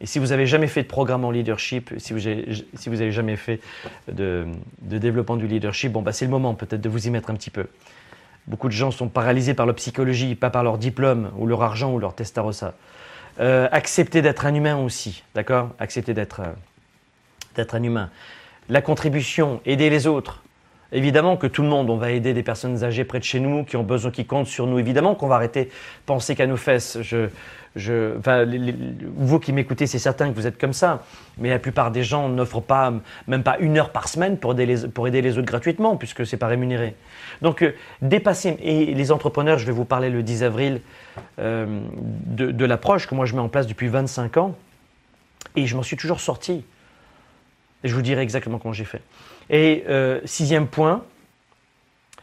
Et 0.00 0.06
si 0.06 0.18
vous 0.18 0.26
n'avez 0.26 0.46
jamais 0.46 0.66
fait 0.66 0.82
de 0.82 0.88
programme 0.88 1.24
en 1.24 1.30
leadership, 1.30 1.94
si 1.96 2.12
vous 2.12 2.20
n'avez 2.20 3.12
jamais 3.12 3.36
fait 3.36 3.60
de, 4.08 4.46
développement 4.82 5.36
du 5.36 5.46
leadership, 5.46 5.92
bon, 5.92 6.02
bah, 6.02 6.12
c'est 6.12 6.26
le 6.26 6.30
moment 6.30 6.54
peut-être 6.54 6.82
de 6.82 6.88
vous 6.88 7.06
y 7.06 7.10
mettre 7.10 7.30
un 7.30 7.34
petit 7.34 7.50
peu. 7.50 7.66
Beaucoup 8.46 8.68
de 8.68 8.72
gens 8.72 8.90
sont 8.90 9.08
paralysés 9.08 9.54
par 9.54 9.66
leur 9.66 9.74
psychologie, 9.74 10.34
pas 10.34 10.50
par 10.50 10.62
leur 10.62 10.78
diplôme 10.78 11.30
ou 11.36 11.46
leur 11.46 11.62
argent 11.62 11.92
ou 11.92 11.98
leur 11.98 12.14
testarossa. 12.14 12.74
Euh, 13.40 13.68
acceptez 13.72 14.22
d'être 14.22 14.46
un 14.46 14.54
humain 14.54 14.76
aussi, 14.76 15.24
d'accord? 15.34 15.70
Acceptez 15.78 16.14
d'être 16.14 16.40
euh, 16.40 16.52
d'être 17.54 17.74
un 17.74 17.82
humain. 17.82 18.10
La 18.68 18.82
contribution, 18.82 19.60
aider 19.64 19.90
les 19.90 20.06
autres, 20.06 20.42
Évidemment 20.92 21.36
que 21.36 21.48
tout 21.48 21.62
le 21.62 21.68
monde, 21.68 21.90
on 21.90 21.96
va 21.96 22.12
aider 22.12 22.32
des 22.32 22.44
personnes 22.44 22.84
âgées 22.84 23.04
près 23.04 23.18
de 23.18 23.24
chez 23.24 23.40
nous 23.40 23.64
qui 23.64 23.76
ont 23.76 23.82
besoin, 23.82 24.12
qui 24.12 24.24
comptent 24.24 24.46
sur 24.46 24.66
nous. 24.66 24.78
Évidemment 24.78 25.14
qu'on 25.16 25.26
va 25.26 25.34
arrêter 25.34 25.64
de 25.64 25.70
penser 26.06 26.36
qu'à 26.36 26.46
nos 26.46 26.56
fesses. 26.56 26.98
Vous 27.76 29.38
qui 29.38 29.52
m'écoutez, 29.52 29.86
c'est 29.86 29.98
certain 29.98 30.30
que 30.30 30.34
vous 30.34 30.46
êtes 30.46 30.58
comme 30.58 30.72
ça. 30.72 31.04
Mais 31.38 31.50
la 31.50 31.58
plupart 31.58 31.90
des 31.90 32.02
gens 32.02 32.28
n'offrent 32.28 32.62
pas, 32.62 32.92
même 33.26 33.42
pas 33.42 33.58
une 33.58 33.76
heure 33.76 33.90
par 33.90 34.08
semaine 34.08 34.38
pour 34.38 34.52
aider 34.52 34.66
les, 34.66 35.38
autres 35.38 35.46
gratuitement, 35.46 35.96
puisque 35.96 36.26
c'est 36.26 36.38
pas 36.38 36.46
rémunéré. 36.46 36.94
Donc, 37.42 37.62
euh, 37.62 37.74
dépasser. 38.00 38.56
Et 38.62 38.94
les 38.94 39.12
entrepreneurs, 39.12 39.58
je 39.58 39.66
vais 39.66 39.72
vous 39.72 39.84
parler 39.84 40.08
le 40.08 40.22
10 40.22 40.42
avril 40.42 40.80
euh, 41.38 41.80
de, 41.98 42.64
l'approche 42.64 43.06
que 43.06 43.14
moi 43.14 43.26
je 43.26 43.34
mets 43.34 43.40
en 43.40 43.48
place 43.48 43.66
depuis 43.66 43.88
25 43.88 44.38
ans. 44.38 44.56
Et 45.54 45.66
je 45.66 45.76
m'en 45.76 45.82
suis 45.82 45.96
toujours 45.96 46.20
sorti. 46.20 46.64
Et 47.84 47.88
je 47.88 47.94
vous 47.94 48.02
dirai 48.02 48.22
exactement 48.22 48.58
comment 48.58 48.72
j'ai 48.72 48.84
fait. 48.84 49.02
Et 49.50 49.84
euh, 49.88 50.20
sixième 50.24 50.66
point, 50.66 51.04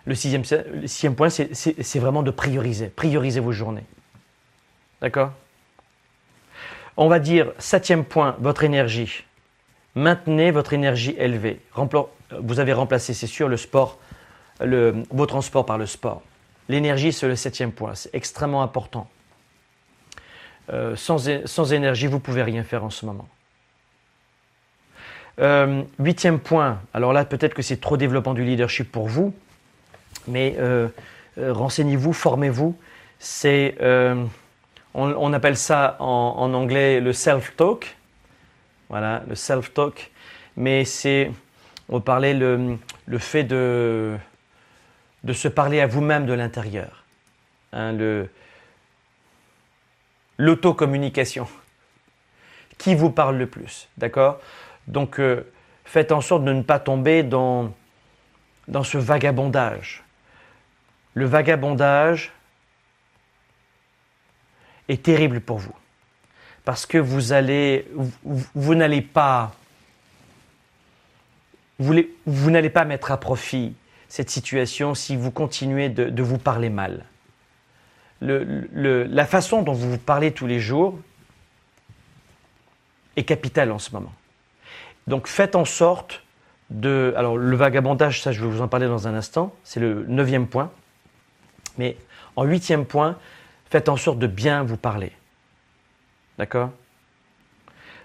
le 0.06 0.16
sixième, 0.16 0.44
sixième 0.44 1.16
point, 1.16 1.30
c'est 1.30 2.00
vraiment 2.00 2.24
de 2.24 2.32
prioriser. 2.32 2.88
Prioriser 2.88 3.40
vos 3.40 3.52
journées. 3.52 3.86
D'accord? 5.00 5.32
On 6.98 7.08
va 7.08 7.20
dire, 7.20 7.52
septième 7.58 8.06
point, 8.06 8.36
votre 8.40 8.64
énergie. 8.64 9.24
Maintenez 9.96 10.52
votre 10.52 10.74
énergie 10.74 11.16
élevée. 11.18 11.60
vous 12.40 12.60
avez 12.60 12.74
remplacé, 12.74 13.14
c'est 13.14 13.28
sûr, 13.28 13.48
le 13.48 13.58
sport, 13.58 14.00
vos 14.60 15.26
transports 15.26 15.66
par 15.66 15.78
le 15.78 15.86
sport. 15.86 16.22
L'énergie, 16.70 17.12
c'est 17.12 17.28
le 17.28 17.36
septième 17.36 17.72
point. 17.72 17.96
C'est 17.96 18.14
extrêmement 18.14 18.64
important. 18.64 19.10
Euh, 20.72 20.96
sans, 20.96 21.74
énergie, 21.74 22.08
vous 22.08 22.16
ne 22.16 22.22
pouvez 22.22 22.44
rien 22.44 22.64
faire 22.64 22.84
en 22.84 22.90
ce 22.90 23.06
moment. 23.06 23.28
Euh, 25.40 25.84
huitième 26.00 26.40
point, 26.40 26.80
alors 26.94 27.12
là 27.12 27.26
peut-être 27.26 27.56
que 27.56 27.64
c'est 27.64 27.82
trop 27.82 27.98
développant 27.98 28.36
du 28.36 28.44
leadership 28.44 28.92
pour 28.92 29.08
vous, 29.08 29.34
mais 30.28 30.56
euh, 30.60 30.90
renseignez-vous, 31.38 32.14
formez-vous. 32.14 32.78
C'est, 33.18 33.76
on, 34.94 35.34
appelle 35.34 35.58
ça 35.58 35.98
en, 36.00 36.54
anglais 36.54 37.00
le 37.00 37.14
self-talk. 37.14 37.96
Voilà, 38.90 39.24
le 39.28 39.36
self-talk. 39.36 40.12
Mais 40.56 40.86
c'est, 40.86 41.32
on 41.90 42.00
parlait 42.00 42.34
le, 42.34 42.78
le 43.08 43.18
fait 43.18 43.44
de, 43.44 44.16
de 45.24 45.34
se 45.34 45.48
parler 45.48 45.82
à 45.82 45.88
vous-même 45.88 46.26
de 46.26 46.34
l'intérieur. 46.34 47.04
Hein, 47.72 47.94
le, 47.94 48.30
l'autocommunication. 50.38 51.48
Qui 52.78 52.96
vous 52.96 53.10
parle 53.10 53.38
le 53.38 53.48
plus, 53.48 53.88
d'accord? 53.98 54.40
Donc 54.88 55.20
euh, 55.20 55.50
faites 55.86 56.12
en 56.12 56.22
sorte 56.22 56.44
de 56.44 56.52
ne 56.52 56.62
pas 56.62 56.80
tomber 56.80 57.24
dans, 57.24 57.74
dans 58.68 58.84
ce 58.84 58.98
vagabondage. 58.98 60.04
Le 61.14 61.26
vagabondage 61.26 62.33
est 64.90 65.04
terrible 65.04 65.42
pour 65.42 65.58
vous. 65.58 65.74
Parce 66.66 66.86
que 66.86 66.98
vous 66.98 67.34
allez, 67.34 67.88
vous, 68.24 68.76
n'allez 68.76 69.02
pas, 69.02 69.54
vous, 71.80 71.94
vous 72.26 72.52
n'allez 72.52 72.70
pas 72.70 72.86
mettre 72.86 73.12
à 73.12 73.20
profit 73.20 73.76
cette 74.08 74.30
situation 74.30 74.94
si 74.94 75.16
vous 75.16 75.32
continuez 75.32 75.90
de, 75.90 76.24
vous 76.24 76.38
parler 76.38 76.70
mal. 76.70 77.06
La 78.22 79.26
façon 79.26 79.62
dont 79.62 79.74
vous 79.74 79.92
vous 79.92 79.98
parlez 79.98 80.32
tous 80.32 80.48
les 80.48 80.60
jours 80.60 80.98
est 83.16 83.24
capitale 83.24 83.72
en 83.72 83.80
ce 83.80 83.92
moment. 83.92 84.14
Donc 85.08 85.28
faites 85.28 85.56
en 85.56 85.66
sorte 85.66 86.24
de... 86.70 87.14
Alors 87.18 87.38
le 87.38 87.56
vagabondage, 87.58 88.22
ça 88.22 88.32
je 88.32 88.42
vais 88.42 88.48
vous 88.48 88.62
en 88.62 88.70
parler 88.70 88.88
dans 88.88 89.08
un 89.08 89.16
instant, 89.16 89.54
c'est 89.64 89.82
le 89.82 90.06
neuvième 90.08 90.48
point. 90.48 90.72
Mais 91.78 91.98
en 92.36 92.44
huitième 92.44 92.86
point, 92.86 93.18
faites 93.74 93.90
en 93.90 93.98
sorte 93.98 94.20
de 94.20 94.28
bien 94.28 94.62
vous 94.62 94.78
parler. 94.78 95.12
D'accord? 96.38 96.70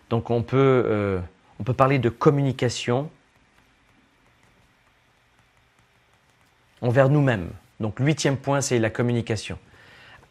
Donc 0.08 0.30
on 0.30 0.42
peut, 0.42 0.82
euh, 0.86 1.20
on 1.60 1.62
peut 1.62 1.74
parler 1.74 1.98
de 1.98 2.08
communication 2.08 3.10
envers 6.80 7.10
nous-mêmes. 7.10 7.50
Donc 7.80 8.00
huitième 8.00 8.38
point, 8.38 8.62
c'est 8.62 8.78
la 8.78 8.88
communication. 8.88 9.58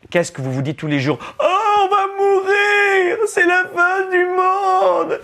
Qu'est-ce 0.09 0.31
que 0.31 0.41
vous 0.41 0.51
vous 0.51 0.63
dites 0.63 0.77
tous 0.79 0.87
les 0.87 0.99
jours? 0.99 1.19
Oh, 1.39 1.83
on 1.83 1.87
va 1.87 2.07
mourir 2.17 3.17
C'est 3.27 3.45
la 3.45 3.65
fin 3.75 4.09
du 4.09 4.25
monde 4.25 5.19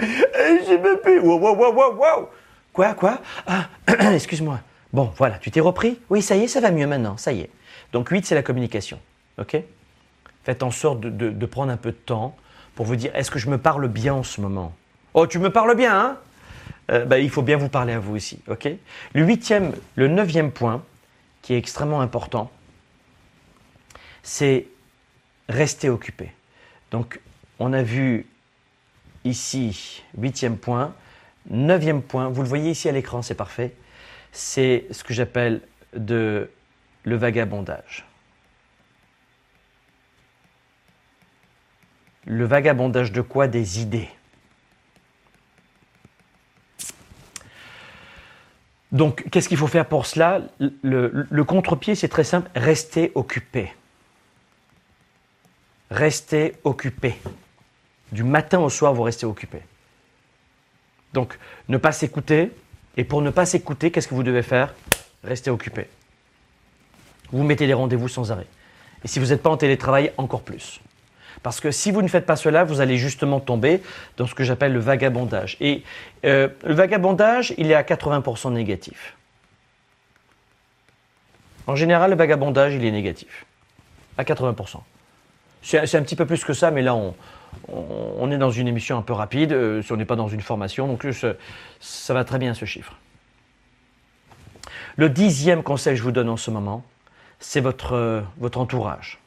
J'ai 0.68 0.78
plus... 0.78 1.22
Wow, 1.22 1.40
wow, 1.40 1.56
wow, 1.56 1.74
wow, 1.74 1.96
wow 1.96 2.30
Quoi, 2.72 2.94
quoi? 2.94 3.20
Ah, 3.48 3.68
excuse-moi. 4.14 4.60
Bon, 4.92 5.12
voilà, 5.18 5.40
tu 5.40 5.50
t'es 5.50 5.60
repris? 5.60 6.00
Oui, 6.12 6.22
ça 6.22 6.36
y 6.36 6.44
est, 6.44 6.48
ça 6.48 6.60
va 6.60 6.70
mieux 6.70 6.86
maintenant, 6.86 7.18
ça 7.18 7.32
y 7.32 7.42
est. 7.42 7.50
Donc 7.94 8.10
8, 8.10 8.28
c'est 8.28 8.36
la 8.36 8.44
communication. 8.44 9.00
OK? 9.40 9.58
Faites 10.44 10.64
en 10.64 10.72
sorte 10.72 11.00
de, 11.02 11.46
prendre 11.46 11.72
un 11.72 11.78
peu 11.78 11.92
de 11.92 11.98
temps 11.98 12.36
pour 12.76 12.86
vous 12.86 12.96
dire, 12.96 13.16
est-ce 13.16 13.32
que 13.32 13.40
je 13.40 13.50
me 13.50 13.58
parle 13.58 13.88
bien 13.88 14.14
en 14.14 14.24
ce 14.24 14.42
moment? 14.42 14.74
Oh, 15.14 15.28
tu 15.28 15.40
me 15.40 15.50
parles 15.50 15.76
bien, 15.76 15.98
hein? 15.98 16.18
Euh, 16.92 17.06
bah, 17.06 17.20
Il 17.20 17.30
faut 17.30 17.42
bien 17.42 17.58
vous 17.58 17.70
parler 17.70 17.94
à 17.94 18.00
vous 18.00 18.16
aussi, 18.16 18.40
OK? 18.48 18.68
Le 19.14 19.24
huitième, 19.24 19.74
le 19.96 20.08
neuvième 20.08 20.52
point, 20.52 20.84
qui 21.42 21.54
est 21.54 21.58
extrêmement 21.58 22.02
important, 22.02 22.52
c'est 24.22 24.68
rester 25.48 25.90
occupé. 25.90 26.32
Donc, 26.92 27.20
on 27.60 27.74
a 27.74 27.84
vu 27.84 28.26
ici, 29.24 30.04
huitième 30.18 30.58
point. 30.58 30.94
Neuvième 31.50 32.02
point, 32.02 32.30
vous 32.30 32.42
le 32.42 32.48
voyez 32.48 32.72
ici 32.72 32.90
à 32.90 32.92
l'écran, 32.92 33.22
c'est 33.22 33.36
parfait. 33.36 33.74
C'est 34.32 34.86
ce 34.92 35.04
que 35.04 35.14
j'appelle 35.14 35.62
de 35.96 36.50
le 37.04 37.16
vagabondage. 37.16 38.06
Le 42.26 42.46
vagabondage 42.46 43.12
de 43.12 43.22
quoi 43.22 43.48
Des 43.48 43.82
idées. 43.82 44.10
Donc, 48.94 49.28
qu'est-ce 49.32 49.50
qu'il 49.50 49.58
faut 49.58 49.68
faire 49.68 49.88
pour 49.88 50.06
cela 50.06 50.42
Le, 50.60 51.44
contre-pied, 51.44 51.96
c'est 51.96 52.08
très 52.08 52.24
simple, 52.24 52.50
rester 52.56 53.12
occupé. 53.16 53.74
Restez 55.90 56.54
occupé. 56.64 57.16
Du 58.12 58.24
matin 58.24 58.60
au 58.60 58.70
soir, 58.70 58.94
vous 58.94 59.02
restez 59.02 59.26
occupé. 59.26 59.62
Donc, 61.14 61.38
ne 61.70 61.78
pas 61.78 61.92
s'écouter. 61.92 62.52
Et 62.96 63.04
pour 63.04 63.24
ne 63.24 63.32
pas 63.32 63.48
s'écouter, 63.48 63.90
qu'est-ce 63.90 64.08
que 64.08 64.14
vous 64.14 64.24
devez 64.24 64.44
faire 64.44 64.76
Restez 65.24 65.50
occupé. 65.50 65.88
Vous 67.32 67.44
mettez 67.44 67.66
des 67.66 67.74
rendez-vous 67.74 68.08
sans 68.08 68.32
arrêt. 68.32 68.46
Et 69.04 69.08
si 69.08 69.18
vous 69.18 69.28
n'êtes 69.28 69.42
pas 69.42 69.50
en 69.50 69.58
télétravail, 69.58 70.14
encore 70.18 70.44
plus. 70.44 70.80
Parce 71.44 71.60
que 71.60 71.72
si 71.72 71.92
vous 71.92 72.02
ne 72.02 72.08
faites 72.08 72.26
pas 72.26 72.38
cela, 72.38 72.64
vous 72.64 72.80
allez 72.80 72.98
justement 72.98 73.42
tomber 73.42 73.82
dans 74.16 74.26
ce 74.26 74.34
que 74.34 74.46
j'appelle 74.46 74.72
le 74.72 74.80
vagabondage. 74.80 75.58
Et 75.60 75.84
euh, 76.26 76.48
le 76.64 76.74
vagabondage, 76.74 77.54
il 77.58 77.70
est 77.70 77.76
à 77.76 77.84
80% 77.84 78.54
négatif. 78.54 79.16
En 81.68 81.76
général, 81.76 82.12
le 82.12 82.16
vagabondage, 82.16 82.74
il 82.74 82.86
est 82.86 82.92
négatif. 82.92 83.46
À 84.18 84.24
80%. 84.24 84.78
C'est 85.62 85.96
un 85.96 86.02
petit 86.02 86.16
peu 86.16 86.26
plus 86.26 86.44
que 86.44 86.54
ça, 86.54 86.72
mais 86.72 86.82
là, 86.82 86.96
on, 87.68 88.32
est 88.32 88.38
dans 88.38 88.52
une 88.52 88.68
émission 88.68 88.98
un 88.98 89.02
peu 89.02 89.14
rapide, 89.14 89.54
euh, 89.54 89.82
si 89.82 89.92
on 89.92 89.98
n'est 89.98 90.06
pas 90.06 90.18
dans 90.18 90.28
une 90.28 90.42
formation, 90.42 90.88
donc 90.88 91.06
ça 91.80 92.14
va 92.14 92.24
très 92.26 92.38
bien 92.38 92.54
ce 92.54 92.66
chiffre. 92.66 92.98
Le 94.98 95.10
dixième 95.10 95.64
conseil 95.64 95.94
que 95.94 96.00
je 96.00 96.04
vous 96.04 96.12
donne 96.12 96.30
en 96.30 96.38
ce 96.38 96.52
moment, 96.52 96.84
c'est 97.40 97.62
votre, 97.62 97.94
euh, 97.94 98.22
votre 98.38 98.60
entourage. 98.60 99.23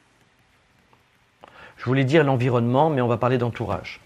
Je 1.86 1.88
voulais 1.88 2.02
dire 2.02 2.24
l'environnement, 2.24 2.90
mais 2.90 3.00
on 3.00 3.06
va 3.06 3.16
parler 3.16 3.38
d'entourage. 3.38 4.00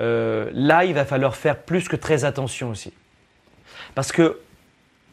Euh, 0.00 0.48
là, 0.52 0.84
il 0.84 0.94
va 0.94 1.04
falloir 1.04 1.34
faire 1.34 1.58
plus 1.58 1.88
que 1.88 1.96
très 1.96 2.24
attention 2.24 2.70
aussi. 2.70 2.92
Parce 3.96 4.12
que 4.12 4.38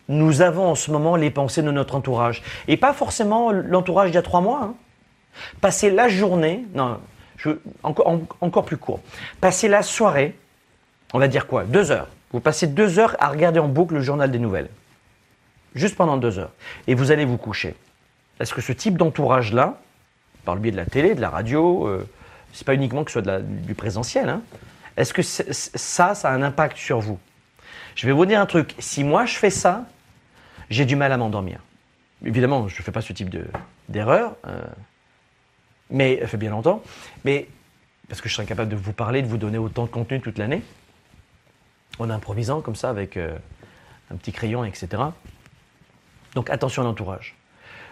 nous 0.07 0.43
avons 0.43 0.67
en 0.67 0.75
ce 0.75 0.91
moment 0.91 1.15
les 1.15 1.31
pensées 1.31 1.63
de 1.63 1.71
notre 1.71 1.95
entourage. 1.95 2.43
Et 2.67 2.77
pas 2.77 2.93
forcément 2.93 3.51
l'entourage 3.51 4.11
d'il 4.11 4.17
y 4.17 4.19
a 4.19 4.21
trois 4.21 4.41
mois. 4.41 4.61
Hein. 4.61 4.75
Passer 5.61 5.89
la 5.89 6.09
journée, 6.09 6.63
non, 6.75 6.99
encore, 7.81 8.19
encore 8.39 8.65
plus 8.65 8.77
court. 8.77 8.99
Passer 9.39 9.67
la 9.67 9.81
soirée, 9.81 10.37
on 11.11 11.17
va 11.17 11.27
dire 11.27 11.47
quoi 11.47 11.63
Deux 11.63 11.89
heures. 11.89 12.09
Vous 12.33 12.39
passez 12.39 12.67
deux 12.67 12.99
heures 12.99 13.15
à 13.17 13.29
regarder 13.29 13.59
en 13.59 13.67
boucle 13.67 13.95
le 13.95 14.01
journal 14.01 14.29
des 14.29 14.37
nouvelles. 14.37 14.69
Juste 15.73 15.95
pendant 15.95 16.17
deux 16.17 16.37
heures. 16.37 16.51
Et 16.85 16.93
vous 16.93 17.09
allez 17.09 17.25
vous 17.25 17.37
coucher. 17.37 17.73
Est-ce 18.39 18.53
que 18.53 18.61
ce 18.61 18.73
type 18.73 18.95
d'entourage-là, 18.95 19.79
par 20.45 20.55
le 20.55 20.61
biais 20.61 20.71
de 20.71 20.77
la 20.77 20.85
télé, 20.85 21.15
de 21.15 21.21
la 21.21 21.29
radio, 21.29 21.87
euh, 21.87 22.07
c'est 22.53 22.65
pas 22.65 22.73
uniquement 22.73 23.03
que 23.03 23.11
ce 23.11 23.21
soit 23.21 23.41
du 23.41 23.75
présentiel. 23.75 24.29
Hein. 24.29 24.41
Est-ce 24.97 25.13
que 25.13 25.21
ça, 25.21 26.15
ça 26.15 26.29
a 26.29 26.33
un 26.33 26.41
impact 26.41 26.77
sur 26.77 26.99
vous? 26.99 27.19
Je 27.95 28.07
vais 28.07 28.13
vous 28.13 28.25
dire 28.25 28.39
un 28.39 28.45
truc. 28.45 28.75
Si 28.79 29.03
moi 29.03 29.25
je 29.25 29.35
fais 29.35 29.49
ça, 29.49 29.85
j'ai 30.69 30.85
du 30.85 30.95
mal 30.95 31.11
à 31.11 31.17
m'endormir. 31.17 31.59
Évidemment, 32.25 32.67
je 32.67 32.77
ne 32.77 32.83
fais 32.83 32.91
pas 32.91 33.01
ce 33.01 33.13
type 33.13 33.35
d'erreur, 33.89 34.35
euh, 34.45 34.61
mais 35.89 36.19
ça 36.21 36.27
fait 36.27 36.37
bien 36.37 36.51
longtemps. 36.51 36.83
Mais 37.25 37.47
parce 38.07 38.21
que 38.21 38.29
je 38.29 38.33
serais 38.33 38.43
incapable 38.43 38.69
de 38.69 38.75
vous 38.75 38.93
parler, 38.93 39.21
de 39.21 39.27
vous 39.27 39.37
donner 39.37 39.57
autant 39.57 39.85
de 39.85 39.89
contenu 39.89 40.21
toute 40.21 40.37
l'année, 40.37 40.61
en 41.99 42.09
improvisant 42.09 42.61
comme 42.61 42.75
ça 42.75 42.89
avec 42.89 43.17
euh, 43.17 43.37
un 44.11 44.15
petit 44.15 44.31
crayon, 44.31 44.65
etc. 44.65 45.01
Donc 46.35 46.49
attention 46.49 46.83
à 46.83 46.85
l'entourage. 46.85 47.35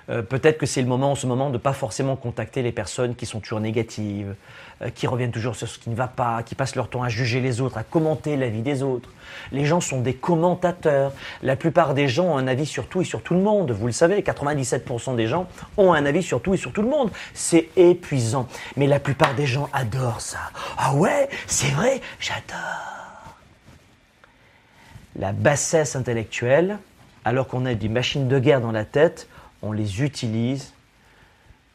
Euh, 0.10 0.22
peut-être 0.24 0.58
que 0.58 0.66
c'est 0.66 0.82
le 0.82 0.88
moment 0.88 1.12
en 1.12 1.16
ce 1.16 1.28
moment 1.28 1.50
de 1.50 1.54
ne 1.54 1.58
pas 1.58 1.74
forcément 1.74 2.16
contacter 2.16 2.62
les 2.62 2.72
personnes 2.72 3.16
qui 3.16 3.26
sont 3.26 3.40
toujours 3.40 3.60
négatives, 3.60 4.36
euh, 4.82 4.90
qui 4.90 5.06
reviennent 5.06 5.32
toujours 5.32 5.56
sur 5.56 5.68
ce 5.68 5.78
qui 5.78 5.90
ne 5.90 5.96
va 5.96 6.08
pas, 6.08 6.42
qui 6.42 6.56
passent 6.56 6.76
leur 6.76 6.90
temps 6.90 7.04
à 7.04 7.10
juger 7.10 7.42
les 7.42 7.62
autres, 7.62 7.78
à 7.78 7.84
commenter 7.84 8.36
la 8.36 8.50
vie 8.50 8.62
des 8.62 8.82
autres. 8.82 9.10
Les 9.52 9.66
gens 9.66 9.82
sont 9.82 10.02
des 10.02 10.16
commentateurs. 10.16 11.14
La 11.44 11.56
plupart 11.56 11.94
des 11.94 12.08
gens 12.08 12.26
ont 12.26 12.38
un 12.38 12.48
avis 12.48 12.66
sur 12.66 12.88
tout 12.88 13.02
et 13.02 13.06
sur 13.06 13.22
tout 13.22 13.36
le 13.36 13.42
monde. 13.42 13.72
Vous 13.72 13.86
le 13.86 13.92
savez, 13.92 14.22
97% 14.22 15.16
des 15.16 15.28
gens 15.28 15.48
ont 15.78 15.94
un 15.94 16.06
avis 16.06 16.24
sur 16.24 16.42
tout 16.42 16.56
et 16.56 16.58
sur 16.58 16.74
tout 16.74 16.82
le 16.82 16.90
monde. 16.90 17.12
C'est 17.34 17.70
épuisant. 17.76 18.48
Mais 18.78 18.88
la 18.88 19.00
plupart 19.00 19.36
des 19.36 19.46
gens 19.46 19.70
adorent 19.74 20.22
ça. 20.22 20.40
Ah 20.78 20.96
ouais, 20.96 21.30
c'est 21.46 21.72
vrai, 21.72 22.02
j'adore. 22.20 23.36
La 25.16 25.34
bassesse 25.34 25.96
intellectuelle, 25.96 26.80
alors 27.26 27.48
qu'on 27.48 27.66
a 27.66 27.76
des 27.76 27.90
machines 27.90 28.28
de 28.28 28.40
guerre 28.40 28.62
dans 28.62 28.72
la 28.72 28.86
tête, 28.86 29.28
on 29.62 29.72
les 29.72 30.04
utilise 30.04 30.74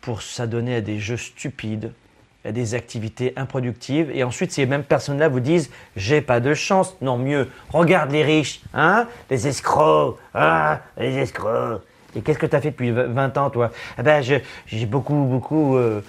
pour 0.01 0.23
s'adonner 0.23 0.77
à 0.77 0.81
des 0.81 0.99
jeux 0.99 1.17
stupides, 1.17 1.93
à 2.45 2.53
des 2.53 2.75
activités 2.75 3.33
improductives. 3.37 4.11
Et 4.13 4.23
ensuite, 4.23 4.53
ces 4.53 4.67
mêmes 4.67 4.85
personnes-là 4.85 5.29
vous 5.29 5.41
disent 5.41 5.71
J'ai 5.97 6.21
pas 6.21 6.41
de 6.41 6.55
chance. 6.55 6.97
Non, 7.01 7.17
mieux, 7.17 7.49
regarde 7.73 8.11
les 8.11 8.23
riches, 8.23 8.61
hein 8.75 9.07
Les 9.31 9.47
escrocs, 9.47 10.19
hein 10.35 10.81
Les 10.99 11.17
escrocs. 11.17 11.83
Et 12.17 12.21
qu'est-ce 12.21 12.39
que 12.39 12.47
tu 12.47 12.55
as 12.55 12.61
fait 12.61 12.71
depuis 12.71 12.91
20 12.91 13.39
ans, 13.39 13.51
toi? 13.51 13.71
Eh 13.99 14.03
ben, 14.03 14.23
J'ai 14.23 14.87
beaucoup, 14.87 15.25
beaucoup 15.25 15.77
euh, 15.77 16.03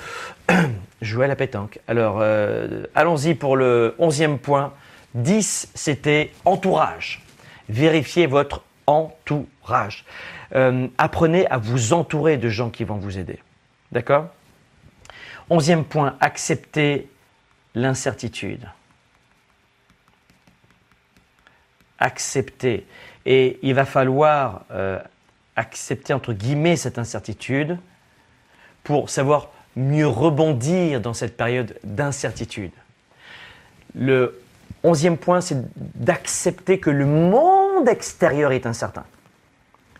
joué 1.02 1.26
à 1.26 1.28
la 1.28 1.36
pétanque. 1.36 1.80
Alors, 1.88 2.18
euh, 2.20 2.84
allons-y 2.94 3.34
pour 3.34 3.56
le 3.56 3.96
onzième 3.98 4.38
point. 4.38 4.74
10, 5.16 5.70
c'était 5.74 6.32
entourage. 6.44 7.24
Vérifiez 7.70 8.28
votre 8.28 8.64
entourage. 8.86 10.06
Euh, 10.56 10.88
apprenez 10.98 11.48
à 11.48 11.58
vous 11.58 11.94
entourer 11.94 12.38
de 12.38 12.50
gens 12.50 12.70
qui 12.70 12.86
vont 12.86 12.96
vous 12.96 13.18
aider. 13.18 13.40
D'accord? 13.92 14.30
Onzième 15.50 15.84
point, 15.84 16.16
acceptez 16.22 17.10
l'incertitude. 17.76 18.68
Accepter. 22.00 22.86
Et 23.26 23.60
il 23.62 23.74
va 23.74 23.86
falloir 23.86 24.66
euh, 24.72 25.00
accepter, 25.56 26.14
entre 26.14 26.34
guillemets, 26.34 26.78
cette 26.78 26.98
incertitude 26.98 27.78
pour 28.84 29.10
savoir 29.10 29.50
mieux 29.76 30.08
rebondir 30.08 31.02
dans 31.02 31.14
cette 31.14 31.36
période 31.36 31.78
d'incertitude. 31.84 32.72
Le 33.94 34.42
onzième 34.84 35.18
point, 35.18 35.42
c'est 35.42 35.58
d'accepter 35.76 36.80
que 36.80 36.90
le 36.90 37.06
monde 37.06 37.88
extérieur 37.90 38.52
est 38.52 38.66
incertain. 38.66 39.06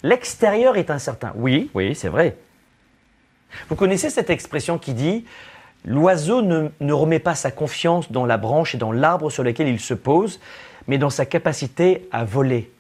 L'extérieur 0.06 0.78
est 0.78 0.92
incertain. 0.92 1.34
Oui, 1.36 1.72
oui, 1.74 1.96
c'est 1.96 2.10
vrai. 2.10 2.38
Vous 3.70 3.76
connaissez 3.76 4.12
cette 4.12 4.30
expression 4.30 4.78
qui 4.78 4.94
dit 4.94 5.26
L'oiseau 5.84 6.44
ne, 6.44 6.92
remet 6.92 7.18
pas 7.18 7.34
sa 7.34 7.50
confiance 7.50 8.12
dans 8.12 8.28
la 8.28 8.38
branche 8.38 8.76
et 8.76 8.78
dans 8.78 8.92
l'arbre 8.92 9.32
sur 9.32 9.42
lequel 9.42 9.68
il 9.68 9.80
se 9.80 9.96
pose, 9.96 10.40
mais 10.88 11.00
dans 11.00 11.10
sa 11.10 11.26
capacité 11.26 12.08
à 12.12 12.24
voler. 12.24 12.72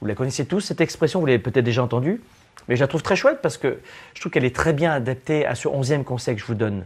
Vous 0.00 0.08
la 0.08 0.16
connaissez 0.16 0.46
tous, 0.46 0.62
cette 0.62 0.80
expression, 0.80 1.20
vous 1.20 1.26
l'avez 1.26 1.38
peut-être 1.38 1.64
déjà 1.64 1.84
entendue, 1.84 2.20
mais 2.66 2.74
je 2.74 2.80
la 2.80 2.88
trouve 2.88 3.04
très 3.04 3.14
chouette 3.14 3.38
parce 3.40 3.56
que 3.56 3.78
je 4.14 4.20
trouve 4.20 4.32
qu'elle 4.32 4.44
est 4.44 4.54
très 4.54 4.72
bien 4.72 4.90
adaptée 4.90 5.46
à 5.46 5.54
ce 5.54 5.68
onzième 5.68 6.02
conseil 6.02 6.34
que 6.34 6.40
je 6.40 6.46
vous 6.46 6.56
donne. 6.56 6.84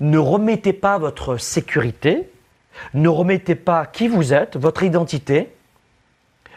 Ne 0.00 0.16
remettez 0.16 0.72
pas 0.72 0.96
votre 0.96 1.36
sécurité, 1.36 2.26
ne 2.94 3.08
remettez 3.08 3.54
pas 3.54 3.84
qui 3.84 4.08
vous 4.08 4.32
êtes, 4.32 4.56
votre 4.56 4.82
identité, 4.82 5.53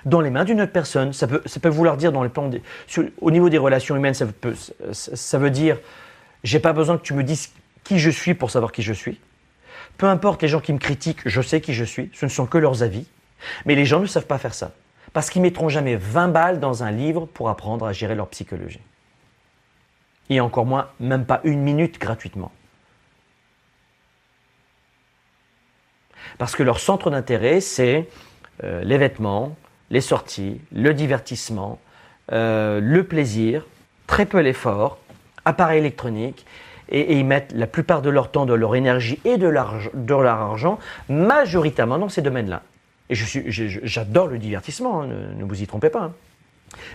dans 0.05 0.21
les 0.21 0.29
mains 0.29 0.45
d'une 0.45 0.61
autre 0.61 0.71
personne. 0.71 1.13
Ça 1.13 1.27
peut, 1.27 1.41
ça 1.45 1.59
peut 1.59 1.69
vouloir 1.69 1.97
dire 1.97 2.11
dans 2.11 2.23
les 2.23 2.29
plans 2.29 2.49
au 3.21 3.31
niveau 3.31 3.49
des 3.49 3.57
relations 3.57 3.95
humaines, 3.95 4.13
ça, 4.13 4.25
peut, 4.25 4.55
ça 4.91 5.37
veut 5.37 5.49
dire 5.49 5.77
j'ai 6.43 6.59
pas 6.59 6.73
besoin 6.73 6.97
que 6.97 7.03
tu 7.03 7.13
me 7.13 7.23
dises 7.23 7.51
qui 7.83 7.99
je 7.99 8.09
suis 8.09 8.33
pour 8.33 8.51
savoir 8.51 8.71
qui 8.71 8.81
je 8.81 8.93
suis. 8.93 9.19
Peu 9.97 10.05
importe 10.05 10.41
les 10.41 10.47
gens 10.47 10.59
qui 10.59 10.73
me 10.73 10.77
critiquent, 10.77 11.27
je 11.27 11.41
sais 11.41 11.61
qui 11.61 11.73
je 11.73 11.83
suis. 11.83 12.11
Ce 12.13 12.25
ne 12.25 12.29
sont 12.29 12.45
que 12.45 12.57
leurs 12.57 12.83
avis. 12.83 13.07
Mais 13.65 13.75
les 13.75 13.85
gens 13.85 13.99
ne 13.99 14.05
savent 14.05 14.27
pas 14.27 14.37
faire 14.37 14.53
ça. 14.53 14.71
Parce 15.13 15.29
qu'ils 15.29 15.41
mettront 15.41 15.69
jamais 15.69 15.95
20 15.95 16.27
balles 16.29 16.59
dans 16.59 16.83
un 16.83 16.91
livre 16.91 17.25
pour 17.25 17.49
apprendre 17.49 17.85
à 17.85 17.93
gérer 17.93 18.15
leur 18.15 18.27
psychologie. 18.27 18.81
Et 20.29 20.39
encore 20.39 20.65
moins, 20.65 20.89
même 20.99 21.25
pas 21.25 21.41
une 21.43 21.61
minute 21.61 21.99
gratuitement. 21.99 22.51
Parce 26.37 26.55
que 26.55 26.63
leur 26.63 26.79
centre 26.79 27.09
d'intérêt, 27.09 27.61
c'est 27.61 28.07
euh, 28.63 28.83
les 28.83 28.97
vêtements, 28.97 29.55
les 29.89 30.01
sorties, 30.01 30.59
le 30.73 30.93
divertissement, 30.93 31.79
euh, 32.31 32.79
le 32.81 33.03
plaisir, 33.03 33.65
très 34.05 34.25
peu 34.25 34.39
l'effort, 34.39 34.97
appareil 35.45 35.79
électronique, 35.79 36.45
et, 36.89 37.17
ils 37.17 37.25
mettent 37.25 37.53
la 37.53 37.67
plupart 37.67 38.01
de 38.01 38.09
leur 38.09 38.31
temps, 38.31 38.45
de 38.45 38.53
leur 38.53 38.75
énergie 38.75 39.19
et 39.25 39.37
de 39.37 39.47
leur, 39.47 39.75
argent 40.25 40.79
majoritairement 41.09 41.97
dans 41.97 42.09
ces 42.09 42.21
domaines-là. 42.21 42.63
Et 43.09 43.15
j'adore 43.15 44.27
le 44.27 44.37
divertissement, 44.37 45.01
hein, 45.01 45.07
ne, 45.37 45.43
vous 45.43 45.61
y 45.61 45.67
trompez 45.67 45.89
pas. 45.89 46.03
Hein. 46.03 46.13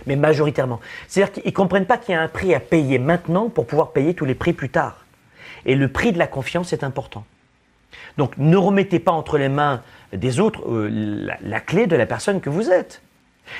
Mais 0.05 0.15
majoritairement. 0.15 0.79
C'est-à-dire 1.07 1.33
qu'ils 1.33 1.45
ne 1.45 1.51
comprennent 1.51 1.85
pas 1.85 1.97
qu'il 1.97 2.13
y 2.13 2.17
a 2.17 2.21
un 2.21 2.27
prix 2.27 2.53
à 2.53 2.59
payer 2.59 2.99
maintenant 2.99 3.49
pour 3.49 3.65
pouvoir 3.65 3.91
payer 3.91 4.13
tous 4.13 4.25
les 4.25 4.35
prix 4.35 4.53
plus 4.53 4.69
tard. 4.69 5.05
Et 5.65 5.75
le 5.75 5.87
prix 5.87 6.11
de 6.11 6.19
la 6.19 6.27
confiance 6.27 6.73
est 6.73 6.83
important. 6.83 7.25
Donc 8.17 8.37
ne 8.37 8.57
remettez 8.57 8.99
pas 8.99 9.11
entre 9.11 9.37
les 9.37 9.49
mains 9.49 9.81
des 10.13 10.39
autres 10.39 10.69
euh, 10.69 11.27
la, 11.41 11.59
clé 11.59 11.87
de 11.87 11.95
la 11.95 12.05
personne 12.05 12.41
que 12.41 12.49
vous 12.49 12.69
êtes. 12.69 13.01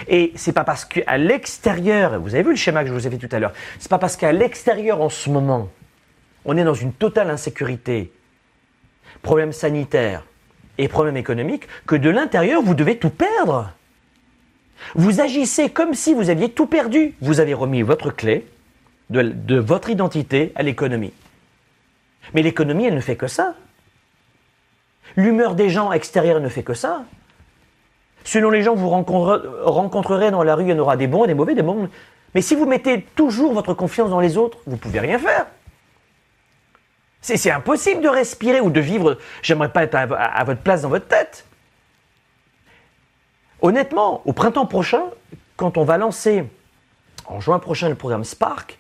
Et 0.08 0.32
c'est 0.36 0.54
pas 0.54 0.64
parce 0.64 0.86
qu'à 0.86 1.18
l'extérieur, 1.18 2.20
vous 2.20 2.34
avez 2.36 2.43
vu 2.43 2.51
le 2.51 2.56
schéma 2.56 2.84
que 2.84 2.89
je 2.89 2.93
vous 2.93 3.06
ai 3.06 3.10
fait 3.10 3.18
tout 3.18 3.34
à 3.36 3.39
l'heure, 3.39 3.54
c'est 3.80 3.89
pas 3.89 3.97
parce 3.97 4.16
qu'à 4.16 4.32
l'extérieur 4.32 5.01
en 5.01 5.10
ce 5.10 5.30
moment, 5.30 5.70
on 6.45 6.58
est 6.58 6.64
dans 6.64 6.74
une 6.74 6.93
totale 6.93 7.30
insécurité, 7.30 8.12
problème 9.22 9.51
sanitaire 9.51 10.24
et 10.78 10.88
problème 10.88 11.18
économique, 11.18 11.68
que 11.86 11.95
de 11.95 12.10
l'intérieur, 12.10 12.62
vous 12.62 12.76
devez 12.76 12.97
tout 12.97 13.10
perdre. 13.10 13.72
Vous 14.95 15.22
agissez 15.22 15.70
comme 15.70 15.93
si 15.93 16.14
vous 16.14 16.30
aviez 16.30 16.49
tout 16.49 16.66
perdu. 16.66 17.14
Vous 17.22 17.39
avez 17.39 17.54
remis 17.54 17.82
votre 17.84 18.10
clé 18.10 18.47
de 19.10 19.60
votre 19.60 19.89
identité 19.89 20.51
à 20.56 20.64
l'économie. 20.64 21.14
Mais 22.34 22.41
l'économie, 22.41 22.86
elle 22.86 22.95
ne 22.95 22.99
fait 23.01 23.16
que 23.16 23.28
ça. 23.28 23.56
L'humeur 25.16 25.55
des 25.55 25.70
gens 25.70 25.91
extérieurs 25.91 26.39
ne 26.39 26.49
fait 26.49 26.64
que 26.64 26.74
ça. 26.74 27.03
Selon 28.24 28.49
les 28.49 28.64
gens 28.64 28.74
que 28.74 28.80
vous 28.80 28.89
rencontrerez 28.89 30.32
dans 30.32 30.43
la 30.43 30.55
rue, 30.55 30.64
il 30.64 30.70
y 30.70 30.74
en 30.74 30.80
aura 30.80 30.97
des 30.97 31.07
bons 31.07 31.26
et 31.26 31.28
des 31.28 31.34
mauvais, 31.34 31.55
des 31.55 31.61
bons. 31.61 31.89
Mais 32.34 32.41
si 32.41 32.55
vous 32.55 32.66
mettez 32.66 33.01
toujours 33.16 33.53
votre 33.53 33.74
confiance 33.74 34.09
dans 34.09 34.20
les 34.20 34.38
autres, 34.38 34.59
vous 34.66 34.74
ne 34.74 34.78
pouvez 34.78 34.99
rien 34.99 35.20
faire. 35.20 35.45
C'est 37.22 37.51
impossible 37.51 38.01
de 38.01 38.09
respirer 38.09 38.59
ou 38.59 38.70
de 38.70 38.82
vivre. 38.82 39.18
J'aimerais 39.41 39.72
pas 39.72 39.84
être 39.84 39.95
à, 39.95 40.43
votre 40.43 40.61
place 40.61 40.82
dans 40.82 40.89
votre 40.89 41.07
tête. 41.07 41.45
Honnêtement, 43.61 44.22
au 44.26 44.34
printemps 44.34 44.66
prochain, 44.66 45.03
quand 45.55 45.78
on 45.78 45.86
va 45.86 45.97
lancer 45.97 46.43
en 47.26 47.39
juin 47.39 47.59
prochain 47.59 47.88
le 47.88 47.95
programme 47.95 48.26
Spark, 48.26 48.78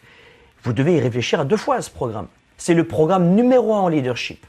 vous 0.63 0.73
devez 0.73 0.97
y 0.97 0.99
réfléchir 0.99 1.39
à 1.39 1.45
deux 1.45 1.55
fois 1.55 1.75
à 1.75 1.81
ce 1.81 1.89
programme. 1.89 2.27
C'est 2.57 2.73
le 2.73 2.85
programme 2.85 3.29
numéro 3.29 3.73
un 3.73 3.79
en 3.79 3.87
leadership. 3.87 4.45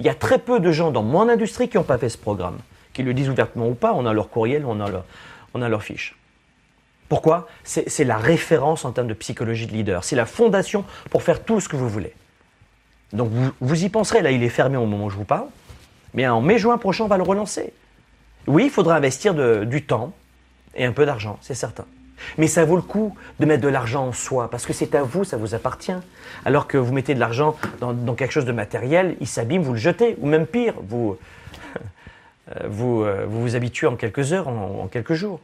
Il 0.00 0.06
y 0.06 0.08
a 0.08 0.14
très 0.14 0.38
peu 0.38 0.60
de 0.60 0.72
gens 0.72 0.90
dans 0.90 1.02
mon 1.02 1.28
industrie 1.28 1.68
qui 1.68 1.76
n'ont 1.76 1.84
pas 1.84 1.98
fait 1.98 2.08
ce 2.08 2.16
programme. 2.16 2.58
Qu'ils 2.94 3.04
le 3.04 3.12
disent 3.12 3.28
ouvertement 3.28 3.68
ou 3.68 3.74
pas, 3.74 3.92
on 3.92 4.06
a 4.06 4.14
leur 4.14 4.30
courriel, 4.30 4.64
on 4.64 4.80
a 4.80 5.68
leur, 5.68 5.82
fiche. 5.82 6.16
Pourquoi? 7.10 7.46
C'est 7.64 8.04
la 8.04 8.16
référence 8.16 8.86
en 8.86 8.92
termes 8.92 9.08
de 9.08 9.14
psychologie 9.14 9.66
de 9.66 9.72
leader. 9.72 10.02
C'est 10.02 10.16
la 10.16 10.24
fondation 10.24 10.86
pour 11.10 11.22
faire 11.22 11.44
tout 11.44 11.60
ce 11.60 11.68
que 11.68 11.76
vous 11.76 11.88
voulez. 11.88 12.14
Donc 13.12 13.30
vous, 13.60 13.84
y 13.84 13.90
penserez, 13.90 14.22
là 14.22 14.30
il 14.30 14.42
est 14.42 14.48
fermé 14.48 14.78
au 14.78 14.86
moment 14.86 15.06
où 15.06 15.10
je 15.10 15.16
vous 15.16 15.24
parle, 15.24 15.48
mais 16.14 16.26
en 16.26 16.40
mai-juin 16.40 16.78
prochain 16.78 17.04
on 17.04 17.08
va 17.08 17.18
le 17.18 17.22
relancer. 17.22 17.74
Oui, 18.46 18.64
il 18.64 18.70
faudra 18.70 18.96
investir 18.96 19.34
du 19.66 19.84
temps 19.84 20.14
et 20.74 20.86
un 20.86 20.92
peu 20.92 21.04
d'argent, 21.04 21.38
c'est 21.42 21.54
certain. 21.54 21.84
Mais 22.38 22.46
ça 22.46 22.64
vaut 22.64 22.76
le 22.76 22.82
coup 22.82 23.14
de 23.38 23.46
mettre 23.46 23.62
de 23.62 23.68
l'argent 23.68 24.06
en 24.08 24.12
soi, 24.12 24.50
parce 24.50 24.66
que 24.66 24.72
c'est 24.72 24.94
à 24.94 25.02
vous, 25.02 25.24
ça 25.24 25.36
vous 25.36 25.54
appartient. 25.54 25.92
Alors 26.44 26.66
que 26.66 26.78
vous 26.78 26.92
mettez 26.92 27.14
de 27.14 27.20
l'argent 27.20 27.56
dans, 27.80 28.14
quelque 28.14 28.32
chose 28.32 28.44
de 28.44 28.52
matériel, 28.52 29.16
il 29.20 29.26
s'abîme, 29.26 29.62
vous 29.62 29.72
le 29.72 29.78
jetez, 29.78 30.16
ou 30.20 30.26
même 30.26 30.46
pire, 30.46 30.74
vous 30.82 31.16
euh, 32.56 32.66
vous, 32.68 33.02
euh, 33.04 33.26
vous, 33.28 33.54
habituez 33.54 33.86
en 33.86 33.96
quelques 33.96 34.32
heures, 34.32 34.48
en, 34.48 34.88
quelques 34.88 35.14
jours. 35.14 35.40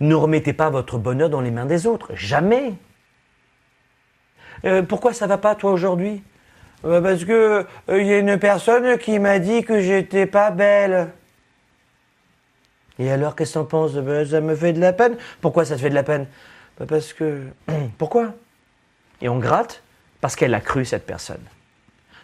Ne 0.00 0.14
remettez 0.14 0.52
pas 0.52 0.70
votre 0.70 0.98
bonheur 0.98 1.30
dans 1.30 1.40
les 1.40 1.50
mains 1.50 1.66
des 1.66 1.86
autres, 1.86 2.14
jamais. 2.14 2.74
Euh, 4.64 4.82
pourquoi 4.82 5.12
ça 5.12 5.26
va 5.26 5.38
pas 5.38 5.54
toi 5.54 5.72
aujourd'hui? 5.72 6.22
Parce 6.82 7.24
que 7.24 7.64
il 7.88 8.06
y 8.06 8.12
a 8.12 8.18
une 8.18 8.38
personne 8.38 8.98
qui 8.98 9.18
m'a 9.18 9.38
dit 9.38 9.64
que 9.64 9.80
j'étais 9.80 10.26
pas 10.26 10.50
belle. 10.50 11.08
Et 12.98 13.10
alors, 13.10 13.34
qu'est-ce 13.34 13.54
que 13.54 13.58
t'en 13.58 13.64
penses? 13.64 13.94
Ben, 13.94 14.26
Ça 14.26 14.40
me 14.40 14.54
fait 14.54 14.72
de 14.72 14.80
la 14.80 14.92
peine. 14.92 15.16
Pourquoi 15.40 15.64
ça 15.64 15.76
te 15.76 15.80
fait 15.80 15.90
de 15.90 15.94
la 15.94 16.02
peine? 16.02 16.26
Ben, 16.78 16.86
Parce 16.86 17.12
que. 17.12 17.42
Pourquoi? 17.98 18.34
Et 19.20 19.28
on 19.28 19.38
gratte 19.38 19.82
parce 20.20 20.36
qu'elle 20.36 20.54
a 20.54 20.60
cru, 20.60 20.84
cette 20.84 21.06
personne. 21.06 21.42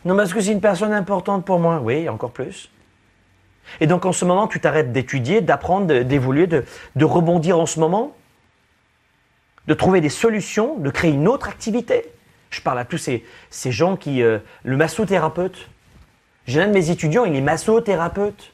Non, 0.04 0.16
parce 0.16 0.32
que 0.32 0.40
c'est 0.40 0.52
une 0.52 0.60
personne 0.60 0.92
importante 0.92 1.44
pour 1.44 1.58
moi. 1.58 1.80
Oui, 1.82 2.08
encore 2.08 2.30
plus. 2.30 2.70
Et 3.80 3.86
donc, 3.86 4.06
en 4.06 4.12
ce 4.12 4.24
moment, 4.24 4.48
tu 4.48 4.58
t'arrêtes 4.60 4.92
d'étudier, 4.92 5.40
d'apprendre, 5.40 6.00
d'évoluer, 6.00 6.46
de, 6.46 6.64
de 6.96 7.04
rebondir 7.04 7.58
en 7.58 7.66
ce 7.66 7.78
moment, 7.78 8.16
de 9.66 9.74
trouver 9.74 10.00
des 10.00 10.08
solutions, 10.08 10.76
de 10.78 10.90
créer 10.90 11.12
une 11.12 11.28
autre 11.28 11.48
activité? 11.48 12.10
Je 12.48 12.60
parle 12.60 12.78
à 12.78 12.84
tous 12.84 12.98
ces, 12.98 13.24
ces 13.50 13.70
gens 13.70 13.96
qui. 13.96 14.22
Euh, 14.22 14.38
le 14.64 14.76
massothérapeute. 14.76 15.68
J'ai 16.46 16.62
un 16.62 16.68
de 16.68 16.72
mes 16.72 16.90
étudiants, 16.90 17.24
il 17.24 17.36
est 17.36 17.40
massothérapeute 17.40 18.52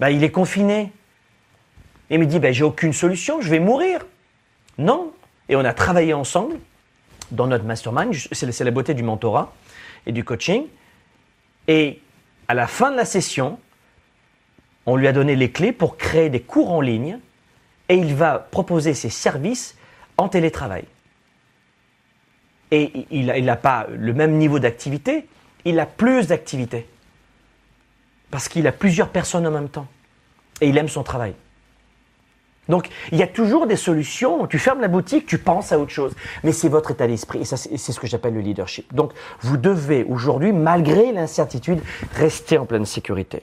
bah, 0.00 0.10
il 0.10 0.22
est 0.24 0.30
confiné. 0.30 0.92
Et 2.10 2.14
il 2.14 2.20
me 2.20 2.26
dit, 2.26 2.38
bah, 2.38 2.52
j'ai 2.52 2.64
aucune 2.64 2.92
solution, 2.92 3.40
je 3.40 3.50
vais 3.50 3.60
mourir. 3.60 4.06
Non. 4.78 5.12
Et 5.48 5.56
on 5.56 5.64
a 5.64 5.72
travaillé 5.72 6.12
ensemble 6.12 6.56
dans 7.30 7.46
notre 7.46 7.64
mastermind, 7.64 8.14
c'est 8.32 8.64
la 8.64 8.70
beauté 8.70 8.94
du 8.94 9.02
mentorat 9.02 9.52
et 10.06 10.12
du 10.12 10.24
coaching. 10.24 10.66
Et 11.68 12.00
à 12.48 12.54
la 12.54 12.66
fin 12.66 12.90
de 12.90 12.96
la 12.96 13.04
session, 13.04 13.58
on 14.86 14.96
lui 14.96 15.08
a 15.08 15.12
donné 15.12 15.34
les 15.34 15.50
clés 15.50 15.72
pour 15.72 15.96
créer 15.96 16.30
des 16.30 16.40
cours 16.40 16.70
en 16.70 16.80
ligne 16.80 17.18
et 17.88 17.96
il 17.96 18.14
va 18.14 18.38
proposer 18.38 18.94
ses 18.94 19.10
services 19.10 19.76
en 20.16 20.28
télétravail. 20.28 20.84
Et 22.70 23.06
il 23.10 23.44
n'a 23.44 23.56
pas 23.56 23.86
le 23.90 24.12
même 24.12 24.38
niveau 24.38 24.58
d'activité, 24.58 25.26
il 25.64 25.78
a 25.78 25.86
plus 25.86 26.28
d'activité. 26.28 26.86
Parce 28.30 28.48
qu'il 28.48 28.66
a 28.66 28.72
plusieurs 28.72 29.08
personnes 29.08 29.46
en 29.46 29.50
même 29.50 29.68
temps. 29.68 29.86
Et 30.60 30.68
il 30.68 30.78
aime 30.78 30.88
son 30.88 31.02
travail. 31.02 31.34
Donc, 32.68 32.88
il 33.12 33.18
y 33.18 33.22
a 33.22 33.26
toujours 33.26 33.66
des 33.66 33.76
solutions. 33.76 34.46
Tu 34.46 34.58
fermes 34.58 34.80
la 34.80 34.88
boutique, 34.88 35.26
tu 35.26 35.38
penses 35.38 35.70
à 35.72 35.78
autre 35.78 35.92
chose. 35.92 36.12
Mais 36.42 36.52
c'est 36.52 36.68
votre 36.68 36.90
état 36.90 37.06
d'esprit. 37.06 37.40
Et 37.40 37.44
c'est 37.44 37.92
ce 37.92 38.00
que 38.00 38.06
j'appelle 38.06 38.34
le 38.34 38.40
leadership. 38.40 38.92
Donc, 38.92 39.12
vous 39.40 39.56
devez 39.56 40.04
aujourd'hui, 40.04 40.52
malgré 40.52 41.12
l'incertitude, 41.12 41.80
rester 42.14 42.58
en 42.58 42.66
pleine 42.66 42.86
sécurité. 42.86 43.42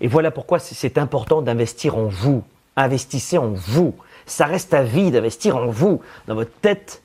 Et 0.00 0.08
voilà 0.08 0.30
pourquoi 0.30 0.58
c'est 0.58 0.98
important 0.98 1.42
d'investir 1.42 1.96
en 1.96 2.06
vous. 2.06 2.44
Investissez 2.76 3.38
en 3.38 3.48
vous. 3.48 3.94
Ça 4.26 4.46
reste 4.46 4.74
à 4.74 4.82
vie 4.82 5.10
d'investir 5.10 5.56
en 5.56 5.66
vous, 5.66 6.02
dans 6.26 6.34
votre 6.34 6.52
tête 6.60 7.02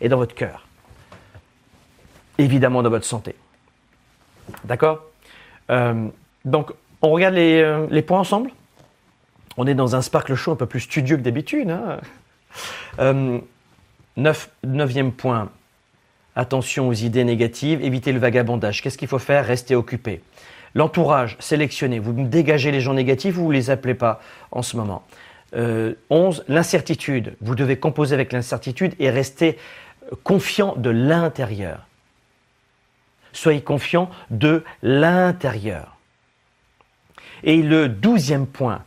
et 0.00 0.08
dans 0.08 0.16
votre 0.16 0.34
cœur. 0.34 0.66
Évidemment, 2.38 2.82
dans 2.82 2.90
votre 2.90 3.06
santé. 3.06 3.34
D'accord? 4.64 5.00
Euh, 5.70 6.08
donc, 6.44 6.72
on 7.02 7.10
regarde 7.10 7.34
les, 7.34 7.60
euh, 7.60 7.86
les, 7.90 8.02
points 8.02 8.20
ensemble. 8.20 8.50
On 9.56 9.66
est 9.66 9.74
dans 9.74 9.96
un 9.96 10.02
Sparkle 10.02 10.34
Show 10.34 10.52
un 10.52 10.56
peu 10.56 10.66
plus 10.66 10.80
studieux 10.80 11.16
que 11.16 11.22
d'habitude. 11.22 11.70
Hein 11.70 11.98
euh, 12.98 13.38
neuf, 14.16 14.50
neuvième 14.64 15.12
point. 15.12 15.50
Attention 16.34 16.88
aux 16.88 16.92
idées 16.92 17.24
négatives, 17.24 17.82
évitez 17.82 18.12
le 18.12 18.18
vagabondage. 18.18 18.82
Qu'est-ce 18.82 18.98
qu'il 18.98 19.08
faut 19.08 19.18
faire? 19.18 19.46
Rester 19.46 19.74
occupé. 19.74 20.20
L'entourage, 20.74 21.36
sélectionnez. 21.40 21.98
Vous 21.98 22.12
dégagez 22.12 22.70
les 22.70 22.82
gens 22.82 22.92
négatifs 22.92 23.38
ou 23.38 23.44
vous 23.44 23.48
ne 23.48 23.54
les 23.54 23.70
appelez 23.70 23.94
pas 23.94 24.20
en 24.50 24.60
ce 24.60 24.76
moment. 24.76 25.02
Euh, 25.54 25.94
11. 26.10 26.44
L'incertitude. 26.48 27.36
Vous 27.40 27.54
devez 27.54 27.78
composer 27.78 28.14
avec 28.14 28.32
l'incertitude 28.32 28.94
et 28.98 29.08
rester 29.08 29.56
confiant 30.22 30.74
de 30.76 30.90
l'intérieur. 30.90 31.85
Soyez 33.36 33.60
confiant 33.60 34.08
de 34.30 34.64
l'intérieur. 34.82 35.98
Et 37.44 37.62
le 37.62 37.86
douzième 37.86 38.46
point, 38.46 38.82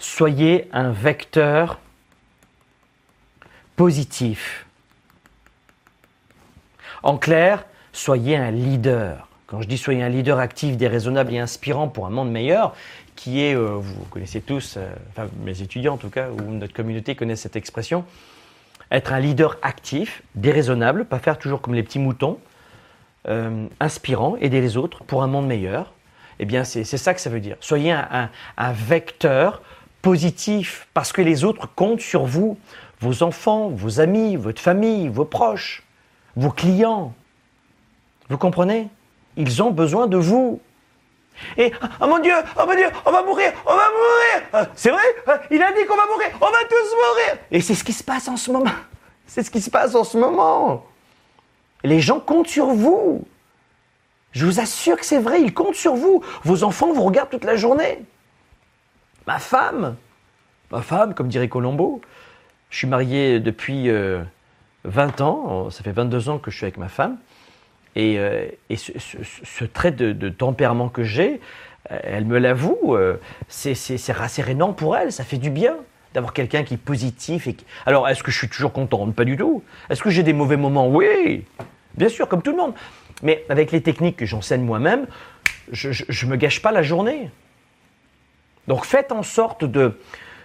soyez 0.00 0.68
un 0.72 0.90
vecteur 0.90 1.78
positif. 3.76 4.66
En 7.04 7.18
clair, 7.18 7.64
soyez 7.92 8.36
un 8.36 8.50
leader. 8.50 9.28
Quand 9.46 9.62
je 9.62 9.68
dis 9.68 9.78
soyez 9.78 10.02
un 10.02 10.08
leader 10.08 10.40
actif, 10.40 10.76
déraisonnable 10.76 11.32
et 11.32 11.38
inspirant 11.38 11.86
pour 11.86 12.06
un 12.06 12.10
monde 12.10 12.32
meilleur, 12.32 12.74
qui 13.14 13.42
est, 13.42 13.54
euh, 13.54 13.76
vous 13.76 14.04
connaissez 14.06 14.40
tous, 14.40 14.76
euh, 14.76 14.92
enfin 15.10 15.28
mes 15.44 15.62
étudiants 15.62 15.94
en 15.94 15.98
tout 15.98 16.10
cas, 16.10 16.30
ou 16.30 16.50
notre 16.50 16.74
communauté 16.74 17.14
connaît 17.14 17.36
cette 17.36 17.54
expression, 17.54 18.04
être 18.90 19.12
un 19.12 19.20
leader 19.20 19.56
actif, 19.62 20.24
déraisonnable, 20.34 21.04
pas 21.04 21.20
faire 21.20 21.38
toujours 21.38 21.60
comme 21.60 21.74
les 21.74 21.84
petits 21.84 22.00
moutons, 22.00 22.40
euh, 23.28 23.66
inspirant, 23.80 24.36
aider 24.40 24.60
les 24.60 24.76
autres 24.76 25.04
pour 25.04 25.22
un 25.22 25.26
monde 25.26 25.46
meilleur. 25.46 25.92
Eh 26.38 26.44
bien, 26.44 26.64
c'est 26.64 26.84
ça 26.84 27.14
que 27.14 27.20
ça 27.20 27.30
veut 27.30 27.40
dire. 27.40 27.56
Soyez 27.60 27.92
un, 27.92 28.30
un, 28.58 28.72
vecteur 28.72 29.62
positif 30.02 30.86
parce 30.92 31.12
que 31.12 31.22
les 31.22 31.44
autres 31.44 31.66
comptent 31.74 32.02
sur 32.02 32.26
vous, 32.26 32.58
vos 33.00 33.22
enfants, 33.22 33.70
vos 33.70 34.00
amis, 34.00 34.36
votre 34.36 34.60
famille, 34.60 35.08
vos 35.08 35.24
proches, 35.24 35.82
vos 36.36 36.50
clients. 36.50 37.14
Vous 38.28 38.36
comprenez? 38.36 38.88
Ils 39.36 39.62
ont 39.62 39.70
besoin 39.70 40.06
de 40.06 40.18
vous. 40.18 40.60
Et 41.56 41.72
oh 42.00 42.06
mon 42.06 42.18
Dieu, 42.18 42.34
oh 42.58 42.66
mon 42.66 42.74
Dieu, 42.74 42.88
on 43.04 43.12
va 43.12 43.22
mourir, 43.22 43.52
on 43.66 43.74
va 43.74 43.88
mourir. 43.90 44.48
Ah, 44.52 44.66
c'est 44.74 44.90
vrai? 44.90 45.02
Ah, 45.26 45.40
Il 45.50 45.62
a 45.62 45.72
dit 45.72 45.84
qu'on 45.86 45.96
va 45.96 46.06
mourir, 46.06 46.28
on 46.40 46.46
va 46.46 46.58
tous 46.68 46.94
mourir. 46.94 47.38
Et 47.50 47.60
c'est 47.60 47.74
ce 47.74 47.84
qui 47.84 47.92
se 47.92 48.04
passe 48.04 48.28
en 48.28 48.36
ce 48.36 48.50
moment. 48.50 48.70
C'est 49.26 49.42
ce 49.42 49.50
qui 49.50 49.60
se 49.60 49.70
passe 49.70 49.94
en 49.94 50.04
ce 50.04 50.16
moment. 50.16 50.84
Les 51.86 52.00
gens 52.00 52.18
comptent 52.18 52.48
sur 52.48 52.66
vous. 52.66 53.24
Je 54.32 54.44
vous 54.44 54.58
assure 54.58 54.96
que 54.96 55.06
c'est 55.06 55.20
vrai, 55.20 55.40
ils 55.40 55.54
comptent 55.54 55.76
sur 55.76 55.94
vous. 55.94 56.22
Vos 56.42 56.64
enfants 56.64 56.92
vous 56.92 57.04
regardent 57.04 57.30
toute 57.30 57.44
la 57.44 57.54
journée. 57.54 58.04
Ma 59.26 59.38
femme, 59.38 59.94
ma 60.72 60.82
femme, 60.82 61.14
comme 61.14 61.28
dirait 61.28 61.48
Colombo. 61.48 62.00
Je 62.70 62.78
suis 62.78 62.88
marié 62.88 63.38
depuis 63.38 63.88
20 64.84 65.20
ans, 65.20 65.70
ça 65.70 65.84
fait 65.84 65.92
22 65.92 66.28
ans 66.28 66.38
que 66.38 66.50
je 66.50 66.56
suis 66.56 66.64
avec 66.64 66.76
ma 66.76 66.88
femme. 66.88 67.18
Et, 67.94 68.18
ce, 68.74 69.64
trait 69.64 69.92
de, 69.92 70.28
tempérament 70.28 70.88
que 70.88 71.04
j'ai, 71.04 71.40
elle 71.88 72.24
me 72.24 72.38
l'avoue, 72.38 72.96
c'est 73.48 74.12
rassérénant 74.12 74.72
pour 74.72 74.96
elle, 74.96 75.12
ça 75.12 75.22
fait 75.22 75.38
du 75.38 75.50
bien 75.50 75.76
d'avoir 76.14 76.32
quelqu'un 76.32 76.64
qui 76.64 76.74
est 76.74 76.78
positif. 76.78 77.46
Et 77.46 77.56
Alors, 77.84 78.08
est-ce 78.08 78.22
que 78.22 78.32
je 78.32 78.38
suis 78.38 78.48
toujours 78.48 78.72
content? 78.72 79.08
Pas 79.12 79.24
du 79.24 79.36
tout. 79.36 79.62
Est-ce 79.88 80.02
que 80.02 80.10
j'ai 80.10 80.22
des 80.22 80.32
mauvais 80.32 80.56
moments? 80.56 80.88
Oui, 80.88 81.44
bien 81.96 82.08
sûr, 82.08 82.28
comme 82.28 82.42
tout 82.42 82.50
le 82.50 82.56
monde. 82.56 82.74
Mais 83.22 83.44
avec 83.48 83.72
les 83.72 83.82
techniques 83.82 84.16
que 84.16 84.26
j'enseigne 84.26 84.62
moi-même, 84.62 85.06
je 85.72 85.88
ne 86.26 86.30
me 86.30 86.36
gâche 86.36 86.62
pas 86.62 86.72
la 86.72 86.82
journée. 86.82 87.30
Donc 88.68 88.84
faites 88.84 89.12
en 89.12 89.22
sorte 89.22 89.64
de, 89.64 89.98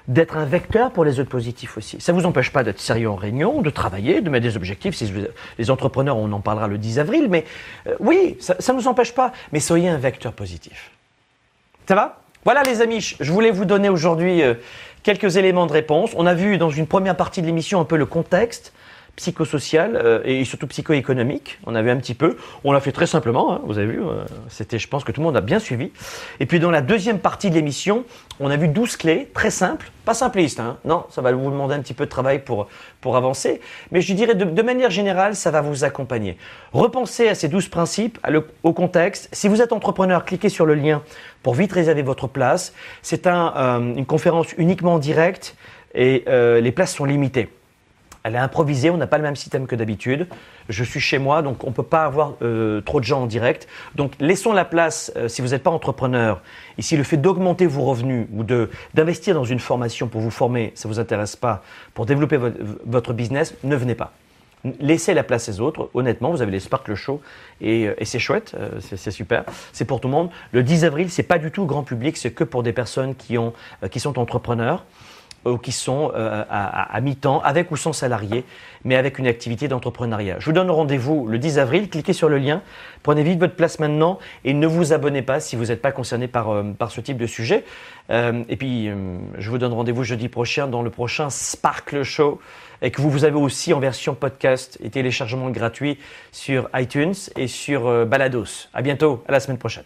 d'être 0.08 0.38
un 0.38 0.46
vecteur 0.46 0.92
pour 0.92 1.06
les 1.06 1.20
autres 1.20 1.30
positifs 1.30 1.78
aussi. 1.78 2.00
Ça 2.00 2.14
ne 2.14 2.20
vous 2.20 2.26
empêche 2.26 2.52
pas 2.52 2.64
d'être 2.64 2.80
sérieux 2.80 3.10
en 3.10 3.16
réunion, 3.16 3.62
de 3.62 3.70
travailler, 3.70 4.22
de 4.22 4.30
mettre 4.30 4.44
des 4.44 4.58
objectifs. 4.58 4.96
Si 4.96 5.12
les 5.58 5.72
entrepreneurs, 5.72 6.18
on 6.18 6.32
en 6.32 6.40
parlera 6.40 6.68
le 6.68 6.78
10 6.78 7.00
avril, 7.00 7.28
mais 7.30 7.46
euh, 7.88 7.96
oui, 8.00 8.38
ça 8.40 8.56
ne 8.56 8.78
nous 8.78 8.88
empêche 8.88 9.14
pas, 9.14 9.32
mais 9.52 9.60
soyez 9.60 9.90
un 9.90 9.98
vecteur 9.98 10.34
positif. 10.34 10.92
Ça 11.88 11.96
va? 11.96 12.22
Voilà 12.44 12.64
les 12.64 12.82
amis, 12.82 13.16
je 13.20 13.32
voulais 13.32 13.52
vous 13.52 13.66
donner 13.66 13.90
aujourd'hui 13.90 14.42
euh, 14.42 14.56
quelques 15.04 15.38
éléments 15.38 15.68
de 15.68 15.74
réponse. 15.74 16.12
On 16.16 16.26
a 16.26 16.34
vu 16.34 16.58
dans 16.58 16.72
une 16.72 16.88
première 16.88 17.16
partie 17.16 17.42
de 17.42 17.46
l'émission 17.46 17.80
un 17.80 17.86
peu 17.86 17.98
le 17.98 18.08
contexte, 18.08 18.74
psychosocial 19.22 19.96
euh, 19.96 20.22
et 20.26 20.44
surtout 20.46 20.66
psycho-économique. 20.66 21.60
On 21.68 21.76
a 21.76 21.82
vu 21.84 21.92
un 21.92 21.98
petit 21.98 22.16
peu. 22.16 22.38
On 22.64 22.72
l'a 22.72 22.80
fait 22.80 22.92
très 22.92 23.06
simplement, 23.06 23.54
hein, 23.54 23.62
vous 23.66 23.78
avez 23.78 23.88
vu. 23.88 24.02
Euh, 24.02 24.26
c'était, 24.50 24.80
je 24.80 24.88
pense 24.88 25.04
que 25.04 25.12
tout 25.12 25.22
le 25.22 25.26
monde 25.28 25.38
a 25.38 25.42
bien 25.42 25.60
suivi. 25.60 25.92
Et 26.40 26.48
puis 26.48 26.60
dans 26.60 26.72
la 26.72 26.82
deuxième 26.82 27.20
partie 27.20 27.52
de 27.52 27.56
l'émission, 27.56 28.04
on 28.40 28.50
a 28.50 28.58
vu 28.58 28.68
12 28.68 28.98
clés, 28.98 29.30
très 29.32 29.52
simples, 29.52 29.92
pas 30.06 30.16
simplistes. 30.16 30.60
Hein. 30.60 30.78
non, 30.86 31.06
ça 31.12 31.22
va 31.22 31.32
vous 31.34 31.52
demander 31.52 31.76
un 31.76 31.82
petit 31.82 31.94
peu 31.94 32.06
de 32.06 32.10
travail 32.10 32.40
pour, 32.44 32.68
pour 33.00 33.16
avancer. 33.16 33.62
Mais 33.92 34.02
je 34.02 34.12
dirais 34.14 34.34
de, 34.34 34.62
manière 34.64 34.90
générale, 34.90 35.36
ça 35.36 35.52
va 35.52 35.62
vous 35.62 35.84
accompagner. 35.84 36.36
Repensez 36.74 37.28
à 37.30 37.36
ces 37.36 37.48
12 37.48 37.68
principes, 37.68 38.18
au 38.64 38.74
contexte. 38.74 39.30
Si 39.34 39.48
vous 39.48 39.62
êtes 39.62 39.72
entrepreneur, 39.72 40.26
cliquez 40.26 40.50
sur 40.50 40.66
le 40.66 40.74
lien 40.74 41.04
pour 41.44 41.54
vite 41.54 41.72
réserver 41.74 42.02
votre 42.02 42.28
place. 42.28 42.74
C'est 43.04 43.28
euh, 43.28 43.96
une 43.96 44.06
conférence 44.08 44.48
uniquement 44.58 44.96
en 44.96 45.00
direct 45.00 45.56
et 45.94 46.24
les 46.26 46.72
places 46.72 46.96
sont 46.96 47.06
limitées. 47.06 47.50
Elle 48.24 48.36
est 48.36 48.40
improvisée, 48.40 48.90
on 48.90 48.98
n'a 48.98 49.08
pas 49.08 49.18
le 49.18 49.24
même 49.24 49.36
système 49.36 49.66
que 49.66 49.76
d'habitude. 49.76 50.28
Je 50.70 50.84
suis 50.84 51.00
chez 51.00 51.18
moi, 51.18 51.42
donc 51.42 51.64
on 51.64 51.70
ne 51.70 51.74
peut 51.74 51.84
pas 51.84 52.06
avoir 52.06 52.34
euh, 52.42 52.82
trop 52.82 53.00
de 53.00 53.06
gens 53.06 53.24
en 53.24 53.26
direct. 53.26 53.68
Donc 53.96 54.14
laissons 54.20 54.54
la 54.54 54.66
place, 54.66 55.12
euh, 55.16 55.28
si 55.28 55.42
vous 55.42 55.50
n'êtes 55.50 55.64
pas 55.64 55.72
entrepreneur, 55.72 56.42
ici 56.78 56.96
le 56.98 57.04
fait 57.04 57.18
d'augmenter 57.18 57.66
vos 57.66 57.84
revenus 57.84 58.28
ou 58.34 58.44
d'investir 58.94 59.34
dans 59.34 59.44
une 59.44 59.60
formation 59.60 60.08
pour 60.08 60.22
vous 60.22 60.30
former, 60.30 60.72
ça 60.76 60.88
ne 60.88 60.94
vous 60.94 61.00
intéresse 61.00 61.36
pas, 61.36 61.64
pour 61.94 62.06
développer 62.06 62.38
votre 62.86 63.14
business, 63.14 63.56
ne 63.64 63.76
venez 63.76 63.96
pas. 63.96 64.12
Laissez 64.80 65.16
la 65.16 65.24
place 65.24 65.50
aux 65.50 65.60
autres. 65.60 65.90
Honnêtement, 65.96 66.30
vous 66.30 66.44
avez 66.44 66.52
les 66.52 66.60
Sparkle 66.60 66.94
Show 66.94 67.20
et, 67.60 67.88
euh, 67.88 67.96
et 67.98 68.06
c'est 68.06 68.20
chouette, 68.20 68.56
c'est 68.82 69.10
super. 69.10 69.46
C'est 69.74 69.86
pour 69.86 70.00
tout 70.00 70.08
le 70.08 70.14
monde. 70.14 70.30
Le 70.52 70.62
10 70.62 70.86
avril, 70.86 71.10
c'est 71.10 71.24
pas 71.24 71.40
du 71.40 71.50
tout 71.50 71.66
grand 71.66 71.82
public, 71.82 72.16
c'est 72.18 72.30
que 72.30 72.44
pour 72.44 72.62
des 72.62 72.74
personnes 72.74 73.16
qui, 73.16 73.40
ont, 73.40 73.54
qui 73.90 74.00
sont 74.00 74.20
entrepreneurs 74.20 74.86
ou 75.46 75.58
qui 75.58 75.72
sont 75.72 76.12
euh, 76.16 76.44
à, 76.50 77.00
mi-temps, 77.02 77.42
avec 77.42 77.72
ou 77.72 77.78
sans 77.78 77.94
salarié, 77.94 78.44
mais 78.84 78.96
avec 78.96 79.20
une 79.20 79.28
activité 79.28 79.68
d'entrepreneuriat. 79.68 80.38
Je 80.40 80.46
vous 80.46 80.52
donne 80.52 80.70
rendez-vous 80.70 81.28
le 81.28 81.40
10 81.40 81.60
avril. 81.60 81.90
Cliquez 81.90 82.14
sur 82.14 82.30
le 82.30 82.38
lien, 82.38 82.62
prenez 83.04 83.24
vite 83.24 83.40
votre 83.40 83.56
place 83.56 83.80
maintenant 83.80 84.20
et 84.46 84.54
ne 84.54 84.68
vous 84.68 84.94
abonnez 84.94 85.22
pas 85.22 85.40
si 85.40 85.56
vous 85.56 85.66
n'êtes 85.66 85.82
pas 85.82 85.92
concerné 85.92 86.28
par, 86.28 86.50
euh, 86.50 86.64
par 86.78 86.92
ce 86.92 87.02
type 87.02 87.18
de 87.18 87.28
sujet. 87.28 87.66
Euh, 88.10 88.44
et 88.50 88.58
puis, 88.58 88.90
je 89.38 89.50
vous 89.50 89.58
donne 89.58 89.74
rendez-vous 89.74 90.04
jeudi 90.04 90.28
prochain 90.28 90.68
dans 90.68 90.82
le 90.82 90.90
prochain 90.90 91.30
Sparkle 91.30 92.04
Show 92.04 92.40
et 92.82 92.92
que 92.92 93.02
vous, 93.02 93.10
vous 93.10 93.26
avez 93.26 93.38
aussi 93.38 93.74
en 93.74 93.80
version 93.80 94.16
podcast 94.16 94.78
et 94.84 94.90
téléchargement 94.90 95.50
gratuit 95.50 95.98
sur 96.32 96.70
iTunes 96.76 97.14
et 97.36 97.48
sur 97.48 98.06
Balados. 98.06 98.68
À 98.74 98.82
bientôt, 98.82 99.24
à 99.28 99.32
la 99.32 99.40
semaine 99.40 99.60
prochaine 99.60 99.86